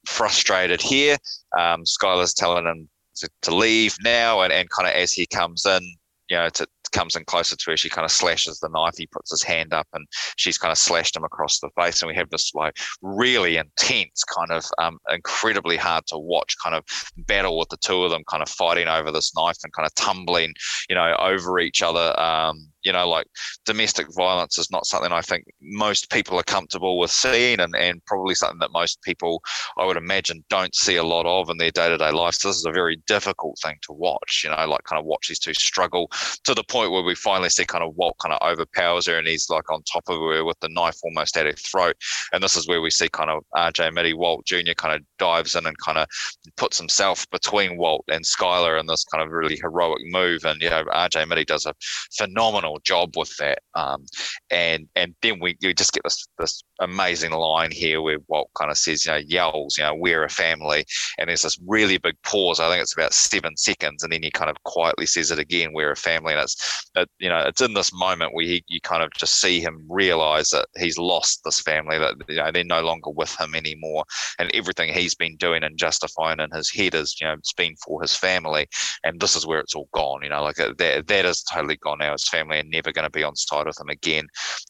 frustrated 0.06 0.80
here. 0.80 1.16
Um, 1.58 1.84
Skyler's 1.84 2.34
telling 2.34 2.66
him 2.66 2.88
to, 3.16 3.28
to 3.42 3.54
leave 3.54 3.96
now, 4.02 4.40
and, 4.40 4.52
and 4.52 4.68
kind 4.70 4.88
of 4.88 4.94
as 4.94 5.12
he 5.12 5.26
comes 5.26 5.66
in, 5.66 5.82
you 6.28 6.36
know, 6.36 6.48
to, 6.50 6.66
comes 6.92 7.16
in 7.16 7.24
closer 7.24 7.56
to 7.56 7.70
her, 7.70 7.76
she 7.76 7.88
kind 7.88 8.04
of 8.04 8.10
slashes 8.10 8.60
the 8.60 8.68
knife. 8.68 8.94
He 8.96 9.06
puts 9.06 9.30
his 9.30 9.42
hand 9.42 9.72
up, 9.72 9.86
and 9.92 10.06
she's 10.36 10.58
kind 10.58 10.72
of 10.72 10.78
slashed 10.78 11.16
him 11.16 11.24
across 11.24 11.60
the 11.60 11.70
face. 11.78 12.02
And 12.02 12.08
we 12.08 12.14
have 12.16 12.30
this 12.30 12.52
like 12.54 12.76
really 13.02 13.56
intense, 13.56 14.24
kind 14.24 14.50
of 14.50 14.64
um, 14.78 14.98
incredibly 15.10 15.76
hard 15.76 16.06
to 16.08 16.18
watch 16.18 16.54
kind 16.62 16.74
of 16.74 16.84
battle 17.26 17.58
with 17.58 17.68
the 17.68 17.76
two 17.78 18.04
of 18.04 18.10
them, 18.10 18.22
kind 18.28 18.42
of 18.42 18.48
fighting 18.48 18.88
over 18.88 19.10
this 19.10 19.34
knife 19.36 19.58
and 19.64 19.72
kind 19.72 19.86
of 19.86 19.94
tumbling, 19.94 20.54
you 20.88 20.94
know, 20.94 21.14
over 21.20 21.58
each 21.58 21.82
other. 21.82 22.18
Um, 22.18 22.68
you 22.88 22.92
know, 22.94 23.06
like 23.06 23.26
domestic 23.66 24.06
violence 24.16 24.56
is 24.56 24.70
not 24.70 24.86
something 24.86 25.12
I 25.12 25.20
think 25.20 25.44
most 25.60 26.10
people 26.10 26.38
are 26.38 26.42
comfortable 26.42 26.98
with 26.98 27.10
seeing, 27.10 27.60
and, 27.60 27.76
and 27.76 28.02
probably 28.06 28.34
something 28.34 28.60
that 28.60 28.72
most 28.72 29.02
people, 29.02 29.42
I 29.76 29.84
would 29.84 29.98
imagine, 29.98 30.42
don't 30.48 30.74
see 30.74 30.96
a 30.96 31.04
lot 31.04 31.26
of 31.26 31.50
in 31.50 31.58
their 31.58 31.70
day 31.70 31.90
to 31.90 31.98
day 31.98 32.10
lives. 32.10 32.38
So 32.38 32.48
this 32.48 32.56
is 32.56 32.64
a 32.64 32.72
very 32.72 32.96
difficult 33.06 33.58
thing 33.62 33.76
to 33.82 33.92
watch, 33.92 34.40
you 34.42 34.48
know, 34.48 34.66
like 34.66 34.84
kind 34.84 34.98
of 34.98 35.04
watch 35.04 35.28
these 35.28 35.38
two 35.38 35.52
struggle 35.52 36.10
to 36.44 36.54
the 36.54 36.64
point 36.64 36.90
where 36.90 37.02
we 37.02 37.14
finally 37.14 37.50
see 37.50 37.66
kind 37.66 37.84
of 37.84 37.94
Walt 37.96 38.16
kind 38.22 38.32
of 38.32 38.40
overpowers 38.48 39.06
her 39.06 39.18
and 39.18 39.28
he's 39.28 39.50
like 39.50 39.70
on 39.70 39.82
top 39.82 40.04
of 40.08 40.18
her 40.18 40.46
with 40.46 40.58
the 40.60 40.70
knife 40.70 40.96
almost 41.04 41.36
at 41.36 41.44
her 41.44 41.52
throat. 41.52 41.96
And 42.32 42.42
this 42.42 42.56
is 42.56 42.66
where 42.66 42.80
we 42.80 42.90
see 42.90 43.10
kind 43.10 43.28
of 43.28 43.44
RJ 43.54 43.92
Mitte, 43.92 44.16
Walt 44.16 44.46
Jr. 44.46 44.72
kind 44.78 44.94
of 44.94 45.02
dives 45.18 45.56
in 45.56 45.66
and 45.66 45.76
kind 45.76 45.98
of 45.98 46.08
puts 46.56 46.78
himself 46.78 47.28
between 47.30 47.76
Walt 47.76 48.06
and 48.08 48.24
Skyler 48.24 48.80
in 48.80 48.86
this 48.86 49.04
kind 49.04 49.22
of 49.22 49.30
really 49.30 49.56
heroic 49.56 50.00
move. 50.06 50.46
And, 50.46 50.62
you 50.62 50.70
know, 50.70 50.84
RJ 50.84 51.26
Mitte 51.26 51.44
does 51.44 51.66
a 51.66 51.74
phenomenal 52.16 52.77
job 52.84 53.16
with 53.16 53.34
that. 53.36 53.60
Um, 53.74 54.04
and 54.50 54.88
and 54.96 55.14
then 55.22 55.40
we 55.40 55.56
just 55.74 55.92
get 55.92 56.02
this 56.04 56.26
this 56.38 56.62
amazing 56.80 57.32
line 57.32 57.70
here 57.70 58.00
where 58.02 58.18
Walt 58.28 58.50
kind 58.56 58.70
of 58.70 58.78
says, 58.78 59.04
you 59.04 59.12
know, 59.12 59.18
yells, 59.18 59.76
you 59.76 59.84
know, 59.84 59.94
we're 59.94 60.24
a 60.24 60.28
family. 60.28 60.84
And 61.18 61.28
there's 61.28 61.42
this 61.42 61.58
really 61.66 61.98
big 61.98 62.16
pause. 62.22 62.60
I 62.60 62.70
think 62.70 62.82
it's 62.82 62.96
about 62.96 63.12
seven 63.12 63.56
seconds. 63.56 64.02
And 64.02 64.12
then 64.12 64.22
he 64.22 64.30
kind 64.30 64.50
of 64.50 64.62
quietly 64.64 65.06
says 65.06 65.30
it 65.30 65.38
again, 65.38 65.72
we're 65.72 65.90
a 65.90 65.96
family. 65.96 66.34
And 66.34 66.42
it's, 66.42 66.90
it, 66.94 67.08
you 67.18 67.28
know, 67.28 67.40
it's 67.40 67.60
in 67.60 67.74
this 67.74 67.92
moment 67.92 68.34
where 68.34 68.44
he, 68.44 68.64
you 68.68 68.80
kind 68.80 69.02
of 69.02 69.10
just 69.12 69.40
see 69.40 69.60
him 69.60 69.84
realize 69.88 70.50
that 70.50 70.66
he's 70.76 70.98
lost 70.98 71.40
this 71.44 71.60
family, 71.60 71.98
that, 71.98 72.14
you 72.28 72.36
know, 72.36 72.50
they're 72.52 72.64
no 72.64 72.82
longer 72.82 73.10
with 73.10 73.34
him 73.40 73.54
anymore. 73.54 74.04
And 74.38 74.50
everything 74.54 74.92
he's 74.92 75.14
been 75.14 75.36
doing 75.36 75.64
and 75.64 75.76
justifying 75.78 76.40
in 76.40 76.50
his 76.52 76.70
head 76.70 76.94
is, 76.94 77.16
you 77.20 77.26
know, 77.26 77.34
it's 77.34 77.52
been 77.52 77.74
for 77.84 78.00
his 78.00 78.14
family. 78.14 78.66
And 79.04 79.20
this 79.20 79.36
is 79.36 79.46
where 79.46 79.60
it's 79.60 79.74
all 79.74 79.88
gone, 79.92 80.20
you 80.22 80.30
know, 80.30 80.42
like 80.42 80.60
uh, 80.60 80.74
that, 80.78 81.06
that 81.08 81.24
is 81.24 81.42
totally 81.42 81.76
gone 81.76 81.98
now. 81.98 82.12
His 82.12 82.28
family 82.28 82.58
are 82.60 82.64
never 82.68 82.92
going 82.92 83.04
to 83.04 83.10
be 83.10 83.24
on 83.24 83.36
side 83.36 83.66
with 83.66 83.80
him 83.80 83.88
again. 83.88 84.26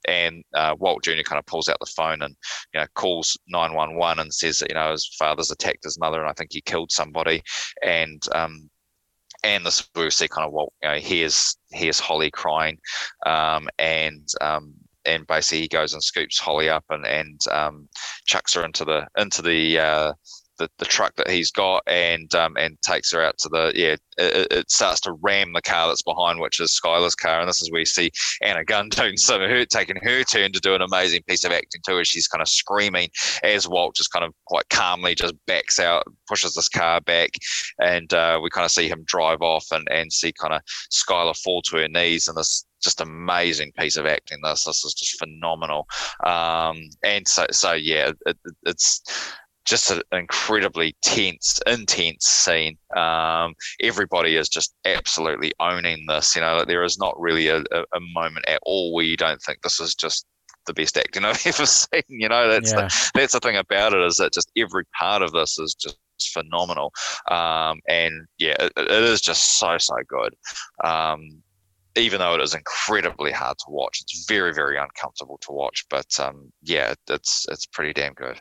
And 0.07 0.43
uh, 0.55 0.75
Walt 0.79 1.05
Jr. 1.05 1.23
kind 1.25 1.39
of 1.39 1.47
pulls 1.47 1.69
out 1.69 1.79
the 1.81 1.87
phone 1.87 2.23
and 2.23 2.37
you 2.75 2.81
know 2.81 2.87
calls 2.95 3.39
911 3.49 4.21
and 4.21 4.35
says 4.35 4.59
that 4.59 4.71
you 4.71 4.75
know 4.75 4.93
his 4.93 5.07
father's 5.19 5.51
attacked 5.51 5.85
his 5.85 5.99
mother 5.99 6.21
and 6.21 6.29
I 6.29 6.33
think 6.33 6.53
he 6.53 6.61
killed 6.61 6.93
somebody 6.93 7.43
and 7.83 8.23
um, 8.35 8.71
and 9.45 9.65
this 9.65 9.89
we 9.95 10.11
see 10.11 10.29
kind 10.29 10.47
of 10.47 10.53
what 10.53 10.69
you 10.83 10.89
know 10.89 10.97
here's 10.97 11.57
here's 11.71 12.01
Holly 12.01 12.31
crying 12.31 12.79
um, 13.27 13.69
and 13.79 14.27
um, 14.41 14.75
and 15.05 15.27
basically 15.27 15.63
he 15.63 15.69
goes 15.69 15.95
and 15.95 16.03
scoops 16.03 16.39
Holly 16.39 16.69
up 16.69 16.85
and 16.91 17.07
and 17.07 17.41
um, 17.51 17.89
chucks 18.27 18.55
her 18.55 18.65
into 18.65 18.85
the 18.85 19.07
into 19.17 19.43
the 19.43 19.79
uh, 19.79 20.13
the, 20.59 20.69
the 20.79 20.85
truck 20.85 21.15
that 21.17 21.31
he's 21.31 21.51
got 21.51 21.83
and 21.87 22.35
um, 22.35 22.57
and 22.57 22.81
takes 22.83 23.13
her 23.13 23.23
out 23.23 23.39
to 23.39 23.49
the 23.49 23.73
yeah 23.75 23.97
it, 24.19 24.47
it, 24.51 24.71
starts 24.71 25.01
to 25.01 25.13
ram 25.23 25.53
the 25.53 25.63
car 25.63 25.89
that's 25.89 26.03
behind 26.03 26.41
which 26.41 26.61
is 26.61 26.79
Skyler's 26.79 27.15
car. 27.15 27.41
And 27.41 27.49
this 27.49 27.63
is 27.63 27.71
where 27.71 27.81
you 27.81 27.87
see 27.87 28.11
Anna 28.43 28.65
Gunn 28.65 28.89
doing 28.91 29.17
some 29.17 29.41
her 29.41 29.65
taking 29.65 29.97
her 30.03 30.25
turn 30.25 30.53
to 30.53 30.61
do 30.61 30.75
an 30.75 30.83
amazing 30.83 31.23
piece 31.29 31.45
of 31.45 31.53
acting 31.53 31.81
too 31.87 31.99
as 31.99 32.09
she's 32.09 32.29
kind 32.29 32.43
of 32.43 32.49
screaming 32.49 33.09
as 33.43 33.69
Walt 33.69 33.95
just 33.95 34.13
kind 34.13 34.25
of 34.25 34.35
quite 34.47 34.69
calmly 34.69 35.15
just 35.15 35.35
backs 35.47 35.79
out 35.79 36.05
pushes 36.27 36.55
this 36.55 36.69
car 36.69 37.01
back. 37.01 37.31
And 37.81 38.13
uh, 38.13 38.41
we 38.43 38.51
kind 38.51 38.65
of 38.65 38.71
see 38.71 38.89
him 38.89 39.05
drive 39.07 39.41
off 39.41 39.67
and 39.73 39.87
and 39.91 40.13
see 40.13 40.33
kind 40.33 40.55
of 40.55 40.63
Skyler 40.93 41.37
fall 41.37 41.63
to 41.63 41.79
her 41.79 41.89
knees 41.89 42.29
and 42.29 42.37
this 42.37 42.65
just 42.81 43.01
amazing 43.01 43.73
piece 43.79 43.97
of 43.97 44.07
acting. 44.07 44.39
This 44.43 44.65
this 44.65 44.85
is 44.85 44.95
just 44.95 45.19
phenomenal, 45.19 45.87
um, 46.25 46.79
and 47.03 47.27
so 47.27 47.47
so 47.51 47.73
yeah, 47.73 48.13
it, 48.27 48.37
it's 48.65 49.03
just 49.69 49.91
an 49.91 50.01
incredibly 50.13 50.97
tense, 51.03 51.61
intense 51.67 52.25
scene. 52.25 52.79
Um, 52.97 53.55
everybody 53.81 54.37
is 54.37 54.49
just 54.49 54.75
absolutely 54.85 55.53
owning 55.61 56.07
this. 56.09 56.35
You 56.35 56.41
know, 56.41 56.65
there 56.65 56.85
is 56.85 56.99
not 56.99 57.19
really 57.21 57.49
a, 57.49 57.59
a, 57.59 58.01
moment 58.15 58.47
at 58.49 58.61
all 58.65 58.95
where 58.95 59.05
you 59.05 59.17
don't 59.17 59.41
think 59.43 59.61
this 59.61 59.79
is 59.79 59.95
just 59.95 60.25
the 60.67 60.73
best 60.73 60.97
acting 60.97 61.25
I've 61.27 61.47
ever 61.47 61.67
seen. 61.67 62.03
You 62.09 62.29
know, 62.29 62.49
that's 62.49 62.73
yeah. 62.73 62.83
the, 62.89 63.11
that's 63.15 63.35
the 63.35 63.41
thing 63.41 63.57
about 63.57 63.93
it 63.93 64.01
is 64.01 64.17
that 64.17 64.33
just 64.33 64.51
every 64.57 64.85
part 64.99 65.23
of 65.23 65.33
this 65.33 65.59
is 65.59 65.75
just 65.75 65.99
phenomenal. 66.33 66.93
Um, 67.31 67.81
and 67.89 68.27
yeah, 68.39 68.57
it, 68.59 68.73
it 68.77 68.91
is 68.91 69.21
just 69.21 69.59
so 69.59 69.77
so 69.79 69.97
good. 70.09 70.35
Um, 70.83 71.43
even 71.97 72.21
though 72.21 72.35
it 72.35 72.41
is 72.41 72.55
incredibly 72.55 73.33
hard 73.33 73.59
to 73.59 73.67
watch, 73.69 73.99
it's 74.01 74.25
very 74.27 74.55
very 74.55 74.79
uncomfortable 74.79 75.39
to 75.43 75.53
watch. 75.53 75.85
But 75.91 76.07
um, 76.19 76.53
yeah, 76.63 76.95
it's 77.09 77.47
it's 77.51 77.67
pretty 77.67 77.93
damn 77.93 78.15
good. 78.15 78.41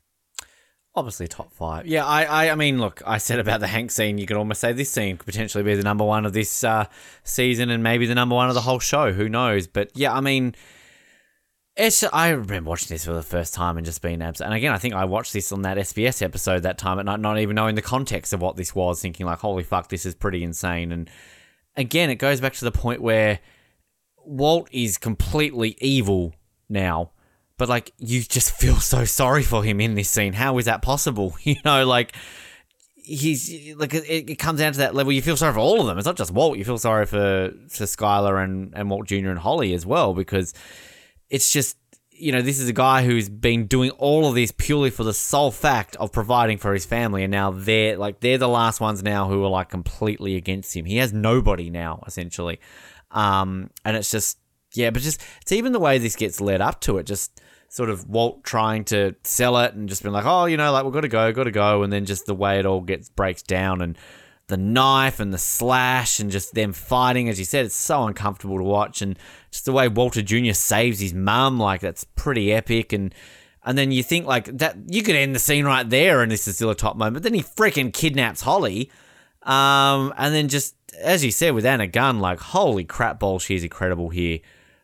Obviously, 0.97 1.27
top 1.27 1.53
five. 1.53 1.85
Yeah, 1.85 2.03
I, 2.03 2.23
I, 2.23 2.49
I 2.49 2.55
mean, 2.55 2.79
look, 2.79 3.03
I 3.05 3.19
said 3.19 3.37
about 3.37 3.59
the 3.59 3.67
Hank 3.67 3.91
scene. 3.91 4.17
You 4.17 4.25
could 4.25 4.35
almost 4.35 4.59
say 4.59 4.73
this 4.73 4.89
scene 4.89 5.15
could 5.17 5.27
potentially 5.27 5.63
be 5.63 5.75
the 5.75 5.83
number 5.83 6.03
one 6.03 6.25
of 6.25 6.33
this 6.33 6.63
uh, 6.63 6.87
season, 7.23 7.69
and 7.69 7.83
maybe 7.83 8.07
the 8.07 8.15
number 8.15 8.33
one 8.33 8.49
of 8.49 8.55
the 8.55 8.61
whole 8.61 8.79
show. 8.79 9.13
Who 9.13 9.29
knows? 9.29 9.67
But 9.67 9.91
yeah, 9.93 10.11
I 10.11 10.21
mean, 10.21 10.55
it's. 11.75 12.03
I 12.11 12.29
remember 12.29 12.71
watching 12.71 12.87
this 12.95 13.05
for 13.05 13.13
the 13.13 13.21
first 13.21 13.53
time 13.53 13.77
and 13.77 13.85
just 13.85 14.01
being 14.01 14.23
abs. 14.23 14.41
And 14.41 14.51
again, 14.55 14.73
I 14.73 14.79
think 14.79 14.95
I 14.95 15.05
watched 15.05 15.33
this 15.33 15.51
on 15.51 15.61
that 15.61 15.77
SBS 15.77 16.23
episode 16.23 16.63
that 16.63 16.79
time 16.79 16.97
at 16.97 17.05
night, 17.05 17.19
not 17.19 17.37
even 17.37 17.55
knowing 17.55 17.75
the 17.75 17.83
context 17.83 18.33
of 18.33 18.41
what 18.41 18.55
this 18.55 18.73
was, 18.73 18.99
thinking 18.99 19.27
like, 19.27 19.37
"Holy 19.37 19.61
fuck, 19.61 19.89
this 19.89 20.03
is 20.03 20.15
pretty 20.15 20.43
insane." 20.43 20.91
And 20.91 21.11
again, 21.75 22.09
it 22.09 22.15
goes 22.15 22.41
back 22.41 22.53
to 22.53 22.65
the 22.65 22.71
point 22.71 23.03
where 23.03 23.37
Walt 24.17 24.67
is 24.71 24.97
completely 24.97 25.77
evil 25.79 26.33
now 26.67 27.11
but 27.57 27.69
like 27.69 27.93
you 27.97 28.21
just 28.21 28.51
feel 28.51 28.75
so 28.79 29.05
sorry 29.05 29.43
for 29.43 29.63
him 29.63 29.81
in 29.81 29.95
this 29.95 30.09
scene. 30.09 30.33
How 30.33 30.57
is 30.57 30.65
that 30.65 30.81
possible? 30.81 31.35
You 31.47 31.55
know, 31.63 31.85
like 31.85 32.13
he's 32.95 33.75
like 33.77 33.93
it, 33.93 34.29
it 34.29 34.35
comes 34.37 34.59
down 34.59 34.73
to 34.73 34.79
that 34.79 34.93
level. 34.93 35.13
You 35.13 35.21
feel 35.21 35.37
sorry 35.37 35.53
for 35.53 35.59
all 35.59 35.79
of 35.79 35.87
them. 35.87 35.97
It's 35.97 36.05
not 36.05 36.17
just 36.17 36.31
Walt. 36.31 36.57
You 36.57 36.65
feel 36.65 36.77
sorry 36.77 37.05
for 37.05 37.53
for 37.69 37.83
Skyler 37.85 38.43
and 38.43 38.73
and 38.75 38.89
Walt 38.89 39.07
Jr. 39.07 39.29
and 39.29 39.39
Holly 39.39 39.73
as 39.73 39.85
well 39.85 40.13
because 40.13 40.53
it's 41.29 41.51
just 41.51 41.77
you 42.11 42.31
know 42.31 42.41
this 42.41 42.59
is 42.59 42.67
a 42.67 42.73
guy 42.73 43.05
who's 43.05 43.29
been 43.29 43.67
doing 43.67 43.91
all 43.91 44.27
of 44.27 44.35
this 44.35 44.51
purely 44.51 44.89
for 44.89 45.03
the 45.03 45.13
sole 45.13 45.51
fact 45.51 45.95
of 45.97 46.11
providing 46.11 46.57
for 46.57 46.73
his 46.73 46.85
family, 46.85 47.23
and 47.23 47.31
now 47.31 47.51
they're 47.51 47.97
like 47.97 48.19
they're 48.19 48.37
the 48.37 48.49
last 48.49 48.81
ones 48.81 49.03
now 49.03 49.29
who 49.29 49.43
are 49.43 49.49
like 49.49 49.69
completely 49.69 50.35
against 50.35 50.75
him. 50.75 50.85
He 50.85 50.97
has 50.97 51.13
nobody 51.13 51.69
now 51.69 52.03
essentially, 52.05 52.59
um, 53.11 53.69
and 53.85 53.95
it's 53.95 54.11
just 54.11 54.37
yeah, 54.73 54.89
but 54.89 55.01
just 55.01 55.21
it's 55.41 55.51
even 55.51 55.71
the 55.71 55.79
way 55.79 55.97
this 55.97 56.15
gets 56.15 56.41
led 56.41 56.61
up 56.61 56.81
to 56.81 56.97
it. 56.97 57.05
Just 57.05 57.39
sort 57.69 57.89
of 57.89 58.09
Walt 58.09 58.43
trying 58.43 58.83
to 58.85 59.15
sell 59.23 59.57
it 59.57 59.73
and 59.73 59.89
just 59.89 60.03
being 60.03 60.13
like, 60.13 60.25
oh, 60.25 60.45
you 60.45 60.57
know, 60.57 60.71
like 60.71 60.83
we've 60.83 60.93
got 60.93 61.01
to 61.01 61.07
go, 61.07 61.31
got 61.31 61.43
to 61.43 61.51
go, 61.51 61.83
and 61.83 61.91
then 61.91 62.05
just 62.05 62.25
the 62.25 62.33
way 62.33 62.59
it 62.59 62.65
all 62.65 62.81
gets 62.81 63.09
breaks 63.09 63.41
down 63.41 63.81
and 63.81 63.97
the 64.47 64.57
knife 64.57 65.19
and 65.19 65.33
the 65.33 65.37
slash 65.37 66.19
and 66.19 66.31
just 66.31 66.53
them 66.53 66.71
fighting, 66.73 67.27
as 67.29 67.37
you 67.37 67.45
said, 67.45 67.65
it's 67.65 67.75
so 67.75 68.05
uncomfortable 68.05 68.57
to 68.57 68.63
watch, 68.63 69.01
and 69.01 69.19
just 69.51 69.65
the 69.65 69.73
way 69.73 69.87
Walter 69.87 70.21
Jr. 70.21 70.53
saves 70.53 70.99
his 70.99 71.13
mum, 71.13 71.59
like 71.59 71.81
that's 71.81 72.05
pretty 72.15 72.53
epic, 72.53 72.93
and 72.93 73.13
and 73.65 73.77
then 73.77 73.91
you 73.91 74.03
think 74.03 74.25
like 74.25 74.45
that 74.57 74.77
you 74.87 75.03
could 75.03 75.15
end 75.15 75.35
the 75.35 75.39
scene 75.39 75.65
right 75.65 75.87
there, 75.89 76.21
and 76.21 76.31
this 76.31 76.47
is 76.47 76.55
still 76.55 76.69
a 76.69 76.75
top 76.75 76.95
moment, 76.95 77.15
but 77.15 77.23
then 77.23 77.33
he 77.33 77.43
freaking 77.43 77.93
kidnaps 77.93 78.41
Holly, 78.41 78.89
um, 79.43 80.13
and 80.17 80.33
then 80.33 80.47
just 80.47 80.75
as 80.97 81.25
you 81.25 81.31
said 81.31 81.53
with 81.53 81.65
Anna 81.65 81.87
Gunn, 81.87 82.19
like 82.19 82.39
holy 82.39 82.85
crap, 82.85 83.19
ball, 83.19 83.39
she's 83.39 83.63
incredible 83.63 84.09
here. 84.09 84.39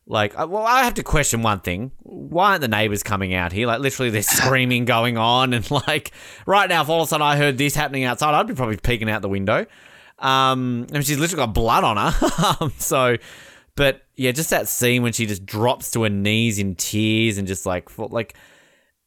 Like, 0.05 0.37
uh, 0.37 0.47
well, 0.49 0.65
I 0.65 0.83
have 0.83 0.95
to 0.95 1.03
question 1.03 1.43
one 1.43 1.61
thing. 1.61 1.91
Why 1.99 2.51
aren't 2.51 2.61
the 2.61 2.67
neighbors 2.67 3.03
coming 3.03 3.33
out 3.33 3.51
here? 3.53 3.67
Like, 3.67 3.79
literally, 3.79 4.09
there's 4.09 4.27
screaming 4.43 4.85
going 4.85 5.17
on. 5.17 5.53
And, 5.53 5.69
like, 5.71 6.11
right 6.45 6.67
now, 6.67 6.81
if 6.81 6.89
all 6.89 7.01
of 7.01 7.07
a 7.07 7.09
sudden 7.09 7.25
I 7.25 7.37
heard 7.37 7.57
this 7.57 7.75
happening 7.75 8.03
outside, 8.03 8.33
I'd 8.33 8.47
be 8.47 8.53
probably 8.53 8.77
peeking 8.77 9.09
out 9.09 9.21
the 9.21 9.29
window. 9.29 9.65
Um, 10.19 10.87
and 10.93 11.05
she's 11.05 11.17
literally 11.17 11.45
got 11.45 11.53
blood 11.53 11.83
on 11.83 11.97
her. 11.97 12.55
Um, 12.59 12.73
so, 12.77 13.17
but 13.75 14.03
yeah, 14.15 14.31
just 14.31 14.49
that 14.49 14.67
scene 14.67 15.01
when 15.01 15.13
she 15.13 15.25
just 15.25 15.45
drops 15.45 15.91
to 15.91 16.03
her 16.03 16.09
knees 16.09 16.59
in 16.59 16.75
tears 16.75 17.37
and 17.37 17.47
just 17.47 17.65
like, 17.65 17.97
like, 17.97 18.35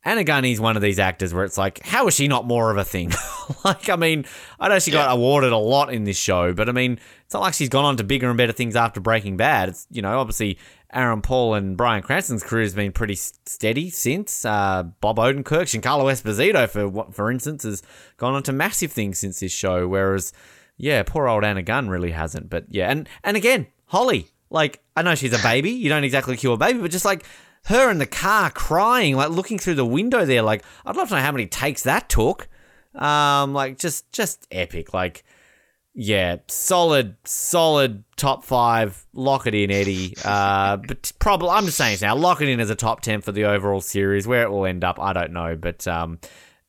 Anna 0.06 0.22
Gunny's 0.22 0.60
one 0.60 0.76
of 0.76 0.82
these 0.82 1.00
actors 1.00 1.34
where 1.34 1.44
it's 1.44 1.58
like, 1.58 1.84
how 1.84 2.06
is 2.06 2.14
she 2.14 2.28
not 2.28 2.46
more 2.46 2.70
of 2.70 2.76
a 2.76 2.84
thing? 2.84 3.12
like, 3.64 3.88
I 3.88 3.96
mean, 3.96 4.24
I 4.60 4.68
know 4.68 4.78
she 4.78 4.92
got 4.92 5.12
awarded 5.12 5.50
a 5.50 5.56
lot 5.56 5.92
in 5.92 6.04
this 6.04 6.16
show, 6.16 6.52
but 6.52 6.68
I 6.68 6.72
mean, 6.72 7.00
it's 7.24 7.34
not 7.34 7.40
like 7.42 7.54
she's 7.54 7.68
gone 7.68 7.84
on 7.84 7.96
to 7.96 8.04
bigger 8.04 8.28
and 8.28 8.38
better 8.38 8.52
things 8.52 8.76
after 8.76 9.00
Breaking 9.00 9.36
Bad. 9.36 9.70
It's, 9.70 9.88
you 9.90 10.02
know, 10.02 10.20
obviously 10.20 10.58
Aaron 10.92 11.20
Paul 11.20 11.54
and 11.54 11.76
Bryan 11.76 12.02
Cranston's 12.02 12.42
career 12.42 12.62
has 12.62 12.74
been 12.74 12.92
pretty 12.92 13.16
steady 13.16 13.90
since. 13.90 14.44
Uh, 14.44 14.84
Bob 15.00 15.16
Odenkirk, 15.18 15.44
Giancarlo 15.44 16.10
Esposito, 16.10 16.68
for 16.68 17.12
for 17.12 17.30
instance, 17.30 17.64
has 17.64 17.82
gone 18.16 18.34
on 18.34 18.42
to 18.44 18.52
massive 18.52 18.92
things 18.92 19.18
since 19.18 19.40
this 19.40 19.52
show, 19.52 19.88
whereas, 19.88 20.32
yeah, 20.76 21.02
poor 21.02 21.28
old 21.28 21.44
Anna 21.44 21.62
Gunn 21.62 21.88
really 21.88 22.12
hasn't. 22.12 22.48
But 22.48 22.66
yeah, 22.68 22.90
and, 22.90 23.08
and 23.24 23.36
again, 23.36 23.66
Holly, 23.86 24.28
like, 24.48 24.80
I 24.96 25.02
know 25.02 25.14
she's 25.14 25.32
a 25.32 25.42
baby. 25.42 25.70
You 25.70 25.88
don't 25.88 26.04
exactly 26.04 26.36
cure 26.36 26.54
a 26.54 26.56
baby, 26.56 26.78
but 26.78 26.90
just 26.90 27.04
like 27.04 27.24
her 27.66 27.90
in 27.90 27.98
the 27.98 28.06
car 28.06 28.50
crying, 28.50 29.16
like 29.16 29.30
looking 29.30 29.58
through 29.58 29.74
the 29.74 29.84
window 29.84 30.24
there. 30.24 30.42
Like, 30.42 30.64
I'd 30.84 30.96
love 30.96 31.08
to 31.08 31.16
know 31.16 31.20
how 31.20 31.32
many 31.32 31.46
takes 31.46 31.82
that 31.82 32.08
took. 32.08 32.48
Um, 32.94 33.52
like 33.52 33.76
just 33.78 34.10
just 34.12 34.46
epic. 34.50 34.94
Like, 34.94 35.24
yeah, 35.98 36.36
solid, 36.46 37.16
solid 37.24 38.04
top 38.16 38.44
five. 38.44 39.06
Lock 39.14 39.46
it 39.46 39.54
in, 39.54 39.70
Eddie. 39.70 40.14
Uh, 40.22 40.76
but 40.76 41.10
probably 41.18 41.48
I'm 41.48 41.64
just 41.64 41.78
saying 41.78 41.94
this 41.94 42.02
now. 42.02 42.14
Lock 42.14 42.42
it 42.42 42.50
in 42.50 42.60
as 42.60 42.68
a 42.68 42.74
top 42.74 43.00
ten 43.00 43.22
for 43.22 43.32
the 43.32 43.46
overall 43.46 43.80
series. 43.80 44.26
Where 44.26 44.42
it 44.42 44.50
will 44.50 44.66
end 44.66 44.84
up, 44.84 45.00
I 45.00 45.14
don't 45.14 45.32
know. 45.32 45.56
But 45.56 45.88
um, 45.88 46.18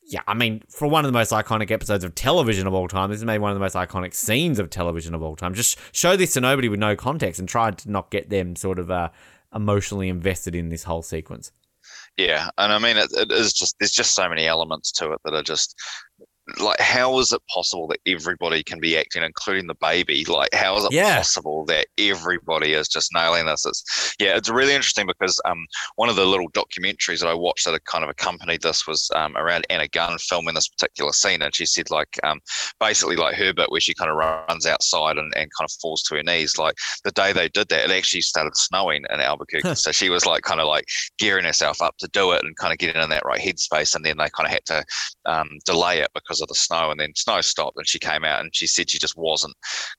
yeah, 0.02 0.22
I 0.28 0.34
mean, 0.34 0.64
for 0.70 0.88
one 0.88 1.04
of 1.04 1.12
the 1.12 1.18
most 1.18 1.34
iconic 1.34 1.72
episodes 1.72 2.06
of 2.06 2.16
television 2.16 2.68
of 2.68 2.74
all 2.74 2.88
time, 2.88 3.10
this 3.10 3.20
is 3.20 3.26
maybe 3.26 3.40
one 3.40 3.52
of 3.52 3.56
the 3.56 3.60
most 3.60 3.76
iconic 3.76 4.14
scenes 4.14 4.60
of 4.60 4.70
television 4.70 5.14
of 5.14 5.22
all 5.22 5.36
time. 5.36 5.54
Just 5.54 5.78
show 5.92 6.16
this 6.16 6.32
to 6.34 6.42
nobody 6.42 6.70
with 6.70 6.80
no 6.80 6.96
context 6.96 7.38
and 7.38 7.50
try 7.50 7.70
to 7.70 7.92
not 7.92 8.10
get 8.10 8.30
them 8.30 8.56
sort 8.56 8.80
of 8.80 8.90
uh, 8.90 9.10
emotionally 9.54 10.08
invested 10.08 10.56
in 10.56 10.70
this 10.70 10.84
whole 10.84 11.02
sequence. 11.02 11.52
Yeah, 12.16 12.50
and 12.58 12.72
I 12.72 12.80
mean, 12.80 12.96
it, 12.96 13.12
it 13.12 13.30
is 13.30 13.52
just 13.52 13.76
there's 13.80 13.92
just 13.92 14.16
so 14.16 14.30
many 14.30 14.48
elements 14.48 14.94
to 14.94 15.12
it 15.12 15.20
that 15.26 15.34
are 15.34 15.44
just 15.44 15.76
like 16.60 16.80
how 16.80 17.20
is 17.20 17.34
it 17.34 17.42
possible 17.48 17.88
that 17.88 18.00
everybody 18.06 18.64
can 18.64 18.80
be 18.80 18.98
acting 18.98 19.24
including 19.24 19.68
the 19.68 19.76
baby? 19.76 20.26
Like 20.26 20.54
how 20.54 20.78
is 20.78 20.86
it 20.86 20.92
yeah. 20.92 21.18
possible 21.18 21.66
that 21.66 21.88
everybody 21.98 22.74
is 22.74 22.88
just 22.88 23.14
nailing 23.14 23.46
this? 23.46 23.66
It's 23.66 24.16
yeah 24.20 24.36
it's 24.36 24.50
really 24.50 24.74
interesting 24.74 25.08
because 25.08 25.40
um 25.46 25.66
one 25.96 26.10
of 26.10 26.16
the 26.16 26.26
little 26.26 26.50
documentaries 26.52 27.20
that 27.20 27.28
i 27.28 27.34
watched 27.34 27.66
that 27.66 27.86
kind 27.86 28.04
of 28.04 28.10
accompanied 28.10 28.62
this 28.62 28.88
was 28.88 29.10
um, 29.16 29.36
around 29.38 29.66
anna 29.70 29.88
gunn 29.88 30.18
filming 30.18 30.56
this 30.56 30.68
particular 30.68 31.12
scene 31.12 31.42
and 31.42 31.54
she 31.54 31.66
said 31.66 31.90
like 31.90 32.20
um 32.24 32.40
basically 32.80 33.16
like 33.16 33.36
her 33.36 33.54
bit 33.54 33.72
where 33.72 33.82
she 33.82 33.94
kind 33.94 34.10
of 34.10 34.18
runs 34.18 34.66
outside 34.66 35.18
and, 35.18 35.34
and 35.36 35.52
kind 35.58 35.70
of 35.70 35.72
falls 35.82 36.02
to 36.04 36.16
her 36.16 36.24
knees 36.24 36.58
like 36.58 36.76
the 37.04 37.12
day 37.12 37.32
they 37.34 37.50
did 37.50 37.68
that 37.70 37.90
it 37.90 37.92
actually 37.92 38.22
started 38.22 38.56
snowing 38.56 39.06
in 39.10 39.20
albuquerque. 39.20 39.76
So 39.76 39.92
she 39.92 40.10
was 40.10 40.26
like 40.26 40.44
kind 40.44 40.60
of 40.60 40.68
like 40.68 40.86
gearing 41.18 41.46
herself 41.46 41.82
up 41.82 41.98
to 41.98 42.08
do 42.10 42.32
it 42.32 42.44
and 42.44 42.56
kind 42.58 42.74
of 42.74 42.80
getting 42.80 43.02
in 43.02 43.10
that 43.10 43.26
right 43.26 43.42
headspace 43.42 43.96
and 43.96 44.06
then 44.06 44.18
they 44.18 44.30
kind 44.30 44.48
of 44.48 44.52
had 44.52 44.66
to 44.66 44.86
um, 45.26 45.60
delay 45.66 46.00
it 46.00 46.10
because 46.14 46.37
because 46.38 46.42
of 46.42 46.48
the 46.48 46.56
snow. 46.56 46.92
And 46.92 47.00
then 47.00 47.14
snow 47.16 47.42
stopped, 47.42 47.78
and 47.78 47.88
she 47.88 48.00
came 48.00 48.24
out 48.24 48.42
and 48.42 48.56
she 48.56 48.68
said 48.68 48.90
she 48.90 48.98
just 48.98 49.18
wasn't 49.18 49.56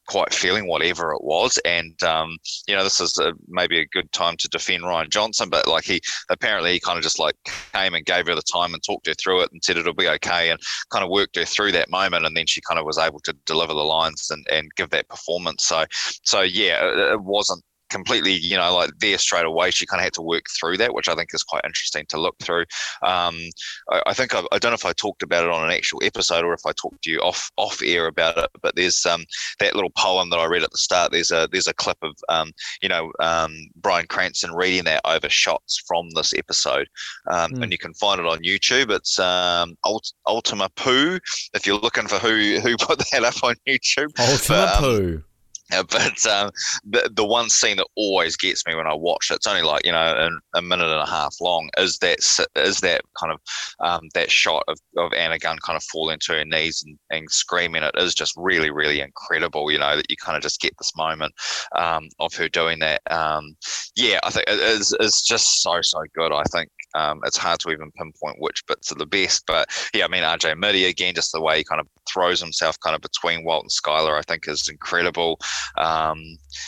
quite 0.06 0.32
feeling 0.32 0.66
whatever 0.66 1.12
it 1.12 1.22
was. 1.22 1.58
And 1.64 2.00
um, 2.02 2.36
you 2.66 2.76
know, 2.76 2.84
this 2.84 3.00
is 3.00 3.18
a, 3.18 3.32
maybe 3.48 3.80
a 3.80 3.86
good 3.86 4.10
time 4.12 4.36
to 4.38 4.48
defend 4.48 4.82
Rian 4.82 5.10
Johnson, 5.10 5.48
but 5.50 5.66
like 5.66 5.84
he 5.84 6.00
apparently 6.30 6.72
he 6.72 6.80
kind 6.80 6.98
of 6.98 7.04
just 7.04 7.18
like 7.18 7.36
came 7.72 7.94
and 7.94 8.06
gave 8.06 8.26
her 8.26 8.34
the 8.34 8.42
time 8.42 8.74
and 8.74 8.82
talked 8.82 9.06
her 9.06 9.14
through 9.14 9.42
it 9.42 9.52
and 9.52 9.62
said 9.62 9.76
it'll 9.76 9.94
be 9.94 10.08
okay, 10.08 10.50
and 10.50 10.60
kind 10.92 11.04
of 11.04 11.10
worked 11.10 11.36
her 11.36 11.44
through 11.44 11.72
that 11.72 11.90
moment. 11.90 12.26
And 12.26 12.36
then 12.36 12.46
she 12.46 12.60
kind 12.68 12.78
of 12.78 12.86
was 12.86 12.98
able 12.98 13.20
to 13.20 13.34
deliver 13.44 13.74
the 13.74 13.80
lines 13.80 14.28
and, 14.30 14.46
and 14.50 14.70
give 14.76 14.90
that 14.90 15.08
performance. 15.08 15.64
So 15.64 15.84
so 16.24 16.42
yeah, 16.42 17.12
it 17.12 17.20
wasn't 17.20 17.62
completely, 17.88 18.32
you 18.32 18.56
know, 18.56 18.74
like 18.74 18.90
there 18.98 19.18
straight 19.18 19.44
away. 19.44 19.70
She 19.70 19.86
kind 19.86 20.00
of 20.00 20.04
had 20.04 20.12
to 20.14 20.22
work 20.22 20.44
through 20.58 20.76
that, 20.78 20.94
which 20.94 21.08
I 21.08 21.14
think 21.14 21.30
is 21.32 21.42
quite 21.42 21.64
interesting 21.64 22.04
to 22.08 22.20
look 22.20 22.36
through. 22.40 22.64
Um, 23.02 23.38
I, 23.90 24.02
I, 24.06 24.14
think 24.14 24.34
I, 24.34 24.42
I, 24.52 24.58
don't 24.58 24.70
know 24.70 24.76
if 24.76 24.84
I 24.84 24.92
talked 24.92 25.22
about 25.22 25.44
it 25.44 25.50
on 25.50 25.64
an 25.64 25.74
actual 25.74 26.02
episode 26.04 26.44
or 26.44 26.52
if 26.52 26.66
I 26.66 26.72
talked 26.72 27.02
to 27.02 27.10
you 27.10 27.18
off 27.20 27.50
off 27.56 27.80
air 27.82 28.06
about 28.06 28.38
it. 28.38 28.50
But 28.62 28.76
there's 28.76 29.04
um, 29.06 29.24
that 29.60 29.74
little 29.74 29.90
poem 29.90 30.30
that 30.30 30.38
I 30.38 30.46
read 30.46 30.62
at 30.62 30.70
the 30.70 30.78
start. 30.78 31.12
There's 31.12 31.30
a 31.30 31.48
there's 31.50 31.66
a 31.66 31.74
clip 31.74 31.98
of 32.02 32.14
um, 32.28 32.52
you 32.82 32.88
know 32.88 33.12
um, 33.20 33.56
Bryan 33.76 34.06
Cranston 34.06 34.52
reading 34.52 34.84
that 34.84 35.02
over 35.04 35.28
shots 35.28 35.82
from 35.86 36.10
this 36.14 36.34
episode, 36.34 36.88
mm. 37.28 37.62
and 37.62 37.72
you 37.72 37.78
can 37.78 37.94
find 37.94 38.20
it 38.20 38.26
on 38.26 38.38
YouTube. 38.38 38.90
It's 38.90 39.18
um, 39.18 39.76
Ult- 39.84 40.12
Ultima 40.26 40.68
Poo. 40.76 41.18
If 41.54 41.66
you're 41.66 41.78
looking 41.78 42.06
for 42.06 42.18
who 42.18 42.60
who 42.60 42.76
put 42.80 42.98
that 43.10 43.24
up 43.24 43.42
on 43.42 43.54
YouTube, 43.66 44.18
Ultima 44.18 44.38
but, 44.48 44.78
Poo. 44.78 45.22
but 45.90 46.26
um, 46.26 46.50
the 46.84 47.10
the 47.14 47.24
one 47.24 47.50
scene 47.50 47.76
that 47.76 47.86
always 47.94 48.36
gets 48.36 48.66
me 48.66 48.74
when 48.74 48.86
I 48.86 48.94
watch 48.94 49.30
it, 49.30 49.34
it's 49.34 49.46
only 49.46 49.62
like 49.62 49.84
you 49.84 49.92
know 49.92 49.98
a, 49.98 50.58
a 50.58 50.62
minute 50.62 50.88
and 50.88 51.00
a 51.00 51.06
half 51.06 51.34
long, 51.40 51.68
is 51.76 51.98
that 51.98 52.18
is 52.56 52.80
that 52.80 53.02
kind 53.20 53.32
of 53.32 53.40
um, 53.80 54.08
that 54.14 54.30
shot 54.30 54.64
of, 54.68 54.78
of 54.96 55.12
Anna 55.12 55.38
Gunn 55.38 55.58
kind 55.64 55.76
of 55.76 55.82
falling 55.84 56.18
to 56.22 56.32
her 56.32 56.44
knees 56.44 56.82
and, 56.86 56.98
and 57.10 57.30
screaming. 57.30 57.82
It 57.82 57.94
is 57.98 58.14
just 58.14 58.34
really 58.36 58.70
really 58.70 59.00
incredible, 59.00 59.70
you 59.70 59.78
know, 59.78 59.96
that 59.96 60.10
you 60.10 60.16
kind 60.16 60.36
of 60.36 60.42
just 60.42 60.60
get 60.60 60.72
this 60.78 60.96
moment 60.96 61.34
um, 61.76 62.08
of 62.18 62.32
her 62.34 62.48
doing 62.48 62.78
that. 62.78 63.02
Um, 63.10 63.54
yeah, 63.94 64.20
I 64.22 64.30
think 64.30 64.44
it 64.48 64.58
is 64.58 64.96
is 65.00 65.20
just 65.20 65.62
so 65.62 65.80
so 65.82 66.02
good. 66.14 66.32
I 66.32 66.44
think 66.44 66.70
um, 66.94 67.20
it's 67.24 67.36
hard 67.36 67.60
to 67.60 67.70
even 67.70 67.90
pinpoint 67.92 68.36
which 68.40 68.66
bits 68.66 68.90
are 68.92 68.96
the 68.96 69.06
best, 69.06 69.44
but 69.46 69.68
yeah, 69.94 70.04
I 70.04 70.08
mean 70.08 70.22
RJ 70.22 70.54
Mitte 70.54 70.88
again, 70.88 71.14
just 71.14 71.32
the 71.32 71.40
way 71.40 71.58
he 71.58 71.64
kind 71.64 71.80
of 71.80 71.88
throws 72.10 72.40
himself 72.40 72.78
kind 72.80 72.96
of 72.96 73.02
between 73.02 73.44
Walt 73.44 73.64
and 73.64 73.70
Skyler, 73.70 74.18
I 74.18 74.22
think 74.22 74.48
is 74.48 74.68
incredible. 74.68 75.38
Um, 75.76 76.22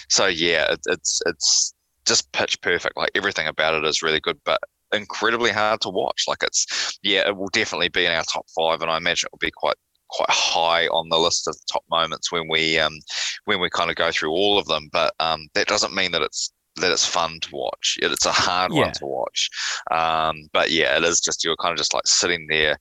so 0.08 0.26
yeah, 0.26 0.72
it, 0.72 0.80
it's 0.86 1.20
it's 1.26 1.74
just 2.06 2.30
pitch 2.32 2.60
perfect. 2.60 2.96
Like 2.96 3.10
everything 3.14 3.46
about 3.46 3.74
it 3.74 3.84
is 3.84 4.02
really 4.02 4.20
good, 4.20 4.38
but 4.44 4.60
incredibly 4.92 5.50
hard 5.50 5.80
to 5.82 5.88
watch. 5.88 6.24
Like 6.28 6.42
it's 6.42 6.98
yeah, 7.02 7.26
it 7.28 7.36
will 7.36 7.48
definitely 7.52 7.88
be 7.88 8.04
in 8.04 8.12
our 8.12 8.24
top 8.24 8.46
five, 8.56 8.82
and 8.82 8.90
I 8.90 8.96
imagine 8.96 9.26
it 9.26 9.32
will 9.32 9.38
be 9.38 9.52
quite 9.52 9.76
quite 10.10 10.30
high 10.30 10.88
on 10.88 11.08
the 11.08 11.18
list 11.18 11.46
of 11.46 11.56
top 11.70 11.84
moments 11.90 12.32
when 12.32 12.48
we 12.48 12.78
um, 12.78 12.98
when 13.44 13.60
we 13.60 13.70
kind 13.70 13.90
of 13.90 13.96
go 13.96 14.10
through 14.10 14.30
all 14.30 14.58
of 14.58 14.66
them. 14.66 14.88
But 14.92 15.14
um, 15.20 15.48
that 15.54 15.68
doesn't 15.68 15.94
mean 15.94 16.12
that 16.12 16.22
it's 16.22 16.52
that 16.76 16.92
it's 16.92 17.06
fun 17.06 17.40
to 17.40 17.48
watch. 17.52 17.98
It's 18.00 18.26
a 18.26 18.32
hard 18.32 18.72
yeah. 18.72 18.82
one 18.82 18.92
to 18.92 19.06
watch. 19.06 19.50
Um, 19.90 20.48
but 20.52 20.70
yeah, 20.70 20.96
it 20.96 21.04
is 21.04 21.20
just 21.20 21.44
you're 21.44 21.56
kind 21.56 21.72
of 21.72 21.78
just 21.78 21.94
like 21.94 22.06
sitting 22.06 22.46
there 22.48 22.76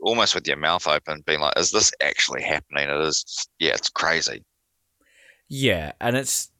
almost 0.00 0.34
with 0.34 0.46
your 0.46 0.56
mouth 0.56 0.86
open, 0.86 1.22
being 1.26 1.40
like, 1.40 1.58
"Is 1.58 1.70
this 1.70 1.92
actually 2.00 2.42
happening?" 2.42 2.88
It 2.88 3.00
is. 3.00 3.48
Yeah, 3.58 3.74
it's 3.74 3.90
crazy. 3.90 4.44
Yeah, 5.48 5.92
and 6.00 6.16
it's. 6.16 6.50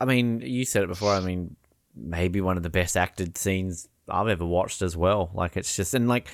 I 0.00 0.04
mean, 0.04 0.40
you 0.40 0.64
said 0.64 0.82
it 0.82 0.88
before. 0.88 1.12
I 1.12 1.20
mean, 1.20 1.56
maybe 1.94 2.40
one 2.40 2.56
of 2.56 2.62
the 2.62 2.70
best 2.70 2.96
acted 2.96 3.38
scenes 3.38 3.88
I've 4.08 4.28
ever 4.28 4.44
watched 4.44 4.82
as 4.82 4.96
well. 4.96 5.30
Like, 5.34 5.56
it's 5.56 5.76
just 5.76 5.94
and 5.94 6.08
like, 6.08 6.28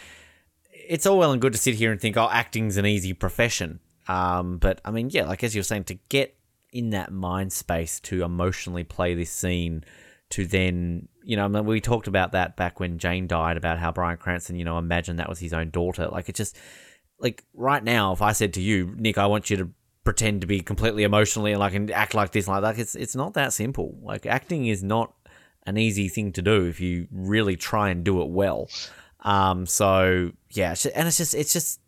it's 0.72 1.06
all 1.06 1.18
well 1.18 1.32
and 1.32 1.40
good 1.40 1.52
to 1.52 1.58
sit 1.58 1.74
here 1.74 1.92
and 1.92 2.00
think, 2.00 2.16
"Oh, 2.16 2.28
acting's 2.30 2.76
an 2.76 2.86
easy 2.86 3.12
profession." 3.12 3.80
Um, 4.08 4.58
but 4.58 4.80
I 4.84 4.90
mean, 4.90 5.10
yeah, 5.10 5.26
like 5.26 5.44
as 5.44 5.54
you're 5.54 5.64
saying, 5.64 5.84
to 5.84 5.94
get 6.08 6.36
in 6.72 6.90
that 6.90 7.12
mind 7.12 7.52
space 7.52 8.00
to 8.00 8.22
emotionally 8.22 8.84
play 8.84 9.14
this 9.14 9.30
scene, 9.30 9.84
to 10.30 10.46
then 10.46 11.08
you 11.22 11.36
know, 11.36 11.44
I 11.44 11.48
mean, 11.48 11.64
we 11.64 11.80
talked 11.80 12.08
about 12.08 12.32
that 12.32 12.56
back 12.56 12.80
when 12.80 12.98
Jane 12.98 13.26
died, 13.26 13.56
about 13.56 13.78
how 13.78 13.92
Bryan 13.92 14.16
Cranston, 14.16 14.56
you 14.56 14.64
know, 14.64 14.78
imagined 14.78 15.18
that 15.18 15.28
was 15.28 15.38
his 15.38 15.52
own 15.52 15.70
daughter. 15.70 16.08
Like, 16.08 16.28
it 16.28 16.34
just, 16.34 16.56
like, 17.18 17.44
right 17.54 17.82
now, 17.84 18.12
if 18.12 18.22
I 18.22 18.32
said 18.32 18.54
to 18.54 18.60
you, 18.60 18.94
Nick, 18.96 19.18
I 19.18 19.26
want 19.26 19.50
you 19.50 19.56
to 19.58 19.70
pretend 20.02 20.40
to 20.40 20.46
be 20.46 20.60
completely 20.60 21.02
emotionally 21.02 21.52
and 21.52 21.60
like 21.60 21.74
and 21.74 21.90
act 21.90 22.14
like 22.14 22.32
this 22.32 22.48
like 22.48 22.62
that, 22.62 22.78
it's 22.78 22.94
it's 22.94 23.14
not 23.14 23.34
that 23.34 23.52
simple. 23.52 23.98
Like, 24.02 24.26
acting 24.26 24.66
is 24.66 24.82
not 24.82 25.14
an 25.66 25.76
easy 25.76 26.08
thing 26.08 26.32
to 26.32 26.42
do 26.42 26.64
if 26.64 26.80
you 26.80 27.06
really 27.12 27.56
try 27.56 27.90
and 27.90 28.02
do 28.02 28.22
it 28.22 28.28
well. 28.28 28.68
Um, 29.20 29.66
so 29.66 30.32
yeah, 30.50 30.74
and 30.94 31.06
it's 31.06 31.18
just 31.18 31.34
it's 31.34 31.52
just 31.52 31.80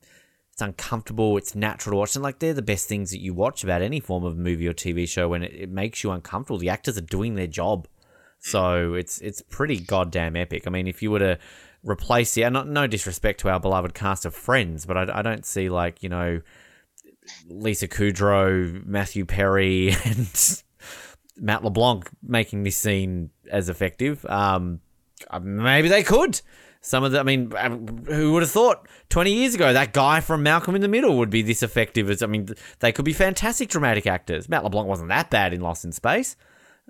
it's 0.52 0.62
uncomfortable, 0.62 1.36
it's 1.36 1.54
natural 1.54 1.94
to 1.94 1.98
watch, 1.98 2.14
and 2.14 2.22
like 2.22 2.38
they're 2.38 2.54
the 2.54 2.62
best 2.62 2.88
things 2.88 3.10
that 3.10 3.20
you 3.20 3.34
watch 3.34 3.64
about 3.64 3.82
any 3.82 4.00
form 4.00 4.24
of 4.24 4.36
movie 4.36 4.68
or 4.68 4.74
TV 4.74 5.08
show 5.08 5.28
when 5.28 5.42
it, 5.42 5.52
it 5.54 5.70
makes 5.70 6.04
you 6.04 6.10
uncomfortable. 6.10 6.58
The 6.58 6.68
actors 6.68 6.98
are 6.98 7.02
doing 7.02 7.34
their 7.34 7.46
job 7.46 7.88
so 8.42 8.94
it's 8.94 9.18
it's 9.20 9.40
pretty 9.40 9.78
goddamn 9.78 10.34
epic. 10.34 10.64
I 10.66 10.70
mean, 10.70 10.88
if 10.88 11.00
you 11.00 11.12
were 11.12 11.20
to 11.20 11.38
replace 11.84 12.34
the, 12.34 12.48
not 12.50 12.68
no 12.68 12.88
disrespect 12.88 13.40
to 13.40 13.48
our 13.48 13.60
beloved 13.60 13.94
cast 13.94 14.26
of 14.26 14.34
Friends, 14.34 14.84
but 14.84 14.96
I, 14.96 15.20
I 15.20 15.22
don't 15.22 15.46
see 15.46 15.68
like 15.68 16.02
you 16.02 16.08
know 16.08 16.40
Lisa 17.46 17.86
Kudrow, 17.86 18.84
Matthew 18.84 19.24
Perry, 19.24 19.94
and 20.04 20.62
Matt 21.36 21.62
LeBlanc 21.62 22.10
making 22.20 22.64
this 22.64 22.76
scene 22.76 23.30
as 23.48 23.68
effective. 23.68 24.26
Um, 24.26 24.80
uh, 25.30 25.38
maybe 25.38 25.88
they 25.88 26.02
could. 26.02 26.40
Some 26.84 27.04
of 27.04 27.12
the, 27.12 27.20
I 27.20 27.22
mean, 27.22 27.52
um, 27.56 27.86
who 28.06 28.32
would 28.32 28.42
have 28.42 28.50
thought 28.50 28.88
20 29.08 29.32
years 29.32 29.54
ago 29.54 29.72
that 29.72 29.92
guy 29.92 30.20
from 30.20 30.42
Malcolm 30.42 30.74
in 30.74 30.80
the 30.80 30.88
Middle 30.88 31.16
would 31.18 31.30
be 31.30 31.40
this 31.40 31.62
effective? 31.62 32.10
As 32.10 32.22
I 32.22 32.26
mean, 32.26 32.48
they 32.80 32.90
could 32.90 33.04
be 33.04 33.12
fantastic 33.12 33.68
dramatic 33.68 34.06
actors. 34.06 34.48
Matt 34.48 34.64
LeBlanc 34.64 34.88
wasn't 34.88 35.08
that 35.10 35.30
bad 35.30 35.54
in 35.54 35.60
Lost 35.60 35.84
in 35.84 35.92
Space. 35.92 36.34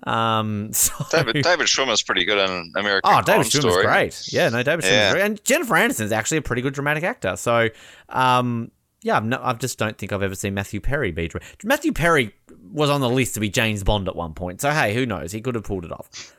Um, 0.01 0.69
so, 0.73 0.93
David 1.11 1.43
David 1.43 1.67
Schwimmer's 1.67 2.01
pretty 2.01 2.25
good 2.25 2.39
in 2.39 2.73
American. 2.75 3.11
Oh, 3.13 3.21
David 3.21 3.45
Schwimmer's 3.45 3.71
Story. 3.71 3.85
great. 3.85 4.33
Yeah, 4.33 4.49
no, 4.49 4.63
David 4.63 4.83
yeah. 4.83 4.89
Schwimmer's 4.89 5.13
great, 5.13 5.25
and 5.25 5.43
Jennifer 5.43 5.75
Aniston's 5.75 6.11
actually 6.11 6.37
a 6.37 6.41
pretty 6.41 6.63
good 6.63 6.73
dramatic 6.73 7.03
actor. 7.03 7.35
So, 7.35 7.69
um, 8.09 8.71
yeah, 9.03 9.17
i 9.17 9.19
no, 9.19 9.39
I 9.43 9.53
just 9.53 9.77
don't 9.77 9.97
think 9.97 10.11
I've 10.11 10.23
ever 10.23 10.35
seen 10.35 10.55
Matthew 10.55 10.81
Perry 10.81 11.11
be. 11.11 11.29
Matthew 11.63 11.91
Perry 11.91 12.33
was 12.71 12.89
on 12.89 13.01
the 13.01 13.09
list 13.09 13.35
to 13.35 13.39
be 13.39 13.49
James 13.49 13.83
Bond 13.83 14.07
at 14.07 14.15
one 14.15 14.33
point. 14.33 14.59
So 14.59 14.71
hey, 14.71 14.95
who 14.95 15.05
knows? 15.05 15.31
He 15.31 15.41
could 15.41 15.55
have 15.55 15.65
pulled 15.65 15.85
it 15.85 15.91
off. 15.91 16.33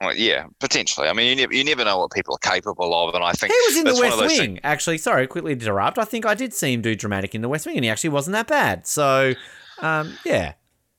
Well, 0.00 0.14
yeah, 0.14 0.44
potentially. 0.60 1.08
I 1.08 1.14
mean, 1.14 1.26
you 1.28 1.36
never, 1.36 1.54
you 1.54 1.64
never 1.64 1.84
know 1.84 1.98
what 1.98 2.10
people 2.10 2.34
are 2.34 2.50
capable 2.50 2.94
of, 3.08 3.14
and 3.14 3.24
I 3.24 3.32
think 3.32 3.50
He 3.52 3.58
was 3.68 3.76
in 3.78 3.84
the 3.84 3.98
West 4.00 4.18
Wing. 4.18 4.28
things- 4.38 4.60
Actually, 4.62 4.98
sorry, 4.98 5.26
quickly 5.26 5.52
interrupt. 5.52 5.98
I 5.98 6.04
think 6.04 6.26
I 6.26 6.34
did 6.34 6.52
see 6.52 6.74
him 6.74 6.82
do 6.82 6.94
dramatic 6.94 7.34
in 7.34 7.40
the 7.40 7.48
West 7.48 7.64
Wing, 7.66 7.76
and 7.76 7.84
he 7.84 7.90
actually 7.90 8.10
wasn't 8.10 8.32
that 8.34 8.46
bad. 8.46 8.86
So, 8.86 9.32
um, 9.80 10.18
yeah. 10.24 10.52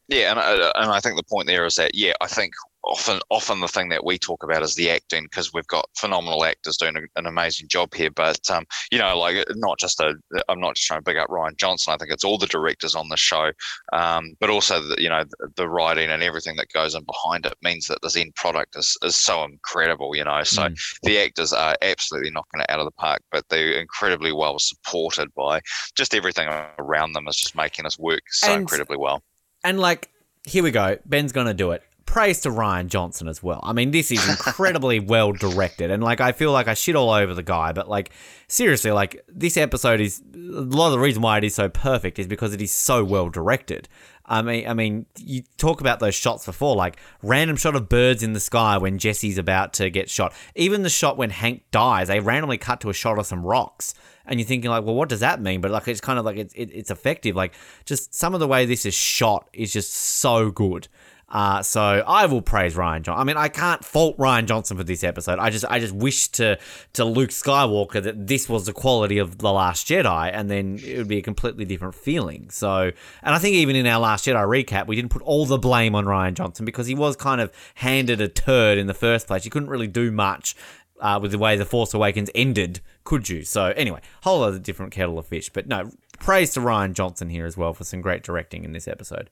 Yeah, 0.07 0.31
and 0.31 0.39
I, 0.39 0.53
and 0.81 0.91
I 0.91 0.99
think 0.99 1.15
the 1.17 1.23
point 1.23 1.47
there 1.47 1.65
is 1.65 1.75
that 1.75 1.91
yeah, 1.93 2.13
I 2.21 2.27
think 2.27 2.53
often 2.83 3.19
often 3.29 3.59
the 3.59 3.67
thing 3.67 3.89
that 3.89 4.05
we 4.05 4.17
talk 4.17 4.43
about 4.43 4.63
is 4.63 4.75
the 4.75 4.89
acting 4.89 5.23
because 5.25 5.51
we've 5.53 5.67
got 5.67 5.89
phenomenal 5.97 6.45
actors 6.45 6.77
doing 6.77 6.95
a, 6.95 7.01
an 7.19 7.25
amazing 7.25 7.67
job 7.67 7.93
here. 7.93 8.09
But 8.11 8.39
um, 8.49 8.65
you 8.91 8.97
know, 8.99 9.17
like 9.17 9.45
not 9.55 9.77
just 9.79 9.99
a, 9.99 10.15
I'm 10.47 10.59
not 10.59 10.75
just 10.75 10.87
trying 10.87 10.99
to 10.99 11.03
big 11.03 11.17
up 11.17 11.27
Rian 11.29 11.57
Johnson. 11.57 11.93
I 11.93 11.97
think 11.97 12.11
it's 12.11 12.23
all 12.23 12.37
the 12.37 12.47
directors 12.47 12.95
on 12.95 13.09
the 13.09 13.17
show, 13.17 13.51
um, 13.93 14.35
but 14.39 14.49
also 14.49 14.81
the, 14.81 15.01
you 15.01 15.09
know 15.09 15.23
the, 15.23 15.49
the 15.55 15.67
writing 15.69 16.09
and 16.09 16.23
everything 16.23 16.55
that 16.57 16.71
goes 16.73 16.95
in 16.95 17.03
behind 17.03 17.45
it 17.45 17.55
means 17.61 17.87
that 17.87 17.99
this 18.01 18.15
end 18.15 18.35
product 18.35 18.75
is 18.77 18.97
is 19.03 19.15
so 19.15 19.43
incredible. 19.43 20.15
You 20.15 20.23
know, 20.23 20.43
so 20.43 20.63
Mm. 20.67 20.99
the 21.03 21.19
actors 21.19 21.53
are 21.53 21.75
absolutely 21.81 22.31
knocking 22.31 22.61
it 22.61 22.69
out 22.69 22.79
of 22.79 22.85
the 22.85 22.91
park, 22.91 23.21
but 23.31 23.47
they're 23.49 23.79
incredibly 23.79 24.31
well 24.31 24.59
supported 24.59 25.33
by 25.35 25.61
just 25.95 26.13
everything 26.15 26.47
around 26.79 27.13
them 27.13 27.27
is 27.27 27.35
just 27.35 27.55
making 27.55 27.85
us 27.85 27.97
work 27.99 28.21
so 28.29 28.51
And- 28.51 28.61
incredibly 28.61 28.97
well. 28.97 29.23
And 29.63 29.79
like, 29.79 30.09
here 30.45 30.63
we 30.63 30.71
go. 30.71 30.97
Ben's 31.05 31.31
gonna 31.31 31.53
do 31.53 31.71
it. 31.71 31.83
Praise 32.07 32.39
to 32.41 32.49
Rian 32.49 32.87
Johnson 32.87 33.27
as 33.27 33.43
well. 33.43 33.59
I 33.61 33.73
mean, 33.73 33.91
this 33.91 34.11
is 34.11 34.27
incredibly 34.27 34.99
well 35.01 35.33
directed, 35.33 35.91
and 35.91 36.01
like, 36.01 36.19
I 36.21 36.31
feel 36.31 36.51
like 36.51 36.67
I 36.67 36.73
shit 36.73 36.95
all 36.95 37.11
over 37.11 37.33
the 37.33 37.43
guy, 37.43 37.73
but 37.73 37.89
like, 37.89 38.11
seriously, 38.47 38.91
like, 38.91 39.23
this 39.27 39.57
episode 39.57 39.99
is 39.99 40.23
a 40.33 40.37
lot 40.37 40.87
of 40.87 40.93
the 40.93 40.99
reason 40.99 41.21
why 41.21 41.37
it 41.37 41.43
is 41.43 41.53
so 41.53 41.69
perfect 41.69 42.17
is 42.17 42.25
because 42.25 42.53
it 42.53 42.61
is 42.61 42.71
so 42.71 43.03
well 43.03 43.29
directed. 43.29 43.89
I 44.25 44.41
mean, 44.41 44.67
I 44.67 44.73
mean, 44.73 45.05
you 45.17 45.43
talk 45.57 45.81
about 45.81 45.99
those 45.99 46.15
shots 46.15 46.45
before, 46.45 46.75
like 46.75 46.97
random 47.21 47.57
shot 47.57 47.75
of 47.75 47.87
birds 47.87 48.23
in 48.23 48.33
the 48.33 48.39
sky 48.39 48.77
when 48.77 48.97
Jesse's 48.97 49.37
about 49.37 49.73
to 49.73 49.89
get 49.89 50.09
shot. 50.09 50.33
Even 50.55 50.83
the 50.83 50.89
shot 50.89 51.17
when 51.17 51.29
Hank 51.29 51.63
dies, 51.71 52.07
they 52.07 52.19
randomly 52.19 52.57
cut 52.57 52.81
to 52.81 52.89
a 52.89 52.93
shot 52.93 53.19
of 53.19 53.25
some 53.25 53.45
rocks, 53.45 53.93
and 54.25 54.39
you're 54.39 54.47
thinking 54.47 54.71
like, 54.71 54.83
well, 54.83 54.95
what 54.95 55.09
does 55.09 55.19
that 55.19 55.41
mean? 55.41 55.61
But 55.61 55.71
like, 55.71 55.87
it's 55.87 56.01
kind 56.01 56.17
of 56.17 56.25
like 56.25 56.37
it's 56.37 56.53
it, 56.53 56.71
it's 56.73 56.89
effective. 56.89 57.35
Like, 57.35 57.53
just 57.85 58.15
some 58.15 58.33
of 58.33 58.39
the 58.39 58.47
way 58.47 58.65
this 58.65 58.85
is 58.85 58.93
shot 58.93 59.49
is 59.53 59.71
just 59.71 59.93
so 59.93 60.51
good. 60.51 60.87
Uh, 61.29 61.61
so 61.61 61.81
I 61.81 62.25
will 62.25 62.41
praise 62.41 62.75
Rian 62.75 63.01
Johnson. 63.01 63.19
I 63.19 63.23
mean, 63.25 63.35
I 63.35 63.49
can't 63.49 63.83
fault 63.83 64.17
Rian 64.17 64.45
Johnson 64.45 64.77
for 64.77 64.85
this 64.85 65.03
episode. 65.03 65.39
I 65.39 65.49
just, 65.49 65.65
I 65.69 65.79
just 65.79 65.93
wish 65.93 66.29
to 66.29 66.57
to 66.93 67.03
Luke 67.03 67.31
Skywalker 67.31 68.01
that 68.01 68.27
this 68.27 68.47
was 68.47 68.65
the 68.65 68.71
quality 68.71 69.17
of 69.17 69.39
the 69.39 69.51
Last 69.51 69.87
Jedi, 69.87 70.31
and 70.33 70.49
then 70.49 70.79
it 70.81 70.97
would 70.97 71.09
be 71.09 71.17
a 71.17 71.21
completely 71.21 71.65
different 71.65 71.95
feeling. 71.95 72.49
So, 72.49 72.91
and 73.21 73.35
I 73.35 73.39
think 73.39 73.55
even 73.55 73.75
in 73.75 73.85
our 73.87 73.99
Last 73.99 74.25
Jedi 74.25 74.65
recap, 74.65 74.87
we 74.87 74.95
didn't 74.95 75.11
put 75.11 75.21
all 75.23 75.45
the 75.45 75.57
blame 75.57 75.95
on 75.95 76.05
Rian 76.05 76.33
Johnson 76.33 76.63
because 76.65 76.87
he 76.87 76.95
was 76.95 77.17
kind 77.17 77.41
of 77.41 77.51
handed 77.75 78.21
a 78.21 78.29
turd 78.29 78.77
in 78.77 78.87
the 78.87 78.93
first 78.93 79.27
place. 79.27 79.43
You 79.43 79.51
couldn't 79.51 79.69
really 79.69 79.87
do 79.87 80.11
much. 80.11 80.55
Uh, 80.99 81.19
with 81.21 81.29
the 81.29 81.37
way 81.37 81.55
the 81.55 81.63
Force 81.63 81.93
Awakens 81.93 82.31
ended, 82.33 82.81
could 83.03 83.29
you? 83.29 83.43
So 83.43 83.65
anyway, 83.65 84.01
whole 84.23 84.41
other 84.41 84.57
different 84.57 84.91
kettle 84.91 85.19
of 85.19 85.27
fish. 85.27 85.47
But 85.47 85.67
no, 85.67 85.91
praise 86.17 86.53
to 86.53 86.59
Rian 86.59 86.93
Johnson 86.93 87.29
here 87.29 87.45
as 87.45 87.55
well 87.55 87.75
for 87.75 87.83
some 87.83 88.01
great 88.01 88.23
directing 88.23 88.63
in 88.63 88.71
this 88.71 88.87
episode. 88.87 89.29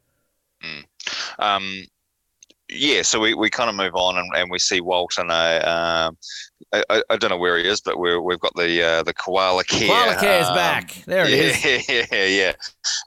Um, 1.39 1.84
yeah, 2.70 3.03
so 3.03 3.20
we, 3.20 3.36
we 3.36 3.49
kind 3.49 3.70
of 3.70 3.76
move 3.76 3.93
on 3.93 4.18
and, 4.18 4.28
and 4.36 4.49
we 4.49 4.58
see 4.58 4.82
Walt 4.82 5.14
and 5.20 5.32
um, 5.32 6.18
I, 6.74 6.84
I, 6.89 7.03
I 7.12 7.18
don't 7.18 7.30
know 7.30 7.38
where 7.38 7.58
he 7.58 7.68
is, 7.68 7.80
but 7.80 7.99
we're, 7.99 8.20
we've 8.20 8.39
got 8.39 8.53
the 8.56 8.82
uh, 8.82 9.03
the 9.03 9.14
koala 9.14 9.64
care. 9.64 9.88
Koala 9.88 10.16
Care's 10.20 10.47
um, 10.47 10.56
back. 10.56 11.03
There 11.06 11.26
it 11.26 11.34
is. 11.34 11.64
yeah, 11.89 12.06
yeah, 12.12 12.26
yeah, 12.26 12.53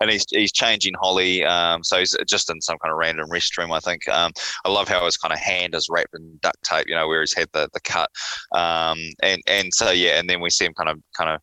and 0.01 0.11
he's 0.11 0.25
he's 0.31 0.53
changing 0.53 0.95
Holly. 1.01 1.45
Um, 1.45 1.83
so 1.83 1.99
he's 1.99 2.17
just 2.29 2.51
in 2.51 2.61
some 2.61 2.79
kind 2.79 2.93
of 2.93 2.99
random 2.99 3.29
restroom, 3.29 3.75
I 3.75 3.81
think. 3.81 4.07
Um, 4.09 4.33
I 4.65 4.71
love 4.71 4.89
how 4.89 5.05
his 5.05 5.17
kind 5.17 5.33
of 5.33 5.41
hand 5.41 5.75
is 5.75 5.89
wrapped 5.91 6.15
in 6.15 6.39
duct 6.41 6.63
tape, 6.63 6.87
you 6.87 6.95
know, 6.95 7.09
where 7.09 7.21
he's 7.21 7.35
had 7.35 7.49
the 7.53 7.69
the 7.73 7.81
cut. 7.81 8.11
Um, 8.53 8.99
and 9.23 9.43
and 9.49 9.75
so 9.75 9.91
yeah, 9.91 10.21
and 10.21 10.31
then 10.31 10.41
we 10.41 10.51
see 10.51 10.67
him 10.67 10.75
kind 10.75 10.89
of 10.89 11.01
kind 11.17 11.31
of 11.31 11.41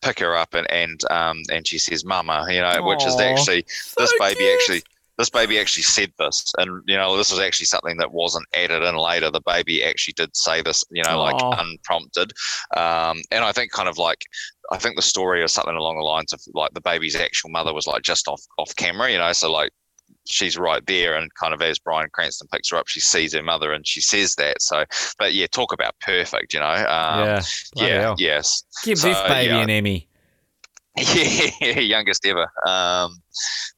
pick 0.00 0.18
her 0.18 0.34
up 0.34 0.52
and 0.54 0.68
and 0.68 1.00
um 1.12 1.40
and 1.52 1.64
she 1.64 1.78
says 1.78 2.04
mama 2.04 2.44
you 2.50 2.60
know 2.60 2.82
which 2.82 3.06
is 3.06 3.20
actually 3.20 3.64
this 3.96 4.12
baby 4.18 4.34
cute. 4.34 4.54
actually 4.54 4.82
this 5.18 5.30
baby 5.30 5.58
actually 5.58 5.82
said 5.82 6.12
this 6.18 6.52
and 6.58 6.82
you 6.86 6.96
know 6.96 7.16
this 7.16 7.30
is 7.30 7.38
actually 7.38 7.66
something 7.66 7.96
that 7.98 8.12
wasn't 8.12 8.46
added 8.54 8.82
in 8.82 8.96
later 8.96 9.30
the 9.30 9.42
baby 9.46 9.84
actually 9.84 10.14
did 10.14 10.34
say 10.36 10.62
this 10.62 10.84
you 10.90 11.02
know 11.04 11.20
like 11.20 11.34
Aw. 11.34 11.62
unprompted 11.62 12.32
um 12.76 13.20
and 13.30 13.44
i 13.44 13.52
think 13.52 13.72
kind 13.72 13.88
of 13.88 13.98
like 13.98 14.22
i 14.70 14.78
think 14.78 14.96
the 14.96 15.02
story 15.02 15.42
is 15.42 15.52
something 15.52 15.76
along 15.76 15.96
the 15.96 16.02
lines 16.02 16.32
of 16.32 16.40
like 16.54 16.72
the 16.74 16.80
baby's 16.80 17.16
actual 17.16 17.50
mother 17.50 17.72
was 17.72 17.86
like 17.86 18.02
just 18.02 18.28
off 18.28 18.42
off 18.58 18.74
camera 18.76 19.10
you 19.10 19.18
know 19.18 19.32
so 19.32 19.50
like 19.50 19.70
she's 20.24 20.56
right 20.56 20.86
there 20.86 21.16
and 21.16 21.34
kind 21.34 21.52
of 21.52 21.60
as 21.62 21.78
Bryan 21.78 22.08
Cranston 22.12 22.46
picks 22.52 22.70
her 22.70 22.76
up 22.76 22.86
she 22.86 23.00
sees 23.00 23.34
her 23.34 23.42
mother 23.42 23.72
and 23.72 23.86
she 23.86 24.00
says 24.00 24.34
that 24.36 24.62
so 24.62 24.84
but 25.18 25.34
yeah 25.34 25.46
talk 25.50 25.72
about 25.72 25.98
perfect 26.00 26.54
you 26.54 26.60
know 26.60 26.66
um, 26.66 27.26
yeah. 27.26 27.42
Yeah 27.74 28.14
yes 28.18 28.62
Give 28.84 28.98
So, 28.98 29.08
this 29.08 29.20
baby 29.22 29.52
yeah. 29.52 29.62
an 29.62 29.70
Emmy. 29.70 30.08
yeah, 30.98 31.78
youngest 31.78 32.26
ever. 32.26 32.46
Um, 32.66 33.16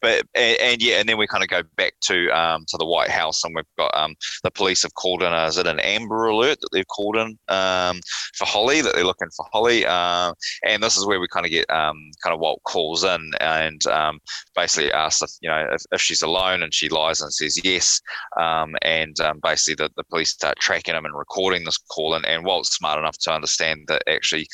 but 0.03 0.25
and, 0.35 0.59
and 0.61 0.83
yeah, 0.83 0.99
and 0.99 1.09
then 1.09 1.17
we 1.17 1.29
kind 1.29 1.45
of 1.45 1.49
go 1.49 1.63
back 1.77 1.95
to 2.07 2.29
um, 2.31 2.65
to 2.67 2.77
the 2.77 2.85
White 2.85 3.11
House, 3.11 3.45
and 3.45 3.55
we've 3.55 3.65
got 3.79 3.97
um, 3.97 4.17
the 4.43 4.51
police 4.51 4.83
have 4.83 4.95
called 4.95 5.23
in. 5.23 5.33
Is 5.33 5.57
it 5.57 5.69
an 5.69 5.79
Amber 5.79 6.27
Alert 6.27 6.59
that 6.61 6.71
they've 6.73 6.89
called 6.89 7.17
in 7.17 7.39
um, 7.49 8.01
for 8.37 8.47
Holly? 8.47 8.81
That 8.81 8.97
they're 8.97 9.05
looking 9.05 9.31
for 9.37 9.47
Holly, 9.53 9.87
um, 9.87 10.35
and 10.67 10.83
this 10.83 10.97
is 10.97 11.07
where 11.07 11.21
we 11.21 11.29
kind 11.29 11.47
of 11.47 11.53
get 11.53 11.71
um, 11.71 11.97
kind 12.21 12.35
of 12.35 12.41
Walt 12.41 12.61
calls 12.65 13.05
in 13.05 13.31
and 13.41 13.87
um, 13.87 14.19
basically 14.57 14.91
asks 14.91 15.23
if 15.23 15.31
you 15.41 15.49
know 15.49 15.69
if, 15.71 15.83
if 15.93 16.01
she's 16.01 16.23
alone, 16.23 16.65
and 16.65 16.75
she 16.75 16.89
lies 16.89 17.21
and 17.21 17.33
says 17.33 17.61
yes, 17.63 18.01
um, 18.41 18.75
and 18.83 19.21
um, 19.21 19.39
basically 19.41 19.85
the, 19.85 19.89
the 19.97 20.05
police 20.11 20.31
start 20.31 20.59
tracking 20.59 20.97
him 20.97 21.05
and 21.05 21.17
recording 21.17 21.63
this 21.65 21.79
call, 21.79 22.15
and, 22.15 22.27
and 22.27 22.45
Walt's 22.45 22.75
smart 22.75 22.99
enough 22.99 23.19
to 23.19 23.33
understand 23.33 23.85
that 23.87 24.03
actually, 24.09 24.49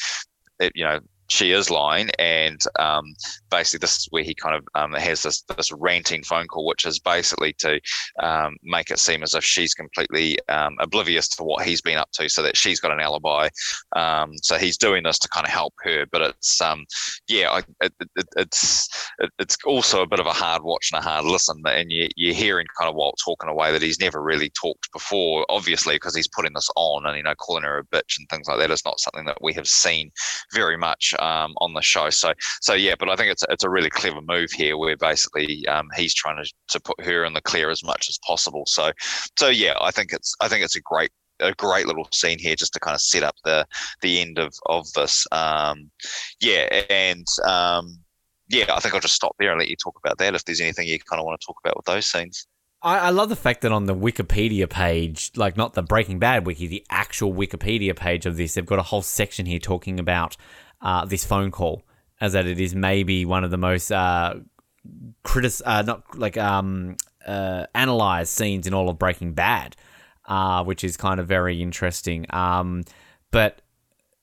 it, 0.58 0.72
you 0.74 0.84
know 0.84 1.00
she 1.30 1.52
is 1.52 1.70
lying, 1.70 2.10
and 2.18 2.60
um, 2.78 3.04
basically 3.50 3.78
this 3.78 3.98
is 3.98 4.08
where 4.10 4.22
he 4.22 4.34
kind 4.34 4.56
of 4.56 4.64
um, 4.74 4.92
has 4.92 5.22
this 5.22 5.42
this 5.56 5.72
ranting 5.72 6.22
phone 6.24 6.46
call, 6.46 6.66
which 6.66 6.84
is 6.84 6.98
basically 6.98 7.52
to 7.58 7.80
um, 8.20 8.56
make 8.62 8.90
it 8.90 8.98
seem 8.98 9.22
as 9.22 9.34
if 9.34 9.44
she's 9.44 9.72
completely 9.72 10.38
um, 10.48 10.76
oblivious 10.80 11.28
to 11.28 11.44
what 11.44 11.64
he's 11.64 11.80
been 11.80 11.98
up 11.98 12.10
to, 12.12 12.28
so 12.28 12.42
that 12.42 12.56
she's 12.56 12.80
got 12.80 12.92
an 12.92 13.00
alibi. 13.00 13.48
Um, 13.94 14.32
so 14.42 14.56
he's 14.56 14.76
doing 14.76 15.04
this 15.04 15.18
to 15.20 15.28
kind 15.28 15.46
of 15.46 15.52
help 15.52 15.74
her, 15.82 16.04
but 16.10 16.20
it's 16.20 16.60
um, 16.60 16.84
yeah, 17.28 17.50
I, 17.50 17.58
it, 17.80 17.92
it, 18.16 18.26
it's 18.36 18.88
it, 19.20 19.30
it's 19.38 19.56
also 19.64 20.02
a 20.02 20.08
bit 20.08 20.20
of 20.20 20.26
a 20.26 20.32
hard 20.32 20.62
watch 20.64 20.90
and 20.92 20.98
a 20.98 21.08
hard 21.08 21.24
listen. 21.24 21.62
And 21.64 21.92
you, 21.92 22.08
you're 22.16 22.34
hearing 22.34 22.66
kind 22.78 22.88
of 22.88 22.96
Walt 22.96 23.18
talking 23.24 23.48
away 23.48 23.70
that 23.72 23.82
he's 23.82 24.00
never 24.00 24.22
really 24.22 24.50
talked 24.50 24.92
before, 24.92 25.46
obviously 25.48 25.94
because 25.94 26.16
he's 26.16 26.28
putting 26.28 26.52
this 26.54 26.68
on 26.76 27.06
and 27.06 27.16
you 27.16 27.22
know 27.22 27.34
calling 27.36 27.62
her 27.62 27.78
a 27.78 27.84
bitch 27.96 28.18
and 28.18 28.28
things 28.28 28.48
like 28.48 28.58
that 28.58 28.70
is 28.70 28.84
not 28.84 28.98
something 28.98 29.26
that 29.26 29.38
we 29.40 29.52
have 29.52 29.68
seen 29.68 30.10
very 30.52 30.76
much 30.76 31.14
um, 31.20 31.54
on 31.58 31.74
the 31.74 31.82
show. 31.82 32.10
So 32.10 32.32
so 32.60 32.74
yeah, 32.74 32.94
but 32.98 33.08
I 33.08 33.16
think 33.16 33.30
it's 33.30 33.44
it's 33.48 33.64
a 33.64 33.70
really 33.70 33.90
clever 33.90 34.20
move 34.20 34.50
here 34.52 34.76
where 34.76 34.96
basically 34.96 35.66
um, 35.66 35.88
he's 35.96 36.14
trying 36.14 36.42
to 36.42 36.52
to 36.68 36.80
put 36.80 37.00
her 37.04 37.24
in 37.24 37.34
the 37.34 37.40
clear 37.40 37.70
as 37.70 37.84
much 37.84 38.08
as 38.08 38.18
possible. 38.26 38.64
So 38.66 38.92
so 39.38 39.48
yeah, 39.48 39.74
I 39.80 39.90
think 39.90 40.12
it's 40.12 40.34
I 40.40 40.48
think 40.48 40.64
it's 40.64 40.76
a 40.76 40.80
great 40.80 41.10
a 41.40 41.52
great 41.54 41.86
little 41.86 42.06
scene 42.12 42.38
here 42.38 42.54
just 42.54 42.72
to 42.74 42.80
kind 42.80 42.94
of 42.94 43.00
set 43.00 43.22
up 43.22 43.36
the 43.44 43.66
the 44.02 44.20
end 44.20 44.38
of 44.38 44.54
of 44.66 44.90
this. 44.94 45.26
Um, 45.32 45.90
yeah, 46.40 46.82
and 46.90 47.26
um, 47.46 47.98
yeah, 48.48 48.66
I 48.74 48.80
think 48.80 48.94
I'll 48.94 49.00
just 49.00 49.14
stop 49.14 49.36
there 49.38 49.50
and 49.50 49.58
let 49.58 49.68
you 49.68 49.76
talk 49.76 49.98
about 50.02 50.18
that 50.18 50.34
if 50.34 50.44
there's 50.44 50.60
anything 50.60 50.88
you 50.88 50.98
kind 50.98 51.20
of 51.20 51.26
want 51.26 51.40
to 51.40 51.46
talk 51.46 51.56
about 51.62 51.76
with 51.76 51.86
those 51.86 52.06
scenes. 52.06 52.46
I, 52.82 52.98
I 52.98 53.10
love 53.10 53.28
the 53.28 53.36
fact 53.36 53.60
that 53.60 53.72
on 53.72 53.86
the 53.86 53.94
Wikipedia 53.94 54.68
page, 54.68 55.32
like 55.36 55.56
not 55.56 55.74
the 55.74 55.82
Breaking 55.82 56.18
Bad 56.18 56.46
wiki, 56.46 56.66
the 56.66 56.84
actual 56.90 57.32
Wikipedia 57.32 57.94
page 57.94 58.26
of 58.26 58.36
this, 58.36 58.54
they've 58.54 58.66
got 58.66 58.78
a 58.78 58.84
whole 58.84 59.02
section 59.02 59.46
here 59.46 59.58
talking 59.58 60.00
about 60.00 60.36
uh, 60.80 61.04
this 61.04 61.24
phone 61.24 61.50
call, 61.50 61.82
as 62.20 62.32
that 62.32 62.46
it 62.46 62.60
is 62.60 62.74
maybe 62.74 63.24
one 63.24 63.44
of 63.44 63.50
the 63.50 63.58
most 63.58 63.90
uh, 63.90 64.34
critic, 65.22 65.52
uh, 65.64 65.82
not 65.82 66.18
like 66.18 66.36
um, 66.36 66.96
uh, 67.26 67.66
analyzed 67.74 68.30
scenes 68.30 68.66
in 68.66 68.74
all 68.74 68.88
of 68.88 68.98
Breaking 68.98 69.32
Bad, 69.32 69.76
uh, 70.26 70.64
which 70.64 70.84
is 70.84 70.96
kind 70.96 71.20
of 71.20 71.26
very 71.26 71.60
interesting. 71.62 72.26
Um, 72.30 72.84
but 73.30 73.62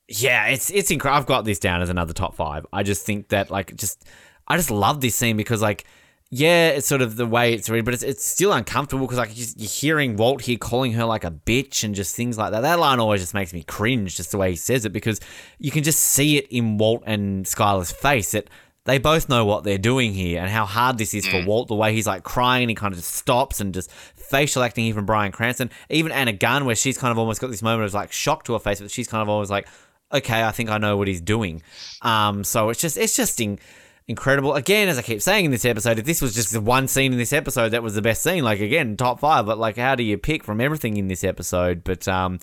yeah, 0.08 0.48
it's 0.48 0.70
it's 0.72 0.92
incredible. 0.92 1.20
I've 1.20 1.28
got 1.28 1.46
this 1.46 1.60
down 1.60 1.82
as 1.82 1.90
another 1.90 2.14
top 2.14 2.36
five. 2.36 2.66
I 2.72 2.84
just 2.84 3.06
think 3.06 3.30
that 3.30 3.52
like 3.52 3.76
just 3.76 4.06
I 4.48 4.58
just 4.58 4.72
love 4.72 5.02
this 5.02 5.16
scene 5.16 5.38
because 5.38 5.62
like 5.62 5.86
yeah, 6.30 6.70
it's 6.70 6.88
sort 6.88 7.02
of 7.02 7.16
the 7.16 7.26
way 7.26 7.54
it's 7.54 7.70
read, 7.70 7.86
but 7.86 7.94
it's, 7.94 8.04
it's 8.04 8.24
still 8.24 8.52
uncomfortable 8.52 9.06
because 9.06 9.18
like 9.18 9.32
you're 9.34 9.70
hearing 9.70 10.18
Walt 10.18 10.42
here 10.42 10.58
calling 10.58 10.92
her 10.94 11.06
like 11.06 11.24
a 11.24 11.32
bitch 11.32 11.86
and 11.86 11.96
just 11.96 12.16
things 12.16 12.38
like 12.38 12.52
that. 12.52 12.62
That 12.62 12.80
line 12.80 13.00
always 13.00 13.22
just 13.22 13.34
makes 13.34 13.54
me 13.54 13.64
cringe, 13.64 14.18
just 14.18 14.32
the 14.32 14.38
way 14.38 14.50
he 14.52 14.56
says 14.58 14.84
it, 14.84 14.92
because 14.92 15.22
you 15.58 15.72
can 15.72 15.84
just 15.84 16.02
see 16.02 16.38
it 16.38 16.48
in 16.50 16.78
Walt 16.78 17.04
and 17.06 17.46
Skyler's 17.46 17.94
face 17.94 18.32
that 18.32 18.50
they 18.84 18.98
both 18.98 19.30
know 19.30 19.46
what 19.46 19.64
they're 19.64 19.78
doing 19.78 20.14
here 20.14 20.42
and 20.42 20.50
how 20.50 20.66
hard 20.66 20.98
this 20.98 21.14
is 21.14 21.28
for 21.28 21.46
Walt. 21.46 21.70
The 21.70 21.76
way 21.76 21.94
he's 21.94 22.08
like 22.08 22.24
crying 22.24 22.64
and 22.64 22.70
he 22.70 22.76
kind 22.76 22.94
of 22.94 23.00
just 23.00 23.16
stops 23.16 23.62
and 23.62 23.74
just 23.74 23.92
facial 23.92 24.64
acting 24.64 24.86
even 24.86 25.06
Bryan 25.06 25.32
Cranston, 25.32 25.70
even 25.90 26.12
Anna 26.12 26.34
Gunn, 26.34 26.66
where 26.66 26.76
she's 26.76 26.98
kind 26.98 27.12
of 27.12 27.18
almost 27.18 27.40
got 27.40 27.52
this 27.52 27.62
moment 27.62 27.86
of 27.86 27.94
like 27.94 28.12
shock 28.12 28.44
to 28.46 28.54
her 28.54 28.60
face, 28.60 28.82
but 28.82 28.92
she's 28.92 29.08
kind 29.08 29.22
of 29.22 29.30
always 29.30 29.50
like, 29.50 29.68
okay, 30.14 30.44
I 30.44 30.52
think 30.52 30.70
I 30.70 30.78
know 30.78 30.98
what 30.98 31.08
he's 31.08 31.22
doing. 31.22 31.62
Um, 32.02 32.44
so 32.44 32.70
it's 32.70 32.82
just 32.82 32.98
it's 32.98 33.16
just 33.16 33.40
in, 33.42 33.60
incredible. 34.08 34.54
Again, 34.56 34.88
as 34.88 34.98
I 34.98 35.02
keep 35.02 35.22
saying 35.22 35.46
in 35.46 35.52
this 35.52 35.66
episode, 35.66 36.00
if 36.00 36.06
this 36.06 36.22
was 36.22 36.34
just 36.34 36.52
the 36.52 36.62
one 36.62 36.88
scene 36.88 37.12
in 37.12 37.18
this 37.18 37.34
episode 37.34 37.70
that 37.70 37.84
was 37.84 37.96
the 37.96 38.02
best 38.02 38.22
scene, 38.24 38.44
like 38.44 38.60
again, 38.60 38.96
top 38.98 39.20
five. 39.20 39.46
But 39.46 39.58
like, 39.58 39.78
how 39.78 39.96
do 39.96 40.04
you 40.04 40.18
pick 40.18 40.44
from 40.44 40.62
everything 40.62 40.98
in 40.98 41.08
this 41.08 41.24
episode? 41.24 41.84
But 41.84 42.08
um, 42.08 42.40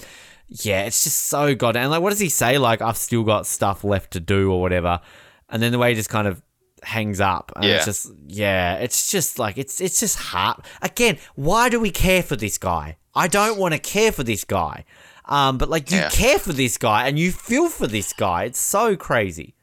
yeah, 0.48 0.82
it's 0.84 1.04
just 1.04 1.20
so 1.26 1.54
goddamn. 1.54 1.90
Like, 1.90 2.02
what 2.02 2.10
does 2.10 2.20
he 2.20 2.28
say? 2.28 2.58
Like, 2.58 2.82
I've 2.82 2.96
still 2.96 3.22
got 3.24 3.46
stuff 3.46 3.84
left 3.84 4.12
to 4.12 4.20
do 4.20 4.52
or 4.52 4.60
whatever. 4.60 5.00
And 5.48 5.62
then 5.62 5.72
the 5.72 5.78
way 5.78 5.90
he 5.90 5.94
just 5.94 6.10
kind 6.10 6.26
of 6.28 6.42
hangs 6.82 7.20
up. 7.20 7.52
And 7.56 7.64
Yeah. 7.64 7.76
it's 7.76 7.84
just 7.86 8.12
yeah, 8.26 8.74
it's 8.76 9.10
just 9.10 9.38
like 9.38 9.56
it's 9.58 9.80
it's 9.80 10.00
just 10.00 10.16
hard. 10.18 10.58
Again, 10.82 11.18
why 11.34 11.68
do 11.68 11.80
we 11.80 11.90
care 11.90 12.22
for 12.22 12.36
this 12.36 12.58
guy? 12.58 12.96
I 13.14 13.28
don't 13.28 13.58
want 13.58 13.72
to 13.74 13.78
care 13.80 14.12
for 14.12 14.22
this 14.24 14.44
guy. 14.44 14.84
Um, 15.26 15.56
but 15.56 15.70
like 15.70 15.90
you 15.90 15.96
Yeah. 15.98 16.10
care 16.10 16.38
for 16.38 16.52
this 16.52 16.76
guy 16.76 17.06
and 17.08 17.18
you 17.18 17.32
feel 17.32 17.70
for 17.70 17.86
this 17.86 18.12
guy. 18.12 18.44
It's 18.44 18.58
so 18.58 18.96
crazy. 18.96 19.54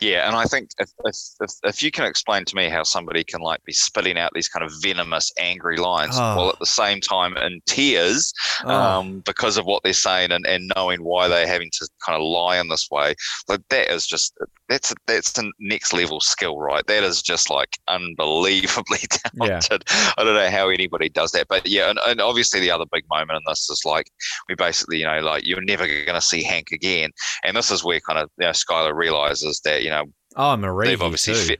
Yeah, 0.00 0.26
and 0.26 0.36
I 0.36 0.44
think 0.44 0.70
if, 0.78 0.90
if 1.04 1.16
if 1.40 1.50
if 1.64 1.82
you 1.82 1.90
can 1.90 2.04
explain 2.04 2.44
to 2.44 2.54
me 2.56 2.68
how 2.68 2.82
somebody 2.82 3.24
can 3.24 3.40
like 3.40 3.62
be 3.64 3.72
spitting 3.72 4.16
out 4.18 4.30
these 4.34 4.48
kind 4.48 4.64
of 4.64 4.72
venomous, 4.80 5.32
angry 5.38 5.76
lines 5.76 6.16
Oh. 6.18 6.36
while 6.36 6.48
at 6.50 6.58
the 6.58 6.66
same 6.66 7.00
time 7.00 7.36
in 7.36 7.60
tears 7.66 8.32
Oh. 8.64 8.70
um, 8.70 9.20
because 9.20 9.56
of 9.56 9.64
what 9.66 9.82
they're 9.82 9.92
saying 9.92 10.30
and, 10.32 10.46
and 10.46 10.70
knowing 10.76 11.02
why 11.02 11.28
they're 11.28 11.46
having 11.48 11.70
to 11.72 11.88
kind 12.04 12.16
of 12.16 12.22
lie 12.22 12.58
in 12.58 12.68
this 12.68 12.88
way, 12.90 13.14
like 13.48 13.60
that 13.70 13.90
is 13.92 14.06
just 14.06 14.36
that's 14.68 14.94
that's 15.06 15.32
the 15.32 15.50
next 15.60 15.92
level 15.92 16.20
skill, 16.20 16.58
right? 16.58 16.86
That 16.86 17.02
is 17.04 17.22
just 17.22 17.50
like 17.50 17.78
unbelievably 17.88 18.98
Yeah. 19.34 19.60
talented. 19.60 19.84
I 20.16 20.24
don't 20.24 20.34
know 20.34 20.50
how 20.50 20.68
anybody 20.68 21.08
does 21.08 21.32
that, 21.32 21.48
but 21.48 21.66
yeah, 21.66 21.90
and, 21.90 21.98
and 22.06 22.20
obviously 22.20 22.60
the 22.60 22.70
other 22.70 22.86
big 22.90 23.04
moment 23.08 23.36
in 23.36 23.42
this 23.46 23.68
is 23.70 23.82
like 23.84 24.10
we 24.48 24.54
basically, 24.54 24.98
you 24.98 25.06
know, 25.06 25.20
like 25.20 25.46
you're 25.46 25.60
never 25.62 25.86
going 25.86 26.06
to 26.06 26.20
see 26.20 26.42
Hank 26.42 26.72
again, 26.72 27.10
and 27.44 27.56
this 27.56 27.70
is 27.70 27.84
where 27.84 28.00
kind 28.00 28.18
of 28.18 28.30
you 28.38 28.46
know 28.46 28.50
Skyler 28.52 28.94
realizes 28.94 29.60
that 29.64 29.82
you 29.82 29.90
know 29.90 30.04
Oh, 30.38 30.56
Marie 30.56 30.88
they've 30.88 31.02
obviously 31.02 31.34
too. 31.34 31.56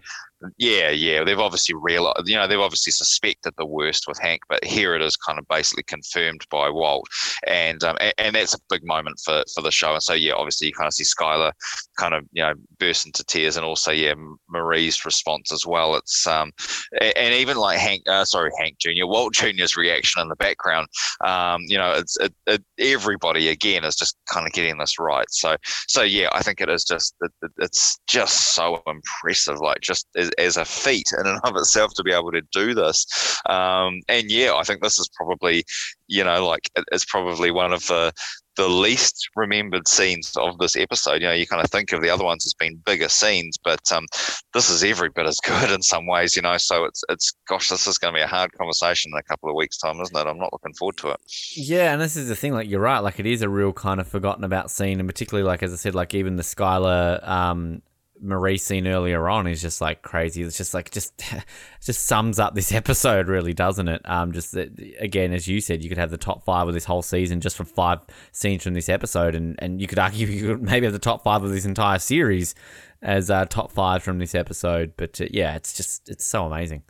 Yeah 0.59 0.91
yeah 0.91 1.25
they've 1.25 1.39
obviously 1.39 1.75
realized 1.75 2.29
you 2.29 2.37
know 2.37 2.47
they've 2.47 2.61
obviously 2.61 2.93
suspected 2.93 3.55
the 3.57 3.65
worst 3.65 4.05
with 4.07 4.19
hank 4.21 4.43
but 4.51 4.63
here 4.65 4.95
it 4.95 5.01
is 5.01 5.17
kind 5.17 5.39
of 5.39 5.49
basically 5.49 5.85
confirmed 5.85 6.43
by 6.51 6.69
walt. 6.69 7.07
And 7.47 7.83
um, 7.83 7.97
and, 8.01 8.13
and 8.19 8.37
that's 8.37 8.55
a 8.55 8.59
big 8.69 8.85
moment 8.85 9.19
for 9.25 9.43
for 9.55 9.63
the 9.63 9.71
show. 9.71 9.95
And 9.95 10.03
so 10.03 10.13
yeah 10.13 10.35
obviously 10.35 10.67
you 10.69 10.75
kind 10.75 10.89
of 10.89 10.95
see 10.95 11.05
skyler 11.05 11.53
kind 11.99 12.15
of 12.15 12.25
you 12.33 12.43
know 12.43 12.53
burst 12.79 13.07
into 13.07 13.25
tears 13.25 13.57
and 13.57 13.65
also 13.65 13.91
yeah 13.93 14.15
marie's 14.51 15.05
response 15.07 15.53
as 15.53 15.65
well. 15.67 15.95
It's 15.97 16.27
um 16.27 16.53
a- 17.01 17.19
and 17.19 17.33
even 17.35 17.57
like 17.57 17.79
hank 17.79 18.03
uh, 18.07 18.25
sorry 18.27 18.51
hank 18.61 18.79
junior 18.79 19.07
walt 19.07 19.33
junior's 19.35 19.77
reaction 19.77 20.21
in 20.21 20.29
the 20.29 20.37
background 20.37 20.87
um 21.25 21.63
you 21.67 21.79
know 21.79 21.93
it's 21.93 22.19
it, 22.21 22.35
it, 22.47 22.63
everybody 22.79 23.49
again 23.49 23.85
is 23.85 23.97
just 23.97 24.17
kind 24.31 24.47
of 24.47 24.53
getting 24.53 24.77
this 24.79 24.99
right. 24.99 25.27
So 25.31 25.57
so 25.89 26.03
yeah, 26.03 26.29
I 26.33 26.43
think 26.43 26.61
it 26.61 26.69
is 26.69 26.85
just 26.85 27.15
it- 27.23 27.33
it's 27.59 27.99
just 28.07 28.55
so 28.55 28.83
impressive, 28.87 29.59
like 29.61 29.81
just 29.81 30.07
as, 30.27 30.31
as 30.39 30.57
a 30.57 30.65
feat 30.65 31.13
in 31.19 31.27
and 31.27 31.41
of 31.45 31.57
itself 31.57 31.95
to 31.95 32.03
be 32.03 32.13
able 32.13 32.33
to 32.33 32.43
do 32.53 32.75
this. 32.75 33.07
Um, 33.47 34.03
and 34.09 34.31
yeah, 34.31 34.55
I 34.55 34.63
think 34.63 34.83
this 34.83 34.99
is 34.99 35.09
probably 35.15 35.65
you 36.09 36.25
know 36.25 36.47
like 36.47 36.71
it's 36.93 37.05
probably 37.05 37.51
one 37.51 37.73
of 37.73 37.87
the 37.87 38.13
the 38.57 38.69
least 38.69 39.29
remembered 39.37 39.87
scenes 39.87 40.33
of 40.37 40.59
this 40.59 40.77
episode. 40.77 41.21
You 41.21 41.29
know, 41.29 41.35
you 41.35 41.47
kind 41.47 41.63
of 41.63 41.71
think 41.71 41.93
of 41.93 42.01
the 42.01 42.11
other 42.11 42.25
ones 42.25 42.47
as 42.47 42.55
being 42.55 42.83
bigger 42.85 43.09
scenes, 43.09 43.59
but 43.63 43.81
um, 43.93 44.07
this 44.55 44.71
is 44.71 44.83
every 44.83 45.11
bit 45.11 45.27
as 45.27 45.39
good 45.45 45.71
in 45.71 45.83
some 45.83 46.07
ways. 46.07 46.35
You 46.35 46.43
know, 46.43 46.57
so 46.57 46.85
it's 46.85 47.05
it's 47.09 47.33
gosh, 47.49 47.69
this 47.69 47.87
is 47.87 47.99
going 47.99 48.15
to 48.15 48.19
be 48.19 48.23
a 48.23 48.27
hard 48.27 48.53
conversation 48.53 49.13
in 49.15 49.19
a 49.19 49.23
couple 49.23 49.49
of 49.49 49.55
weeks' 49.55 49.79
time, 49.79 50.01
isn't 50.01 50.17
it? 50.17 50.27
I'm 50.27 50.39
not 50.39 50.53
looking 50.53 50.75
forward 50.75 50.97
to 50.99 51.11
it. 51.11 51.21
Yeah, 51.55 51.93
and 51.93 52.01
this 52.01 52.17
is 52.17 52.29
the 52.29 52.37
thing. 52.37 52.53
Like 52.53 52.69
you're 52.69 52.81
right. 52.81 53.01
Like 53.01 53.21
it 53.21 53.27
is 53.27 53.43
a 53.43 53.49
real 53.49 53.73
kind 53.73 54.01
of 54.01 54.09
forgotten 54.09 54.45
about 54.45 54.71
scene, 54.71 54.99
and 55.01 55.09
particularly 55.09 55.47
like 55.47 55.63
as 55.63 55.73
I 55.73 55.77
said, 55.77 55.95
like 55.95 56.15
even 56.15 56.37
the 56.37 56.43
Skyler 56.43 57.27
um, 57.27 57.83
Marie 58.21 58.59
scene 58.59 58.87
earlier 58.87 59.29
on 59.29 59.47
is 59.47 59.61
just 59.61 59.81
like 59.81 60.03
crazy. 60.03 60.43
It's 60.43 60.57
just 60.57 60.75
like 60.75 60.91
just 60.91 61.23
just 61.83 62.07
sums 62.07 62.39
up 62.39 62.55
this 62.55 62.73
episode, 62.81 63.29
really, 63.29 63.53
doesn't 63.53 63.89
it? 63.89 64.03
Um, 64.05 64.33
just 64.33 64.53
that, 64.53 64.71
again, 64.99 65.33
as 65.33 65.49
you 65.49 65.61
said, 65.61 65.83
you 65.83 65.89
could 65.89 65.99
have 65.99 66.11
the 66.11 66.17
top 66.17 66.45
five 66.45 66.69
of 66.69 66.75
this 66.75 66.85
whole 66.85 67.03
season 67.03 67.41
just 67.41 67.57
from 67.57 67.67
five 67.67 68.01
scenes 68.33 68.63
from 68.63 68.75
this 68.75 68.89
episode, 68.89 69.35
and 69.35 69.57
and 69.59 69.81
you 69.81 69.87
could 69.87 69.99
argue 69.99 70.27
you 70.29 70.49
could 70.49 70.63
maybe 70.63 70.87
have 70.87 70.93
the 70.93 70.99
top 70.99 71.23
five 71.23 71.43
of 71.43 71.51
this 71.51 71.65
entire 71.65 71.99
series 71.99 72.55
as 73.03 73.31
uh, 73.31 73.45
top 73.45 73.71
five 73.71 74.03
from 74.03 74.19
this 74.19 74.35
episode. 74.35 74.95
But 74.97 75.21
uh, 75.21 75.27
yeah, 75.31 75.57
it's 75.57 75.73
just 75.73 76.09
it's 76.09 76.25
so 76.25 76.47
amazing. 76.47 76.83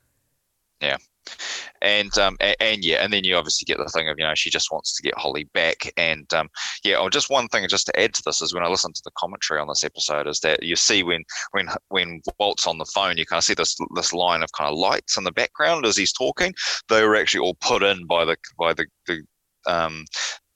And 1.83 2.17
um 2.19 2.37
and, 2.41 2.57
and 2.61 2.85
yeah 2.85 2.97
and 2.97 3.13
then 3.13 3.25
you 3.25 3.37
obviously 3.37 3.65
get 3.65 3.79
the 3.79 3.91
thing 3.91 4.09
of 4.09 4.17
you 4.19 4.25
know 4.25 4.35
she 4.35 4.51
just 4.51 4.71
wants 4.73 4.95
to 4.95 5.03
get 5.03 5.17
holly 5.17 5.45
back. 5.55 5.93
And 5.97 6.33
um 6.35 6.49
yeah 6.85 6.97
oh, 6.99 7.09
just 7.09 7.31
one 7.31 7.49
thing 7.49 7.67
just 7.69 7.87
to 7.87 8.01
add 8.01 8.15
to 8.15 8.23
this 8.25 8.41
is 8.43 8.55
when 8.55 8.65
i 8.65 8.69
listen 8.69 8.93
to 8.93 9.03
the 9.05 9.11
commentary 9.19 9.61
on 9.61 9.69
this 9.69 9.85
episode 9.85 10.27
is 10.27 10.41
that 10.41 10.63
you 10.63 10.77
see 10.77 11.03
when 11.03 11.25
when 11.53 11.69
when 11.89 12.21
walt's 12.39 12.67
on 12.67 12.79
the 12.79 12.91
phone 12.95 13.17
you 13.17 13.27
kind 13.27 13.39
of 13.39 13.45
see 13.45 13.55
this 13.55 13.77
this 13.95 14.13
line 14.13 14.43
of 14.43 14.53
kind 14.53 14.71
of 14.71 14.79
lights 14.79 15.17
in 15.17 15.25
the 15.25 15.33
background 15.33 15.85
as 15.87 15.97
he's 15.97 16.13
talking. 16.13 16.55
They 16.89 17.03
were 17.03 17.17
actually 17.17 17.41
all 17.41 17.57
put 17.61 17.83
in 17.83 18.07
by 18.07 18.25
the 18.25 18.37
by 18.59 18.75
the 18.75 18.87
the 19.07 19.23
um 19.67 20.05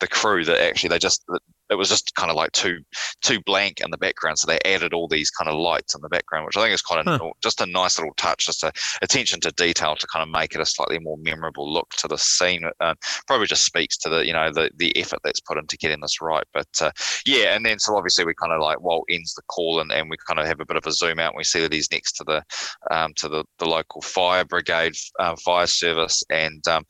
the 0.01 0.09
crew 0.09 0.45
that 0.45 0.63
actually 0.63 0.89
they 0.89 0.99
just 0.99 1.25
it 1.71 1.77
was 1.77 1.89
just 1.89 2.15
kind 2.15 2.31
of 2.31 2.37
like 2.37 2.53
too 2.53 2.81
too 3.23 3.41
blank 3.47 3.81
in 3.81 3.91
the 3.91 3.99
background 3.99 4.39
so 4.39 4.47
they 4.47 4.59
added 4.65 4.93
all 4.93 5.09
these 5.09 5.31
kind 5.31 5.49
of 5.49 5.57
lights 5.59 5.95
in 5.95 6.01
the 6.01 6.09
background 6.09 6.47
which 6.47 6.57
i 6.57 6.63
think 6.63 6.75
is 6.75 6.83
quite 6.83 7.07
a 7.07 7.11
Huh. 7.11 7.31
just 7.43 7.61
a 7.61 7.67
nice 7.67 7.99
little 7.99 8.15
touch 8.17 8.47
just 8.47 8.63
a 8.63 8.73
attention 9.03 9.41
to 9.41 9.51
detail 9.53 9.97
to 9.97 10.07
kind 10.07 10.23
of 10.23 10.29
make 10.29 10.55
it 10.55 10.61
a 10.61 10.67
slightly 10.67 10.99
more 10.99 11.17
memorable 11.19 11.73
look 11.73 11.91
to 11.91 12.09
the 12.09 12.19
scene. 12.19 12.63
Uh, 12.81 12.95
probably 13.27 13.47
just 13.47 13.65
speaks 13.65 13.97
to 13.99 14.09
the 14.09 14.27
you 14.27 14.33
know 14.33 14.51
the 14.53 14.71
the 14.77 14.97
effort 14.97 15.19
that's 15.25 15.41
put 15.41 15.59
into 15.59 15.77
getting 15.77 16.01
this 16.01 16.21
right. 16.21 16.45
But 16.53 16.69
uh, 16.81 16.91
yeah, 17.27 17.55
and 17.55 17.65
then 17.65 17.79
so 17.79 17.97
obviously 17.97 18.25
we 18.25 18.35
kind 18.35 18.53
of 18.53 18.61
like 18.61 18.81
Walt 18.81 19.05
ends 19.11 19.35
the 19.35 19.43
call 19.43 19.81
and, 19.81 19.93
and 19.93 20.11
we 20.11 20.17
kind 20.27 20.39
of 20.39 20.47
have 20.47 20.61
a 20.61 20.67
bit 20.67 20.77
of 20.77 20.87
a 20.87 20.93
zoom 20.93 21.19
out 21.19 21.33
and 21.33 21.39
we 21.39 21.45
see 21.45 21.61
that 21.61 21.73
he's 21.73 21.91
next 21.91 22.13
to 22.13 22.25
the 22.25 22.43
um, 22.91 23.13
to 23.15 23.29
the 23.29 23.45
the 23.59 23.67
local 23.67 24.01
fire 24.03 24.45
brigade 24.45 24.95
uh, 25.19 25.37
fire 25.37 25.67
service 25.67 26.23
and 26.31 26.67
um, 26.69 26.85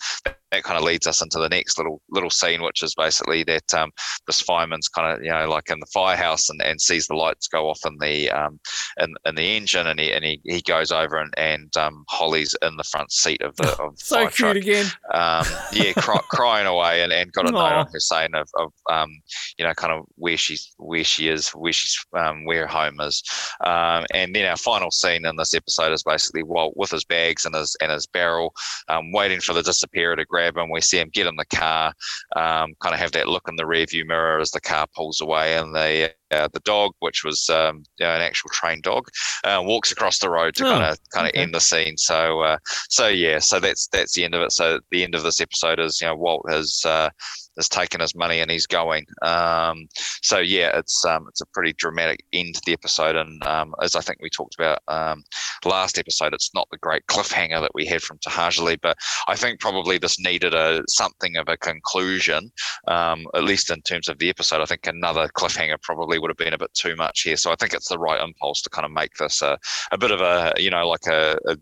that 0.52 0.64
kind 0.64 0.76
of 0.76 0.84
leads 0.84 1.06
us 1.06 1.22
into 1.22 1.38
the 1.38 1.48
next 1.48 1.78
little 1.78 2.00
little 2.10 2.30
scene, 2.30 2.62
which 2.62 2.82
is 2.82 2.94
basically 2.94 3.44
that 3.44 3.72
um, 3.74 3.90
this 4.26 4.40
fireman's 4.40 4.88
kind 4.88 5.12
of 5.12 5.24
you 5.24 5.30
know 5.30 5.48
like 5.48 5.70
in 5.70 5.80
the 5.80 5.86
firehouse 5.92 6.48
and, 6.48 6.60
and 6.62 6.80
sees 6.80 7.06
the 7.06 7.14
lights 7.14 7.46
go 7.46 7.68
off 7.68 7.80
in 7.86 7.96
the 8.00 8.30
um, 8.30 8.58
in, 8.98 9.14
in 9.26 9.34
the 9.36 9.56
engine 9.56 9.86
and 9.86 10.00
he 10.00 10.12
and 10.12 10.24
he, 10.24 10.40
he 10.44 10.60
goes 10.62 10.90
over 10.90 11.16
and 11.16 11.32
and 11.36 11.76
um, 11.76 12.04
Holly's 12.08 12.54
in 12.62 12.76
the 12.76 12.84
front 12.84 13.12
seat 13.12 13.40
of 13.42 13.54
the 13.56 13.70
of 13.80 13.96
the 13.96 14.04
So 14.04 14.16
fire 14.16 14.24
cute 14.26 14.34
truck 14.34 14.56
again. 14.56 14.86
um, 15.14 15.46
yeah, 15.72 15.92
cry, 15.92 16.20
crying 16.30 16.66
away, 16.66 17.02
and, 17.02 17.12
and 17.12 17.32
got 17.32 17.48
a 17.48 17.52
note 17.52 17.58
on 17.60 17.86
her 17.92 18.00
saying 18.00 18.34
of, 18.34 18.48
of 18.56 18.72
um, 18.90 19.10
you 19.56 19.64
know, 19.64 19.74
kind 19.74 19.92
of 19.92 20.04
where 20.16 20.36
she's 20.36 20.74
where 20.78 21.04
she 21.04 21.28
is, 21.28 21.50
where 21.50 21.72
she's 21.72 21.96
um, 22.16 22.44
where 22.44 22.62
her 22.62 22.66
home 22.66 23.00
is, 23.00 23.22
um, 23.64 24.04
and 24.12 24.34
then 24.34 24.46
our 24.46 24.56
final 24.56 24.90
scene 24.90 25.24
in 25.24 25.36
this 25.36 25.54
episode 25.54 25.92
is 25.92 26.02
basically 26.02 26.42
Walt 26.42 26.74
with 26.76 26.90
his 26.90 27.04
bags 27.04 27.44
and 27.44 27.54
his 27.54 27.76
and 27.80 27.92
his 27.92 28.06
barrel, 28.06 28.52
um, 28.88 29.12
waiting 29.12 29.40
for 29.40 29.52
the 29.52 29.62
disappearer 29.62 30.16
to 30.16 30.24
grab 30.24 30.39
him. 30.40 30.70
We 30.70 30.80
see 30.80 30.98
him 30.98 31.10
get 31.12 31.26
in 31.26 31.36
the 31.36 31.44
car, 31.46 31.92
um, 32.36 32.74
kind 32.80 32.94
of 32.94 33.00
have 33.00 33.12
that 33.12 33.28
look 33.28 33.48
in 33.48 33.56
the 33.56 33.64
rearview 33.64 34.06
mirror 34.06 34.40
as 34.40 34.50
the 34.50 34.60
car 34.60 34.86
pulls 34.94 35.20
away, 35.20 35.56
and 35.56 35.74
the 35.74 36.12
uh, 36.30 36.48
the 36.52 36.60
dog, 36.60 36.92
which 37.00 37.24
was 37.24 37.48
um, 37.48 37.82
you 37.98 38.06
know, 38.06 38.14
an 38.14 38.22
actual 38.22 38.50
trained 38.52 38.82
dog, 38.82 39.08
uh, 39.44 39.60
walks 39.64 39.90
across 39.90 40.18
the 40.18 40.30
road 40.30 40.54
to 40.56 40.64
kind 40.64 40.84
of 40.84 40.98
kind 41.10 41.26
of 41.26 41.32
end 41.34 41.54
the 41.54 41.60
scene. 41.60 41.96
So 41.96 42.40
uh, 42.40 42.58
so 42.88 43.08
yeah, 43.08 43.38
so 43.38 43.60
that's 43.60 43.88
that's 43.88 44.14
the 44.14 44.24
end 44.24 44.34
of 44.34 44.42
it. 44.42 44.52
So 44.52 44.80
the 44.90 45.02
end 45.02 45.14
of 45.14 45.22
this 45.22 45.40
episode 45.40 45.80
is 45.80 46.00
you 46.00 46.06
know 46.06 46.16
Walt 46.16 46.48
has 46.50 46.82
uh, 46.84 47.10
has 47.56 47.68
taken 47.68 48.00
his 48.00 48.14
money 48.14 48.40
and 48.40 48.50
he's 48.50 48.66
going. 48.66 49.04
Um, 49.22 49.88
so 50.22 50.38
yeah, 50.38 50.76
it's 50.78 51.04
um, 51.04 51.26
it's 51.28 51.40
a 51.40 51.46
pretty 51.46 51.72
dramatic 51.74 52.24
end 52.32 52.54
to 52.54 52.62
the 52.64 52.72
episode, 52.72 53.16
and 53.16 53.44
um, 53.44 53.74
as 53.82 53.96
I 53.96 54.00
think 54.00 54.18
we 54.20 54.30
talked 54.30 54.54
about 54.58 54.80
um, 54.88 55.24
last 55.64 55.98
episode, 55.98 56.34
it's 56.34 56.54
not 56.54 56.68
the 56.70 56.78
great 56.78 57.06
cliffhanger 57.06 57.60
that 57.60 57.74
we 57.74 57.86
had 57.86 58.02
from 58.02 58.18
To'hajiilee, 58.18 58.80
but 58.80 58.96
I 59.28 59.36
think 59.36 59.60
probably 59.60 59.98
this 59.98 60.18
needed 60.18 60.54
a 60.54 60.82
something 60.88 61.36
of 61.36 61.48
a 61.48 61.56
conclusion, 61.56 62.50
um, 62.88 63.26
at 63.34 63.44
least 63.44 63.70
in 63.70 63.82
terms 63.82 64.08
of 64.08 64.18
the 64.18 64.30
episode. 64.30 64.60
I 64.60 64.66
think 64.66 64.86
another 64.86 65.28
cliffhanger 65.28 65.80
probably 65.82 66.18
would 66.18 66.30
have 66.30 66.36
been 66.36 66.54
a 66.54 66.58
bit 66.58 66.72
too 66.74 66.96
much 66.96 67.22
here. 67.22 67.36
So 67.36 67.52
I 67.52 67.56
think 67.56 67.74
it's 67.74 67.88
the 67.88 67.98
right 67.98 68.22
impulse 68.22 68.62
to 68.62 68.70
kind 68.70 68.86
of 68.86 68.92
make 68.92 69.14
this 69.14 69.42
a, 69.42 69.58
a 69.92 69.98
bit 69.98 70.10
of 70.10 70.20
a 70.20 70.54
you 70.56 70.70
know 70.70 70.88
like 70.88 71.06
a, 71.06 71.38
a, 71.46 71.56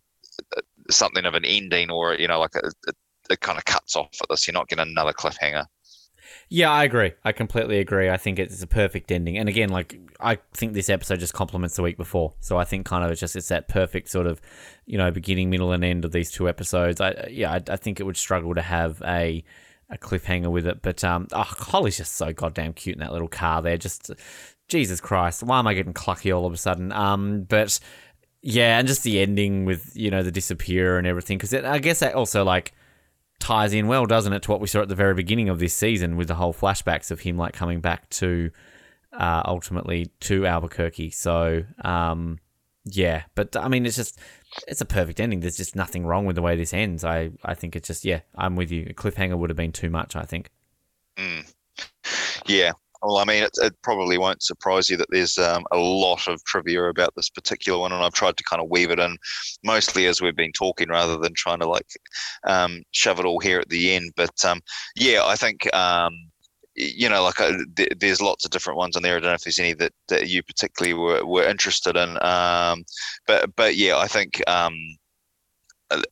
a 0.56 0.92
something 0.92 1.24
of 1.24 1.34
an 1.34 1.44
ending 1.44 1.90
or 1.90 2.14
you 2.14 2.28
know 2.28 2.40
like 2.40 2.54
a, 2.54 2.66
a 2.88 2.92
it 3.30 3.40
kind 3.40 3.58
of 3.58 3.64
cuts 3.64 3.96
off 3.96 4.08
at 4.22 4.28
this. 4.30 4.46
You're 4.46 4.54
not 4.54 4.68
getting 4.68 4.88
another 4.90 5.12
cliffhanger. 5.12 5.66
Yeah, 6.48 6.70
I 6.70 6.84
agree. 6.84 7.12
I 7.24 7.32
completely 7.32 7.78
agree. 7.78 8.08
I 8.08 8.16
think 8.16 8.38
it's 8.38 8.62
a 8.62 8.66
perfect 8.66 9.12
ending. 9.12 9.36
And 9.38 9.48
again, 9.48 9.68
like 9.68 9.98
I 10.20 10.38
think 10.54 10.72
this 10.72 10.88
episode 10.88 11.20
just 11.20 11.34
complements 11.34 11.76
the 11.76 11.82
week 11.82 11.96
before. 11.96 12.34
So 12.40 12.56
I 12.56 12.64
think 12.64 12.86
kind 12.86 13.04
of 13.04 13.10
it's 13.10 13.20
just 13.20 13.36
it's 13.36 13.48
that 13.48 13.68
perfect 13.68 14.08
sort 14.08 14.26
of, 14.26 14.40
you 14.86 14.98
know, 14.98 15.10
beginning, 15.10 15.50
middle, 15.50 15.72
and 15.72 15.84
end 15.84 16.04
of 16.04 16.12
these 16.12 16.30
two 16.30 16.48
episodes. 16.48 17.00
I 17.00 17.28
yeah, 17.30 17.52
I, 17.52 17.60
I 17.68 17.76
think 17.76 18.00
it 18.00 18.04
would 18.04 18.16
struggle 18.16 18.54
to 18.54 18.62
have 18.62 19.02
a 19.04 19.44
a 19.90 19.98
cliffhanger 19.98 20.50
with 20.50 20.66
it. 20.66 20.82
But 20.82 21.04
um, 21.04 21.28
oh, 21.32 21.42
Holly's 21.42 21.96
just 21.98 22.16
so 22.16 22.32
goddamn 22.32 22.72
cute 22.72 22.96
in 22.96 23.00
that 23.00 23.12
little 23.12 23.28
car 23.28 23.60
there. 23.62 23.76
Just 23.76 24.10
Jesus 24.68 25.00
Christ, 25.00 25.42
why 25.42 25.58
am 25.58 25.66
I 25.66 25.74
getting 25.74 25.94
clucky 25.94 26.34
all 26.34 26.46
of 26.46 26.52
a 26.52 26.58
sudden? 26.58 26.92
Um, 26.92 27.42
but 27.42 27.78
yeah, 28.42 28.78
and 28.78 28.86
just 28.86 29.02
the 29.02 29.20
ending 29.20 29.64
with 29.64 29.96
you 29.96 30.10
know 30.10 30.22
the 30.22 30.30
disappear 30.30 30.98
and 30.98 31.06
everything 31.06 31.38
because 31.38 31.52
I 31.54 31.78
guess 31.78 32.00
that 32.00 32.14
also 32.14 32.44
like 32.44 32.72
ties 33.40 33.72
in 33.72 33.86
well, 33.88 34.06
doesn't 34.06 34.32
it, 34.32 34.42
to 34.42 34.50
what 34.50 34.60
we 34.60 34.66
saw 34.66 34.82
at 34.82 34.88
the 34.88 34.94
very 34.94 35.14
beginning 35.14 35.48
of 35.48 35.58
this 35.58 35.74
season 35.74 36.16
with 36.16 36.28
the 36.28 36.34
whole 36.34 36.54
flashbacks 36.54 37.10
of 37.10 37.20
him 37.20 37.36
like 37.36 37.52
coming 37.54 37.80
back 37.80 38.08
to 38.10 38.50
uh, 39.12 39.42
ultimately 39.44 40.10
to 40.20 40.46
Albuquerque. 40.46 41.10
So 41.10 41.64
um, 41.84 42.38
Yeah, 42.84 43.24
but 43.34 43.56
I 43.56 43.68
mean, 43.68 43.86
it's 43.86 43.96
just 43.96 44.18
it's 44.66 44.80
a 44.80 44.86
perfect 44.86 45.20
ending. 45.20 45.40
There's 45.40 45.56
just 45.56 45.76
nothing 45.76 46.06
wrong 46.06 46.24
with 46.26 46.36
the 46.36 46.42
way 46.42 46.56
this 46.56 46.72
ends. 46.72 47.04
I 47.04 47.30
I 47.44 47.54
think 47.54 47.76
it's 47.76 47.88
just 47.88 48.04
yeah, 48.04 48.20
I'm 48.34 48.56
with 48.56 48.70
you. 48.70 48.86
A 48.90 48.94
cliffhanger 48.94 49.36
would 49.36 49.50
have 49.50 49.56
been 49.56 49.72
too 49.72 49.90
much. 49.90 50.16
I 50.16 50.22
think. 50.22 50.50
Mm. 51.16 51.52
Yeah, 52.46 52.72
well, 53.02 53.18
I 53.18 53.24
mean, 53.24 53.44
it, 53.44 53.56
it, 53.62 53.74
probably 53.82 54.18
won't 54.18 54.42
surprise 54.42 54.90
you 54.90 54.96
that 54.96 55.08
there's 55.10 55.38
um, 55.38 55.64
a 55.72 55.78
lot 55.78 56.26
of 56.26 56.42
trivia 56.44 56.84
about 56.84 57.14
this 57.16 57.30
particular 57.30 57.78
one, 57.78 57.92
and 57.92 58.02
I've 58.02 58.12
tried 58.12 58.36
to 58.36 58.44
kind 58.44 58.60
of 58.60 58.70
weave 58.70 58.90
it 58.90 58.98
in, 58.98 59.16
mostly 59.64 60.06
as 60.06 60.20
we've 60.20 60.36
been 60.36 60.52
talking, 60.52 60.88
rather 60.88 61.16
than 61.16 61.34
trying 61.34 61.60
to 61.60 61.68
like 61.68 61.86
um, 62.46 62.82
shove 62.92 63.20
it 63.20 63.24
all 63.24 63.38
here 63.38 63.60
at 63.60 63.68
the 63.68 63.94
end. 63.94 64.12
But 64.16 64.44
um, 64.44 64.60
yeah, 64.96 65.24
I 65.24 65.36
think 65.36 65.72
um, 65.74 66.12
you 66.74 67.08
know, 67.08 67.22
like 67.22 67.40
uh, 67.40 67.52
th- 67.76 67.92
there's 67.98 68.20
lots 68.20 68.44
of 68.44 68.50
different 68.50 68.78
ones 68.78 68.96
on 68.96 69.02
there. 69.02 69.16
I 69.16 69.20
don't 69.20 69.28
know 69.28 69.34
if 69.34 69.42
there's 69.42 69.58
any 69.58 69.74
that, 69.74 69.92
that 70.08 70.28
you 70.28 70.42
particularly 70.42 70.94
were, 70.94 71.24
were 71.26 71.44
interested 71.44 71.96
in, 71.96 72.18
um, 72.22 72.84
but 73.26 73.54
but 73.56 73.76
yeah, 73.76 73.98
I 73.98 74.06
think 74.06 74.42
um, 74.48 74.74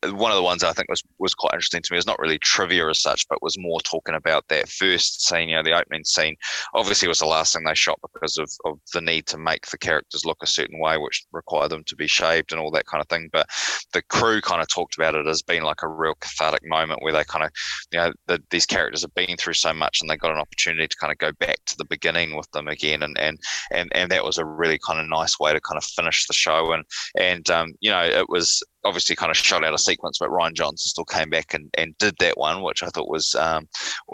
one 0.04 0.30
of 0.30 0.36
the 0.36 0.42
ones 0.42 0.64
I 0.64 0.72
think 0.72 0.88
was 0.88 1.02
was 1.18 1.34
quite 1.34 1.52
interesting 1.52 1.82
to 1.82 1.92
me 1.92 1.98
is 1.98 2.06
not 2.06 2.18
really 2.18 2.38
trivia 2.38 2.88
as 2.88 3.00
such, 3.00 3.28
but 3.28 3.42
was 3.42 3.58
more 3.58 3.80
talking 3.80 4.14
about 4.14 4.48
that 4.48 4.68
first 4.68 5.26
scene, 5.26 5.50
you 5.50 5.54
know, 5.54 5.62
the 5.62 5.78
opening 5.78 6.04
scene. 6.04 6.36
Obviously, 6.74 7.08
was 7.08 7.18
the 7.18 7.26
last 7.26 7.52
thing 7.52 7.64
they 7.64 7.74
shot 7.74 7.98
because 8.00 8.38
of, 8.38 8.50
of 8.64 8.78
the 8.94 9.00
need 9.00 9.26
to 9.26 9.38
make 9.38 9.66
the 9.66 9.78
characters 9.78 10.24
look 10.24 10.38
a 10.42 10.46
certain 10.46 10.78
way, 10.78 10.96
which 10.96 11.26
required 11.32 11.70
them 11.70 11.84
to 11.84 11.96
be 11.96 12.06
shaved 12.06 12.52
and 12.52 12.60
all 12.60 12.70
that 12.70 12.86
kind 12.86 13.02
of 13.02 13.08
thing. 13.08 13.28
But 13.32 13.48
the 13.92 14.02
crew 14.02 14.40
kind 14.40 14.62
of 14.62 14.68
talked 14.68 14.96
about 14.96 15.14
it 15.14 15.26
as 15.26 15.42
being 15.42 15.62
like 15.62 15.82
a 15.82 15.88
real 15.88 16.14
cathartic 16.20 16.66
moment 16.66 17.02
where 17.02 17.12
they 17.12 17.24
kind 17.24 17.44
of, 17.44 17.50
you 17.92 17.98
know, 17.98 18.12
the, 18.26 18.42
these 18.50 18.66
characters 18.66 19.02
have 19.02 19.14
been 19.14 19.36
through 19.36 19.54
so 19.54 19.74
much 19.74 20.00
and 20.00 20.08
they 20.08 20.16
got 20.16 20.32
an 20.32 20.38
opportunity 20.38 20.88
to 20.88 20.96
kind 20.96 21.12
of 21.12 21.18
go 21.18 21.32
back 21.32 21.58
to 21.66 21.76
the 21.76 21.84
beginning 21.84 22.34
with 22.34 22.50
them 22.52 22.68
again, 22.68 23.02
and 23.02 23.18
and 23.18 23.38
and 23.72 23.90
and 23.94 24.10
that 24.10 24.24
was 24.24 24.38
a 24.38 24.44
really 24.44 24.78
kind 24.78 25.00
of 25.00 25.06
nice 25.08 25.38
way 25.38 25.52
to 25.52 25.60
kind 25.60 25.76
of 25.76 25.84
finish 25.84 26.26
the 26.26 26.32
show. 26.32 26.72
And 26.72 26.84
and 27.18 27.50
um, 27.50 27.74
you 27.80 27.90
know, 27.90 28.02
it 28.02 28.30
was 28.30 28.62
obviously 28.86 29.16
kind 29.16 29.30
of 29.30 29.36
shot 29.36 29.64
out 29.64 29.74
of 29.74 29.80
sequence, 29.80 30.18
but 30.18 30.30
Rian 30.30 30.54
Johnson 30.54 30.88
still 30.88 31.04
came 31.04 31.30
back 31.30 31.54
and, 31.54 31.68
and 31.76 31.96
did 31.98 32.14
that 32.20 32.38
one, 32.38 32.62
which 32.62 32.82
I 32.82 32.88
thought 32.88 33.10
was 33.10 33.34
um, 33.34 33.68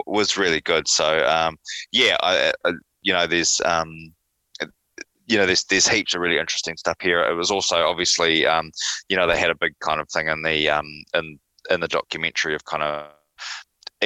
was 0.05 0.37
really 0.37 0.61
good. 0.61 0.87
So 0.87 1.25
um, 1.27 1.57
yeah, 1.91 2.17
I, 2.21 2.51
I, 2.65 2.71
you 3.01 3.13
know, 3.13 3.27
there's 3.27 3.61
um, 3.65 4.13
you 5.27 5.37
know, 5.37 5.45
there's 5.45 5.63
there's 5.65 5.87
heaps 5.87 6.13
of 6.13 6.21
really 6.21 6.37
interesting 6.37 6.77
stuff 6.77 6.97
here. 7.01 7.23
It 7.23 7.35
was 7.35 7.51
also 7.51 7.77
obviously, 7.87 8.45
um, 8.45 8.71
you 9.09 9.15
know, 9.15 9.27
they 9.27 9.37
had 9.37 9.51
a 9.51 9.55
big 9.55 9.73
kind 9.79 10.01
of 10.01 10.09
thing 10.09 10.27
in 10.27 10.43
the 10.43 10.69
um, 10.69 10.87
in 11.13 11.39
in 11.69 11.79
the 11.79 11.87
documentary 11.87 12.55
of 12.55 12.65
kind 12.65 12.83
of 12.83 13.07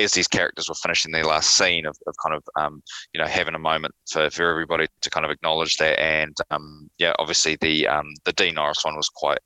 as 0.04 0.14
these 0.14 0.28
characters 0.28 0.70
were 0.70 0.76
finishing 0.76 1.12
their 1.12 1.26
last 1.26 1.58
scene 1.58 1.86
of, 1.86 1.98
of 2.08 2.16
kind 2.24 2.36
of 2.36 2.44
um, 2.60 2.82
you 3.14 3.22
know 3.22 3.28
having 3.28 3.56
a 3.56 3.60
moment 3.60 3.94
for, 4.10 4.30
for 4.30 4.50
everybody 4.50 4.88
to 5.02 5.10
kind 5.10 5.26
of 5.26 5.32
acknowledge 5.32 5.78
that 5.78 6.00
and 6.00 6.36
um, 6.52 6.90
yeah 6.98 7.14
obviously 7.20 7.58
the 7.62 7.88
um, 7.88 8.14
the 8.26 8.34
Dean 8.34 8.56
Norris 8.56 8.84
one 8.84 8.96
was 8.96 9.10
quite 9.10 9.40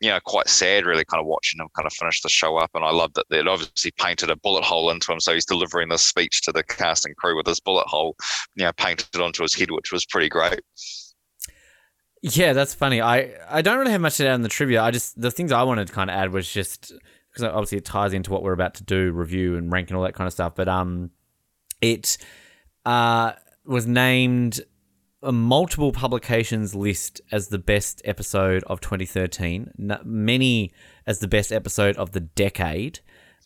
you 0.00 0.10
know 0.10 0.18
quite 0.24 0.48
sad 0.48 0.84
really 0.84 1.04
kind 1.04 1.20
of 1.20 1.26
watching 1.26 1.60
him 1.60 1.68
kind 1.76 1.86
of 1.86 1.92
finish 1.92 2.20
the 2.22 2.28
show 2.28 2.56
up 2.56 2.70
and 2.74 2.84
I 2.84 2.90
loved 2.90 3.16
that 3.16 3.26
it 3.30 3.48
obviously 3.48 3.92
painted 3.98 4.30
a 4.30 4.36
bullet 4.36 4.64
hole 4.64 4.90
into 4.90 5.12
him 5.12 5.20
so 5.20 5.34
he's 5.34 5.46
delivering 5.46 5.88
this 5.88 6.02
speech 6.02 6.42
to 6.42 6.52
the 6.52 6.62
cast 6.62 7.06
and 7.06 7.16
crew 7.16 7.36
with 7.36 7.46
this 7.46 7.60
bullet 7.60 7.86
hole 7.86 8.16
you 8.54 8.64
know 8.64 8.72
painted 8.72 9.20
onto 9.20 9.42
his 9.42 9.54
head 9.54 9.70
which 9.70 9.92
was 9.92 10.04
pretty 10.06 10.28
great. 10.28 10.60
Yeah, 12.22 12.54
that's 12.54 12.74
funny. 12.74 13.00
I, 13.00 13.34
I 13.48 13.62
don't 13.62 13.78
really 13.78 13.92
have 13.92 14.00
much 14.00 14.16
to 14.16 14.26
add 14.26 14.34
in 14.34 14.42
the 14.42 14.48
trivia. 14.48 14.82
I 14.82 14.90
just 14.90 15.20
the 15.20 15.30
things 15.30 15.52
I 15.52 15.62
wanted 15.62 15.86
to 15.86 15.92
kind 15.92 16.10
of 16.10 16.16
add 16.16 16.32
was 16.32 16.50
just 16.50 16.92
because 17.36 17.52
obviously 17.52 17.78
it 17.78 17.84
ties 17.84 18.12
into 18.12 18.32
what 18.32 18.42
we're 18.42 18.52
about 18.52 18.74
to 18.74 18.84
do, 18.84 19.12
review 19.12 19.56
and 19.56 19.70
rank 19.70 19.90
and 19.90 19.96
all 19.96 20.04
that 20.04 20.14
kind 20.14 20.26
of 20.26 20.32
stuff. 20.32 20.54
But 20.54 20.68
um, 20.68 21.10
it 21.80 22.16
uh 22.84 23.32
was 23.64 23.86
named 23.86 24.60
a 25.22 25.32
multiple 25.32 25.92
publications 25.92 26.74
list 26.74 27.20
as 27.32 27.48
the 27.48 27.58
best 27.58 28.00
episode 28.04 28.62
of 28.64 28.80
2013, 28.80 29.72
many 30.04 30.72
as 31.06 31.18
the 31.18 31.28
best 31.28 31.52
episode 31.52 31.96
of 31.96 32.12
the 32.12 32.20
decade. 32.20 33.00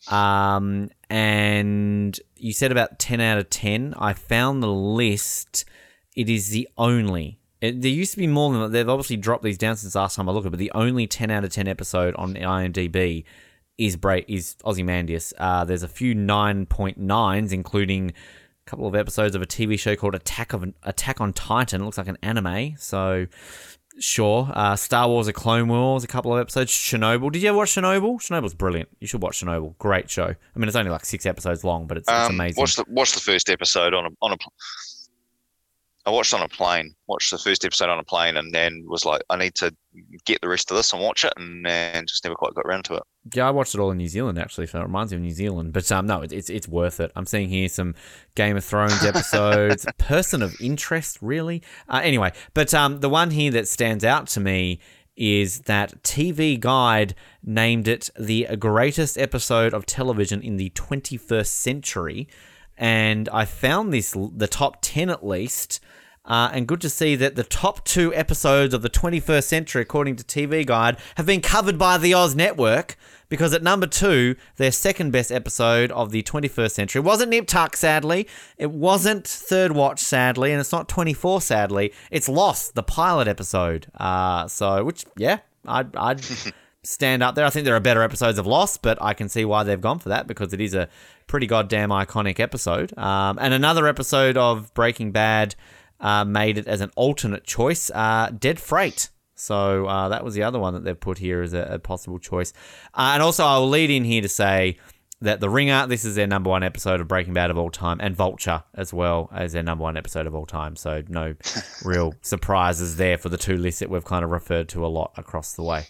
Um, 0.09 0.89
and 1.09 2.19
you 2.37 2.53
said 2.53 2.71
about 2.71 2.99
10 2.99 3.19
out 3.19 3.37
of 3.37 3.49
10. 3.49 3.95
I 3.97 4.13
found 4.13 4.61
the 4.61 4.71
list. 4.71 5.65
It 6.15 6.29
is 6.29 6.49
the 6.49 6.67
only. 6.77 7.39
It, 7.61 7.81
there 7.81 7.91
used 7.91 8.11
to 8.11 8.17
be 8.17 8.27
more 8.27 8.51
than. 8.53 8.71
They've 8.71 8.89
obviously 8.89 9.17
dropped 9.17 9.43
these 9.43 9.57
down 9.57 9.75
since 9.75 9.95
last 9.95 10.15
time 10.15 10.29
I 10.29 10.31
looked 10.31 10.45
at 10.45 10.49
it, 10.49 10.51
but 10.51 10.59
the 10.59 10.71
only 10.73 11.07
10 11.07 11.31
out 11.31 11.43
of 11.43 11.51
10 11.51 11.67
episode 11.67 12.15
on 12.15 12.35
IMDb 12.35 13.23
is 13.81 13.97
Bra- 13.97 14.21
is 14.27 14.55
Ozymandias. 14.63 15.33
Uh, 15.37 15.65
there's 15.65 15.83
a 15.83 15.87
few 15.87 16.13
9.9s, 16.13 17.51
including 17.51 18.11
a 18.11 18.69
couple 18.69 18.85
of 18.87 18.95
episodes 18.95 19.35
of 19.35 19.41
a 19.41 19.47
TV 19.47 19.77
show 19.79 19.95
called 19.95 20.13
Attack 20.13 20.53
of 20.53 20.71
Attack 20.83 21.19
on 21.19 21.33
Titan. 21.33 21.81
It 21.81 21.85
looks 21.85 21.97
like 21.97 22.07
an 22.07 22.17
anime, 22.21 22.75
so 22.77 23.25
sure. 23.99 24.51
Uh, 24.53 24.75
Star 24.75 25.07
Wars: 25.07 25.27
A 25.27 25.33
Clone 25.33 25.67
Wars, 25.67 26.03
a 26.03 26.07
couple 26.07 26.31
of 26.31 26.39
episodes. 26.39 26.71
Chernobyl. 26.71 27.31
Did 27.31 27.41
you 27.41 27.49
ever 27.49 27.57
watch 27.57 27.71
Chernobyl? 27.71 28.21
Chernobyl's 28.21 28.53
brilliant. 28.53 28.89
You 28.99 29.07
should 29.07 29.21
watch 29.23 29.41
Chernobyl. 29.43 29.75
Great 29.79 30.09
show. 30.09 30.27
I 30.27 30.59
mean, 30.59 30.67
it's 30.67 30.77
only 30.77 30.91
like 30.91 31.05
six 31.05 31.25
episodes 31.25 31.63
long, 31.63 31.87
but 31.87 31.97
it's, 31.97 32.07
um, 32.07 32.21
it's 32.21 32.29
amazing. 32.29 32.61
Watch 32.61 32.75
the 32.75 32.85
watch 32.87 33.13
the 33.13 33.19
first 33.19 33.49
episode 33.49 33.95
on 33.95 34.05
a 34.05 34.09
on 34.21 34.31
a 34.33 34.37
I 36.05 36.09
watched 36.09 36.33
on 36.33 36.41
a 36.41 36.47
plane, 36.47 36.95
watched 37.07 37.29
the 37.29 37.37
first 37.37 37.63
episode 37.63 37.89
on 37.89 37.99
a 37.99 38.03
plane, 38.03 38.35
and 38.35 38.53
then 38.53 38.83
was 38.87 39.05
like, 39.05 39.21
I 39.29 39.35
need 39.35 39.53
to 39.55 39.75
get 40.25 40.41
the 40.41 40.49
rest 40.49 40.71
of 40.71 40.77
this 40.77 40.93
and 40.93 41.01
watch 41.01 41.23
it, 41.23 41.33
and, 41.37 41.65
and 41.67 42.07
just 42.07 42.23
never 42.23 42.35
quite 42.35 42.55
got 42.55 42.65
around 42.65 42.85
to 42.85 42.95
it. 42.95 43.03
Yeah, 43.35 43.47
I 43.47 43.51
watched 43.51 43.75
it 43.75 43.79
all 43.79 43.91
in 43.91 43.97
New 43.97 44.07
Zealand 44.07 44.39
actually, 44.39 44.65
so 44.65 44.79
it 44.79 44.83
reminds 44.83 45.11
me 45.11 45.17
of 45.17 45.21
New 45.21 45.31
Zealand. 45.31 45.73
But 45.73 45.91
um, 45.91 46.07
no, 46.07 46.21
it's 46.21 46.49
it's 46.49 46.67
worth 46.67 46.99
it. 46.99 47.11
I'm 47.15 47.27
seeing 47.27 47.49
here 47.49 47.69
some 47.69 47.93
Game 48.35 48.57
of 48.57 48.65
Thrones 48.65 49.05
episodes, 49.05 49.85
person 49.99 50.41
of 50.41 50.55
interest, 50.59 51.19
really. 51.21 51.61
Uh, 51.87 52.01
anyway, 52.03 52.31
but 52.53 52.73
um, 52.73 52.99
the 52.99 53.09
one 53.09 53.31
here 53.31 53.51
that 53.51 53.67
stands 53.67 54.03
out 54.03 54.27
to 54.29 54.39
me 54.39 54.79
is 55.15 55.61
that 55.61 56.01
TV 56.03 56.59
Guide 56.59 57.13
named 57.43 57.87
it 57.87 58.09
the 58.17 58.47
greatest 58.57 59.19
episode 59.19 59.73
of 59.73 59.85
television 59.85 60.41
in 60.41 60.57
the 60.57 60.71
21st 60.71 61.47
century 61.47 62.27
and 62.77 63.29
I 63.29 63.45
found 63.45 63.93
this 63.93 64.11
the 64.35 64.47
top 64.47 64.77
10 64.81 65.09
at 65.09 65.25
least. 65.25 65.79
Uh, 66.23 66.51
and 66.53 66.67
good 66.67 66.79
to 66.81 66.89
see 66.89 67.15
that 67.15 67.35
the 67.35 67.43
top 67.43 67.83
two 67.83 68.13
episodes 68.13 68.75
of 68.75 68.83
the 68.83 68.89
21st 68.89 69.43
century, 69.43 69.81
according 69.81 70.15
to 70.17 70.23
TV 70.23 70.65
Guide, 70.65 70.97
have 71.15 71.25
been 71.25 71.41
covered 71.41 71.79
by 71.79 71.97
the 71.97 72.13
Oz 72.13 72.35
Network. 72.35 72.95
Because 73.27 73.53
at 73.53 73.63
number 73.63 73.87
two, 73.87 74.35
their 74.57 74.73
second 74.73 75.11
best 75.11 75.31
episode 75.31 75.89
of 75.93 76.11
the 76.11 76.21
21st 76.21 76.71
century 76.71 77.01
wasn't 77.01 77.29
Nip 77.29 77.47
Tuck, 77.47 77.77
sadly. 77.77 78.27
It 78.57 78.71
wasn't 78.71 79.25
Third 79.25 79.71
Watch, 79.71 80.01
sadly. 80.01 80.51
And 80.51 80.59
it's 80.59 80.73
not 80.73 80.89
24, 80.89 81.39
sadly. 81.39 81.93
It's 82.11 82.27
Lost, 82.27 82.75
the 82.75 82.83
pilot 82.83 83.29
episode. 83.29 83.87
Uh, 83.97 84.49
so, 84.49 84.83
which, 84.83 85.05
yeah, 85.15 85.39
I'd, 85.65 85.95
I'd 85.95 86.21
stand 86.83 87.23
up 87.23 87.35
there. 87.35 87.45
I 87.45 87.49
think 87.49 87.63
there 87.63 87.75
are 87.75 87.79
better 87.79 88.03
episodes 88.03 88.37
of 88.37 88.45
Lost, 88.45 88.81
but 88.81 89.01
I 89.01 89.13
can 89.13 89.29
see 89.29 89.45
why 89.45 89.63
they've 89.63 89.79
gone 89.79 89.99
for 89.99 90.09
that 90.09 90.27
because 90.27 90.51
it 90.51 90.59
is 90.59 90.73
a 90.73 90.89
pretty 91.31 91.47
goddamn 91.47 91.89
iconic 91.91 92.41
episode. 92.41 92.95
Um, 92.97 93.39
and 93.39 93.53
another 93.53 93.87
episode 93.87 94.35
of 94.35 94.71
Breaking 94.73 95.11
Bad 95.11 95.55
uh, 96.01 96.25
made 96.25 96.57
it 96.57 96.67
as 96.67 96.81
an 96.81 96.91
alternate 96.97 97.45
choice. 97.45 97.89
Uh, 97.89 98.31
Dead 98.37 98.59
Freight. 98.59 99.09
So 99.35 99.87
uh, 99.87 100.09
that 100.09 100.25
was 100.25 100.35
the 100.35 100.43
other 100.43 100.59
one 100.59 100.73
that 100.73 100.83
they've 100.83 100.99
put 100.99 101.17
here 101.17 101.41
as 101.41 101.53
a, 101.53 101.61
a 101.61 101.79
possible 101.79 102.19
choice. 102.19 102.51
Uh, 102.93 103.11
and 103.13 103.23
also, 103.23 103.45
I 103.45 103.57
will 103.59 103.69
lead 103.69 103.89
in 103.89 104.03
here 104.03 104.21
to 104.21 104.27
say 104.27 104.77
that 105.21 105.39
The 105.39 105.49
Ringer, 105.49 105.87
this 105.87 106.03
is 106.03 106.15
their 106.15 106.27
number 106.27 106.49
one 106.49 106.63
episode 106.63 106.99
of 106.99 107.07
Breaking 107.07 107.33
Bad 107.33 107.49
of 107.49 107.57
all 107.57 107.71
time, 107.71 107.99
and 108.01 108.13
Vulture 108.13 108.63
as 108.75 108.93
well 108.93 109.29
as 109.33 109.53
their 109.53 109.63
number 109.63 109.83
one 109.83 109.95
episode 109.95 110.27
of 110.27 110.35
all 110.35 110.45
time. 110.45 110.75
So 110.75 111.01
no 111.07 111.35
real 111.85 112.13
surprises 112.21 112.97
there 112.97 113.17
for 113.17 113.29
the 113.29 113.37
two 113.37 113.55
lists 113.55 113.79
that 113.79 113.89
we've 113.89 114.03
kind 114.03 114.25
of 114.25 114.31
referred 114.31 114.67
to 114.69 114.85
a 114.85 114.87
lot 114.87 115.13
across 115.15 115.53
the 115.53 115.63
way. 115.63 115.85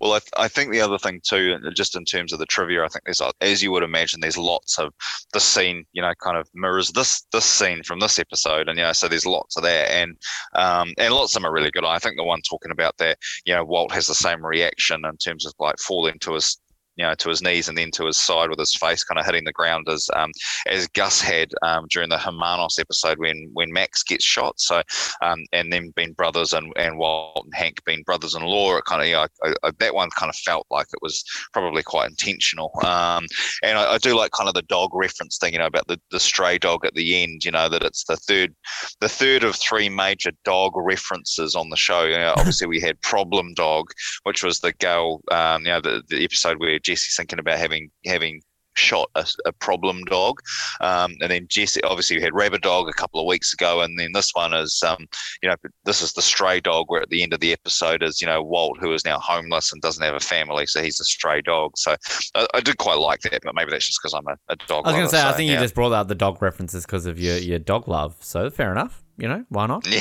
Well, 0.00 0.12
I, 0.12 0.18
th- 0.18 0.32
I 0.36 0.48
think 0.48 0.70
the 0.70 0.80
other 0.80 0.98
thing 0.98 1.20
too, 1.24 1.58
just 1.74 1.96
in 1.96 2.04
terms 2.04 2.32
of 2.32 2.38
the 2.38 2.46
trivia, 2.46 2.84
I 2.84 2.88
think 2.88 3.04
there's, 3.04 3.22
as 3.40 3.62
you 3.62 3.72
would 3.72 3.82
imagine, 3.82 4.20
there's 4.20 4.38
lots 4.38 4.78
of 4.78 4.92
the 5.32 5.40
scene, 5.40 5.84
you 5.92 6.02
know, 6.02 6.12
kind 6.22 6.36
of 6.36 6.48
mirrors 6.54 6.90
this 6.90 7.22
this 7.32 7.44
scene 7.44 7.82
from 7.82 8.00
this 8.00 8.18
episode, 8.18 8.68
and 8.68 8.78
you 8.78 8.84
know, 8.84 8.92
so 8.92 9.08
there's 9.08 9.26
lots 9.26 9.56
of 9.56 9.62
that, 9.62 9.90
and 9.90 10.16
um, 10.54 10.92
and 10.98 11.14
lots 11.14 11.34
of 11.34 11.42
them 11.42 11.50
are 11.50 11.54
really 11.54 11.70
good. 11.70 11.84
I 11.84 11.98
think 11.98 12.16
the 12.16 12.24
one 12.24 12.40
talking 12.42 12.72
about 12.72 12.96
that, 12.98 13.18
you 13.44 13.54
know, 13.54 13.64
Walt 13.64 13.92
has 13.92 14.06
the 14.06 14.14
same 14.14 14.44
reaction 14.44 15.04
in 15.04 15.16
terms 15.16 15.46
of 15.46 15.54
like 15.58 15.78
falling 15.78 16.18
to 16.20 16.34
his 16.34 16.58
you 17.00 17.06
know, 17.06 17.14
to 17.14 17.30
his 17.30 17.40
knees 17.40 17.66
and 17.66 17.78
then 17.78 17.90
to 17.92 18.04
his 18.04 18.18
side 18.18 18.50
with 18.50 18.58
his 18.58 18.74
face 18.74 19.02
kind 19.02 19.18
of 19.18 19.24
hitting 19.24 19.44
the 19.44 19.52
ground 19.52 19.88
as 19.88 20.10
um, 20.14 20.30
as 20.66 20.86
Gus 20.88 21.18
had 21.18 21.50
um, 21.62 21.86
during 21.88 22.10
the 22.10 22.18
Hermanos 22.18 22.78
episode 22.78 23.18
when 23.18 23.48
when 23.54 23.72
Max 23.72 24.02
gets 24.02 24.22
shot. 24.22 24.60
So 24.60 24.82
um, 25.22 25.46
and 25.52 25.72
then 25.72 25.94
being 25.96 26.12
brothers 26.12 26.52
and, 26.52 26.70
and 26.76 26.98
Walt 26.98 27.46
and 27.46 27.54
Hank 27.54 27.82
being 27.86 28.02
brothers-in-law, 28.02 28.76
it 28.76 28.84
kind 28.84 29.00
of 29.00 29.08
you 29.08 29.14
know, 29.14 29.26
I, 29.42 29.54
I, 29.62 29.70
that 29.78 29.94
one 29.94 30.10
kind 30.10 30.28
of 30.28 30.36
felt 30.36 30.66
like 30.70 30.88
it 30.92 31.00
was 31.00 31.24
probably 31.54 31.82
quite 31.82 32.10
intentional. 32.10 32.70
Um, 32.84 33.26
and 33.62 33.78
I, 33.78 33.94
I, 33.94 33.98
do 33.98 34.14
like 34.14 34.32
kind 34.32 34.48
of 34.48 34.54
the 34.54 34.62
dog 34.62 34.90
reference 34.92 35.38
thing, 35.38 35.54
you 35.54 35.58
know, 35.58 35.66
about 35.66 35.86
the, 35.86 35.98
the 36.10 36.20
stray 36.20 36.58
dog 36.58 36.84
at 36.84 36.94
the 36.94 37.22
end. 37.22 37.46
You 37.46 37.50
know 37.50 37.70
that 37.70 37.82
it's 37.82 38.04
the 38.04 38.16
third 38.16 38.54
the 39.00 39.08
third 39.08 39.42
of 39.42 39.56
three 39.56 39.88
major 39.88 40.32
dog 40.44 40.72
references 40.76 41.54
on 41.54 41.70
the 41.70 41.76
show. 41.76 42.04
You 42.04 42.18
know, 42.18 42.34
obviously 42.36 42.66
we 42.66 42.80
had 42.80 43.00
Problem 43.00 43.54
Dog, 43.54 43.86
which 44.24 44.44
was 44.44 44.60
the 44.60 44.74
girl, 44.74 45.22
um, 45.30 45.64
you 45.64 45.72
know, 45.72 45.80
the, 45.80 46.02
the 46.08 46.24
episode 46.24 46.60
where 46.60 46.78
Jesse's 46.90 47.16
thinking 47.16 47.38
about 47.38 47.58
having 47.58 47.90
having 48.04 48.42
shot 48.74 49.10
a, 49.14 49.26
a 49.44 49.52
problem 49.52 50.04
dog. 50.04 50.40
Um, 50.80 51.16
and 51.20 51.30
then 51.30 51.46
Jesse, 51.48 51.82
obviously, 51.84 52.16
we 52.16 52.22
had 52.22 52.34
Rabbit 52.34 52.62
Dog 52.62 52.88
a 52.88 52.92
couple 52.92 53.20
of 53.20 53.26
weeks 53.26 53.52
ago, 53.52 53.80
and 53.80 53.98
then 53.98 54.12
this 54.12 54.30
one 54.32 54.54
is, 54.54 54.82
um, 54.86 55.06
you 55.42 55.48
know, 55.48 55.56
this 55.84 56.02
is 56.02 56.12
the 56.12 56.22
stray 56.22 56.60
dog. 56.60 56.86
Where 56.88 57.02
at 57.02 57.10
the 57.10 57.22
end 57.22 57.32
of 57.32 57.40
the 57.40 57.52
episode 57.52 58.02
is, 58.02 58.20
you 58.20 58.26
know, 58.26 58.42
Walt, 58.42 58.78
who 58.80 58.92
is 58.92 59.04
now 59.04 59.18
homeless 59.18 59.72
and 59.72 59.82
doesn't 59.82 60.02
have 60.02 60.14
a 60.14 60.20
family, 60.20 60.66
so 60.66 60.82
he's 60.82 61.00
a 61.00 61.04
stray 61.04 61.40
dog. 61.42 61.72
So 61.76 61.96
I, 62.34 62.46
I 62.54 62.60
did 62.60 62.78
quite 62.78 62.98
like 62.98 63.20
that, 63.20 63.40
but 63.44 63.54
maybe 63.54 63.70
that's 63.70 63.86
just 63.86 64.00
because 64.02 64.14
I'm 64.14 64.26
a, 64.26 64.36
a, 64.52 64.56
dog. 64.66 64.86
I 64.86 64.92
was 64.92 64.96
going 64.96 65.06
to 65.06 65.10
say, 65.10 65.22
so, 65.22 65.28
I 65.28 65.32
think 65.32 65.48
yeah. 65.48 65.56
you 65.56 65.60
just 65.60 65.74
brought 65.74 65.92
out 65.92 66.08
the 66.08 66.14
dog 66.14 66.40
references 66.42 66.86
because 66.86 67.06
of 67.06 67.18
your 67.18 67.36
your 67.36 67.58
dog 67.58 67.88
love. 67.88 68.16
So 68.20 68.50
fair 68.50 68.72
enough. 68.72 69.02
You 69.16 69.28
know, 69.28 69.44
why 69.48 69.66
not? 69.66 69.86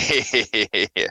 Yeah, 0.96 1.08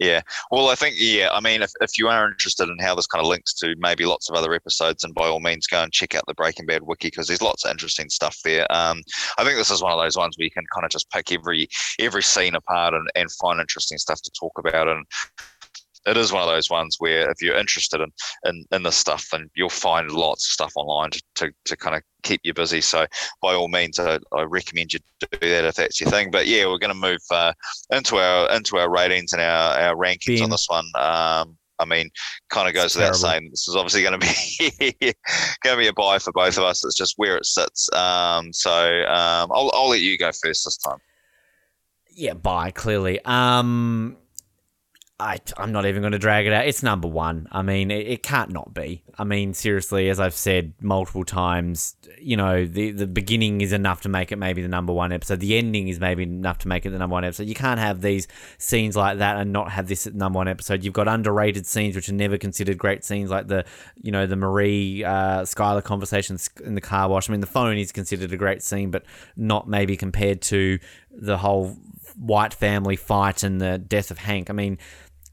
yeah. 0.00 0.20
Well, 0.50 0.68
I 0.68 0.74
think, 0.74 0.96
yeah, 0.98 1.28
I 1.32 1.40
mean, 1.40 1.62
if, 1.62 1.70
if 1.80 1.98
you 1.98 2.08
are 2.08 2.28
interested 2.28 2.68
in 2.68 2.78
how 2.80 2.94
this 2.94 3.06
kind 3.06 3.22
of 3.22 3.28
links 3.28 3.54
to 3.54 3.74
maybe 3.78 4.04
lots 4.04 4.28
of 4.28 4.36
other 4.36 4.54
episodes, 4.54 5.04
and 5.04 5.14
by 5.14 5.26
all 5.26 5.40
means, 5.40 5.66
go 5.66 5.82
and 5.82 5.92
check 5.92 6.14
out 6.14 6.24
the 6.26 6.34
Breaking 6.34 6.66
Bad 6.66 6.82
wiki 6.82 7.08
because 7.08 7.26
there's 7.26 7.42
lots 7.42 7.64
of 7.64 7.70
interesting 7.70 8.08
stuff 8.08 8.36
there. 8.44 8.66
Um, 8.72 9.02
I 9.38 9.44
think 9.44 9.56
this 9.56 9.70
is 9.70 9.82
one 9.82 9.92
of 9.92 9.98
those 9.98 10.16
ones 10.16 10.36
where 10.36 10.44
you 10.44 10.50
can 10.50 10.64
kind 10.74 10.84
of 10.84 10.90
just 10.90 11.10
pick 11.10 11.32
every 11.32 11.68
every 11.98 12.22
scene 12.22 12.54
apart 12.54 12.94
and, 12.94 13.08
and 13.14 13.30
find 13.32 13.60
interesting 13.60 13.98
stuff 13.98 14.20
to 14.22 14.30
talk 14.38 14.52
about. 14.58 14.88
And 14.88 15.06
it 16.06 16.16
is 16.16 16.32
one 16.32 16.42
of 16.42 16.48
those 16.48 16.70
ones 16.70 16.96
where 16.98 17.30
if 17.30 17.40
you're 17.40 17.56
interested 17.56 18.00
in, 18.00 18.10
in, 18.44 18.64
in 18.72 18.82
this 18.82 18.96
stuff, 18.96 19.28
then 19.30 19.50
you'll 19.54 19.68
find 19.68 20.10
lots 20.10 20.46
of 20.46 20.52
stuff 20.52 20.72
online 20.76 21.10
to, 21.10 21.22
to, 21.36 21.52
to 21.66 21.76
kind 21.76 21.96
of 21.96 22.02
keep 22.22 22.40
you 22.44 22.54
busy. 22.54 22.80
So 22.80 23.06
by 23.40 23.54
all 23.54 23.68
means, 23.68 23.98
I, 23.98 24.18
I, 24.32 24.42
recommend 24.42 24.92
you 24.92 25.00
do 25.20 25.48
that 25.48 25.64
if 25.64 25.74
that's 25.76 26.00
your 26.00 26.10
thing. 26.10 26.30
But 26.30 26.46
yeah, 26.46 26.66
we're 26.66 26.78
going 26.78 26.92
to 26.92 26.94
move 26.94 27.20
uh, 27.30 27.52
into 27.90 28.16
our 28.16 28.50
into 28.54 28.78
our 28.78 28.90
ratings 28.90 29.32
and 29.32 29.42
our, 29.42 29.78
our 29.78 29.96
rankings 29.96 30.42
on 30.42 30.50
this 30.50 30.66
one. 30.68 30.86
Um, 30.96 31.56
I 31.78 31.84
mean, 31.84 32.10
kind 32.48 32.68
of 32.68 32.74
goes 32.74 32.94
without 32.94 33.16
saying. 33.16 33.48
This 33.50 33.66
is 33.68 33.74
obviously 33.74 34.02
going 34.02 34.20
to 34.20 34.26
be 35.00 35.14
going 35.62 35.76
to 35.76 35.82
be 35.82 35.88
a 35.88 35.92
buy 35.92 36.18
for 36.18 36.32
both 36.32 36.56
of 36.56 36.64
us. 36.64 36.84
It's 36.84 36.96
just 36.96 37.14
where 37.16 37.36
it 37.36 37.46
sits. 37.46 37.92
Um, 37.92 38.52
so 38.52 38.70
um, 38.70 39.50
I'll 39.52 39.70
I'll 39.74 39.88
let 39.88 40.00
you 40.00 40.16
go 40.18 40.30
first 40.30 40.64
this 40.64 40.76
time. 40.76 40.98
Yeah, 42.14 42.34
buy 42.34 42.70
clearly. 42.70 43.20
Um, 43.24 44.16
I, 45.22 45.38
I'm 45.56 45.70
not 45.70 45.86
even 45.86 46.02
going 46.02 46.12
to 46.12 46.18
drag 46.18 46.46
it 46.46 46.52
out. 46.52 46.66
It's 46.66 46.82
number 46.82 47.06
one. 47.06 47.46
I 47.52 47.62
mean, 47.62 47.92
it, 47.92 48.08
it, 48.08 48.22
can't 48.24 48.50
not 48.50 48.74
be. 48.74 49.04
I 49.16 49.22
mean, 49.22 49.54
seriously, 49.54 50.08
as 50.08 50.18
I've 50.18 50.34
said 50.34 50.72
multiple 50.80 51.24
times, 51.24 51.94
you 52.20 52.36
know, 52.36 52.66
the, 52.66 52.90
the 52.90 53.06
beginning 53.06 53.60
is 53.60 53.72
enough 53.72 54.00
to 54.00 54.08
make 54.08 54.32
it 54.32 54.36
maybe 54.36 54.62
the 54.62 54.68
number 54.68 54.92
one 54.92 55.12
episode. 55.12 55.38
The 55.38 55.56
ending 55.56 55.86
is 55.86 56.00
maybe 56.00 56.24
enough 56.24 56.58
to 56.58 56.68
make 56.68 56.86
it 56.86 56.90
the 56.90 56.98
number 56.98 57.14
one 57.14 57.24
episode. 57.24 57.46
You 57.46 57.54
can't 57.54 57.78
have 57.78 58.00
these 58.00 58.26
scenes 58.58 58.96
like 58.96 59.18
that 59.18 59.36
and 59.36 59.52
not 59.52 59.70
have 59.70 59.86
this 59.86 60.08
at 60.08 60.14
number 60.14 60.38
one 60.38 60.48
episode. 60.48 60.82
You've 60.82 60.92
got 60.92 61.06
underrated 61.06 61.66
scenes 61.66 61.94
which 61.94 62.08
are 62.08 62.14
never 62.14 62.36
considered 62.36 62.76
great 62.76 63.04
scenes, 63.04 63.30
like 63.30 63.46
the, 63.46 63.64
you 64.02 64.10
know, 64.10 64.26
the 64.26 64.36
Marie 64.36 65.04
uh, 65.04 65.42
Skyler 65.42 65.84
conversations 65.84 66.50
in 66.64 66.74
the 66.74 66.80
car 66.80 67.08
wash. 67.08 67.30
I 67.30 67.32
mean, 67.32 67.40
the 67.40 67.46
phone 67.46 67.78
is 67.78 67.92
considered 67.92 68.32
a 68.32 68.36
great 68.36 68.60
scene, 68.60 68.90
but 68.90 69.04
not 69.36 69.68
maybe 69.68 69.96
compared 69.96 70.42
to 70.42 70.80
the 71.12 71.38
whole 71.38 71.76
white 72.16 72.54
family 72.54 72.96
fight 72.96 73.42
and 73.42 73.60
the 73.60 73.78
death 73.78 74.10
of 74.10 74.18
Hank. 74.18 74.50
I 74.50 74.52
mean, 74.52 74.78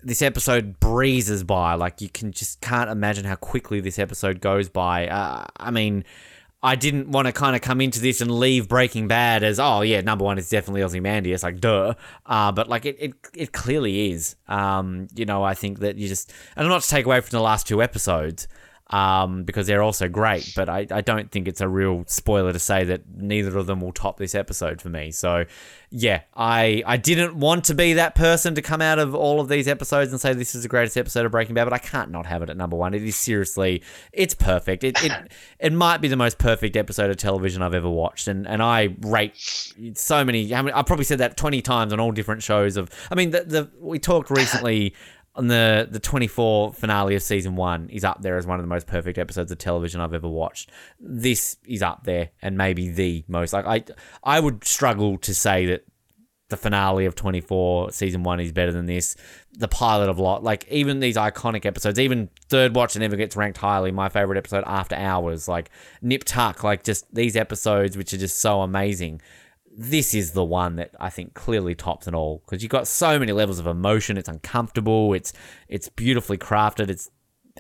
this 0.04 0.22
episode 0.22 0.80
breezes 0.80 1.44
by. 1.44 1.76
Like 1.76 2.02
you 2.02 2.10
can 2.10 2.32
just 2.32 2.62
can't 2.62 2.90
imagine 2.90 3.26
how 3.26 3.36
quickly 3.36 3.80
this 3.80 4.00
episode 4.00 4.42
goes 4.42 4.70
by. 4.70 5.08
Uh, 5.08 5.46
I 5.58 5.72
mean, 5.72 6.06
I 6.62 6.76
didn't 6.76 7.10
want 7.12 7.26
to 7.28 7.32
kind 7.32 7.56
of 7.56 7.62
come 7.62 7.80
into 7.80 8.00
this 8.00 8.20
and 8.20 8.32
leave 8.32 8.68
Breaking 8.68 9.08
Bad 9.08 9.44
as 9.44 9.60
oh 9.60 9.82
yeah, 9.82 10.02
number 10.02 10.26
one 10.26 10.38
is 10.38 10.50
definitely 10.50 10.84
Ozymandias, 10.84 11.44
like 11.44 11.60
duh. 11.60 11.94
Uh, 12.26 12.52
but 12.52 12.68
like 12.68 12.86
it, 12.86 12.98
it, 13.00 13.14
it 13.36 13.52
clearly 13.54 14.12
is. 14.12 14.36
Um, 14.48 15.08
you 15.16 15.26
know, 15.26 15.44
I 15.44 15.54
think 15.54 15.80
that 15.80 15.98
you 15.98 16.08
just 16.08 16.34
and 16.56 16.68
not 16.68 16.82
to 16.82 16.90
take 16.90 17.06
away 17.06 17.22
from 17.22 17.38
the 17.38 17.42
last 17.42 17.68
two 17.68 17.82
episodes 17.82 18.48
um, 18.90 19.44
because 19.44 19.68
they're 19.68 19.84
also 19.84 20.08
great. 20.08 20.54
But 20.56 20.70
I, 20.70 20.88
I 20.90 21.02
don't 21.02 21.30
think 21.32 21.48
it's 21.48 21.62
a 21.62 21.68
real 21.68 22.04
spoiler 22.08 22.52
to 22.52 22.60
say 22.60 22.84
that 22.86 23.02
neither 23.16 23.58
of 23.58 23.68
them 23.68 23.82
will 23.82 23.92
top 23.92 24.18
this 24.18 24.34
episode 24.34 24.82
for 24.82 24.90
me. 24.90 25.12
So, 25.12 25.46
yeah, 25.92 26.22
I 26.36 26.84
I 26.86 26.98
didn't 26.98 27.36
want 27.36 27.66
to 27.66 27.76
be 27.76 27.94
that 27.94 28.16
person 28.16 28.56
to 28.56 28.62
come 28.62 28.82
out 28.82 28.98
of 28.98 29.14
all 29.14 29.40
of 29.40 29.48
these 29.48 29.68
episodes 29.68 30.12
and 30.12 30.20
say 30.20 30.34
this 30.34 30.56
is 30.56 30.64
the 30.64 30.70
greatest 30.70 30.98
episode 30.98 31.26
of 31.26 31.32
Breaking 31.32 31.54
Bad, 31.54 31.66
but 31.66 31.74
I 31.74 31.78
can't 31.80 32.10
not 32.10 32.26
have 32.26 32.42
it 32.42 32.50
at 32.50 32.58
number 32.58 32.76
one. 32.76 32.94
It 32.94 33.04
is 33.04 33.16
seriously, 33.16 33.84
it's 34.12 34.34
perfect. 34.34 34.84
It 34.84 35.04
it, 35.04 35.12
it 35.60 35.74
might 35.74 36.02
be 36.02 36.08
the 36.08 36.18
most 36.18 36.40
perfect 36.40 36.76
episode 36.76 37.12
of 37.12 37.18
television 37.18 37.62
I've 37.62 37.76
ever 37.76 37.90
watched, 37.90 38.28
and 38.28 38.48
and 38.48 38.62
I 38.64 38.96
rate 39.02 39.38
so 39.94 40.26
many. 40.26 40.54
I 40.54 40.62
mean, 40.64 40.74
I 40.74 40.82
probably 40.82 41.06
said 41.06 41.20
that 41.20 41.38
twenty 41.38 41.62
times 41.62 41.94
on 41.94 42.00
all 42.00 42.12
different 42.12 42.42
shows. 42.42 42.76
Of 42.76 42.90
I 43.12 43.16
mean, 43.16 43.30
the 43.30 43.44
the 43.44 43.70
we 43.80 44.00
talked 44.00 44.32
recently 44.32 44.96
on 45.40 45.48
the 45.48 45.88
the 45.90 46.02
24 46.02 46.74
finale 46.74 47.16
of 47.16 47.24
season 47.24 47.56
one 47.56 47.90
is 47.90 48.04
up 48.04 48.22
there 48.22 48.38
as 48.38 48.46
one 48.46 48.60
of 48.60 48.64
the 48.64 48.68
most 48.68 48.86
perfect 48.86 49.18
episodes 49.18 49.50
of 49.52 49.58
television 49.58 50.02
I've 50.02 50.14
ever 50.14 50.28
watched. 50.28 50.70
This 51.00 51.56
is 51.66 51.82
up 51.82 52.04
there 52.04 52.32
and 52.42 52.58
maybe 52.58 52.90
the 52.90 53.24
most. 53.30 53.54
Like 53.54 53.66
I 53.66 53.84
I 54.22 54.42
would 54.42 54.66
struggle 54.66 55.18
to 55.20 55.34
say 55.34 55.66
that 55.68 55.86
the 56.50 56.58
finale 56.58 57.06
of 57.06 57.16
24 57.16 57.92
season 57.92 58.24
one 58.24 58.42
is 58.42 58.52
better 58.52 58.74
than 58.74 58.86
this. 58.86 59.16
The 59.54 59.70
pilot 59.70 60.10
of 60.10 60.20
lot, 60.20 60.44
like 60.44 60.68
even 60.70 61.00
these 61.00 61.16
iconic 61.16 61.66
episodes, 61.66 62.00
even 62.00 62.30
Third 62.50 62.76
Watch 62.76 62.98
never 62.98 63.16
gets 63.16 63.38
ranked 63.38 63.60
highly. 63.60 63.92
My 63.92 64.10
favorite 64.10 64.38
episode, 64.38 64.66
After 64.68 64.96
Hours, 64.96 65.48
like 65.48 65.70
Nip 66.02 66.26
Tuck, 66.26 66.66
like 66.66 66.84
just 66.84 67.14
these 67.16 67.38
episodes 67.38 67.96
which 67.96 68.14
are 68.14 68.18
just 68.18 68.42
so 68.42 68.62
amazing 68.62 69.22
this 69.82 70.14
is 70.14 70.32
the 70.34 70.44
one 70.44 70.76
that 70.76 70.92
I 71.00 71.10
think 71.10 71.34
clearly 71.36 71.74
tops 71.74 72.06
it 72.06 72.14
all 72.14 72.44
because 72.46 72.62
you've 72.62 72.70
got 72.70 72.86
so 72.86 73.18
many 73.18 73.32
levels 73.32 73.60
of 73.60 73.66
emotion. 73.66 74.18
It's 74.18 74.28
uncomfortable. 74.28 75.14
It's 75.14 75.32
it's 75.70 75.88
beautifully 75.88 76.38
crafted. 76.38 76.90
It's 76.90 77.10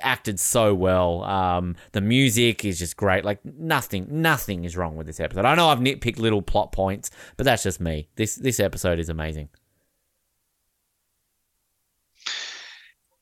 acted 0.01 0.37
so 0.37 0.75
well. 0.75 1.23
Um, 1.23 1.77
the 1.93 2.01
music 2.01 2.65
is 2.65 2.77
just 2.77 2.97
great. 2.97 3.23
Like 3.23 3.39
nothing, 3.45 4.05
nothing 4.09 4.65
is 4.65 4.75
wrong 4.75 4.97
with 4.97 5.07
this 5.07 5.21
episode. 5.21 5.45
I 5.45 5.55
know 5.55 5.69
I've 5.69 5.79
nitpicked 5.79 6.19
little 6.19 6.41
plot 6.41 6.73
points, 6.73 7.09
but 7.37 7.45
that's 7.45 7.63
just 7.63 7.79
me. 7.79 8.09
This 8.17 8.35
this 8.35 8.59
episode 8.59 8.99
is 8.99 9.07
amazing. 9.07 9.47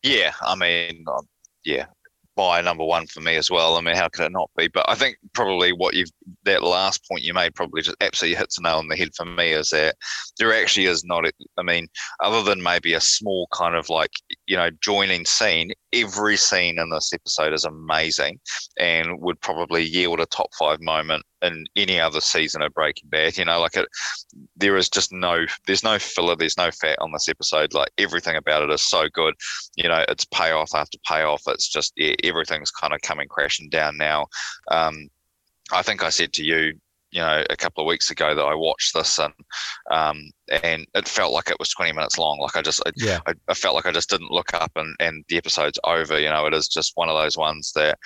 Yeah, 0.02 0.32
I 0.41 0.56
mean, 0.56 1.06
um, 1.07 1.28
yeah, 1.64 1.86
by 2.38 2.61
number 2.61 2.85
one 2.85 3.07
for 3.07 3.19
me 3.19 3.35
as 3.35 3.51
well. 3.51 3.76
I 3.76 3.81
mean, 3.81 3.95
how 3.95 4.07
could 4.07 4.26
it 4.26 4.31
not 4.31 4.49
be? 4.55 4.68
But 4.68 4.85
I 4.88 4.95
think 4.95 5.18
probably 5.34 5.73
what 5.73 5.95
you've 5.95 6.11
that 6.45 6.64
last 6.64 7.05
point 7.09 7.23
you 7.23 7.34
made 7.34 7.55
probably 7.55 7.81
just 7.81 7.97
absolutely 7.99 8.38
hits 8.38 8.57
a 8.57 8.61
nail 8.61 8.77
on 8.77 8.88
the 8.88 8.95
head 8.95 9.09
for 9.15 9.26
me 9.26 9.49
is 9.49 9.72
that 9.72 9.95
there 10.38 10.53
actually 10.53 10.85
is 10.85 11.03
not. 11.03 11.26
I 11.57 11.64
mean, 11.64 11.88
other 12.23 12.43
than 12.43 12.64
maybe 12.64 12.93
a 12.93 13.01
small 13.01 13.47
kind 13.51 13.76
of 13.76 13.89
like 13.89 14.11
you 14.48 14.56
know 14.56 14.69
joining 14.82 15.26
scene, 15.26 15.72
every 15.94 16.38
scene 16.38 16.80
in 16.80 16.90
this 16.90 17.14
episode 17.14 17.53
is 17.53 17.65
amazing 17.65 18.40
and 18.80 19.19
would 19.22 19.40
probably 19.41 19.84
yield 19.84 20.19
a 20.19 20.26
top 20.28 20.49
five 20.57 20.82
moment 20.82 21.24
in 21.41 21.65
any 21.76 21.99
other 21.99 22.22
season 22.22 22.61
of 22.61 22.74
Breaking 22.74 23.10
Bad. 23.10 23.38
You 23.38 23.45
know, 23.45 23.60
like 23.60 23.76
it, 23.76 23.88
there 24.56 24.78
is 24.78 24.90
just 24.90 25.11
no, 25.11 25.45
there's 25.68 25.84
no 25.84 25.99
filler, 25.99 26.36
there's 26.36 26.57
no 26.57 26.72
fat 26.72 26.98
on 26.99 27.11
this 27.11 27.30
episode. 27.30 27.74
Like 27.74 27.91
everything 27.98 28.36
about 28.36 28.64
it 28.64 28.72
is 28.72 28.82
so 28.82 29.07
good. 29.14 29.36
You 29.76 29.90
know, 29.90 30.03
it's 30.07 30.26
payoff 30.26 30.74
after 30.74 30.98
payoff. 31.06 31.44
It's 31.48 31.68
just 31.68 31.94
yeah, 31.95 32.15
everything's 32.24 32.72
kind 32.72 32.94
of 32.94 33.02
coming 33.02 33.28
crashing 33.28 33.69
down 33.69 33.98
now. 33.98 34.28
Um, 34.69 35.10
I 35.72 35.82
think 35.82 36.03
I 36.03 36.10
said 36.10 36.34
to 36.34 36.44
you 36.44 36.80
you 37.11 37.21
know 37.21 37.43
a 37.49 37.55
couple 37.55 37.84
of 37.84 37.88
weeks 37.88 38.09
ago 38.09 38.35
that 38.35 38.43
I 38.43 38.53
watched 38.53 38.93
this 38.93 39.19
and 39.19 39.34
um, 39.91 40.29
and 40.49 40.85
it 40.93 41.07
felt 41.07 41.34
like 41.34 41.49
it 41.49 41.59
was 41.59 41.69
20 41.69 41.93
minutes 41.93 42.17
long. 42.17 42.39
Like 42.39 42.55
I 42.55 42.61
just 42.61 42.81
I, 42.85 42.91
yeah. 42.95 43.19
I, 43.25 43.34
I, 43.47 43.53
felt 43.53 43.75
like 43.75 43.85
I 43.85 43.91
just 43.91 44.09
didn't 44.09 44.31
look 44.31 44.53
up 44.53 44.71
and 44.75 44.95
and 44.99 45.23
the 45.29 45.38
episode's 45.38 45.79
over 45.84 46.19
you 46.19 46.29
know 46.29 46.45
it 46.45 46.53
is 46.53 46.67
just 46.67 46.93
one 46.95 47.09
of 47.09 47.15
those 47.15 47.38
ones 47.38 47.71
that 47.73 47.97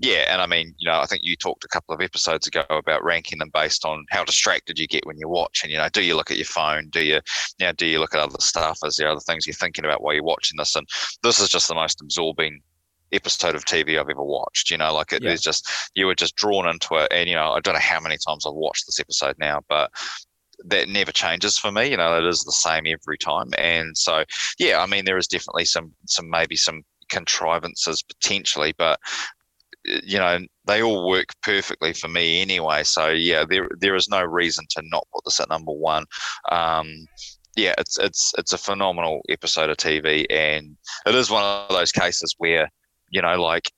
yeah 0.00 0.32
and 0.32 0.40
I 0.42 0.46
mean 0.46 0.74
you 0.78 0.90
know 0.90 1.00
I 1.00 1.06
think 1.06 1.22
you 1.24 1.36
talked 1.36 1.64
a 1.64 1.68
couple 1.68 1.94
of 1.94 2.00
episodes 2.00 2.46
ago 2.46 2.64
about 2.70 3.04
ranking 3.04 3.38
them 3.38 3.50
based 3.52 3.84
on 3.84 4.04
how 4.10 4.24
distracted 4.24 4.78
you 4.78 4.86
get 4.86 5.06
when 5.06 5.18
you 5.18 5.28
watch 5.28 5.60
and 5.62 5.72
you 5.72 5.78
know 5.78 5.88
do 5.88 6.02
you 6.02 6.16
look 6.16 6.30
at 6.30 6.36
your 6.36 6.46
phone? 6.46 6.88
Do 6.90 7.02
you 7.02 7.20
you 7.58 7.66
know 7.66 7.72
do 7.72 7.86
you 7.86 8.00
look 8.00 8.14
at 8.14 8.20
other 8.20 8.40
stuff? 8.40 8.78
Is 8.84 8.96
there 8.96 9.08
other 9.08 9.20
things 9.20 9.46
you're 9.46 9.54
thinking 9.54 9.84
about 9.84 10.02
while 10.02 10.14
you're 10.14 10.22
watching 10.22 10.58
this? 10.58 10.76
And 10.76 10.86
this 11.22 11.40
is 11.40 11.48
just 11.48 11.68
the 11.68 11.74
most 11.74 12.00
absorbing 12.00 12.60
episode 13.12 13.54
of 13.54 13.64
TV 13.64 13.98
I've 13.98 14.08
ever 14.08 14.22
watched. 14.22 14.70
You 14.70 14.78
know, 14.78 14.92
like 14.92 15.12
it 15.12 15.22
yeah. 15.22 15.30
is 15.30 15.40
just 15.40 15.68
you 15.94 16.06
were 16.06 16.14
just 16.14 16.36
drawn 16.36 16.68
into 16.68 16.94
it, 16.94 17.08
and 17.10 17.28
you 17.28 17.34
know, 17.34 17.52
I 17.52 17.60
don't 17.60 17.74
know 17.74 17.80
how 17.80 18.00
many 18.00 18.16
times 18.16 18.46
I've 18.46 18.54
watched 18.54 18.86
this 18.86 19.00
episode 19.00 19.36
now, 19.38 19.60
but 19.68 19.90
that 20.64 20.88
never 20.88 21.12
changes 21.12 21.58
for 21.58 21.72
me. 21.72 21.90
You 21.90 21.96
know, 21.96 22.18
it 22.18 22.24
is 22.24 22.44
the 22.44 22.52
same 22.52 22.86
every 22.86 23.18
time, 23.18 23.50
and 23.58 23.96
so 23.96 24.24
yeah, 24.58 24.80
I 24.80 24.86
mean, 24.86 25.04
there 25.04 25.18
is 25.18 25.28
definitely 25.28 25.64
some 25.64 25.92
some 26.06 26.28
maybe 26.30 26.56
some 26.56 26.82
contrivances 27.10 28.02
potentially, 28.02 28.74
but 28.78 28.98
you 29.84 30.18
know 30.18 30.38
they 30.64 30.82
all 30.82 31.08
work 31.08 31.26
perfectly 31.42 31.92
for 31.92 32.08
me 32.08 32.40
anyway 32.40 32.84
so 32.84 33.08
yeah 33.08 33.44
there 33.48 33.68
there 33.80 33.96
is 33.96 34.08
no 34.08 34.22
reason 34.22 34.64
to 34.70 34.82
not 34.84 35.06
put 35.12 35.24
this 35.24 35.40
at 35.40 35.48
number 35.48 35.72
one 35.72 36.04
um, 36.50 37.06
yeah 37.56 37.74
it's 37.78 37.98
it's 37.98 38.32
it's 38.38 38.52
a 38.52 38.58
phenomenal 38.58 39.20
episode 39.28 39.70
of 39.70 39.76
tv 39.76 40.24
and 40.30 40.76
it 41.06 41.14
is 41.14 41.30
one 41.30 41.42
of 41.42 41.68
those 41.68 41.92
cases 41.92 42.34
where 42.38 42.70
you 43.12 43.22
know, 43.22 43.40
like 43.40 43.70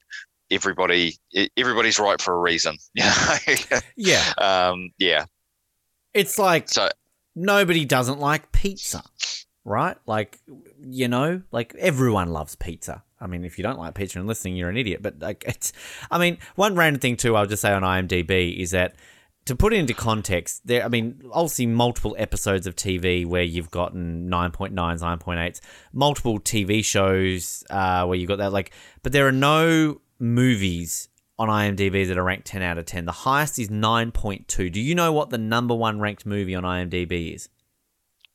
everybody 0.51 1.17
everybody's 1.57 1.99
right 1.99 2.21
for 2.21 2.35
a 2.35 2.39
reason. 2.39 2.77
yeah. 3.97 4.33
Um, 4.39 4.91
yeah. 4.99 5.27
It's 6.15 6.39
like 6.39 6.69
so, 6.71 6.89
nobody 7.35 7.85
doesn't 7.85 8.21
like 8.21 8.53
pizza, 8.53 9.03
right? 9.65 9.97
Like 10.07 10.39
you 10.81 11.09
know, 11.09 11.43
like 11.53 11.75
everyone 11.75 12.31
loves 12.31 12.55
pizza. 12.55 13.03
I 13.21 13.27
mean, 13.27 13.45
if 13.45 13.59
you 13.59 13.63
don't 13.63 13.79
like 13.79 13.95
pizza 13.95 14.19
and 14.19 14.29
listening, 14.29 14.57
you're 14.57 14.69
an 14.69 14.77
idiot. 14.77 15.03
But 15.03 15.19
like, 15.21 15.45
it's, 15.47 15.73
I 16.11 16.19
mean, 16.19 16.37
one 16.57 16.75
random 16.75 17.01
thing 17.01 17.17
too, 17.17 17.37
I'll 17.37 17.47
just 17.47 17.63
say 17.63 17.73
on 17.73 17.83
IMDb 17.83 18.59
is 18.59 18.73
that 18.73 18.97
to 19.47 19.55
put 19.55 19.73
it 19.73 19.77
into 19.77 19.95
context, 19.95 20.67
there, 20.67 20.85
I 20.85 20.89
mean, 20.89 21.21
obviously 21.33 21.67
multiple 21.67 22.17
episodes 22.19 22.67
of 22.67 22.77
TV 22.77 23.27
where 23.27 23.43
you've 23.43 23.71
gotten 23.71 24.29
9.9s, 24.31 24.73
9.8s, 24.75 25.61
multiple 25.93 26.41
TV 26.41 26.85
shows 26.85 27.65
uh, 27.71 28.07
where 28.07 28.19
you've 28.19 28.29
got 28.29 28.39
that, 28.39 28.53
like, 28.53 28.73
but 29.03 29.13
there 29.13 29.27
are 29.27 29.33
no 29.33 30.01
movies 30.19 31.09
on 31.39 31.49
IMDb 31.49 32.07
that 32.07 32.17
are 32.17 32.25
ranked 32.25 32.47
10 32.47 32.63
out 32.63 32.79
of 32.79 32.87
10. 32.87 33.05
The 33.05 33.13
highest 33.13 33.59
is 33.59 33.69
9.2. 33.69 34.73
Do 34.73 34.81
you 34.81 34.95
know 34.95 35.13
what 35.13 35.31
the 35.31 35.39
number 35.39 35.75
one 35.75 36.01
ranked 36.01 36.25
movie 36.25 36.55
on 36.55 36.63
IMDb 36.63 37.35
is? 37.35 37.49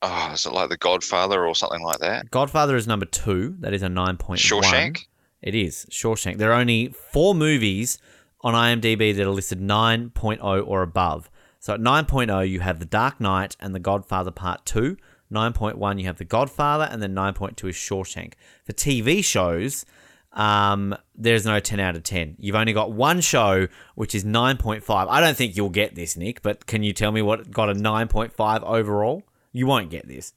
Oh, 0.02 0.30
is 0.32 0.46
it 0.46 0.52
like 0.52 0.68
The 0.70 0.76
Godfather 0.76 1.44
or 1.44 1.54
something 1.54 1.82
like 1.82 1.98
that? 1.98 2.30
Godfather 2.30 2.76
is 2.76 2.86
number 2.86 3.06
two. 3.06 3.56
That 3.60 3.74
is 3.74 3.82
a 3.82 3.88
9.1. 3.88 4.36
Shawshank? 4.36 5.06
It 5.42 5.54
is. 5.54 5.86
Shawshank. 5.90 6.38
There 6.38 6.52
are 6.52 6.60
only 6.60 6.88
four 7.12 7.34
movies 7.34 7.98
on 8.42 8.54
IMDb 8.54 9.14
that 9.14 9.26
are 9.26 9.30
listed 9.30 9.60
9.0 9.60 10.66
or 10.66 10.82
above. 10.82 11.30
So 11.58 11.74
at 11.74 11.80
9.0, 11.80 12.48
you 12.48 12.60
have 12.60 12.78
The 12.78 12.86
Dark 12.86 13.20
Knight 13.20 13.56
and 13.60 13.74
The 13.74 13.80
Godfather 13.80 14.30
Part 14.30 14.64
2. 14.64 14.96
9.1, 15.32 16.00
you 16.00 16.06
have 16.06 16.18
The 16.18 16.24
Godfather, 16.24 16.88
and 16.90 17.02
then 17.02 17.14
9.2 17.14 17.68
is 17.68 17.76
Shawshank. 17.76 18.32
For 18.64 18.72
TV 18.72 19.22
shows, 19.22 19.84
um, 20.32 20.96
there's 21.14 21.44
no 21.44 21.60
10 21.60 21.78
out 21.80 21.96
of 21.96 22.02
10. 22.02 22.36
You've 22.38 22.56
only 22.56 22.72
got 22.72 22.92
one 22.92 23.20
show, 23.20 23.68
which 23.94 24.14
is 24.14 24.24
9.5. 24.24 25.08
I 25.08 25.20
don't 25.20 25.36
think 25.36 25.56
you'll 25.56 25.68
get 25.68 25.94
this, 25.94 26.16
Nick, 26.16 26.42
but 26.42 26.66
can 26.66 26.82
you 26.82 26.92
tell 26.92 27.12
me 27.12 27.22
what 27.22 27.50
got 27.50 27.70
a 27.70 27.74
9.5 27.74 28.62
overall? 28.62 29.22
You 29.52 29.66
won't 29.66 29.90
get 29.90 30.08
this. 30.08 30.32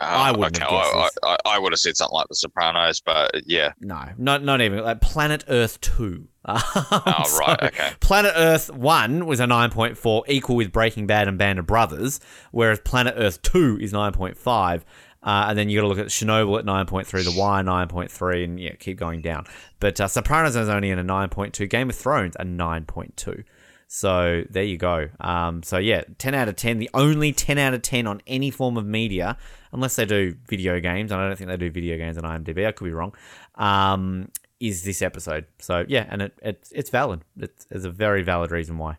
Uh, 0.00 0.04
I 0.04 0.32
wouldn't 0.32 0.58
have 0.58 0.70
guessed 0.70 1.18
I. 1.22 1.28
I, 1.28 1.36
I 1.44 1.58
would 1.58 1.72
have 1.72 1.78
said 1.78 1.96
something 1.96 2.14
like 2.14 2.28
The 2.28 2.34
Sopranos, 2.34 3.00
but 3.00 3.46
yeah. 3.46 3.72
No, 3.80 4.02
not 4.16 4.42
not 4.42 4.62
even 4.62 4.82
like 4.82 5.02
Planet 5.02 5.44
Earth 5.46 5.80
two. 6.46 6.54
Oh, 6.54 7.38
right, 7.38 7.62
okay. 7.64 7.90
Planet 8.00 8.32
Earth 8.34 8.72
one 8.72 9.26
was 9.26 9.40
a 9.40 9.46
nine 9.46 9.70
point 9.70 9.98
four, 9.98 10.24
equal 10.28 10.56
with 10.56 10.72
Breaking 10.72 11.06
Bad 11.06 11.28
and 11.28 11.38
Band 11.38 11.58
of 11.58 11.66
Brothers, 11.66 12.20
whereas 12.50 12.80
Planet 12.80 13.14
Earth 13.16 13.42
two 13.42 13.78
is 13.80 13.92
nine 13.92 14.12
point 14.12 14.36
five. 14.36 14.84
Uh, 15.22 15.46
and 15.48 15.58
then 15.58 15.68
you 15.68 15.78
got 15.78 15.82
to 15.82 15.88
look 15.88 15.98
at 15.98 16.06
Chernobyl 16.06 16.58
at 16.58 16.64
9.3, 16.64 17.06
The 17.24 17.38
Wire 17.38 17.62
9.3, 17.62 18.42
and 18.42 18.58
yeah, 18.58 18.74
keep 18.78 18.98
going 18.98 19.20
down. 19.20 19.44
But 19.78 20.00
uh, 20.00 20.08
Sopranos 20.08 20.56
is 20.56 20.70
only 20.70 20.88
in 20.90 20.98
a 20.98 21.04
9.2. 21.04 21.68
Game 21.68 21.90
of 21.90 21.94
Thrones 21.94 22.36
a 22.36 22.44
9.2. 22.44 23.44
So 23.92 24.44
there 24.48 24.62
you 24.62 24.78
go. 24.78 25.08
Um, 25.18 25.64
so 25.64 25.76
yeah, 25.76 26.04
10 26.18 26.32
out 26.32 26.48
of 26.48 26.54
10. 26.54 26.78
The 26.78 26.88
only 26.94 27.32
10 27.32 27.58
out 27.58 27.74
of 27.74 27.82
10 27.82 28.06
on 28.06 28.22
any 28.26 28.50
form 28.50 28.76
of 28.76 28.86
media, 28.86 29.36
unless 29.72 29.96
they 29.96 30.04
do 30.04 30.36
video 30.46 30.78
games. 30.78 31.10
and 31.10 31.20
I 31.20 31.26
don't 31.26 31.36
think 31.36 31.50
they 31.50 31.56
do 31.56 31.70
video 31.70 31.96
games 31.96 32.16
on 32.16 32.22
IMDb. 32.22 32.66
I 32.66 32.72
could 32.72 32.84
be 32.84 32.92
wrong. 32.92 33.14
Um, 33.56 34.30
is 34.60 34.84
this 34.84 35.02
episode? 35.02 35.46
So 35.58 35.84
yeah, 35.88 36.06
and 36.08 36.22
it, 36.22 36.38
it 36.42 36.68
it's 36.70 36.90
valid. 36.90 37.24
It's, 37.38 37.66
it's 37.70 37.84
a 37.84 37.90
very 37.90 38.22
valid 38.22 38.50
reason 38.50 38.78
why. 38.78 38.98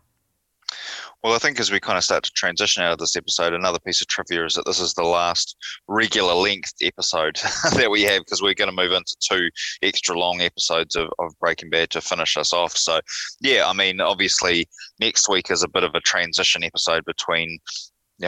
Well, 1.22 1.34
I 1.34 1.38
think 1.38 1.60
as 1.60 1.70
we 1.70 1.78
kind 1.78 1.96
of 1.96 2.02
start 2.02 2.24
to 2.24 2.32
transition 2.32 2.82
out 2.82 2.92
of 2.92 2.98
this 2.98 3.14
episode, 3.14 3.52
another 3.52 3.78
piece 3.78 4.00
of 4.00 4.08
trivia 4.08 4.44
is 4.44 4.54
that 4.54 4.66
this 4.66 4.80
is 4.80 4.94
the 4.94 5.04
last 5.04 5.56
regular 5.86 6.34
length 6.34 6.72
episode 6.82 7.36
that 7.76 7.90
we 7.92 8.02
have 8.02 8.22
because 8.22 8.42
we're 8.42 8.54
going 8.54 8.74
to 8.74 8.82
move 8.82 8.90
into 8.90 9.14
two 9.20 9.48
extra 9.82 10.18
long 10.18 10.40
episodes 10.40 10.96
of, 10.96 11.08
of 11.20 11.38
Breaking 11.38 11.70
Bad 11.70 11.90
to 11.90 12.00
finish 12.00 12.36
us 12.36 12.52
off. 12.52 12.76
So, 12.76 13.00
yeah, 13.40 13.68
I 13.68 13.72
mean, 13.72 14.00
obviously, 14.00 14.68
next 14.98 15.28
week 15.28 15.50
is 15.52 15.62
a 15.62 15.68
bit 15.68 15.84
of 15.84 15.94
a 15.94 16.00
transition 16.00 16.64
episode 16.64 17.04
between 17.04 17.60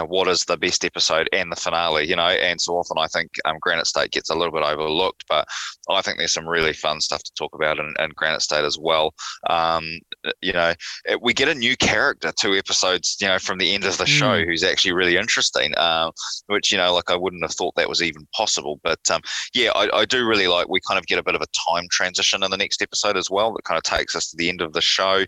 know, 0.00 0.06
what 0.06 0.28
is 0.28 0.44
the 0.44 0.56
best 0.56 0.84
episode 0.84 1.28
and 1.32 1.50
the 1.50 1.56
finale, 1.56 2.08
you 2.08 2.16
know, 2.16 2.22
and 2.28 2.60
so 2.60 2.74
often 2.76 2.96
I 2.98 3.06
think 3.06 3.30
um, 3.44 3.56
Granite 3.60 3.86
State 3.86 4.10
gets 4.12 4.30
a 4.30 4.34
little 4.34 4.52
bit 4.52 4.62
overlooked, 4.62 5.24
but 5.28 5.46
I 5.90 6.02
think 6.02 6.18
there's 6.18 6.32
some 6.34 6.48
really 6.48 6.72
fun 6.72 7.00
stuff 7.00 7.22
to 7.22 7.32
talk 7.38 7.54
about 7.54 7.78
in, 7.78 7.94
in 7.98 8.10
Granite 8.16 8.42
State 8.42 8.64
as 8.64 8.78
well. 8.78 9.14
Um, 9.48 9.98
you 10.40 10.52
know, 10.52 10.74
it- 11.04 11.22
we 11.22 11.32
get 11.32 11.48
a 11.48 11.54
new 11.54 11.76
character 11.76 12.32
two 12.38 12.54
episodes, 12.54 13.16
you 13.20 13.26
know, 13.28 13.38
from 13.38 13.58
the 13.58 13.74
end 13.74 13.84
of 13.84 13.96
the 13.98 14.06
show 14.06 14.24
Mm. 14.24 14.46
who's 14.46 14.64
actually 14.64 14.92
really 14.92 15.16
interesting, 15.16 15.76
um, 15.78 16.10
which, 16.46 16.72
you 16.72 16.78
know, 16.78 16.92
like 16.94 17.10
I 17.10 17.16
wouldn't 17.16 17.42
have 17.44 17.52
thought 17.52 17.74
that 17.76 17.88
was 17.88 18.02
even 18.02 18.26
possible. 18.34 18.80
But 18.82 18.98
um, 19.10 19.20
yeah, 19.54 19.70
I, 19.74 20.00
I 20.00 20.04
do 20.04 20.26
really 20.26 20.48
like, 20.48 20.68
we 20.68 20.80
kind 20.80 20.98
of 20.98 21.06
get 21.06 21.18
a 21.18 21.22
bit 21.22 21.34
of 21.34 21.42
a 21.42 21.46
time 21.72 21.86
transition 21.90 22.42
in 22.42 22.50
the 22.50 22.56
next 22.56 22.82
episode 22.82 23.16
as 23.16 23.30
well 23.30 23.52
that 23.52 23.64
kind 23.64 23.78
of 23.78 23.84
takes 23.84 24.16
us 24.16 24.30
to 24.30 24.36
the 24.36 24.48
end 24.48 24.60
of 24.60 24.72
the 24.72 24.80
show. 24.80 25.24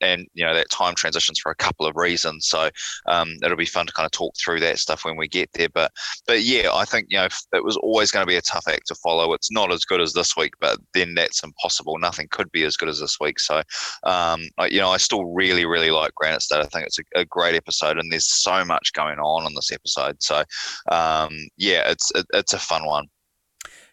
And, 0.00 0.26
you 0.34 0.44
know, 0.44 0.54
that 0.54 0.70
time 0.70 0.94
transitions 0.94 1.38
for 1.38 1.50
a 1.50 1.56
couple 1.56 1.86
of 1.86 1.96
reasons. 1.96 2.46
So, 2.46 2.70
um, 3.06 3.36
it'll 3.42 3.56
be 3.56 3.66
fun 3.66 3.86
to 3.86 3.92
kind 3.92 4.06
of 4.06 4.12
talk 4.12 4.34
through 4.36 4.60
that 4.60 4.78
stuff 4.78 5.04
when 5.04 5.16
we 5.16 5.28
get 5.28 5.50
there. 5.52 5.68
But 5.68 5.92
but 6.26 6.42
yeah, 6.42 6.70
I 6.72 6.84
think 6.84 7.06
you 7.10 7.18
know 7.18 7.28
it 7.52 7.64
was 7.64 7.76
always 7.76 8.10
going 8.10 8.22
to 8.24 8.30
be 8.30 8.36
a 8.36 8.42
tough 8.42 8.68
act 8.68 8.86
to 8.88 8.94
follow. 8.96 9.32
It's 9.32 9.50
not 9.50 9.72
as 9.72 9.84
good 9.84 10.00
as 10.00 10.12
this 10.12 10.36
week, 10.36 10.54
but 10.60 10.78
then 10.94 11.14
that's 11.14 11.42
impossible. 11.42 11.98
Nothing 11.98 12.28
could 12.30 12.50
be 12.52 12.64
as 12.64 12.76
good 12.76 12.88
as 12.88 13.00
this 13.00 13.18
week. 13.20 13.40
So 13.40 13.58
um, 14.04 14.48
I, 14.58 14.66
you 14.66 14.80
know, 14.80 14.90
I 14.90 14.96
still 14.96 15.24
really 15.26 15.66
really 15.66 15.90
like 15.90 16.14
Granite 16.14 16.42
State. 16.42 16.60
I 16.60 16.66
think 16.66 16.86
it's 16.86 16.98
a, 16.98 17.20
a 17.20 17.24
great 17.24 17.54
episode, 17.54 17.98
and 17.98 18.10
there's 18.10 18.32
so 18.32 18.64
much 18.64 18.92
going 18.92 19.18
on 19.18 19.46
in 19.46 19.54
this 19.54 19.72
episode. 19.72 20.22
So 20.22 20.44
um, 20.90 21.36
yeah, 21.56 21.90
it's 21.90 22.10
it, 22.14 22.26
it's 22.32 22.52
a 22.52 22.58
fun 22.58 22.86
one. 22.86 23.06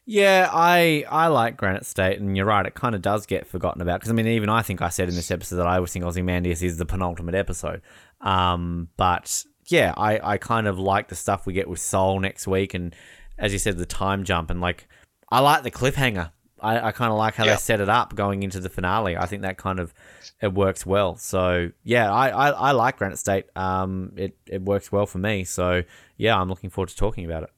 Yeah, 0.10 0.50
I 0.54 1.04
I 1.10 1.28
like 1.28 1.58
Granite 1.58 1.86
State, 1.86 2.18
and 2.22 2.36
you're 2.38 2.46
right. 2.46 2.66
It 2.66 2.76
kind 2.76 2.96
of 2.96 3.02
does 3.02 3.26
get 3.26 3.46
forgotten 3.46 3.82
about 3.82 4.00
because 4.00 4.10
I 4.10 4.14
mean, 4.14 4.26
even 4.28 4.48
I 4.48 4.62
think 4.62 4.82
I 4.82 4.88
said 4.88 5.10
in 5.10 5.16
this 5.16 5.30
episode 5.32 5.58
that 5.58 5.68
I 5.68 5.76
always 5.76 5.92
think 5.92 6.06
Ozymandias 6.06 6.64
is 6.64 6.78
the 6.78 6.86
penultimate 6.86 7.36
episode. 7.36 7.82
Um, 8.22 8.88
but 8.96 9.44
yeah, 9.66 9.94
I 9.98 10.20
I 10.36 10.38
kind 10.38 10.66
of 10.66 10.80
like 10.80 11.10
the 11.10 11.16
stuff 11.16 11.46
we 11.46 11.52
get 11.52 11.68
with 11.68 11.80
Saul 11.80 12.22
next 12.22 12.48
week, 12.48 12.74
and 12.74 12.96
as 13.38 13.52
you 13.52 13.60
said, 13.60 13.78
the 13.78 13.86
time 13.86 14.24
jump, 14.24 14.50
and 14.50 14.62
like 14.62 14.88
I 15.30 15.42
like 15.42 15.64
the 15.64 15.72
cliffhanger. 15.72 16.32
I, 16.62 16.88
I 16.88 16.92
kind 16.94 17.12
of 17.12 17.18
like 17.18 17.36
how 17.36 17.44
Yeah. 17.44 17.52
they 17.56 17.58
set 17.60 17.82
it 17.82 17.90
up 17.90 18.16
going 18.16 18.44
into 18.44 18.62
the 18.62 18.70
finale. 18.70 19.18
I 19.18 19.26
think 19.26 19.42
that 19.42 19.58
kind 19.58 19.80
of 19.80 19.94
it 20.42 20.54
works 20.54 20.86
well. 20.86 21.18
So 21.18 21.70
yeah, 21.84 22.12
I, 22.12 22.30
I, 22.30 22.50
I 22.50 22.72
like 22.72 22.98
Granite 22.98 23.18
State. 23.20 23.46
Um, 23.58 24.14
it 24.16 24.38
it 24.48 24.62
works 24.62 24.90
well 24.90 25.06
for 25.06 25.18
me. 25.18 25.44
So 25.44 25.84
yeah, 26.16 26.40
I'm 26.40 26.48
looking 26.48 26.70
forward 26.70 26.90
to 26.90 26.96
talking 26.96 27.26
about 27.26 27.44
it. 27.44 27.50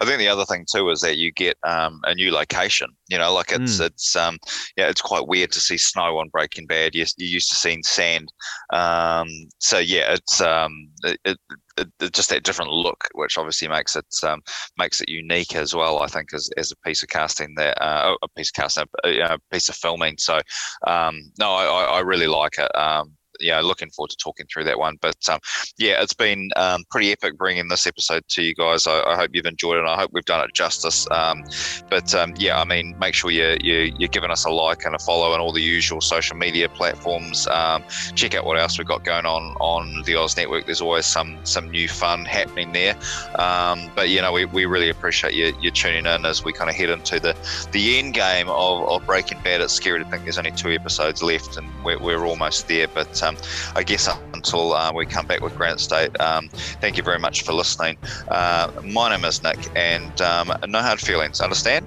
I 0.00 0.06
think 0.06 0.18
the 0.18 0.28
other 0.28 0.46
thing 0.46 0.64
too 0.70 0.88
is 0.90 1.00
that 1.02 1.18
you 1.18 1.30
get 1.32 1.56
um, 1.62 2.00
a 2.04 2.14
new 2.14 2.32
location. 2.32 2.88
You 3.08 3.18
know, 3.18 3.32
like 3.34 3.52
it's 3.52 3.78
Mm. 3.78 3.86
it's 3.86 4.16
um, 4.16 4.38
yeah, 4.76 4.88
it's 4.88 5.00
quite 5.02 5.26
weird 5.28 5.52
to 5.52 5.60
see 5.60 5.76
snow 5.76 6.18
on 6.18 6.28
Breaking 6.30 6.66
Bad. 6.66 6.94
You 6.94 7.04
you're 7.18 7.28
used 7.28 7.50
to 7.50 7.56
seeing 7.56 7.82
sand. 7.82 8.32
Um, 8.72 9.28
so 9.58 9.78
yeah, 9.78 10.14
it's 10.14 10.40
um, 10.40 10.88
it, 11.04 11.18
it, 11.24 11.38
it, 11.76 12.12
just 12.12 12.30
that 12.30 12.44
different 12.44 12.70
look, 12.70 13.08
which 13.14 13.36
obviously 13.36 13.68
makes 13.68 13.94
it 13.94 14.06
um, 14.22 14.40
makes 14.78 15.00
it 15.00 15.08
unique 15.08 15.54
as 15.54 15.74
well. 15.74 16.02
I 16.02 16.06
think 16.06 16.32
as, 16.32 16.50
as 16.56 16.72
a 16.72 16.76
piece 16.86 17.02
of 17.02 17.08
casting 17.08 17.54
that 17.56 17.80
uh, 17.82 18.16
a 18.22 18.28
piece 18.28 18.48
of 18.50 18.54
casting, 18.54 18.84
a, 19.04 19.20
a 19.20 19.38
piece 19.52 19.68
of 19.68 19.76
filming. 19.76 20.16
So 20.18 20.40
um, 20.86 21.30
no, 21.38 21.52
I, 21.52 21.64
I 21.64 21.84
I 21.84 22.00
really 22.00 22.26
like 22.26 22.58
it. 22.58 22.74
Um, 22.76 23.12
yeah, 23.40 23.60
looking 23.60 23.90
forward 23.90 24.10
to 24.10 24.16
talking 24.16 24.46
through 24.52 24.64
that 24.64 24.78
one. 24.78 24.96
But 25.00 25.16
um, 25.28 25.40
yeah, 25.78 26.02
it's 26.02 26.14
been 26.14 26.50
um, 26.56 26.84
pretty 26.90 27.12
epic 27.12 27.36
bringing 27.36 27.68
this 27.68 27.86
episode 27.86 28.22
to 28.28 28.42
you 28.42 28.54
guys. 28.54 28.86
I, 28.86 29.02
I 29.02 29.16
hope 29.16 29.30
you've 29.32 29.46
enjoyed 29.46 29.76
it. 29.76 29.80
and 29.80 29.88
I 29.88 29.96
hope 29.96 30.10
we've 30.12 30.24
done 30.24 30.44
it 30.44 30.54
justice. 30.54 31.06
Um, 31.10 31.44
but 31.88 32.14
um, 32.14 32.34
yeah, 32.36 32.60
I 32.60 32.64
mean, 32.64 32.96
make 32.98 33.14
sure 33.14 33.30
you, 33.30 33.56
you 33.60 33.94
you're 33.98 34.08
giving 34.08 34.30
us 34.30 34.44
a 34.44 34.50
like 34.50 34.84
and 34.84 34.94
a 34.94 34.98
follow 34.98 35.32
on 35.32 35.40
all 35.40 35.52
the 35.52 35.62
usual 35.62 36.00
social 36.00 36.36
media 36.36 36.68
platforms. 36.68 37.46
Um, 37.48 37.84
check 38.14 38.34
out 38.34 38.44
what 38.44 38.58
else 38.58 38.78
we've 38.78 38.86
got 38.86 39.04
going 39.04 39.26
on 39.26 39.56
on 39.60 40.02
the 40.04 40.16
Oz 40.16 40.36
Network. 40.36 40.66
There's 40.66 40.80
always 40.80 41.06
some 41.06 41.38
some 41.44 41.70
new 41.70 41.88
fun 41.88 42.24
happening 42.24 42.72
there. 42.72 42.96
Um, 43.36 43.90
but 43.94 44.08
you 44.08 44.20
know, 44.20 44.32
we, 44.32 44.44
we 44.44 44.66
really 44.66 44.90
appreciate 44.90 45.34
you 45.34 45.54
you 45.60 45.70
tuning 45.70 46.06
in 46.06 46.24
as 46.24 46.44
we 46.44 46.52
kind 46.52 46.70
of 46.70 46.76
head 46.76 46.90
into 46.90 47.20
the 47.20 47.36
the 47.72 47.98
end 47.98 48.14
game 48.14 48.48
of, 48.48 48.88
of 48.88 49.06
Breaking 49.06 49.38
Bad. 49.42 49.60
It's 49.60 49.72
scary 49.72 50.02
to 50.02 50.10
think 50.10 50.24
there's 50.24 50.38
only 50.38 50.52
two 50.52 50.70
episodes 50.70 51.22
left, 51.22 51.56
and 51.56 51.68
we're, 51.84 51.98
we're 51.98 52.24
almost 52.24 52.68
there. 52.68 52.88
But 52.88 53.22
um, 53.30 53.36
I 53.76 53.82
guess 53.82 54.08
until 54.34 54.72
uh, 54.72 54.92
we 54.92 55.06
come 55.06 55.26
back 55.26 55.40
with 55.40 55.56
Granite 55.56 55.80
State, 55.80 56.18
um, 56.20 56.48
thank 56.80 56.96
you 56.96 57.02
very 57.02 57.18
much 57.18 57.42
for 57.42 57.52
listening. 57.52 57.96
Uh, 58.28 58.70
my 58.84 59.10
name 59.10 59.24
is 59.24 59.42
Nick, 59.42 59.58
and 59.76 60.20
um, 60.20 60.52
no 60.66 60.80
hard 60.80 61.00
feelings. 61.00 61.40
Understand? 61.40 61.86